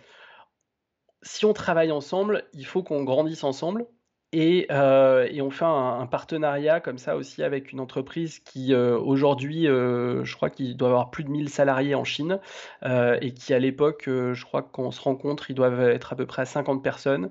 si 1.22 1.44
on 1.44 1.52
travaille 1.52 1.90
ensemble, 1.90 2.44
il 2.52 2.64
faut 2.64 2.82
qu'on 2.82 3.04
grandisse 3.04 3.44
ensemble. 3.44 3.86
Euh, 4.34 5.26
et, 5.30 5.40
on 5.40 5.50
fait 5.50 5.64
un, 5.64 6.06
partenariat 6.06 6.80
comme 6.80 6.98
ça 6.98 7.16
aussi 7.16 7.42
avec 7.42 7.72
une 7.72 7.80
entreprise 7.80 8.40
qui 8.40 8.74
euh, 8.74 8.98
aujourd'hui, 8.98 9.66
euh, 9.66 10.22
je 10.24 10.36
crois 10.36 10.50
qu'il 10.50 10.76
doit 10.76 10.88
avoir 10.88 11.10
plus 11.10 11.24
de 11.24 11.30
1000 11.30 11.48
salariés 11.48 11.94
en 11.94 12.04
Chine 12.04 12.38
et 12.84 13.32
qui 13.32 13.54
à 13.54 13.58
l'époque, 13.58 14.04
je 14.06 14.44
crois 14.44 14.62
qu'on 14.62 14.90
se 14.90 15.00
rencontre, 15.00 15.50
ils 15.50 15.54
doivent 15.54 15.80
être 15.80 16.12
à 16.12 16.16
peu 16.16 16.26
près 16.26 16.42
à 16.42 16.44
50 16.44 16.82
personnes. 16.82 17.30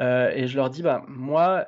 et 0.00 0.46
je 0.46 0.56
leur 0.56 0.70
dis, 0.70 0.82
bah, 0.82 1.04
moi, 1.08 1.64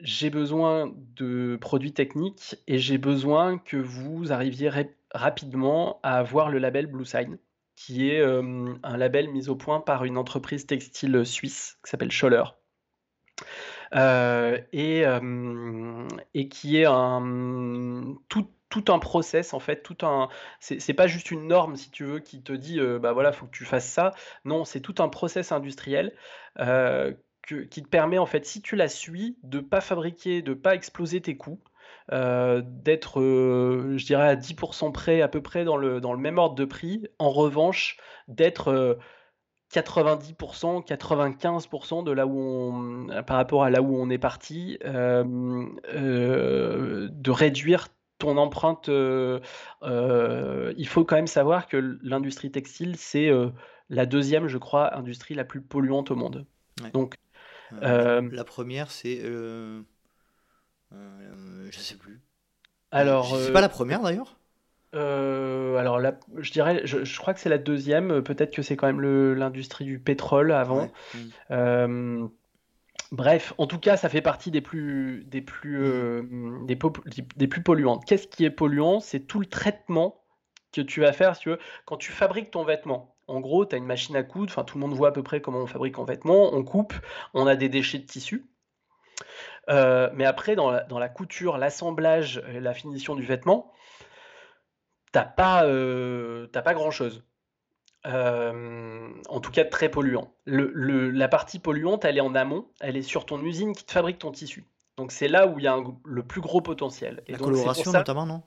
j'ai 0.00 0.30
besoin 0.30 0.92
de 1.16 1.56
produits 1.60 1.92
techniques 1.92 2.56
et 2.68 2.78
j'ai 2.78 2.98
besoin 2.98 3.58
que 3.58 3.76
vous 3.76 4.32
arriviez 4.32 4.70
rapidement 5.12 6.00
à 6.02 6.18
avoir 6.18 6.50
le 6.50 6.58
label 6.58 6.86
Blue 6.86 7.04
Sign 7.04 7.38
qui 7.74 8.10
est 8.10 8.22
un 8.22 8.96
label 8.96 9.30
mis 9.30 9.48
au 9.48 9.56
point 9.56 9.80
par 9.80 10.04
une 10.04 10.16
entreprise 10.16 10.66
textile 10.66 11.24
suisse 11.26 11.78
qui 11.82 11.90
s'appelle 11.90 12.12
Scholler. 12.12 12.44
Euh, 13.94 14.58
et, 14.72 16.48
qui 16.48 16.78
est 16.78 16.86
un 16.86 18.16
tout, 18.28 18.48
tout 18.68 18.84
un 18.88 18.98
process 18.98 19.52
en 19.52 19.60
fait, 19.60 19.82
tout 19.82 19.98
un 20.02 20.28
c'est 20.60 20.94
pas 20.94 21.06
juste 21.06 21.30
une 21.30 21.46
norme 21.46 21.76
si 21.76 21.90
tu 21.90 22.04
veux 22.04 22.18
qui 22.20 22.42
te 22.42 22.52
dit 22.52 22.80
euh, 22.80 22.98
bah 22.98 23.12
voilà 23.12 23.32
faut 23.32 23.46
que 23.46 23.56
tu 23.56 23.64
fasses 23.64 23.88
ça. 23.88 24.12
Non, 24.44 24.64
c'est 24.64 24.80
tout 24.80 24.94
un 24.98 25.08
process 25.08 25.52
industriel 25.52 26.14
qui 26.58 27.82
te 27.82 27.88
permet 27.88 28.18
en 28.18 28.26
fait 28.26 28.46
si 28.46 28.62
tu 28.62 28.76
la 28.76 28.88
suis 28.88 29.36
de 29.42 29.60
pas 29.60 29.80
fabriquer, 29.80 30.42
de 30.42 30.54
pas 30.54 30.74
exploser 30.74 31.20
tes 31.20 31.36
coûts. 31.36 31.60
d'être, 32.10 33.20
je 33.20 34.04
dirais, 34.04 34.28
à 34.28 34.36
10% 34.36 34.92
près, 34.92 35.22
à 35.22 35.28
peu 35.28 35.42
près 35.42 35.64
dans 35.64 35.76
le, 35.76 36.00
dans 36.00 36.12
le 36.12 36.18
même 36.18 36.38
ordre 36.38 36.54
de 36.54 36.64
prix. 36.64 37.06
En 37.18 37.30
revanche, 37.30 37.98
d'être 38.28 38.98
90%, 39.72 40.84
95% 40.86 42.04
de 42.04 42.12
là 42.12 42.26
où 42.26 42.38
on, 42.38 43.22
par 43.22 43.36
rapport 43.36 43.64
à 43.64 43.70
là 43.70 43.80
où 43.80 43.96
on 43.96 44.10
est 44.10 44.18
parti, 44.18 44.78
euh, 44.84 45.24
euh, 45.94 47.08
de 47.10 47.30
réduire 47.30 47.88
ton 48.18 48.36
empreinte. 48.36 48.88
Euh, 48.90 49.40
il 49.80 50.86
faut 50.86 51.04
quand 51.04 51.16
même 51.16 51.26
savoir 51.26 51.68
que 51.68 51.98
l'industrie 52.02 52.50
textile, 52.50 52.96
c'est 52.96 53.30
la 53.88 54.06
deuxième, 54.06 54.46
je 54.46 54.58
crois, 54.58 54.96
industrie 54.96 55.34
la 55.34 55.44
plus 55.44 55.62
polluante 55.62 56.10
au 56.10 56.16
monde. 56.16 56.46
Donc, 56.92 57.14
la 57.80 58.44
première, 58.44 58.90
c'est, 58.90 59.22
je 59.22 59.82
sais 61.70 61.96
plus. 61.96 62.20
Alors, 62.90 63.38
c'est 63.38 63.52
pas 63.52 63.62
la 63.62 63.70
première 63.70 64.02
d'ailleurs. 64.02 64.36
Euh, 64.94 65.76
alors 65.76 65.98
là, 65.98 66.18
je 66.36 66.52
dirais, 66.52 66.82
je, 66.84 67.18
crois 67.18 67.34
que 67.34 67.40
c'est 67.40 67.48
la 67.48 67.58
deuxième. 67.58 68.22
Peut-être 68.22 68.52
que 68.54 68.62
c'est 68.62 68.76
quand 68.76 68.86
même 68.86 69.00
l'industrie 69.34 69.84
du 69.84 69.98
pétrole 69.98 70.52
avant. 70.52 70.90
Euh, 71.50 72.26
bref, 73.10 73.54
en 73.58 73.66
tout 73.66 73.78
cas, 73.78 73.96
ça 73.96 74.08
fait 74.08 74.20
partie 74.20 74.50
des 74.50 74.60
plus, 74.60 75.24
des 75.26 75.40
plus, 75.40 75.82
euh, 75.82 76.22
des, 76.66 76.78
des, 77.36 77.46
plus 77.46 77.62
polluantes. 77.62 78.04
Qu'est-ce 78.04 78.28
qui 78.28 78.44
est 78.44 78.50
polluant? 78.50 79.00
C'est 79.00 79.20
tout 79.20 79.40
le 79.40 79.46
traitement 79.46 80.22
que 80.72 80.80
tu 80.80 81.00
vas 81.00 81.12
faire, 81.12 81.36
si 81.36 81.42
tu 81.42 81.48
veux, 81.50 81.58
quand 81.84 81.96
tu 81.96 82.12
fabriques 82.12 82.50
ton 82.50 82.64
vêtement. 82.64 83.14
En 83.28 83.40
gros, 83.40 83.64
tu 83.64 83.74
as 83.74 83.78
une 83.78 83.86
machine 83.86 84.16
à 84.16 84.22
coudre, 84.22 84.50
enfin 84.50 84.64
tout 84.64 84.78
le 84.78 84.86
monde 84.86 84.96
voit 84.96 85.08
à 85.08 85.12
peu 85.12 85.22
près 85.22 85.40
comment 85.40 85.60
on 85.60 85.66
fabrique 85.66 85.98
un 85.98 86.04
vêtement, 86.04 86.52
on 86.52 86.64
coupe, 86.64 86.94
on 87.34 87.46
a 87.46 87.56
des 87.56 87.68
déchets 87.68 87.98
de 87.98 88.06
tissu. 88.06 88.46
mais 89.68 90.24
après, 90.24 90.56
dans 90.56 90.70
la, 90.70 90.82
dans 90.84 90.98
la 90.98 91.08
couture, 91.08 91.56
l'assemblage, 91.56 92.42
la 92.48 92.74
finition 92.74 93.14
du 93.14 93.22
vêtement, 93.22 93.72
t'as 95.12 95.24
pas, 95.24 95.64
euh, 95.64 96.48
pas 96.48 96.74
grand-chose. 96.74 97.22
Euh, 98.04 99.08
en 99.28 99.40
tout 99.40 99.52
cas, 99.52 99.64
très 99.64 99.88
polluant. 99.88 100.32
Le, 100.44 101.10
la 101.10 101.28
partie 101.28 101.60
polluante, 101.60 102.04
elle 102.04 102.16
est 102.16 102.22
en 102.22 102.34
amont, 102.34 102.66
elle 102.80 102.96
est 102.96 103.02
sur 103.02 103.26
ton 103.26 103.40
usine 103.42 103.74
qui 103.74 103.84
te 103.84 103.92
fabrique 103.92 104.18
ton 104.18 104.32
tissu. 104.32 104.64
Donc 104.96 105.12
c'est 105.12 105.28
là 105.28 105.46
où 105.46 105.58
il 105.58 105.64
y 105.64 105.68
a 105.68 105.78
le 106.04 106.22
plus 106.22 106.40
gros 106.40 106.60
potentiel. 106.60 107.22
Et 107.28 107.32
la 107.32 107.38
coloration 107.38 107.92
notamment, 107.92 108.26
non? 108.26 108.42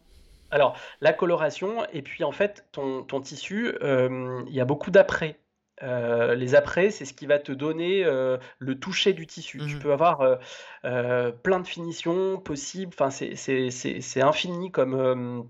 Alors, 0.51 0.77
la 1.01 1.11
coloration, 1.11 1.85
et 1.91 2.01
puis 2.01 2.23
en 2.23 2.31
fait, 2.31 2.65
ton, 2.71 3.03
ton 3.03 3.21
tissu, 3.21 3.73
euh, 3.81 4.43
il 4.47 4.53
y 4.53 4.59
a 4.59 4.65
beaucoup 4.65 4.91
d'après. 4.91 5.39
les 5.81 6.55
après, 6.55 6.91
c'est 6.91 7.05
ce 7.05 7.13
qui 7.13 7.25
va 7.25 7.39
te 7.39 7.51
donner 7.51 8.03
le 8.03 8.79
toucher 8.79 9.13
du 9.13 9.25
tissu. 9.25 9.59
Tu 9.59 9.75
mmh 9.75 9.79
peux 9.79 9.93
avoir 9.93 10.37
plein 10.83 11.59
de 11.59 11.67
finitions 11.67 12.37
possibles. 12.39 12.93
Enfin, 12.93 13.09
c'est 13.09 14.21
infini 14.21 14.71
comme, 14.71 15.49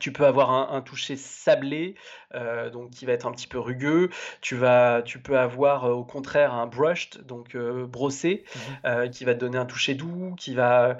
tu 0.00 0.12
peux 0.12 0.26
avoir 0.26 0.50
un, 0.50 0.80
toucher 0.80 1.16
sablé, 1.16 1.94
euh, 2.34 2.70
donc 2.70 2.90
qui 2.90 3.06
va 3.06 3.12
être 3.12 3.26
un 3.26 3.32
petit 3.32 3.46
peu 3.46 3.58
rugueux. 3.58 4.10
Tu, 4.40 4.56
vas, 4.56 5.02
tu 5.02 5.18
peux 5.18 5.38
avoir 5.38 5.84
euh, 5.84 5.92
au 5.92 6.04
contraire 6.04 6.54
un 6.54 6.66
brushed, 6.66 7.24
donc 7.26 7.54
euh, 7.54 7.86
brossé, 7.86 8.44
mmh 8.54 9.10
qui 9.10 9.24
va 9.24 9.34
te 9.34 9.40
donner 9.40 9.58
un 9.58 9.66
toucher 9.66 9.94
doux, 9.94 10.34
qui 10.36 10.54
va, 10.54 10.96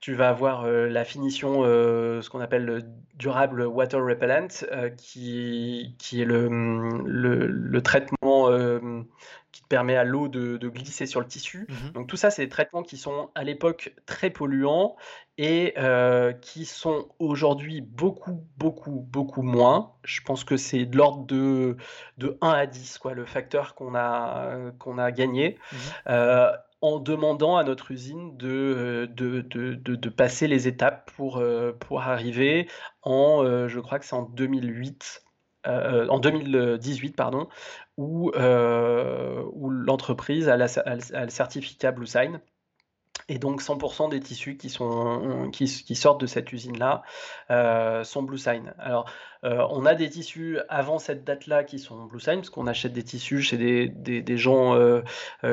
tu 0.00 0.14
vas 0.14 0.28
avoir 0.28 0.66
la 0.66 1.04
finition, 1.04 1.64
ce 1.64 2.28
qu'on 2.30 2.40
appelle 2.40 2.64
le 2.64 2.84
durable 3.14 3.66
water 3.66 4.00
repellent, 4.00 4.48
qui, 4.96 5.96
qui 5.98 6.22
est 6.22 6.24
le, 6.24 6.48
le, 7.04 7.46
le 7.46 7.82
traitement 7.82 8.48
qui 9.52 9.62
te 9.62 9.68
permet 9.68 9.96
à 9.96 10.04
l'eau 10.04 10.28
de, 10.28 10.68
glisser 10.68 11.06
sur 11.06 11.20
le 11.20 11.26
tissu. 11.26 11.66
Mmh 11.68 11.90
Donc 11.92 12.06
tout 12.06 12.16
ça, 12.16 12.30
c'est 12.30 12.42
des 12.42 12.48
traitements 12.48 12.82
qui 12.82 12.96
sont 12.96 13.30
à 13.34 13.44
l'époque 13.44 13.94
très 14.06 14.30
polluants 14.30 14.96
et 15.38 15.74
euh, 15.78 16.32
qui 16.32 16.64
sont 16.64 17.08
aujourd'hui 17.18 17.80
beaucoup, 17.80 18.44
beaucoup, 18.58 19.06
beaucoup 19.10 19.42
moins. 19.42 19.94
Je 20.04 20.20
pense 20.20 20.44
que 20.44 20.56
c'est 20.56 20.84
de 20.84 20.96
l'ordre 20.96 21.24
de, 21.26 21.76
de 22.18 22.36
1 22.40 22.50
à 22.50 22.66
10, 22.66 22.98
quoi, 22.98 23.14
le 23.14 23.24
facteur 23.24 23.74
qu'on 23.74 23.94
a, 23.94 24.70
qu'on 24.78 24.98
a 24.98 25.10
gagné. 25.12 25.58
Mmh 25.72 25.76
euh, 26.08 26.52
en 26.80 26.98
demandant 26.98 27.56
à 27.56 27.64
notre 27.64 27.90
usine 27.90 28.36
de, 28.36 29.08
de, 29.12 29.40
de, 29.42 29.74
de 29.74 30.08
passer 30.08 30.46
les 30.46 30.68
étapes 30.68 31.10
pour, 31.16 31.42
pour 31.80 32.02
arriver 32.02 32.68
en, 33.02 33.66
je 33.66 33.80
crois 33.80 33.98
que 33.98 34.04
c'est 34.04 34.14
en 34.14 34.22
2008, 34.22 35.24
en 35.66 36.18
2018, 36.18 37.16
pardon, 37.16 37.48
où, 37.96 38.30
où 38.30 39.70
l'entreprise 39.70 40.48
a, 40.48 40.54
a, 40.54 41.24
le 41.24 41.30
certificat 41.30 41.90
BlueSign 41.90 42.40
et 43.28 43.38
donc 43.38 43.62
100% 43.62 44.10
des 44.10 44.20
tissus 44.20 44.56
qui, 44.56 44.70
sont, 44.70 45.50
qui, 45.52 45.66
sortent 45.66 46.20
de 46.20 46.26
cette 46.26 46.52
usine-là 46.52 47.02
euh, 47.50 48.02
sont 48.04 48.22
Blue 48.22 48.38
Sign. 48.38 48.74
Alors 48.78 49.10
euh, 49.44 49.66
on 49.70 49.86
a 49.86 49.94
des 49.94 50.10
tissus 50.10 50.58
avant 50.68 50.98
cette 50.98 51.24
date-là 51.24 51.64
qui 51.64 51.78
sont 51.78 52.06
Blue 52.06 52.20
Sign, 52.20 52.36
parce 52.36 52.50
qu'on 52.50 52.66
achète 52.66 52.92
des 52.92 53.02
tissus 53.02 53.40
chez 53.40 53.56
des, 53.56 53.88
des, 53.88 54.22
des 54.22 54.36
gens 54.36 54.74
euh, 54.74 55.02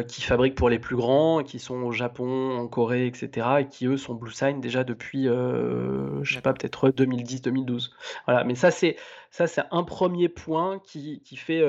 qui 0.07 0.22
fabriquent 0.22 0.56
pour 0.56 0.70
les 0.70 0.80
plus 0.80 0.95
grands, 0.95 1.44
qui 1.44 1.60
sont 1.60 1.76
au 1.84 1.91
Japon, 1.91 2.57
en 2.57 2.68
Corée, 2.68 3.07
etc. 3.07 3.48
Et 3.60 3.68
qui 3.68 3.86
eux 3.86 3.98
sont 3.98 4.16
Blue 4.16 4.32
Sign 4.32 4.62
déjà 4.62 4.84
depuis, 4.84 5.26
je 5.26 6.34
sais 6.34 6.41
pas, 6.41 6.53
peut-être 6.53 6.90
2010-2012. 6.90 7.91
Voilà, 8.26 8.44
mais 8.44 8.56
ça 8.56 8.72
c'est 8.72 8.95
ça 9.32 9.48
c'est 9.48 9.64
un 9.72 9.84
premier 9.84 10.30
point 10.30 10.80
qui, 10.80 11.22
qui 11.22 11.36
fait, 11.36 11.64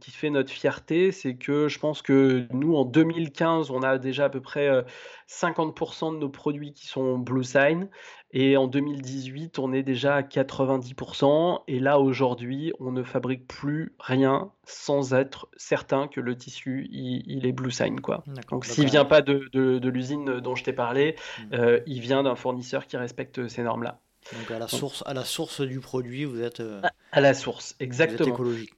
qui 0.00 0.10
fait 0.10 0.30
notre 0.30 0.50
fierté, 0.50 1.12
c'est 1.12 1.34
que 1.36 1.68
je 1.68 1.78
pense 1.78 2.02
que 2.02 2.46
nous 2.52 2.76
en 2.76 2.84
2015 2.84 3.70
on 3.70 3.82
a 3.82 3.98
déjà 3.98 4.26
à 4.26 4.28
peu 4.28 4.40
près 4.40 4.84
50% 5.28 6.14
de 6.14 6.18
nos 6.18 6.28
produits 6.28 6.72
qui 6.72 6.86
sont 6.86 7.18
Blue 7.18 7.44
Sign. 7.44 7.88
Et 8.36 8.56
en 8.56 8.66
2018, 8.66 9.60
on 9.60 9.72
est 9.72 9.84
déjà 9.84 10.16
à 10.16 10.22
90%. 10.22 11.60
Et 11.68 11.78
là, 11.78 12.00
aujourd'hui, 12.00 12.72
on 12.80 12.90
ne 12.90 13.04
fabrique 13.04 13.46
plus 13.46 13.94
rien 14.00 14.50
sans 14.64 15.14
être 15.14 15.48
certain 15.56 16.08
que 16.08 16.20
le 16.20 16.36
tissu, 16.36 16.88
il, 16.90 17.46
est 17.46 17.52
Blue 17.52 17.70
Sign. 17.70 18.00
Quoi. 18.00 18.24
Donc, 18.50 18.64
s'il 18.64 18.86
ne 18.86 18.90
vient 18.90 19.04
pas 19.04 19.22
de, 19.22 19.48
de, 19.52 19.88
l'usine 19.88 20.40
dont 20.40 20.56
je 20.56 20.64
t'ai 20.64 20.72
parlé, 20.72 21.14
mmh. 21.14 21.54
euh, 21.54 21.80
il 21.86 22.00
vient 22.00 22.24
d'un 22.24 22.34
fournisseur 22.34 22.88
qui 22.88 22.96
respecte 22.96 23.46
ces 23.46 23.62
normes-là. 23.62 24.00
Donc, 24.32 24.50
à 24.50 24.58
la, 24.58 24.66
source, 24.66 25.04
à 25.06 25.14
la 25.14 25.24
source 25.24 25.60
du 25.60 25.78
produit, 25.78 26.24
vous 26.24 26.42
êtes. 26.42 26.58
Euh, 26.58 26.82
à 27.12 27.20
la 27.20 27.34
source, 27.34 27.76
exactement. 27.78 28.30
Vous 28.30 28.34
écologique. 28.34 28.72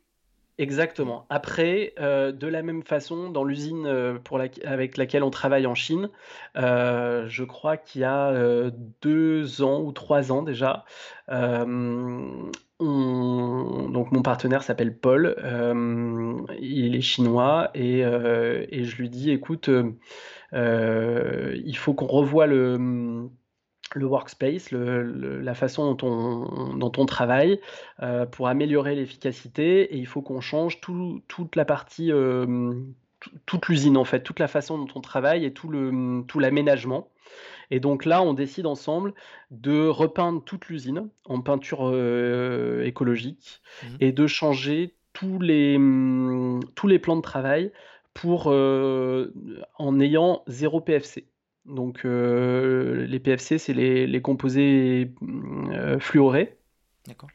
Exactement. 0.59 1.27
Après, 1.29 1.93
euh, 1.99 2.33
de 2.33 2.47
la 2.47 2.63
même 2.63 2.83
façon, 2.83 3.29
dans 3.29 3.45
l'usine 3.45 3.85
euh, 3.87 4.19
avec 4.65 4.97
laquelle 4.97 5.23
on 5.23 5.29
travaille 5.29 5.67
en 5.67 5.75
Chine, 5.75 6.09
euh, 6.57 7.29
je 7.29 7.45
crois 7.45 7.77
qu'il 7.77 8.01
y 8.01 8.05
a 8.05 8.33
deux 9.03 9.63
ans 9.63 9.83
ou 9.83 9.93
trois 9.93 10.33
ans 10.33 10.43
déjà, 10.43 10.87
donc 11.29 12.53
mon 12.81 14.23
partenaire 14.23 14.63
s'appelle 14.63 14.97
Paul, 14.97 15.37
il 16.59 16.97
est 16.97 17.01
chinois 17.03 17.71
et, 17.75 18.03
je 18.03 18.97
lui 18.97 19.11
dis, 19.11 19.31
écoute, 19.33 19.69
il 20.53 21.77
faut 21.77 21.93
qu'on 21.93 22.07
revoie 22.07 22.47
le 22.47 23.29
le 23.95 24.07
workspace, 24.07 24.71
la 24.73 25.55
façon 25.55 25.95
dont 25.95 26.07
on, 26.09 26.77
dont 26.77 26.93
on 26.97 27.07
travaille 27.07 27.61
euh, 28.03 28.27
pour 28.27 28.49
améliorer 28.49 28.95
l'efficacité 28.95 29.95
et 29.95 29.97
il 29.97 30.07
faut 30.07 30.23
qu'on 30.23 30.41
change 30.41 30.81
toute 30.81 31.57
la 31.57 31.65
partie, 31.65 32.13
euh, 32.13 32.75
toute 33.47 33.69
l'usine 33.69 33.97
en 33.97 34.05
fait, 34.05 34.21
toute 34.21 34.41
la 34.41 34.49
façon 34.49 34.79
dont 34.79 34.93
on 34.95 35.01
travaille 35.01 35.45
et 35.45 35.53
tout 35.53 35.71
l'aménagement. 35.71 37.09
Et 37.71 37.81
donc 37.81 38.05
là, 38.05 38.23
on 38.23 38.33
décide 38.33 38.67
ensemble 38.67 39.13
de 39.51 39.89
repeindre 39.89 40.43
toute 40.45 40.67
l'usine 40.67 41.09
en 41.25 41.41
peinture 41.41 41.89
euh, 41.91 42.85
écologique 42.85 43.61
mmh. 43.83 43.87
et 44.01 44.13
de 44.13 44.27
changer 44.27 44.95
tous 45.13 45.41
les, 45.41 45.79
tous 46.75 46.87
les 46.87 46.99
plans 46.99 47.17
de 47.17 47.23
travail 47.23 47.73
pour, 48.13 48.49
en 48.49 50.01
ayant 50.01 50.43
zéro 50.47 50.81
PFC. 50.81 51.27
Donc 51.69 52.05
euh, 52.05 53.07
les 53.07 53.19
PFC, 53.19 53.59
c'est 53.59 53.73
les, 53.73 54.23
composés 54.23 55.13
euh, 55.71 55.99
fluorés. 55.99 56.57
D'accord. 57.07 57.29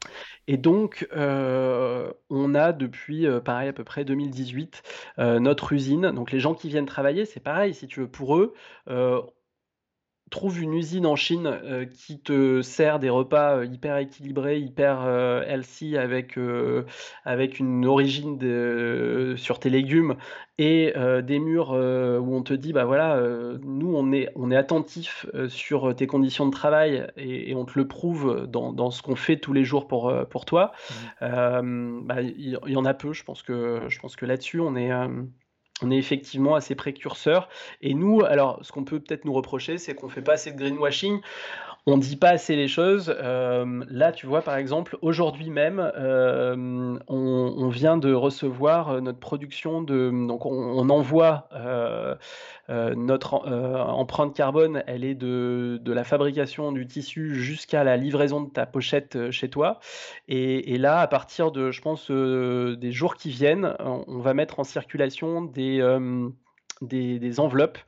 Et 0.47 0.57
donc, 0.57 1.07
euh, 1.15 2.11
on 2.29 2.55
a 2.55 2.73
depuis, 2.73 3.25
pareil, 3.45 3.69
à 3.69 3.73
peu 3.73 3.85
près 3.85 4.03
2018, 4.03 4.83
notre 5.17 5.71
usine. 5.71 6.11
Donc, 6.11 6.31
les 6.31 6.41
gens 6.41 6.53
qui 6.53 6.67
viennent 6.67 6.85
travailler, 6.85 7.23
c'est 7.25 7.39
pareil, 7.39 7.73
si 7.73 7.87
tu 7.87 8.01
veux, 8.01 8.07
pour 8.07 8.35
eux, 8.35 8.53
trouve 10.31 10.61
une 10.63 10.73
usine 10.73 11.05
en 11.05 11.15
Chine 11.15 11.45
euh, 11.45 11.85
qui 11.85 12.19
te 12.19 12.61
sert 12.61 12.99
des 12.99 13.09
repas 13.09 13.57
euh, 13.57 13.65
hyper 13.65 13.97
équilibrés, 13.97 14.59
hyper 14.59 15.01
euh, 15.03 15.43
healthy 15.43 15.97
avec, 15.97 16.39
avec 17.25 17.59
une 17.59 17.85
origine 17.85 18.37
de, 18.37 19.35
sur 19.37 19.59
tes 19.59 19.69
légumes 19.69 20.15
et 20.57 20.93
des 21.23 21.39
murs 21.39 21.71
où 21.71 22.35
on 22.35 22.43
te 22.43 22.53
dit 22.53 22.71
bah 22.71 22.85
voilà 22.85 23.19
nous 23.63 23.95
on 23.95 24.11
est 24.11 24.29
on 24.35 24.51
est 24.51 24.55
attentif 24.55 25.25
sur 25.47 25.95
tes 25.95 26.05
conditions 26.05 26.45
de 26.45 26.51
travail 26.51 27.07
et, 27.17 27.55
on 27.55 27.65
te 27.65 27.77
le 27.79 27.87
prouve 27.87 28.47
dans, 28.47 28.71
dans 28.71 28.91
ce 28.91 29.01
qu'on 29.01 29.15
fait 29.15 29.37
tous 29.37 29.53
les 29.53 29.63
jours 29.63 29.87
pour 29.87 30.13
pour 30.29 30.45
toi 30.45 30.71
mmh. 31.21 32.01
bah, 32.03 32.21
il 32.21 32.59
y, 32.67 32.75
en 32.75 32.85
a 32.85 32.93
peu 32.93 33.11
je 33.11 33.23
pense 33.23 33.41
que 33.41 33.81
je 33.87 33.99
pense 33.99 34.15
que 34.15 34.25
là-dessus 34.25 34.59
on 34.59 34.75
est 34.75 34.91
on 35.81 35.91
est 35.91 35.97
effectivement 35.97 36.55
assez 36.55 36.75
précurseur. 36.75 37.49
Et 37.81 37.93
nous, 37.93 38.23
alors, 38.23 38.59
ce 38.61 38.71
qu'on 38.71 38.83
peut 38.83 38.99
peut-être 38.99 39.25
nous 39.25 39.33
reprocher, 39.33 39.77
c'est 39.77 39.93
qu'on 39.95 40.07
ne 40.07 40.11
fait 40.11 40.21
pas 40.21 40.33
assez 40.33 40.51
de 40.51 40.57
greenwashing 40.57 41.21
on 41.87 41.97
dit 41.97 42.15
pas 42.15 42.29
assez 42.29 42.55
les 42.55 42.67
choses. 42.67 43.13
Euh, 43.17 43.83
là, 43.89 44.11
tu 44.11 44.27
vois, 44.27 44.41
par 44.41 44.55
exemple, 44.55 44.97
aujourd'hui 45.01 45.49
même, 45.49 45.79
euh, 45.79 46.99
on, 47.07 47.69
vient 47.69 47.97
de 47.97 48.13
recevoir 48.13 48.89
euh, 48.89 49.01
notre 49.01 49.19
production 49.19 49.81
de. 49.81 50.11
Donc, 50.27 50.45
on, 50.45 50.89
envoie 50.89 51.47
notre 52.69 53.33
empreinte 53.33 54.35
carbone, 54.35 54.83
elle 54.87 55.03
est 55.03 55.15
de, 55.15 55.79
la 55.85 56.03
fabrication 56.03 56.71
du 56.71 56.85
tissu 56.85 57.35
jusqu'à 57.35 57.83
la 57.83 57.97
livraison 57.97 58.41
de 58.41 58.49
ta 58.49 58.65
pochette 58.65 59.31
chez 59.31 59.49
toi. 59.49 59.79
Et, 60.27 60.77
là, 60.77 60.99
à 60.99 61.07
partir 61.07 61.51
de, 61.51 61.71
je 61.71 61.81
pense, 61.81 62.11
des 62.11 62.91
jours 62.91 63.15
qui 63.15 63.29
viennent, 63.29 63.75
on, 63.79 64.19
va 64.19 64.33
mettre 64.33 64.59
en 64.59 64.63
circulation 64.63 65.43
des 65.43 65.81
enveloppes 67.39 67.79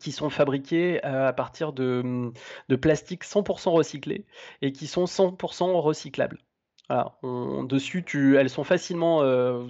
qui 0.00 0.12
sont 0.12 0.30
fabriquées 0.30 1.04
euh, 1.04 1.28
à 1.28 1.32
partir 1.32 1.72
de, 1.72 2.32
de 2.68 2.76
plastique 2.76 3.24
100% 3.24 3.70
recyclé 3.70 4.26
et 4.62 4.72
qui 4.72 4.86
sont 4.86 5.04
100% 5.04 5.80
recyclables. 5.80 6.38
Voilà, 6.88 7.16
dessus, 7.64 8.04
tu, 8.04 8.36
elles 8.36 8.48
sont 8.48 8.62
facilement, 8.62 9.20
euh, 9.20 9.64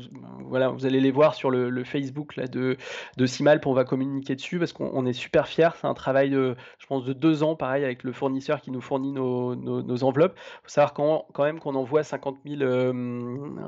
voilà, 0.44 0.68
vous 0.68 0.84
allez 0.84 1.00
les 1.00 1.10
voir 1.10 1.34
sur 1.34 1.50
le, 1.50 1.82
Facebook 1.82 2.36
là, 2.36 2.46
de, 2.46 2.76
de 3.16 3.26
Simalp, 3.26 3.66
on 3.66 3.72
va 3.72 3.84
communiquer 3.84 4.34
dessus 4.34 4.58
parce 4.58 4.74
qu'on 4.74 5.06
est 5.06 5.14
super 5.14 5.48
fiers. 5.48 5.70
C'est 5.80 5.86
un 5.86 5.94
travail, 5.94 6.28
de, 6.28 6.56
je 6.78 6.86
pense, 6.86 7.06
de 7.06 7.14
deux 7.14 7.42
ans, 7.42 7.56
pareil, 7.56 7.84
avec 7.84 8.02
le 8.02 8.12
fournisseur 8.12 8.60
qui 8.60 8.70
nous 8.70 8.82
fournit 8.82 9.12
nos, 9.12 9.54
nos, 9.54 10.04
enveloppes. 10.04 10.34
Il 10.36 10.64
faut 10.64 10.68
savoir 10.68 10.92
quand, 10.92 11.26
quand, 11.32 11.44
même 11.44 11.58
qu'on 11.58 11.74
envoie 11.74 12.02
50 12.02 12.36
000, 12.44 12.92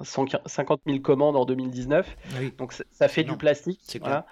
50 0.05 0.81
000 0.87 0.99
commandes 0.99 1.37
en 1.37 1.47
2019. 1.47 2.17
Ah 2.31 2.41
Donc 2.59 2.75
ça, 2.75 3.09
fait 3.09 3.25
du 3.25 3.39
plastique. 3.39 3.81
Voilà. 3.99 4.27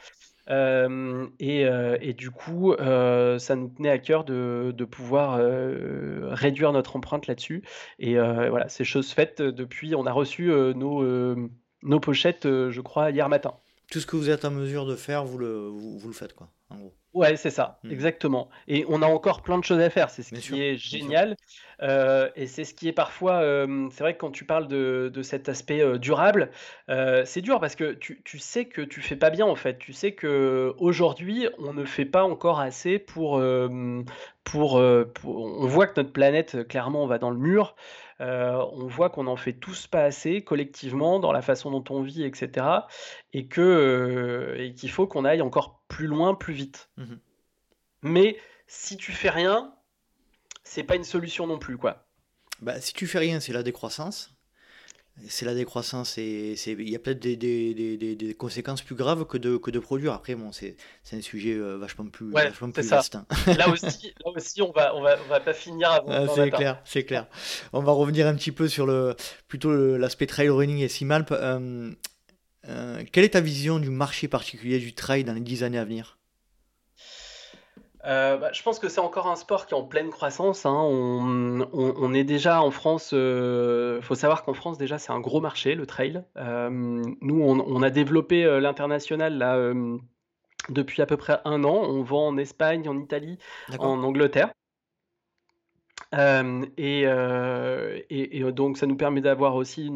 Et, 0.48 2.14
du 2.16 2.30
coup, 2.30 2.74
ça 2.78 3.56
nous 3.56 3.68
tenait 3.68 3.90
à 3.90 3.98
cœur 3.98 4.24
de, 4.24 4.84
pouvoir 4.84 5.38
réduire 6.32 6.72
notre 6.72 6.96
empreinte 6.96 7.26
là-dessus. 7.26 7.62
Et 7.98 8.14
voilà, 8.14 8.68
c'est 8.68 8.84
chose 8.84 9.10
faite 9.12 9.42
depuis. 9.42 9.94
On 9.94 10.06
a 10.06 10.12
reçu 10.12 10.48
nos, 10.48 11.36
nos 11.82 12.00
pochettes, 12.00 12.44
je 12.44 12.80
crois, 12.80 13.10
hier 13.10 13.28
matin. 13.28 13.54
Tout 13.90 14.00
ce 14.00 14.06
que 14.06 14.16
vous 14.16 14.30
êtes 14.30 14.44
en 14.44 14.50
mesure 14.50 14.84
de 14.84 14.96
faire, 14.96 15.24
vous 15.24 15.38
le, 15.38 15.68
vous 15.68 16.08
le 16.08 16.14
faites, 16.14 16.34
quoi, 16.34 16.48
en 16.70 16.76
gros. 16.76 16.94
Ouais, 17.16 17.34
c'est 17.36 17.48
ça, 17.48 17.78
mmh. 17.82 17.92
exactement. 17.92 18.50
Et 18.68 18.84
on 18.90 19.00
a 19.00 19.06
encore 19.06 19.40
plein 19.40 19.56
de 19.56 19.64
choses 19.64 19.80
à 19.80 19.88
faire, 19.88 20.10
c'est 20.10 20.22
ce 20.22 20.34
qui 20.34 20.62
est 20.62 20.76
génial. 20.76 21.34
Euh, 21.80 22.28
et 22.36 22.46
c'est 22.46 22.64
ce 22.64 22.74
qui 22.74 22.88
est 22.88 22.92
parfois, 22.92 23.36
euh, 23.36 23.88
c'est 23.90 24.04
vrai 24.04 24.12
que 24.12 24.18
quand 24.18 24.30
tu 24.30 24.44
parles 24.44 24.68
de, 24.68 25.10
cet 25.22 25.48
aspect 25.48 25.80
euh, 25.80 25.96
durable, 25.96 26.50
c'est 27.24 27.40
dur 27.40 27.58
parce 27.58 27.74
que 27.74 27.92
tu, 27.94 28.38
sais 28.38 28.66
que 28.66 28.82
tu 28.82 29.00
fais 29.00 29.16
pas 29.16 29.30
bien 29.30 29.46
en 29.46 29.56
fait. 29.56 29.78
Tu 29.78 29.94
sais 29.94 30.12
que 30.12 30.74
aujourd'hui, 30.76 31.48
on 31.58 31.72
ne 31.72 31.86
fait 31.86 32.04
pas 32.04 32.22
encore 32.22 32.60
assez 32.60 32.98
pour, 32.98 33.42
pour, 34.44 34.74
on 34.74 35.66
voit 35.66 35.86
que 35.86 35.98
notre 35.98 36.12
planète, 36.12 36.68
clairement, 36.68 37.02
on 37.02 37.06
va 37.06 37.16
dans 37.16 37.30
le 37.30 37.38
mur. 37.38 37.76
On 38.20 38.86
voit 38.86 39.10
qu'on 39.10 39.26
en 39.26 39.36
fait 39.36 39.54
tous 39.54 39.86
pas 39.86 40.04
assez 40.04 40.42
collectivement 40.42 41.20
dans 41.20 41.32
la 41.32 41.42
façon 41.42 41.70
dont 41.70 41.84
on 41.90 42.02
vit, 42.02 42.24
etc. 42.24 42.66
Et 43.32 43.46
que 43.46 44.54
et 44.58 44.74
qu'il 44.74 44.90
faut 44.90 45.06
qu'on 45.06 45.24
aille 45.24 45.42
encore 45.42 45.82
plus 45.88 46.06
loin, 46.06 46.34
plus 46.34 46.54
vite. 46.54 46.90
Mmh 46.96 47.14
Mais 48.02 48.38
si 48.66 48.96
tu 48.96 49.12
fais 49.12 49.30
rien, 49.30 49.74
c'est 50.64 50.82
pas 50.82 50.96
une 50.96 51.04
solution 51.04 51.46
non 51.46 51.58
plus, 51.58 51.78
quoi. 51.78 52.06
Bah, 52.60 52.80
si 52.80 52.92
tu 52.92 53.06
fais 53.06 53.18
rien, 53.18 53.40
c'est 53.40 53.52
la 53.52 53.62
décroissance. 53.62 54.35
C'est 55.28 55.46
la 55.46 55.54
décroissance 55.54 56.18
et 56.18 56.54
il 56.66 56.90
y 56.90 56.94
a 56.94 56.98
peut-être 56.98 57.20
des, 57.20 57.36
des, 57.36 57.72
des, 57.74 58.14
des, 58.14 58.34
conséquences 58.34 58.82
plus 58.82 58.94
graves 58.94 59.24
que 59.24 59.38
de, 59.38 59.56
que 59.56 59.70
de 59.70 59.78
produire. 59.78 60.12
Après, 60.12 60.34
bon, 60.34 60.52
c'est 60.52 60.76
un 61.12 61.22
sujet 61.22 61.54
euh, 61.54 61.78
vachement 61.78 62.06
plus, 62.06 62.30
vachement 62.30 62.70
plus 62.70 62.86
vaste. 62.86 63.14
Hein. 63.14 63.26
là, 63.56 63.70
aussi, 63.70 64.12
là 64.24 64.30
aussi, 64.34 64.60
on 64.60 64.72
va, 64.72 64.94
on 64.94 65.00
va, 65.00 65.16
on 65.24 65.28
va 65.28 65.40
pas 65.40 65.54
finir 65.54 65.90
avant. 65.90 66.08
Ah, 66.10 66.26
c'est 66.34 66.50
clair, 66.50 66.82
c'est 66.84 67.04
clair. 67.04 67.26
On 67.72 67.80
va 67.80 67.92
revenir 67.92 68.26
un 68.26 68.34
petit 68.34 68.52
peu 68.52 68.68
sur 68.68 68.84
le, 68.86 69.16
plutôt 69.48 69.96
l'aspect 69.96 70.26
trail 70.26 70.50
running 70.50 70.78
et 70.78 70.88
Simalp. 70.88 71.32
Euh, 71.32 71.90
euh, 72.68 73.02
quelle 73.12 73.24
est 73.24 73.30
ta 73.30 73.40
vision 73.40 73.78
du 73.78 73.90
marché 73.90 74.28
particulier 74.28 74.78
du 74.78 74.94
trail 74.94 75.24
dans 75.24 75.32
les 75.34 75.40
10 75.40 75.62
années 75.62 75.78
à 75.78 75.84
venir? 75.84 76.15
Bah, 78.06 78.52
je 78.52 78.62
pense 78.62 78.78
que 78.78 78.88
c'est 78.88 79.00
encore 79.00 79.26
un 79.26 79.36
sport 79.36 79.66
qui 79.66 79.74
est 79.74 79.76
en 79.76 79.84
pleine 79.84 80.10
croissance, 80.10 80.64
hein. 80.64 80.80
On 80.80 82.14
est 82.14 82.24
déjà 82.24 82.62
en 82.62 82.70
France, 82.70 83.12
il 83.12 84.00
faut 84.02 84.14
savoir 84.14 84.44
qu'en 84.44 84.54
France 84.54 84.78
déjà 84.78 84.98
c'est 84.98 85.12
un 85.12 85.20
gros 85.20 85.40
marché 85.40 85.74
le 85.74 85.86
trail. 85.86 86.22
nous 86.36 87.42
on 87.42 87.82
a 87.82 87.90
développé, 87.90 88.44
l'international 88.60 89.36
là, 89.38 89.72
depuis 90.68 91.02
à 91.02 91.06
peu 91.06 91.16
près 91.16 91.40
un 91.44 91.64
an. 91.64 91.74
On 91.74 92.02
vend 92.02 92.28
en 92.28 92.36
Espagne, 92.38 92.88
en 92.88 92.98
Italie, 92.98 93.38
en 93.78 94.02
Angleterre. 94.02 94.50
Et, 96.16 97.06
donc 98.52 98.78
ça 98.78 98.86
nous 98.86 98.96
permet 98.96 99.20
d'avoir 99.20 99.54
aussi 99.54 99.86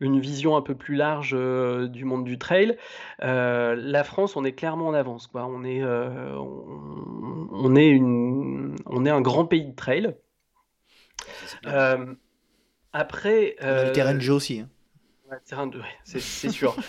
une, 0.00 0.20
vision 0.20 0.56
un 0.56 0.62
peu 0.62 0.74
plus 0.74 0.96
large 0.96 1.32
du 1.32 2.04
monde 2.04 2.24
du 2.24 2.38
trail. 2.38 2.76
la 3.20 4.04
France, 4.04 4.36
on 4.36 4.44
est 4.44 4.52
clairement 4.52 4.88
en 4.88 4.94
avance. 4.94 5.26
Quoi. 5.26 5.46
On, 5.46 5.64
est, 5.64 5.82
on, 5.82 7.76
est 7.76 7.88
une, 7.88 8.76
on 8.86 9.04
est 9.06 9.10
un 9.10 9.20
grand 9.20 9.46
pays 9.46 9.66
de 9.66 9.74
trail. 9.74 10.14
après. 12.92 13.56
le 13.60 13.92
terrain 13.92 14.14
de 14.14 14.20
jeu 14.20 14.34
aussi. 14.34 14.60
Hein. 14.60 14.68
c'est 16.04 16.20
sûr. 16.50 16.76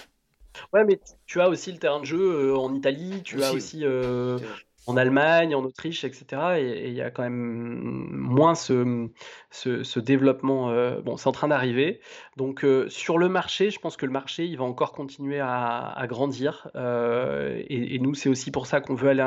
Ouais, 0.74 0.84
mais 0.84 1.00
tu 1.26 1.42
as 1.42 1.50
aussi 1.50 1.72
le 1.72 1.80
terrain 1.80 2.00
de 2.00 2.06
jeu 2.06 2.20
euh, 2.20 2.58
en 2.58 2.74
Italie, 2.74 3.22
tu 3.24 3.44
as 3.44 3.54
aussi 3.54 3.82
euh, 3.84 4.40
en 4.88 4.96
Allemagne, 4.96 5.54
en 5.54 5.64
Autriche, 5.64 6.06
etc. 6.06 6.26
Et 6.58 6.88
il 6.88 6.94
y 6.94 7.02
a 7.02 7.12
quand 7.12 7.24
même 7.24 8.10
moins 8.12 8.56
ce, 8.56 10.00
développement. 10.00 10.70
Euh, 10.70 11.02
bon, 11.02 11.18
c'est 11.18 11.28
en 11.28 11.34
train 11.34 11.50
d'arriver. 11.50 12.00
Donc, 12.38 12.64
euh, 12.64 12.88
sur 12.88 13.18
le 13.18 13.28
marché, 13.28 13.70
je 13.70 13.80
pense 13.80 13.98
que 13.98 14.06
le 14.06 14.14
marché, 14.14 14.46
il 14.46 14.58
va 14.58 14.64
encore 14.64 14.94
continuer 14.94 15.42
à, 15.42 16.06
grandir. 16.08 16.70
Euh, 16.76 17.62
et, 17.68 18.00
nous, 18.00 18.16
c'est 18.16 18.30
aussi 18.30 18.50
pour 18.50 18.66
ça 18.66 18.80
qu'on 18.80 18.96
veut, 18.96 19.10
aller 19.10 19.24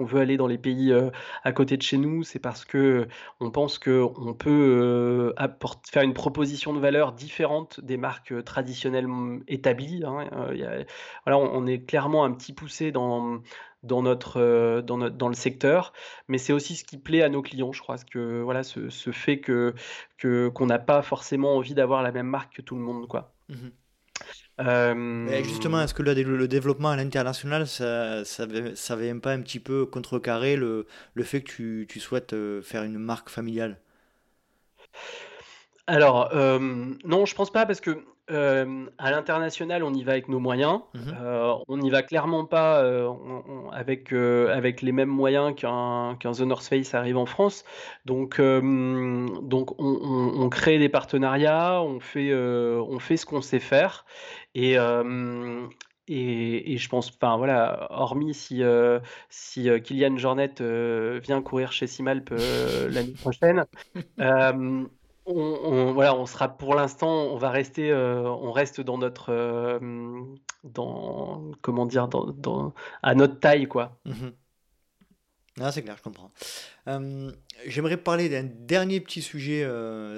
veut 0.00 0.20
aller 0.20 0.36
dans 0.36 0.48
les 0.48 0.58
pays 0.58 0.92
à 1.44 1.52
côté 1.52 1.76
de 1.76 1.82
chez 1.82 1.98
nous. 1.98 2.24
C'est 2.24 2.40
parce 2.40 2.64
que 2.64 3.06
on 3.38 3.52
pense 3.52 3.78
qu'on 3.78 4.34
peut 4.34 5.34
faire 5.88 6.02
une 6.02 6.14
proposition 6.14 6.72
de 6.72 6.80
valeur 6.80 7.12
différente 7.12 7.80
des 7.80 7.96
marques 7.96 8.34
traditionnelles 8.44 9.08
établies. 9.46 10.02
Hein. 10.04 10.28
voilà, 11.24 11.38
on, 11.38 11.62
on, 11.62 11.66
est 11.66 11.86
clairement 11.86 12.24
un 12.24 12.32
petit 12.32 12.52
poussé 12.52 12.90
dans 12.90 13.40
dans 13.86 14.02
notre, 14.02 14.40
euh, 14.40 14.82
dans 14.82 14.98
dans 15.10 15.28
le 15.28 15.34
secteur, 15.34 15.92
mais 16.28 16.38
c'est 16.38 16.52
aussi 16.52 16.76
ce 16.76 16.84
qui 16.84 16.98
plaît 16.98 17.22
à 17.22 17.28
nos 17.28 17.42
clients, 17.42 17.72
je 17.72 17.80
crois, 17.80 17.96
que 17.98 18.42
voilà, 18.42 18.62
ce, 18.62 18.90
ce 18.90 19.12
fait 19.12 19.40
que 19.40 19.74
que 20.18 20.48
qu'on 20.48 20.66
n'a 20.66 20.78
pas 20.78 21.02
forcément 21.02 21.56
envie 21.56 21.74
d'avoir 21.74 22.02
la 22.02 22.12
même 22.12 22.26
marque 22.26 22.56
que 22.56 22.62
tout 22.62 22.76
le 22.76 22.82
monde, 22.82 23.08
quoi. 23.08 23.32
Mmh 23.48 23.68
euh, 24.58 25.44
justement, 25.44 25.82
est-ce 25.82 25.92
que 25.92 26.02
le, 26.02 26.14
le, 26.14 26.48
développement 26.48 26.88
à 26.88 26.96
l'international, 26.96 27.66
ça, 27.66 28.24
ça, 28.24 28.46
ça 28.74 28.96
vient 28.96 29.18
pas 29.18 29.32
un 29.32 29.42
petit 29.42 29.60
peu 29.60 29.84
contrecarrer 29.84 30.56
le, 30.56 30.86
le 31.12 31.24
fait 31.24 31.42
que 31.42 31.50
tu, 31.50 31.86
tu 31.86 32.00
souhaites 32.00 32.32
euh, 32.32 32.62
faire 32.62 32.82
une 32.82 32.96
marque 32.96 33.28
familiale? 33.28 33.78
Alors, 35.86 36.34
non, 36.34 37.26
je 37.26 37.34
pense 37.34 37.52
pas 37.52 37.66
parce 37.66 37.82
que 37.82 38.02
à 38.28 39.10
l'international, 39.10 39.82
on 39.84 39.94
y 39.94 40.02
va 40.02 40.12
avec 40.12 40.28
nos 40.28 40.40
moyens. 40.40 40.80
Mmh 40.94 41.12
on 41.68 41.78
n'y 41.78 41.90
va 41.90 42.02
clairement 42.02 42.44
pas 42.44 42.84
avec, 43.72 44.12
avec 44.12 44.82
les 44.82 44.92
mêmes 44.92 45.08
moyens 45.08 45.54
qu'un 45.54 46.16
qu'un 46.18 46.32
The 46.32 46.40
North 46.40 46.66
Face 46.66 46.94
arrive 46.94 47.16
en 47.16 47.26
France. 47.26 47.64
Donc, 48.04 48.40
donc 48.40 49.74
on, 49.78 50.48
crée 50.48 50.78
des 50.78 50.88
partenariats, 50.88 51.82
on 51.82 52.00
fait, 52.00 52.34
on 52.34 52.98
fait 52.98 53.16
ce 53.16 53.26
qu'on 53.26 53.42
sait 53.42 53.60
faire. 53.60 54.04
Et, 54.54 54.76
et, 56.08 56.78
je 56.78 56.88
pense, 56.88 57.10
enfin 57.10 57.36
voilà, 57.36 57.88
hormis 57.90 58.34
si, 58.34 58.62
si 59.28 59.68
Kylian 59.82 60.16
Jornet 60.16 60.54
vient 61.20 61.42
courir 61.42 61.72
chez 61.72 61.86
Simalp 61.86 62.30
l'année 62.90 63.14
prochaine, 63.20 63.64
on, 65.26 65.92
voilà, 65.92 66.14
on 66.14 66.26
sera 66.26 66.48
pour 66.56 66.74
l'instant, 66.74 67.24
on 67.24 67.36
va 67.36 67.50
rester, 67.50 67.90
euh, 67.90 68.22
on 68.22 68.52
reste 68.52 68.80
dans 68.80 68.96
notre, 68.98 69.30
euh, 69.30 69.78
dans, 70.64 71.50
comment 71.62 71.86
dire, 71.86 72.08
dans, 72.08 72.74
à 73.02 73.14
notre 73.14 73.40
taille, 73.40 73.66
quoi. 73.66 73.98
Mhm. 74.04 74.32
Ah, 75.60 75.72
c'est 75.72 75.82
clair, 75.82 75.96
je 75.96 76.02
comprends. 76.02 76.30
Euh, 76.86 77.32
j'aimerais 77.66 77.96
parler 77.96 78.28
d'un 78.28 78.44
dernier 78.44 79.00
petit 79.00 79.22
sujet. 79.22 79.66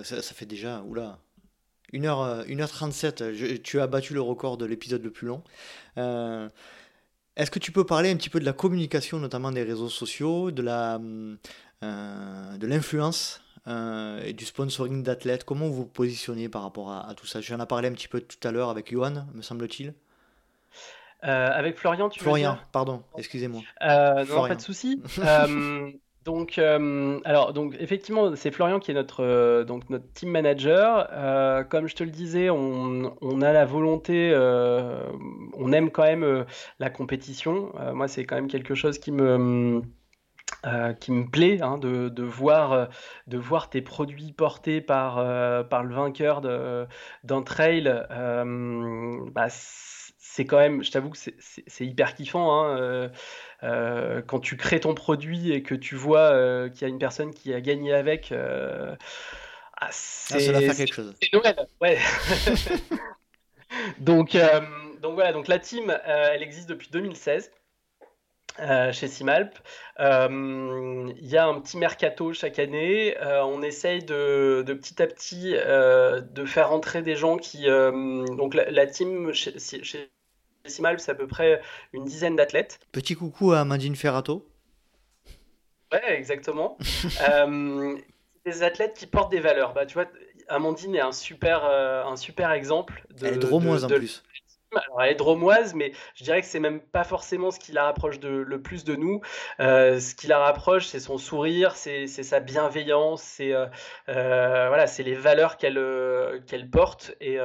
Ça, 0.02 0.20
fait 0.20 0.46
déjà, 0.46 0.82
oula, 0.82 1.18
1h, 1.92 2.44
1h37. 2.46 3.62
tu 3.62 3.80
as 3.80 3.86
battu 3.86 4.14
le 4.14 4.20
record 4.20 4.58
de 4.58 4.66
l'épisode 4.66 5.02
le 5.04 5.12
plus 5.12 5.28
long. 5.28 5.42
Est-ce 5.96 7.52
que 7.52 7.60
tu 7.60 7.70
peux 7.70 7.86
parler 7.86 8.10
un 8.10 8.16
petit 8.16 8.30
peu 8.30 8.40
de 8.40 8.44
la 8.44 8.52
communication, 8.52 9.20
notamment 9.20 9.52
des 9.52 9.62
réseaux 9.62 9.88
sociaux, 9.88 10.50
de 10.50 10.62
l'influence 12.66 13.40
euh, 13.68 14.20
et 14.24 14.32
du 14.32 14.44
sponsoring 14.44 15.02
d'athlètes 15.02 15.44
Comment 15.44 15.66
vous 15.66 15.74
vous 15.74 15.86
positionnez 15.86 16.48
par 16.48 16.62
rapport 16.62 16.90
à, 16.90 17.14
tout 17.14 17.26
ça? 17.26 17.40
J'en 17.40 17.60
ai 17.60 17.66
parlé 17.66 17.88
un 17.88 17.92
petit 17.92 18.08
peu 18.08 18.20
tout 18.20 18.46
à 18.46 18.50
l'heure 18.50 18.70
avec 18.70 18.90
Johan, 18.90 19.26
me 19.34 19.42
semble-t-il. 19.42 19.94
Euh, 21.24 21.50
avec 21.52 21.76
Florian, 21.76 22.08
tu 22.08 22.20
Florian, 22.20 22.52
veux 22.52 22.56
dire? 22.56 22.66
pardon, 22.70 23.02
excusez-moi. 23.18 23.62
Euh, 23.82 24.24
non, 24.24 24.46
pas 24.46 24.54
de 24.54 24.60
souci. 24.60 25.02
donc, 26.24 26.58
alors, 26.58 27.52
donc 27.52 27.76
effectivement, 27.80 28.34
c'est 28.36 28.52
Florian 28.52 28.78
qui 28.78 28.92
est 28.92 28.94
notre 28.94 29.64
donc 29.64 29.90
notre 29.90 30.10
team 30.12 30.30
manager. 30.30 31.66
comme 31.68 31.88
je 31.88 31.96
te 31.96 32.04
le 32.04 32.10
disais, 32.10 32.50
on, 32.50 33.16
on 33.20 33.42
a 33.42 33.52
la 33.52 33.66
volonté, 33.66 34.32
on 34.34 35.72
aime 35.72 35.90
quand 35.90 36.04
même 36.04 36.46
la 36.78 36.90
compétition. 36.90 37.72
moi, 37.92 38.08
c'est 38.08 38.24
quand 38.24 38.36
même 38.36 38.48
quelque 38.48 38.74
chose 38.74 38.98
qui 38.98 39.10
me 39.10 39.82
euh, 40.66 40.92
qui 40.92 41.12
me 41.12 41.30
plaît 41.30 41.62
hein, 41.62 41.78
de, 41.78 42.08
de, 42.08 42.22
voir, 42.24 42.72
euh, 42.72 42.86
de 43.28 43.38
voir 43.38 43.70
tes 43.70 43.80
produits 43.80 44.32
portés 44.32 44.80
par, 44.80 45.18
euh, 45.18 45.62
par 45.62 45.84
le 45.84 45.94
vainqueur 45.94 46.40
d'un 46.40 47.42
trail, 47.42 47.84
bah, 48.10 49.46
c'est 49.50 50.44
quand 50.44 50.58
même, 50.58 50.82
je 50.82 50.90
t'avoue 50.90 51.10
que 51.10 51.18
c'est 51.18 51.86
hyper 51.86 52.14
kiffant. 52.16 52.64
Hein, 52.66 53.10
quand 54.26 54.40
tu 54.40 54.56
crées 54.56 54.80
ton 54.80 54.94
produit 54.94 55.52
et 55.52 55.62
que 55.62 55.76
tu 55.76 55.94
vois 55.94 56.68
qu'il 56.70 56.82
y 56.82 56.84
a 56.84 56.88
une 56.88 56.98
personne 56.98 57.32
qui 57.32 57.54
a 57.54 57.60
gagné 57.60 57.94
avec, 57.94 58.32
ah, 58.32 58.96
ah. 59.80 59.88
C'est 59.90 61.32
Noël, 61.32 61.66
ouais. 61.80 61.98
donc, 64.00 64.36
donc 65.00 65.14
voilà, 65.14 65.32
donc 65.32 65.46
la 65.46 65.60
team, 65.60 65.96
elle 66.04 66.42
existe 66.42 66.68
depuis 66.68 66.88
2016. 66.90 67.52
Euh, 68.60 68.92
chez 68.92 69.06
Simalp. 69.06 69.56
Euh, 70.00 71.12
il 71.16 71.26
y 71.26 71.36
a 71.36 71.46
un 71.46 71.60
petit 71.60 71.76
mercato 71.76 72.32
chaque 72.32 72.58
année. 72.58 73.16
Euh, 73.18 73.44
on 73.44 73.62
essaye 73.62 74.02
de, 74.02 74.64
petit 74.66 75.00
à 75.00 75.06
petit 75.06 75.52
de 75.52 76.44
faire 76.44 76.72
entrer 76.72 77.02
des 77.02 77.14
gens 77.14 77.36
qui. 77.36 77.66
donc 77.66 78.54
la, 78.54 78.86
team 78.86 79.32
chez, 79.32 79.54
Simalp, 80.64 81.00
c'est 81.00 81.12
à 81.12 81.14
peu 81.14 81.26
près 81.26 81.60
une 81.92 82.04
dizaine 82.04 82.36
d'athlètes. 82.36 82.80
Petit 82.92 83.14
coucou 83.14 83.52
à 83.52 83.60
Amandine 83.60 83.96
Ferrato. 83.96 84.46
Ouais, 85.92 86.18
exactement. 86.18 86.76
des 88.44 88.62
athlètes 88.62 88.94
qui 88.94 89.06
portent 89.06 89.30
des 89.30 89.40
valeurs. 89.40 89.72
Bah, 89.72 89.86
tu 89.86 89.94
vois, 89.94 90.06
Amandine 90.48 90.96
est 90.96 91.00
un 91.00 91.12
super, 91.12 91.64
un 91.64 92.16
super 92.16 92.50
exemple. 92.50 93.06
De, 93.10 93.26
Elle 93.26 93.34
est 93.34 93.38
trop 93.38 93.60
moins 93.60 93.84
en 93.84 93.88
plus. 93.88 94.24
Alors, 94.72 95.02
elle 95.02 95.12
est 95.12 95.14
dromoise, 95.14 95.74
mais 95.74 95.92
je 96.14 96.24
dirais 96.24 96.40
que 96.42 96.46
c'est 96.46 96.60
même 96.60 96.80
pas 96.80 97.04
forcément 97.04 97.50
ce 97.50 97.58
qui 97.58 97.72
la 97.72 97.84
rapproche 97.84 98.20
de, 98.20 98.28
le 98.28 98.62
plus 98.62 98.84
de 98.84 98.96
nous. 98.96 99.20
Euh, 99.60 99.98
ce 99.98 100.14
qui 100.14 100.26
la 100.26 100.38
rapproche, 100.38 100.86
c'est 100.86 101.00
son 101.00 101.16
sourire, 101.16 101.74
c'est 101.76 102.06
sa 102.06 102.40
bienveillance, 102.40 103.22
c'est 103.22 103.54
euh, 103.54 103.66
euh, 104.08 104.68
voilà, 104.68 104.86
c'est 104.86 105.02
les 105.02 105.14
valeurs 105.14 105.56
qu'elle 105.56 106.70
porte, 106.70 107.14
et 107.20 107.38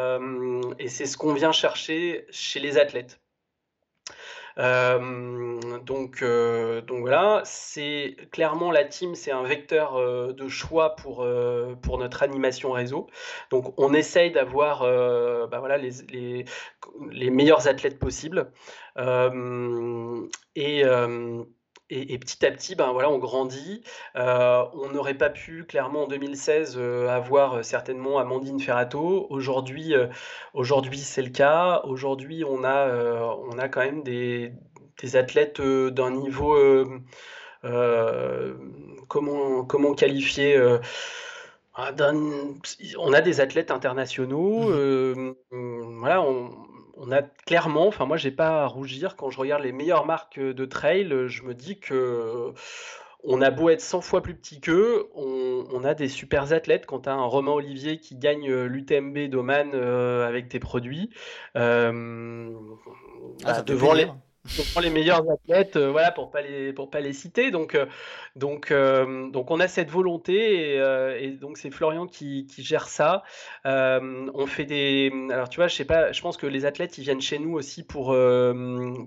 c'est 0.87 1.05
ce 1.05 1.17
qu'on 1.17 1.33
vient 1.33 1.53
chercher 1.53 2.27
chez 2.29 2.59
les 2.59 2.77
athlètes. 2.77 3.22
Euh, 4.57 5.59
donc, 5.79 6.21
euh, 6.21 6.81
donc 6.81 7.01
voilà, 7.01 7.41
c'est 7.45 8.15
clairement 8.31 8.71
la 8.71 8.83
team, 8.85 9.15
c'est 9.15 9.31
un 9.31 9.43
vecteur 9.43 9.95
euh, 9.95 10.33
de 10.33 10.47
choix 10.47 10.95
pour, 10.95 11.27
pour 11.81 11.97
notre 11.97 12.23
animation 12.23 12.71
réseau. 12.71 13.07
Donc 13.51 13.73
on 13.77 13.93
essaye 13.93 14.31
d'avoir 14.31 14.81
bah 15.47 15.59
voilà, 15.59 15.77
les, 15.77 15.91
les, 16.09 16.45
les, 17.11 17.29
meilleurs 17.29 17.67
athlètes 17.67 17.99
possibles. 17.99 18.51
et 20.55 20.83
et, 21.89 22.17
petit 22.17 22.45
à 22.45 22.51
petit, 22.51 22.75
ben 22.75 22.91
voilà, 22.91 23.09
on 23.09 23.19
grandit. 23.19 23.83
Euh, 24.15 24.63
on 24.73 24.89
n'aurait 24.89 25.13
pas 25.13 25.29
pu, 25.29 25.65
clairement, 25.65 26.03
en 26.03 26.07
2016, 26.07 26.75
euh, 26.77 27.07
avoir 27.09 27.55
euh, 27.55 27.63
certainement 27.63 28.19
Amandine 28.19 28.59
Ferrato. 28.59 29.27
Aujourd'hui, 29.29 29.93
aujourd'hui 30.53 30.99
c'est 30.99 31.21
le 31.21 31.29
cas. 31.29 31.81
Aujourd'hui, 31.85 32.43
on 32.45 32.63
a, 32.63 32.87
on 33.49 33.57
a 33.57 33.69
quand 33.69 33.81
même 33.81 34.03
des, 34.03 34.53
des 35.01 35.15
athlètes 35.15 35.61
d'un 35.61 36.11
niveau. 36.11 36.57
comment, 39.07 39.65
comment 39.65 39.93
qualifier 39.93 40.57
ah, 41.75 41.91
on 42.99 43.13
a 43.13 43.21
des 43.21 43.41
athlètes 43.41 43.71
internationaux. 43.71 44.69
Mmh 44.69 45.33
voilà, 45.99 46.21
on, 46.21 46.62
on 46.97 47.11
a 47.11 47.21
clairement, 47.21 47.87
enfin 47.87 48.05
moi 48.05 48.17
j'ai 48.17 48.31
pas 48.31 48.63
à 48.63 48.67
rougir 48.67 49.15
quand 49.15 49.29
je 49.29 49.39
regarde 49.39 49.63
les 49.63 49.71
meilleures 49.71 50.05
marques 50.05 50.39
de 50.39 50.65
trail, 50.65 51.13
je 51.27 51.43
me 51.43 51.53
dis 51.53 51.79
que 51.79 52.53
on 53.25 53.41
a 53.41 53.51
beau 53.51 53.69
être 53.69 53.81
100 53.81 54.01
fois 54.01 54.21
plus 54.21 54.35
petit 54.35 54.59
qu'eux, 54.59 55.09
on, 55.15 55.83
a 55.85 55.93
des 55.93 56.09
super 56.09 56.51
athlètes. 56.51 56.85
Quand 56.85 57.01
tu 57.01 57.09
as 57.09 57.13
un 57.13 57.23
Romain 57.23 57.53
Olivier 57.53 57.97
qui 57.97 58.17
gagne 58.17 58.53
l'UTMB 58.53 59.29
d'Oman 59.29 59.73
avec 59.73 60.49
tes 60.49 60.59
produits, 60.59 61.09
euh, 61.55 62.51
ah, 63.45 63.53
bah, 63.53 63.61
devant 63.61 63.93
les 63.93 64.07
on 64.75 64.79
les 64.81 64.89
meilleurs 64.89 65.23
athlètes, 65.29 65.77
euh, 65.77 65.89
voilà, 65.89 66.11
pour 66.11 66.29
pas 66.29 66.41
les 66.41 66.73
pour 66.73 66.89
pas 66.89 66.99
les 66.99 67.13
citer. 67.13 67.49
Donc 67.49 67.75
euh, 67.75 67.85
donc 68.35 68.71
euh, 68.71 69.29
donc 69.29 69.51
on 69.51 69.59
a 69.59 69.67
cette 69.69 69.89
volonté 69.89 70.75
et, 70.75 71.31
donc 71.31 71.57
c'est 71.57 71.71
Florian 71.71 72.07
qui, 72.07 72.45
qui 72.45 72.63
gère 72.63 72.87
ça. 72.87 73.23
on 73.63 74.45
fait 74.45 74.65
des 74.65 75.11
alors 75.31 75.47
tu 75.47 75.57
vois, 75.57 75.67
je 75.67 75.75
sais 75.75 75.85
pas, 75.85 76.11
je 76.11 76.21
pense 76.21 76.35
que 76.35 76.45
les 76.45 76.65
athlètes 76.65 76.97
ils 76.97 77.03
viennent 77.03 77.21
chez 77.21 77.39
nous 77.39 77.53
aussi 77.53 77.83
pour 77.83 78.15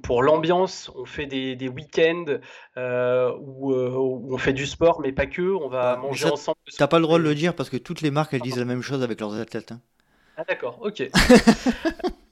pour 0.02 0.22
l'ambiance. 0.22 0.90
On 0.96 1.04
fait 1.04 1.26
des, 1.26 1.54
des 1.54 1.68
week-ends 1.68 2.38
où, 2.76 3.74
où, 3.74 4.34
on 4.34 4.38
fait 4.38 4.54
du 4.54 4.66
sport, 4.66 5.00
mais 5.00 5.12
pas 5.12 5.26
que. 5.26 5.42
On 5.42 5.68
va 5.68 5.96
manger 5.96 6.30
ensemble. 6.30 6.58
T'as 6.78 6.86
pas 6.86 6.98
le 6.98 7.02
droit 7.02 7.18
de 7.18 7.24
le 7.24 7.34
dire 7.34 7.54
parce 7.54 7.68
que 7.68 7.76
toutes 7.76 8.00
les 8.00 8.10
marques 8.10 8.32
elles 8.32 8.40
disent 8.40 8.58
la 8.58 8.64
même 8.64 8.82
chose 8.82 9.02
avec 9.02 9.20
leurs 9.20 9.34
athlètes. 9.34 9.72
Hein. 9.72 9.80
Ah 10.38 10.44
d'accord, 10.44 10.78
ok. 10.82 11.08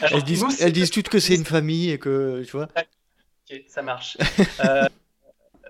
elles, 0.00 0.22
disent, 0.22 0.90
toutes 0.90 1.08
que 1.08 1.18
c'est 1.18 1.34
une 1.34 1.44
famille 1.44 1.90
et 1.90 1.98
que, 1.98 2.42
tu 2.44 2.52
vois. 2.52 2.68
Ok, 3.50 3.62
ça 3.68 3.82
marche. 3.82 4.16
Euh, 4.64 4.86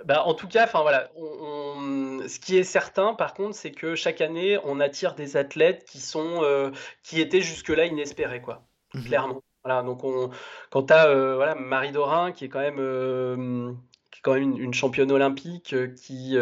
bah, 0.04 0.22
en 0.24 0.32
tout 0.32 0.48
cas, 0.48 0.64
enfin 0.64 0.80
voilà, 0.80 1.10
ce 1.16 2.38
qui 2.38 2.56
est 2.56 2.62
certain, 2.62 3.14
par 3.14 3.34
contre, 3.34 3.54
c'est 3.54 3.72
que 3.72 3.94
chaque 3.94 4.20
année, 4.20 4.58
on 4.64 4.80
attire 4.80 5.14
des 5.14 5.36
athlètes 5.36 5.84
qui 5.84 6.00
sont, 6.00 6.42
euh, 6.42 6.70
qui 7.02 7.20
étaient 7.20 7.40
jusque-là 7.40 7.86
inespérés, 7.86 8.40
quoi. 8.40 8.62
Mhm. 8.94 9.04
Clairement. 9.04 9.42
Voilà, 9.64 9.82
donc 9.82 10.04
on, 10.04 10.30
quand 10.70 10.84
tu 10.84 10.92
as 10.94 11.08
euh, 11.08 11.34
voilà, 11.34 11.54
Marie 11.56 11.92
Dorin, 11.92 12.32
qui 12.32 12.46
est 12.46 12.48
quand 12.48 12.60
même 12.60 13.76
quand 14.22 14.34
même 14.34 14.56
une, 14.56 14.74
championne 14.74 15.12
olympique 15.12 15.74
qui, 15.96 16.36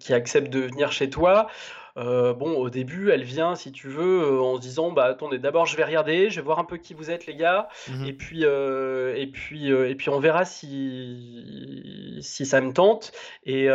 qui 0.00 0.14
accepte 0.14 0.50
de 0.50 0.60
venir 0.60 0.92
chez 0.92 1.10
toi. 1.10 1.48
Euh, 1.96 2.34
bon, 2.34 2.56
au 2.56 2.70
début, 2.70 3.10
elle 3.10 3.22
vient, 3.22 3.54
si 3.54 3.70
tu 3.70 3.88
veux, 3.88 4.22
euh, 4.22 4.40
en 4.40 4.56
se 4.56 4.60
disant, 4.60 4.90
bah 4.90 5.04
attendez, 5.04 5.38
d'abord 5.38 5.66
je 5.66 5.76
vais 5.76 5.84
regarder, 5.84 6.28
je 6.28 6.36
vais 6.36 6.44
voir 6.44 6.58
un 6.58 6.64
peu 6.64 6.76
qui 6.76 6.92
vous 6.92 7.10
êtes, 7.10 7.26
les 7.26 7.36
gars, 7.36 7.68
mmh 7.88 8.04
et 8.04 8.12
puis 8.12 8.44
euh, 8.44 9.14
et 9.16 9.26
puis 9.26 9.68
et 9.68 9.94
puis 9.94 10.08
on 10.08 10.18
verra 10.18 10.44
si 10.44 12.18
si 12.20 12.46
ça 12.46 12.60
me 12.60 12.72
tente. 12.72 13.12
Et, 13.44 13.68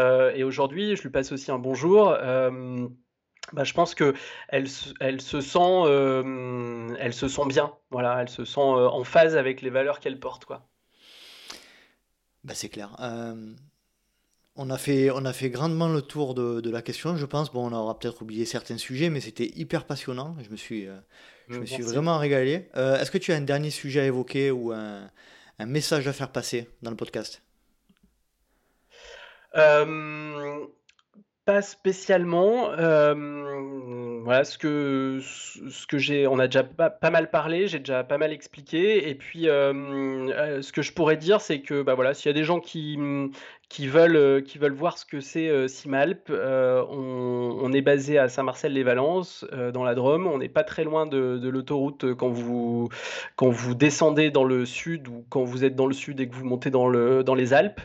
aujourd'hui, 0.43 0.95
je 0.95 1.03
lui 1.03 1.09
passe 1.09 1.31
aussi 1.31 1.51
un 1.51 1.59
bonjour. 1.59 2.15
Bah, 3.51 3.63
je 3.63 3.73
pense 3.73 3.95
que 3.95 4.13
elle, 4.49 4.67
elle 4.99 5.21
se 5.21 5.41
sent, 5.41 5.83
elle 6.99 7.13
se 7.13 7.27
sent 7.27 7.47
bien. 7.47 7.73
Voilà, 7.89 8.21
elle 8.21 8.29
se 8.29 8.45
sent 8.45 8.59
en 8.59 9.03
phase 9.03 9.35
avec 9.35 9.61
les 9.61 9.69
valeurs 9.69 9.99
qu'elle 9.99 10.19
porte, 10.19 10.45
quoi. 10.45 10.67
Bah, 12.43 12.53
c'est 12.53 12.69
clair. 12.69 12.95
On 14.61 14.69
a, 14.71 14.77
fait, 14.77 15.09
on 15.09 15.23
a 15.23 15.31
fait 15.31 15.49
grandement 15.49 15.87
le 15.87 16.01
tour 16.01 16.33
de, 16.33 16.69
la 16.69 16.81
question, 16.81 17.15
je 17.15 17.25
pense. 17.25 17.49
Bon, 17.53 17.65
on 17.65 17.71
aura 17.71 17.97
peut-être 17.97 18.23
oublié 18.23 18.43
certains 18.43 18.77
sujets, 18.77 19.09
mais 19.09 19.21
c'était 19.21 19.49
hyper 19.55 19.85
passionnant. 19.85 20.35
Je 20.43 20.49
me 20.49 20.57
suis, 20.57 20.85
euh, 20.85 20.97
je 21.47 21.59
me 21.59 21.65
suis 21.65 21.81
vraiment 21.81 22.17
régalé. 22.17 22.67
Euh, 22.75 22.99
est-ce 22.99 23.09
que 23.09 23.17
tu 23.17 23.31
as 23.31 23.37
un 23.37 23.41
dernier 23.41 23.69
sujet 23.69 24.01
à 24.01 24.05
évoquer 24.05 24.51
ou 24.51 24.73
un, 24.73 25.09
message 25.65 26.09
à 26.09 26.13
faire 26.13 26.33
passer 26.33 26.67
dans 26.81 26.89
le 26.89 26.97
podcast? 26.97 27.41
Euh, 29.55 30.65
Pas 31.45 31.61
spécialement. 31.61 32.71
Voilà, 34.23 34.43
ce 34.43 34.57
que, 34.57 35.19
ce 35.21 35.87
que 35.87 35.97
j'ai, 35.97 36.27
on 36.27 36.39
a 36.39 36.47
déjà 36.47 36.63
pas, 36.63 37.09
mal 37.09 37.29
parlé, 37.29 37.67
j'ai 37.67 37.79
déjà 37.79 38.03
pas 38.03 38.17
mal 38.17 38.31
expliqué. 38.31 39.09
Et 39.09 39.15
puis, 39.15 39.43
ce 39.43 40.71
que 40.71 40.81
je 40.81 40.93
pourrais 40.93 41.17
dire, 41.17 41.41
c'est 41.41 41.61
que 41.61 41.81
bah 41.81 41.95
voilà, 41.95 42.13
s'il 42.13 42.27
y 42.27 42.29
a 42.29 42.33
des 42.33 42.43
gens 42.43 42.59
qui, 42.59 42.97
qui 43.69 43.87
veulent, 43.87 44.15
euh, 44.15 44.41
qui 44.41 44.57
veulent 44.57 44.73
voir 44.73 44.97
ce 44.97 45.05
que 45.05 45.21
c'est 45.21 45.47
euh, 45.47 45.67
Simalp. 45.67 46.29
Euh, 46.31 46.83
on, 46.89 47.71
est 47.71 47.81
basé 47.81 48.17
à 48.17 48.27
Saint-Marcel-les-Valences, 48.27 49.45
dans 49.73 49.83
la 49.83 49.93
Drôme. 49.93 50.25
On 50.25 50.39
n'est 50.39 50.49
pas 50.49 50.63
très 50.63 50.83
loin 50.83 51.05
de, 51.05 51.47
l'autoroute 51.47 52.15
quand 52.15 52.29
vous, 52.29 52.89
quand 53.35 53.49
vous 53.49 53.75
descendez 53.75 54.31
dans 54.31 54.43
le 54.43 54.65
sud 54.65 55.07
ou 55.07 55.23
quand 55.29 55.43
vous 55.43 55.63
êtes 55.63 55.75
dans 55.75 55.85
le 55.85 55.93
sud 55.93 56.19
et 56.19 56.27
que 56.27 56.33
vous 56.33 56.45
montez 56.45 56.71
dans, 56.71 56.87
le, 56.87 57.23
dans 57.23 57.35
les 57.35 57.53
Alpes. 57.53 57.81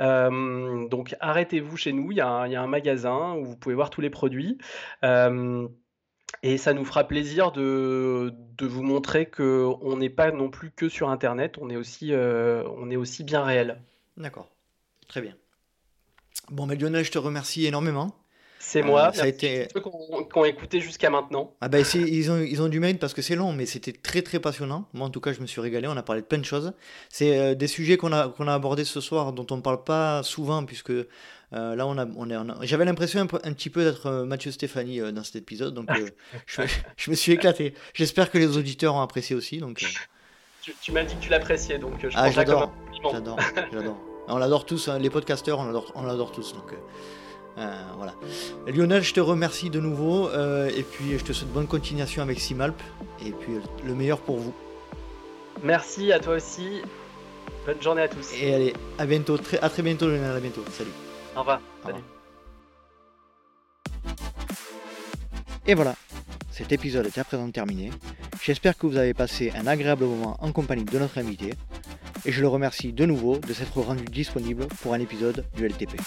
donc 0.00 1.14
arrêtez-vous 1.20 1.76
chez 1.76 1.92
nous, 1.92 2.10
il 2.10 2.16
y, 2.16 2.20
a 2.20 2.28
un, 2.28 2.66
magasin 2.66 3.34
où 3.36 3.44
vous 3.44 3.56
pouvez 3.56 3.76
voir 3.76 3.90
tous 3.90 4.00
les 4.00 4.10
produits. 4.10 4.58
Et 6.42 6.56
ça 6.58 6.72
nous 6.72 6.84
fera 6.84 7.04
plaisir 7.04 7.52
de, 7.52 8.32
de 8.56 8.66
vous 8.66 8.82
montrer 8.82 9.26
qu'on 9.26 9.96
n'est 9.96 10.10
pas 10.10 10.30
non 10.30 10.50
plus 10.50 10.70
que 10.70 10.88
sur 10.88 11.10
Internet, 11.10 11.56
on 11.60 11.70
est 11.70 11.76
aussi, 11.76 12.12
on 12.14 12.90
est 12.90 12.96
aussi 12.96 13.24
bien 13.24 13.44
réel. 13.44 13.80
D'accord. 14.16 14.48
Très 15.08 15.20
bien. 15.20 15.34
Bon, 16.50 16.66
mais 16.66 16.76
Lionel, 16.76 17.04
je 17.04 17.10
te 17.10 17.18
remercie 17.18 17.66
énormément. 17.66 18.14
C'est 18.58 18.82
moi. 18.82 19.08
Euh, 19.08 19.12
ça 19.12 19.22
a 19.24 19.26
été. 19.26 19.66
Ceux 19.72 19.80
qui 19.80 19.88
ont, 20.36 20.44
écouté 20.44 20.80
jusqu'à 20.80 21.08
maintenant. 21.08 21.54
Ah 21.60 21.68
ben, 21.68 21.84
ils 21.94 22.30
ont 22.30 22.38
ils 22.38 22.60
ont 22.60 22.68
du 22.68 22.78
mérite 22.78 22.98
parce 22.98 23.14
que 23.14 23.22
c'est 23.22 23.34
long, 23.34 23.52
mais 23.52 23.64
c'était 23.64 23.92
très 23.92 24.20
très 24.20 24.38
passionnant. 24.38 24.86
Moi 24.92 25.06
en 25.06 25.10
tout 25.10 25.20
cas, 25.20 25.32
je 25.32 25.40
me 25.40 25.46
suis 25.46 25.60
régalé. 25.60 25.88
On 25.88 25.96
a 25.96 26.02
parlé 26.02 26.20
de 26.20 26.26
plein 26.26 26.38
de 26.38 26.44
choses. 26.44 26.72
C'est 27.08 27.38
euh, 27.38 27.54
des 27.54 27.66
sujets 27.66 27.96
qu'on 27.96 28.12
a 28.12 28.28
qu'on 28.28 28.46
a 28.46 28.54
abordés 28.54 28.84
ce 28.84 29.00
soir, 29.00 29.32
dont 29.32 29.46
on 29.50 29.56
ne 29.56 29.62
parle 29.62 29.82
pas 29.82 30.22
souvent 30.22 30.64
puisque 30.64 30.92
euh, 31.52 31.74
là 31.74 31.86
on 31.86 31.98
a 31.98 32.06
on 32.16 32.30
est. 32.30 32.66
J'avais 32.66 32.84
l'impression 32.84 33.20
un, 33.20 33.26
petit 33.26 33.70
peu 33.70 33.84
d'être 33.84 34.24
Mathieu 34.24 34.50
Stéphanie 34.50 35.00
dans 35.12 35.24
cet 35.24 35.36
épisode, 35.36 35.74
donc 35.74 35.88
je, 36.46 36.62
je, 36.96 37.10
me 37.10 37.16
suis 37.16 37.32
éclaté. 37.32 37.74
J'espère 37.94 38.30
que 38.30 38.38
les 38.38 38.56
auditeurs 38.56 38.94
ont 38.94 39.02
apprécié 39.02 39.34
aussi. 39.36 39.58
Donc. 39.58 39.84
Tu, 40.82 40.92
m'as 40.92 41.04
dit 41.04 41.14
que 41.16 41.22
tu 41.22 41.30
l'appréciais, 41.30 41.78
donc 41.78 41.94
je 42.02 42.08
ah, 42.14 42.30
j'adore. 42.30 42.72
J'adore. 43.10 43.38
J'adore. 43.72 43.96
On 44.28 44.38
l'adore 44.38 44.64
tous, 44.64 44.88
hein, 44.88 44.98
les 44.98 45.10
podcasteurs, 45.10 45.58
on 45.58 45.66
l'adore, 45.66 45.92
on 45.94 46.26
tous. 46.26 46.54
Donc, 46.54 46.72
euh, 46.72 46.76
euh, 47.58 47.74
voilà. 47.96 48.14
Lionel, 48.66 49.02
je 49.02 49.12
te 49.12 49.20
remercie 49.20 49.70
de 49.70 49.80
nouveau 49.80 50.28
euh, 50.28 50.68
et 50.68 50.82
puis 50.82 51.18
je 51.18 51.24
te 51.24 51.32
souhaite 51.32 51.50
bonne 51.52 51.66
continuation 51.66 52.22
avec 52.22 52.38
Simalp 52.38 52.80
et 53.24 53.32
puis 53.32 53.54
le 53.84 53.94
meilleur 53.94 54.20
pour 54.20 54.36
vous. 54.36 54.54
Merci 55.62 56.12
à 56.12 56.20
toi 56.20 56.36
aussi. 56.36 56.82
Bonne 57.66 57.82
journée 57.82 58.02
à 58.02 58.08
tous. 58.08 58.32
Et 58.40 58.54
allez, 58.54 58.74
à 58.98 59.06
bientôt, 59.06 59.36
très, 59.36 59.58
à 59.58 59.68
très 59.68 59.82
bientôt 59.82 60.08
Lionel, 60.08 60.36
à 60.36 60.40
bientôt. 60.40 60.64
Salut. 60.70 61.09
Au 61.36 61.40
revoir. 61.40 61.60
Salut. 61.84 62.02
Et 65.66 65.74
voilà, 65.74 65.94
cet 66.50 66.72
épisode 66.72 67.06
est 67.06 67.18
à 67.18 67.24
présent 67.24 67.50
terminé. 67.50 67.90
J'espère 68.42 68.76
que 68.76 68.86
vous 68.86 68.96
avez 68.96 69.14
passé 69.14 69.52
un 69.54 69.66
agréable 69.66 70.04
moment 70.04 70.36
en 70.40 70.50
compagnie 70.52 70.84
de 70.84 70.98
notre 70.98 71.18
invité 71.18 71.54
et 72.24 72.32
je 72.32 72.40
le 72.40 72.48
remercie 72.48 72.92
de 72.92 73.06
nouveau 73.06 73.38
de 73.38 73.52
s'être 73.52 73.80
rendu 73.80 74.04
disponible 74.04 74.66
pour 74.82 74.94
un 74.94 75.00
épisode 75.00 75.44
du 75.54 75.66
LTP. 75.66 76.00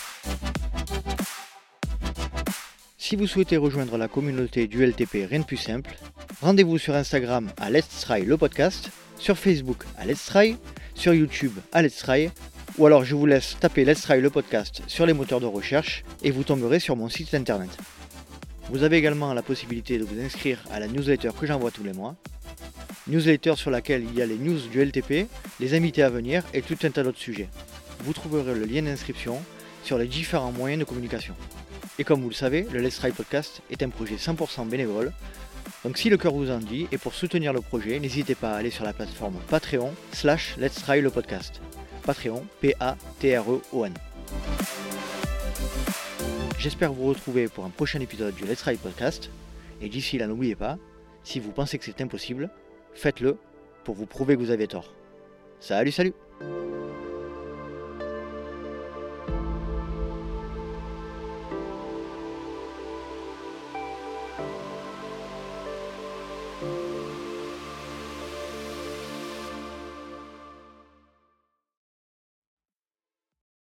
Si 2.97 3.15
vous 3.15 3.27
souhaitez 3.27 3.57
rejoindre 3.57 3.97
la 3.97 4.07
communauté 4.07 4.67
du 4.67 4.85
LTP, 4.85 5.27
rien 5.29 5.39
de 5.39 5.45
plus 5.45 5.57
simple, 5.57 5.95
rendez-vous 6.41 6.77
sur 6.77 6.95
Instagram 6.95 7.51
à 7.57 7.69
Let's 7.69 8.01
Try 8.01 8.25
le 8.25 8.37
podcast, 8.37 8.89
sur 9.17 9.37
Facebook 9.37 9.83
à 9.97 10.05
Let's 10.05 10.25
Try, 10.25 10.57
sur 10.95 11.13
YouTube 11.13 11.53
à 11.71 11.81
Let's 11.81 11.97
Try, 11.97 12.31
ou 12.77 12.85
alors 12.85 13.05
je 13.05 13.15
vous 13.15 13.25
laisse 13.25 13.57
taper 13.59 13.85
Let's 13.85 14.01
Try 14.01 14.21
le 14.21 14.29
podcast 14.29 14.81
sur 14.87 15.05
les 15.05 15.13
moteurs 15.13 15.39
de 15.39 15.45
recherche 15.45 16.03
et 16.23 16.31
vous 16.31 16.43
tomberez 16.43 16.79
sur 16.79 16.95
mon 16.95 17.09
site 17.09 17.33
internet. 17.33 17.69
Vous 18.69 18.83
avez 18.83 18.97
également 18.97 19.33
la 19.33 19.43
possibilité 19.43 19.97
de 19.97 20.03
vous 20.03 20.19
inscrire 20.19 20.59
à 20.71 20.79
la 20.79 20.87
newsletter 20.87 21.29
que 21.39 21.45
j'envoie 21.45 21.71
tous 21.71 21.83
les 21.83 21.93
mois 21.93 22.15
newsletter 23.07 23.55
sur 23.55 23.69
laquelle 23.69 24.03
il 24.03 24.17
y 24.17 24.21
a 24.21 24.25
les 24.25 24.37
news 24.37 24.59
du 24.71 24.83
LTP, 24.83 25.27
les 25.59 25.73
invités 25.75 26.03
à 26.03 26.09
venir 26.09 26.43
et 26.53 26.61
tout 26.61 26.77
un 26.83 26.89
tas 26.89 27.03
d'autres 27.03 27.19
sujets. 27.19 27.49
Vous 28.03 28.13
trouverez 28.13 28.53
le 28.53 28.65
lien 28.65 28.83
d'inscription 28.83 29.41
sur 29.83 29.97
les 29.97 30.07
différents 30.07 30.51
moyens 30.51 30.79
de 30.79 30.85
communication. 30.85 31.35
Et 31.99 32.03
comme 32.03 32.21
vous 32.21 32.29
le 32.29 32.35
savez, 32.35 32.65
le 32.71 32.79
Let's 32.79 32.95
Try 32.95 33.11
Podcast 33.11 33.61
est 33.69 33.83
un 33.83 33.89
projet 33.89 34.15
100% 34.15 34.67
bénévole. 34.67 35.11
Donc 35.83 35.97
si 35.97 36.09
le 36.09 36.17
cœur 36.17 36.33
vous 36.33 36.49
en 36.49 36.59
dit, 36.59 36.87
et 36.91 36.97
pour 36.97 37.13
soutenir 37.13 37.53
le 37.53 37.61
projet, 37.61 37.99
n'hésitez 37.99 38.35
pas 38.35 38.53
à 38.53 38.55
aller 38.55 38.71
sur 38.71 38.85
la 38.85 38.93
plateforme 38.93 39.35
Patreon 39.49 39.93
slash 40.13 40.55
Let's 40.57 40.75
Try 40.75 41.01
le 41.01 41.09
podcast. 41.09 41.61
Patreon, 42.03 42.45
P-A-T-R-E-O-N. 42.61 43.93
J'espère 46.59 46.93
vous 46.93 47.05
retrouver 47.05 47.47
pour 47.47 47.65
un 47.65 47.69
prochain 47.69 47.99
épisode 47.99 48.35
du 48.35 48.45
Let's 48.45 48.59
Try 48.59 48.77
Podcast. 48.77 49.29
Et 49.81 49.89
d'ici 49.89 50.17
là, 50.17 50.27
n'oubliez 50.27 50.55
pas, 50.55 50.77
si 51.23 51.39
vous 51.39 51.51
pensez 51.51 51.77
que 51.77 51.85
c'est 51.85 52.01
impossible, 52.01 52.49
faites-le 52.93 53.37
pour 53.83 53.95
vous 53.95 54.05
prouver 54.05 54.35
que 54.35 54.39
vous 54.39 54.51
avez 54.51 54.67
tort. 54.67 54.93
Salut, 55.59 55.91
salut 55.91 56.13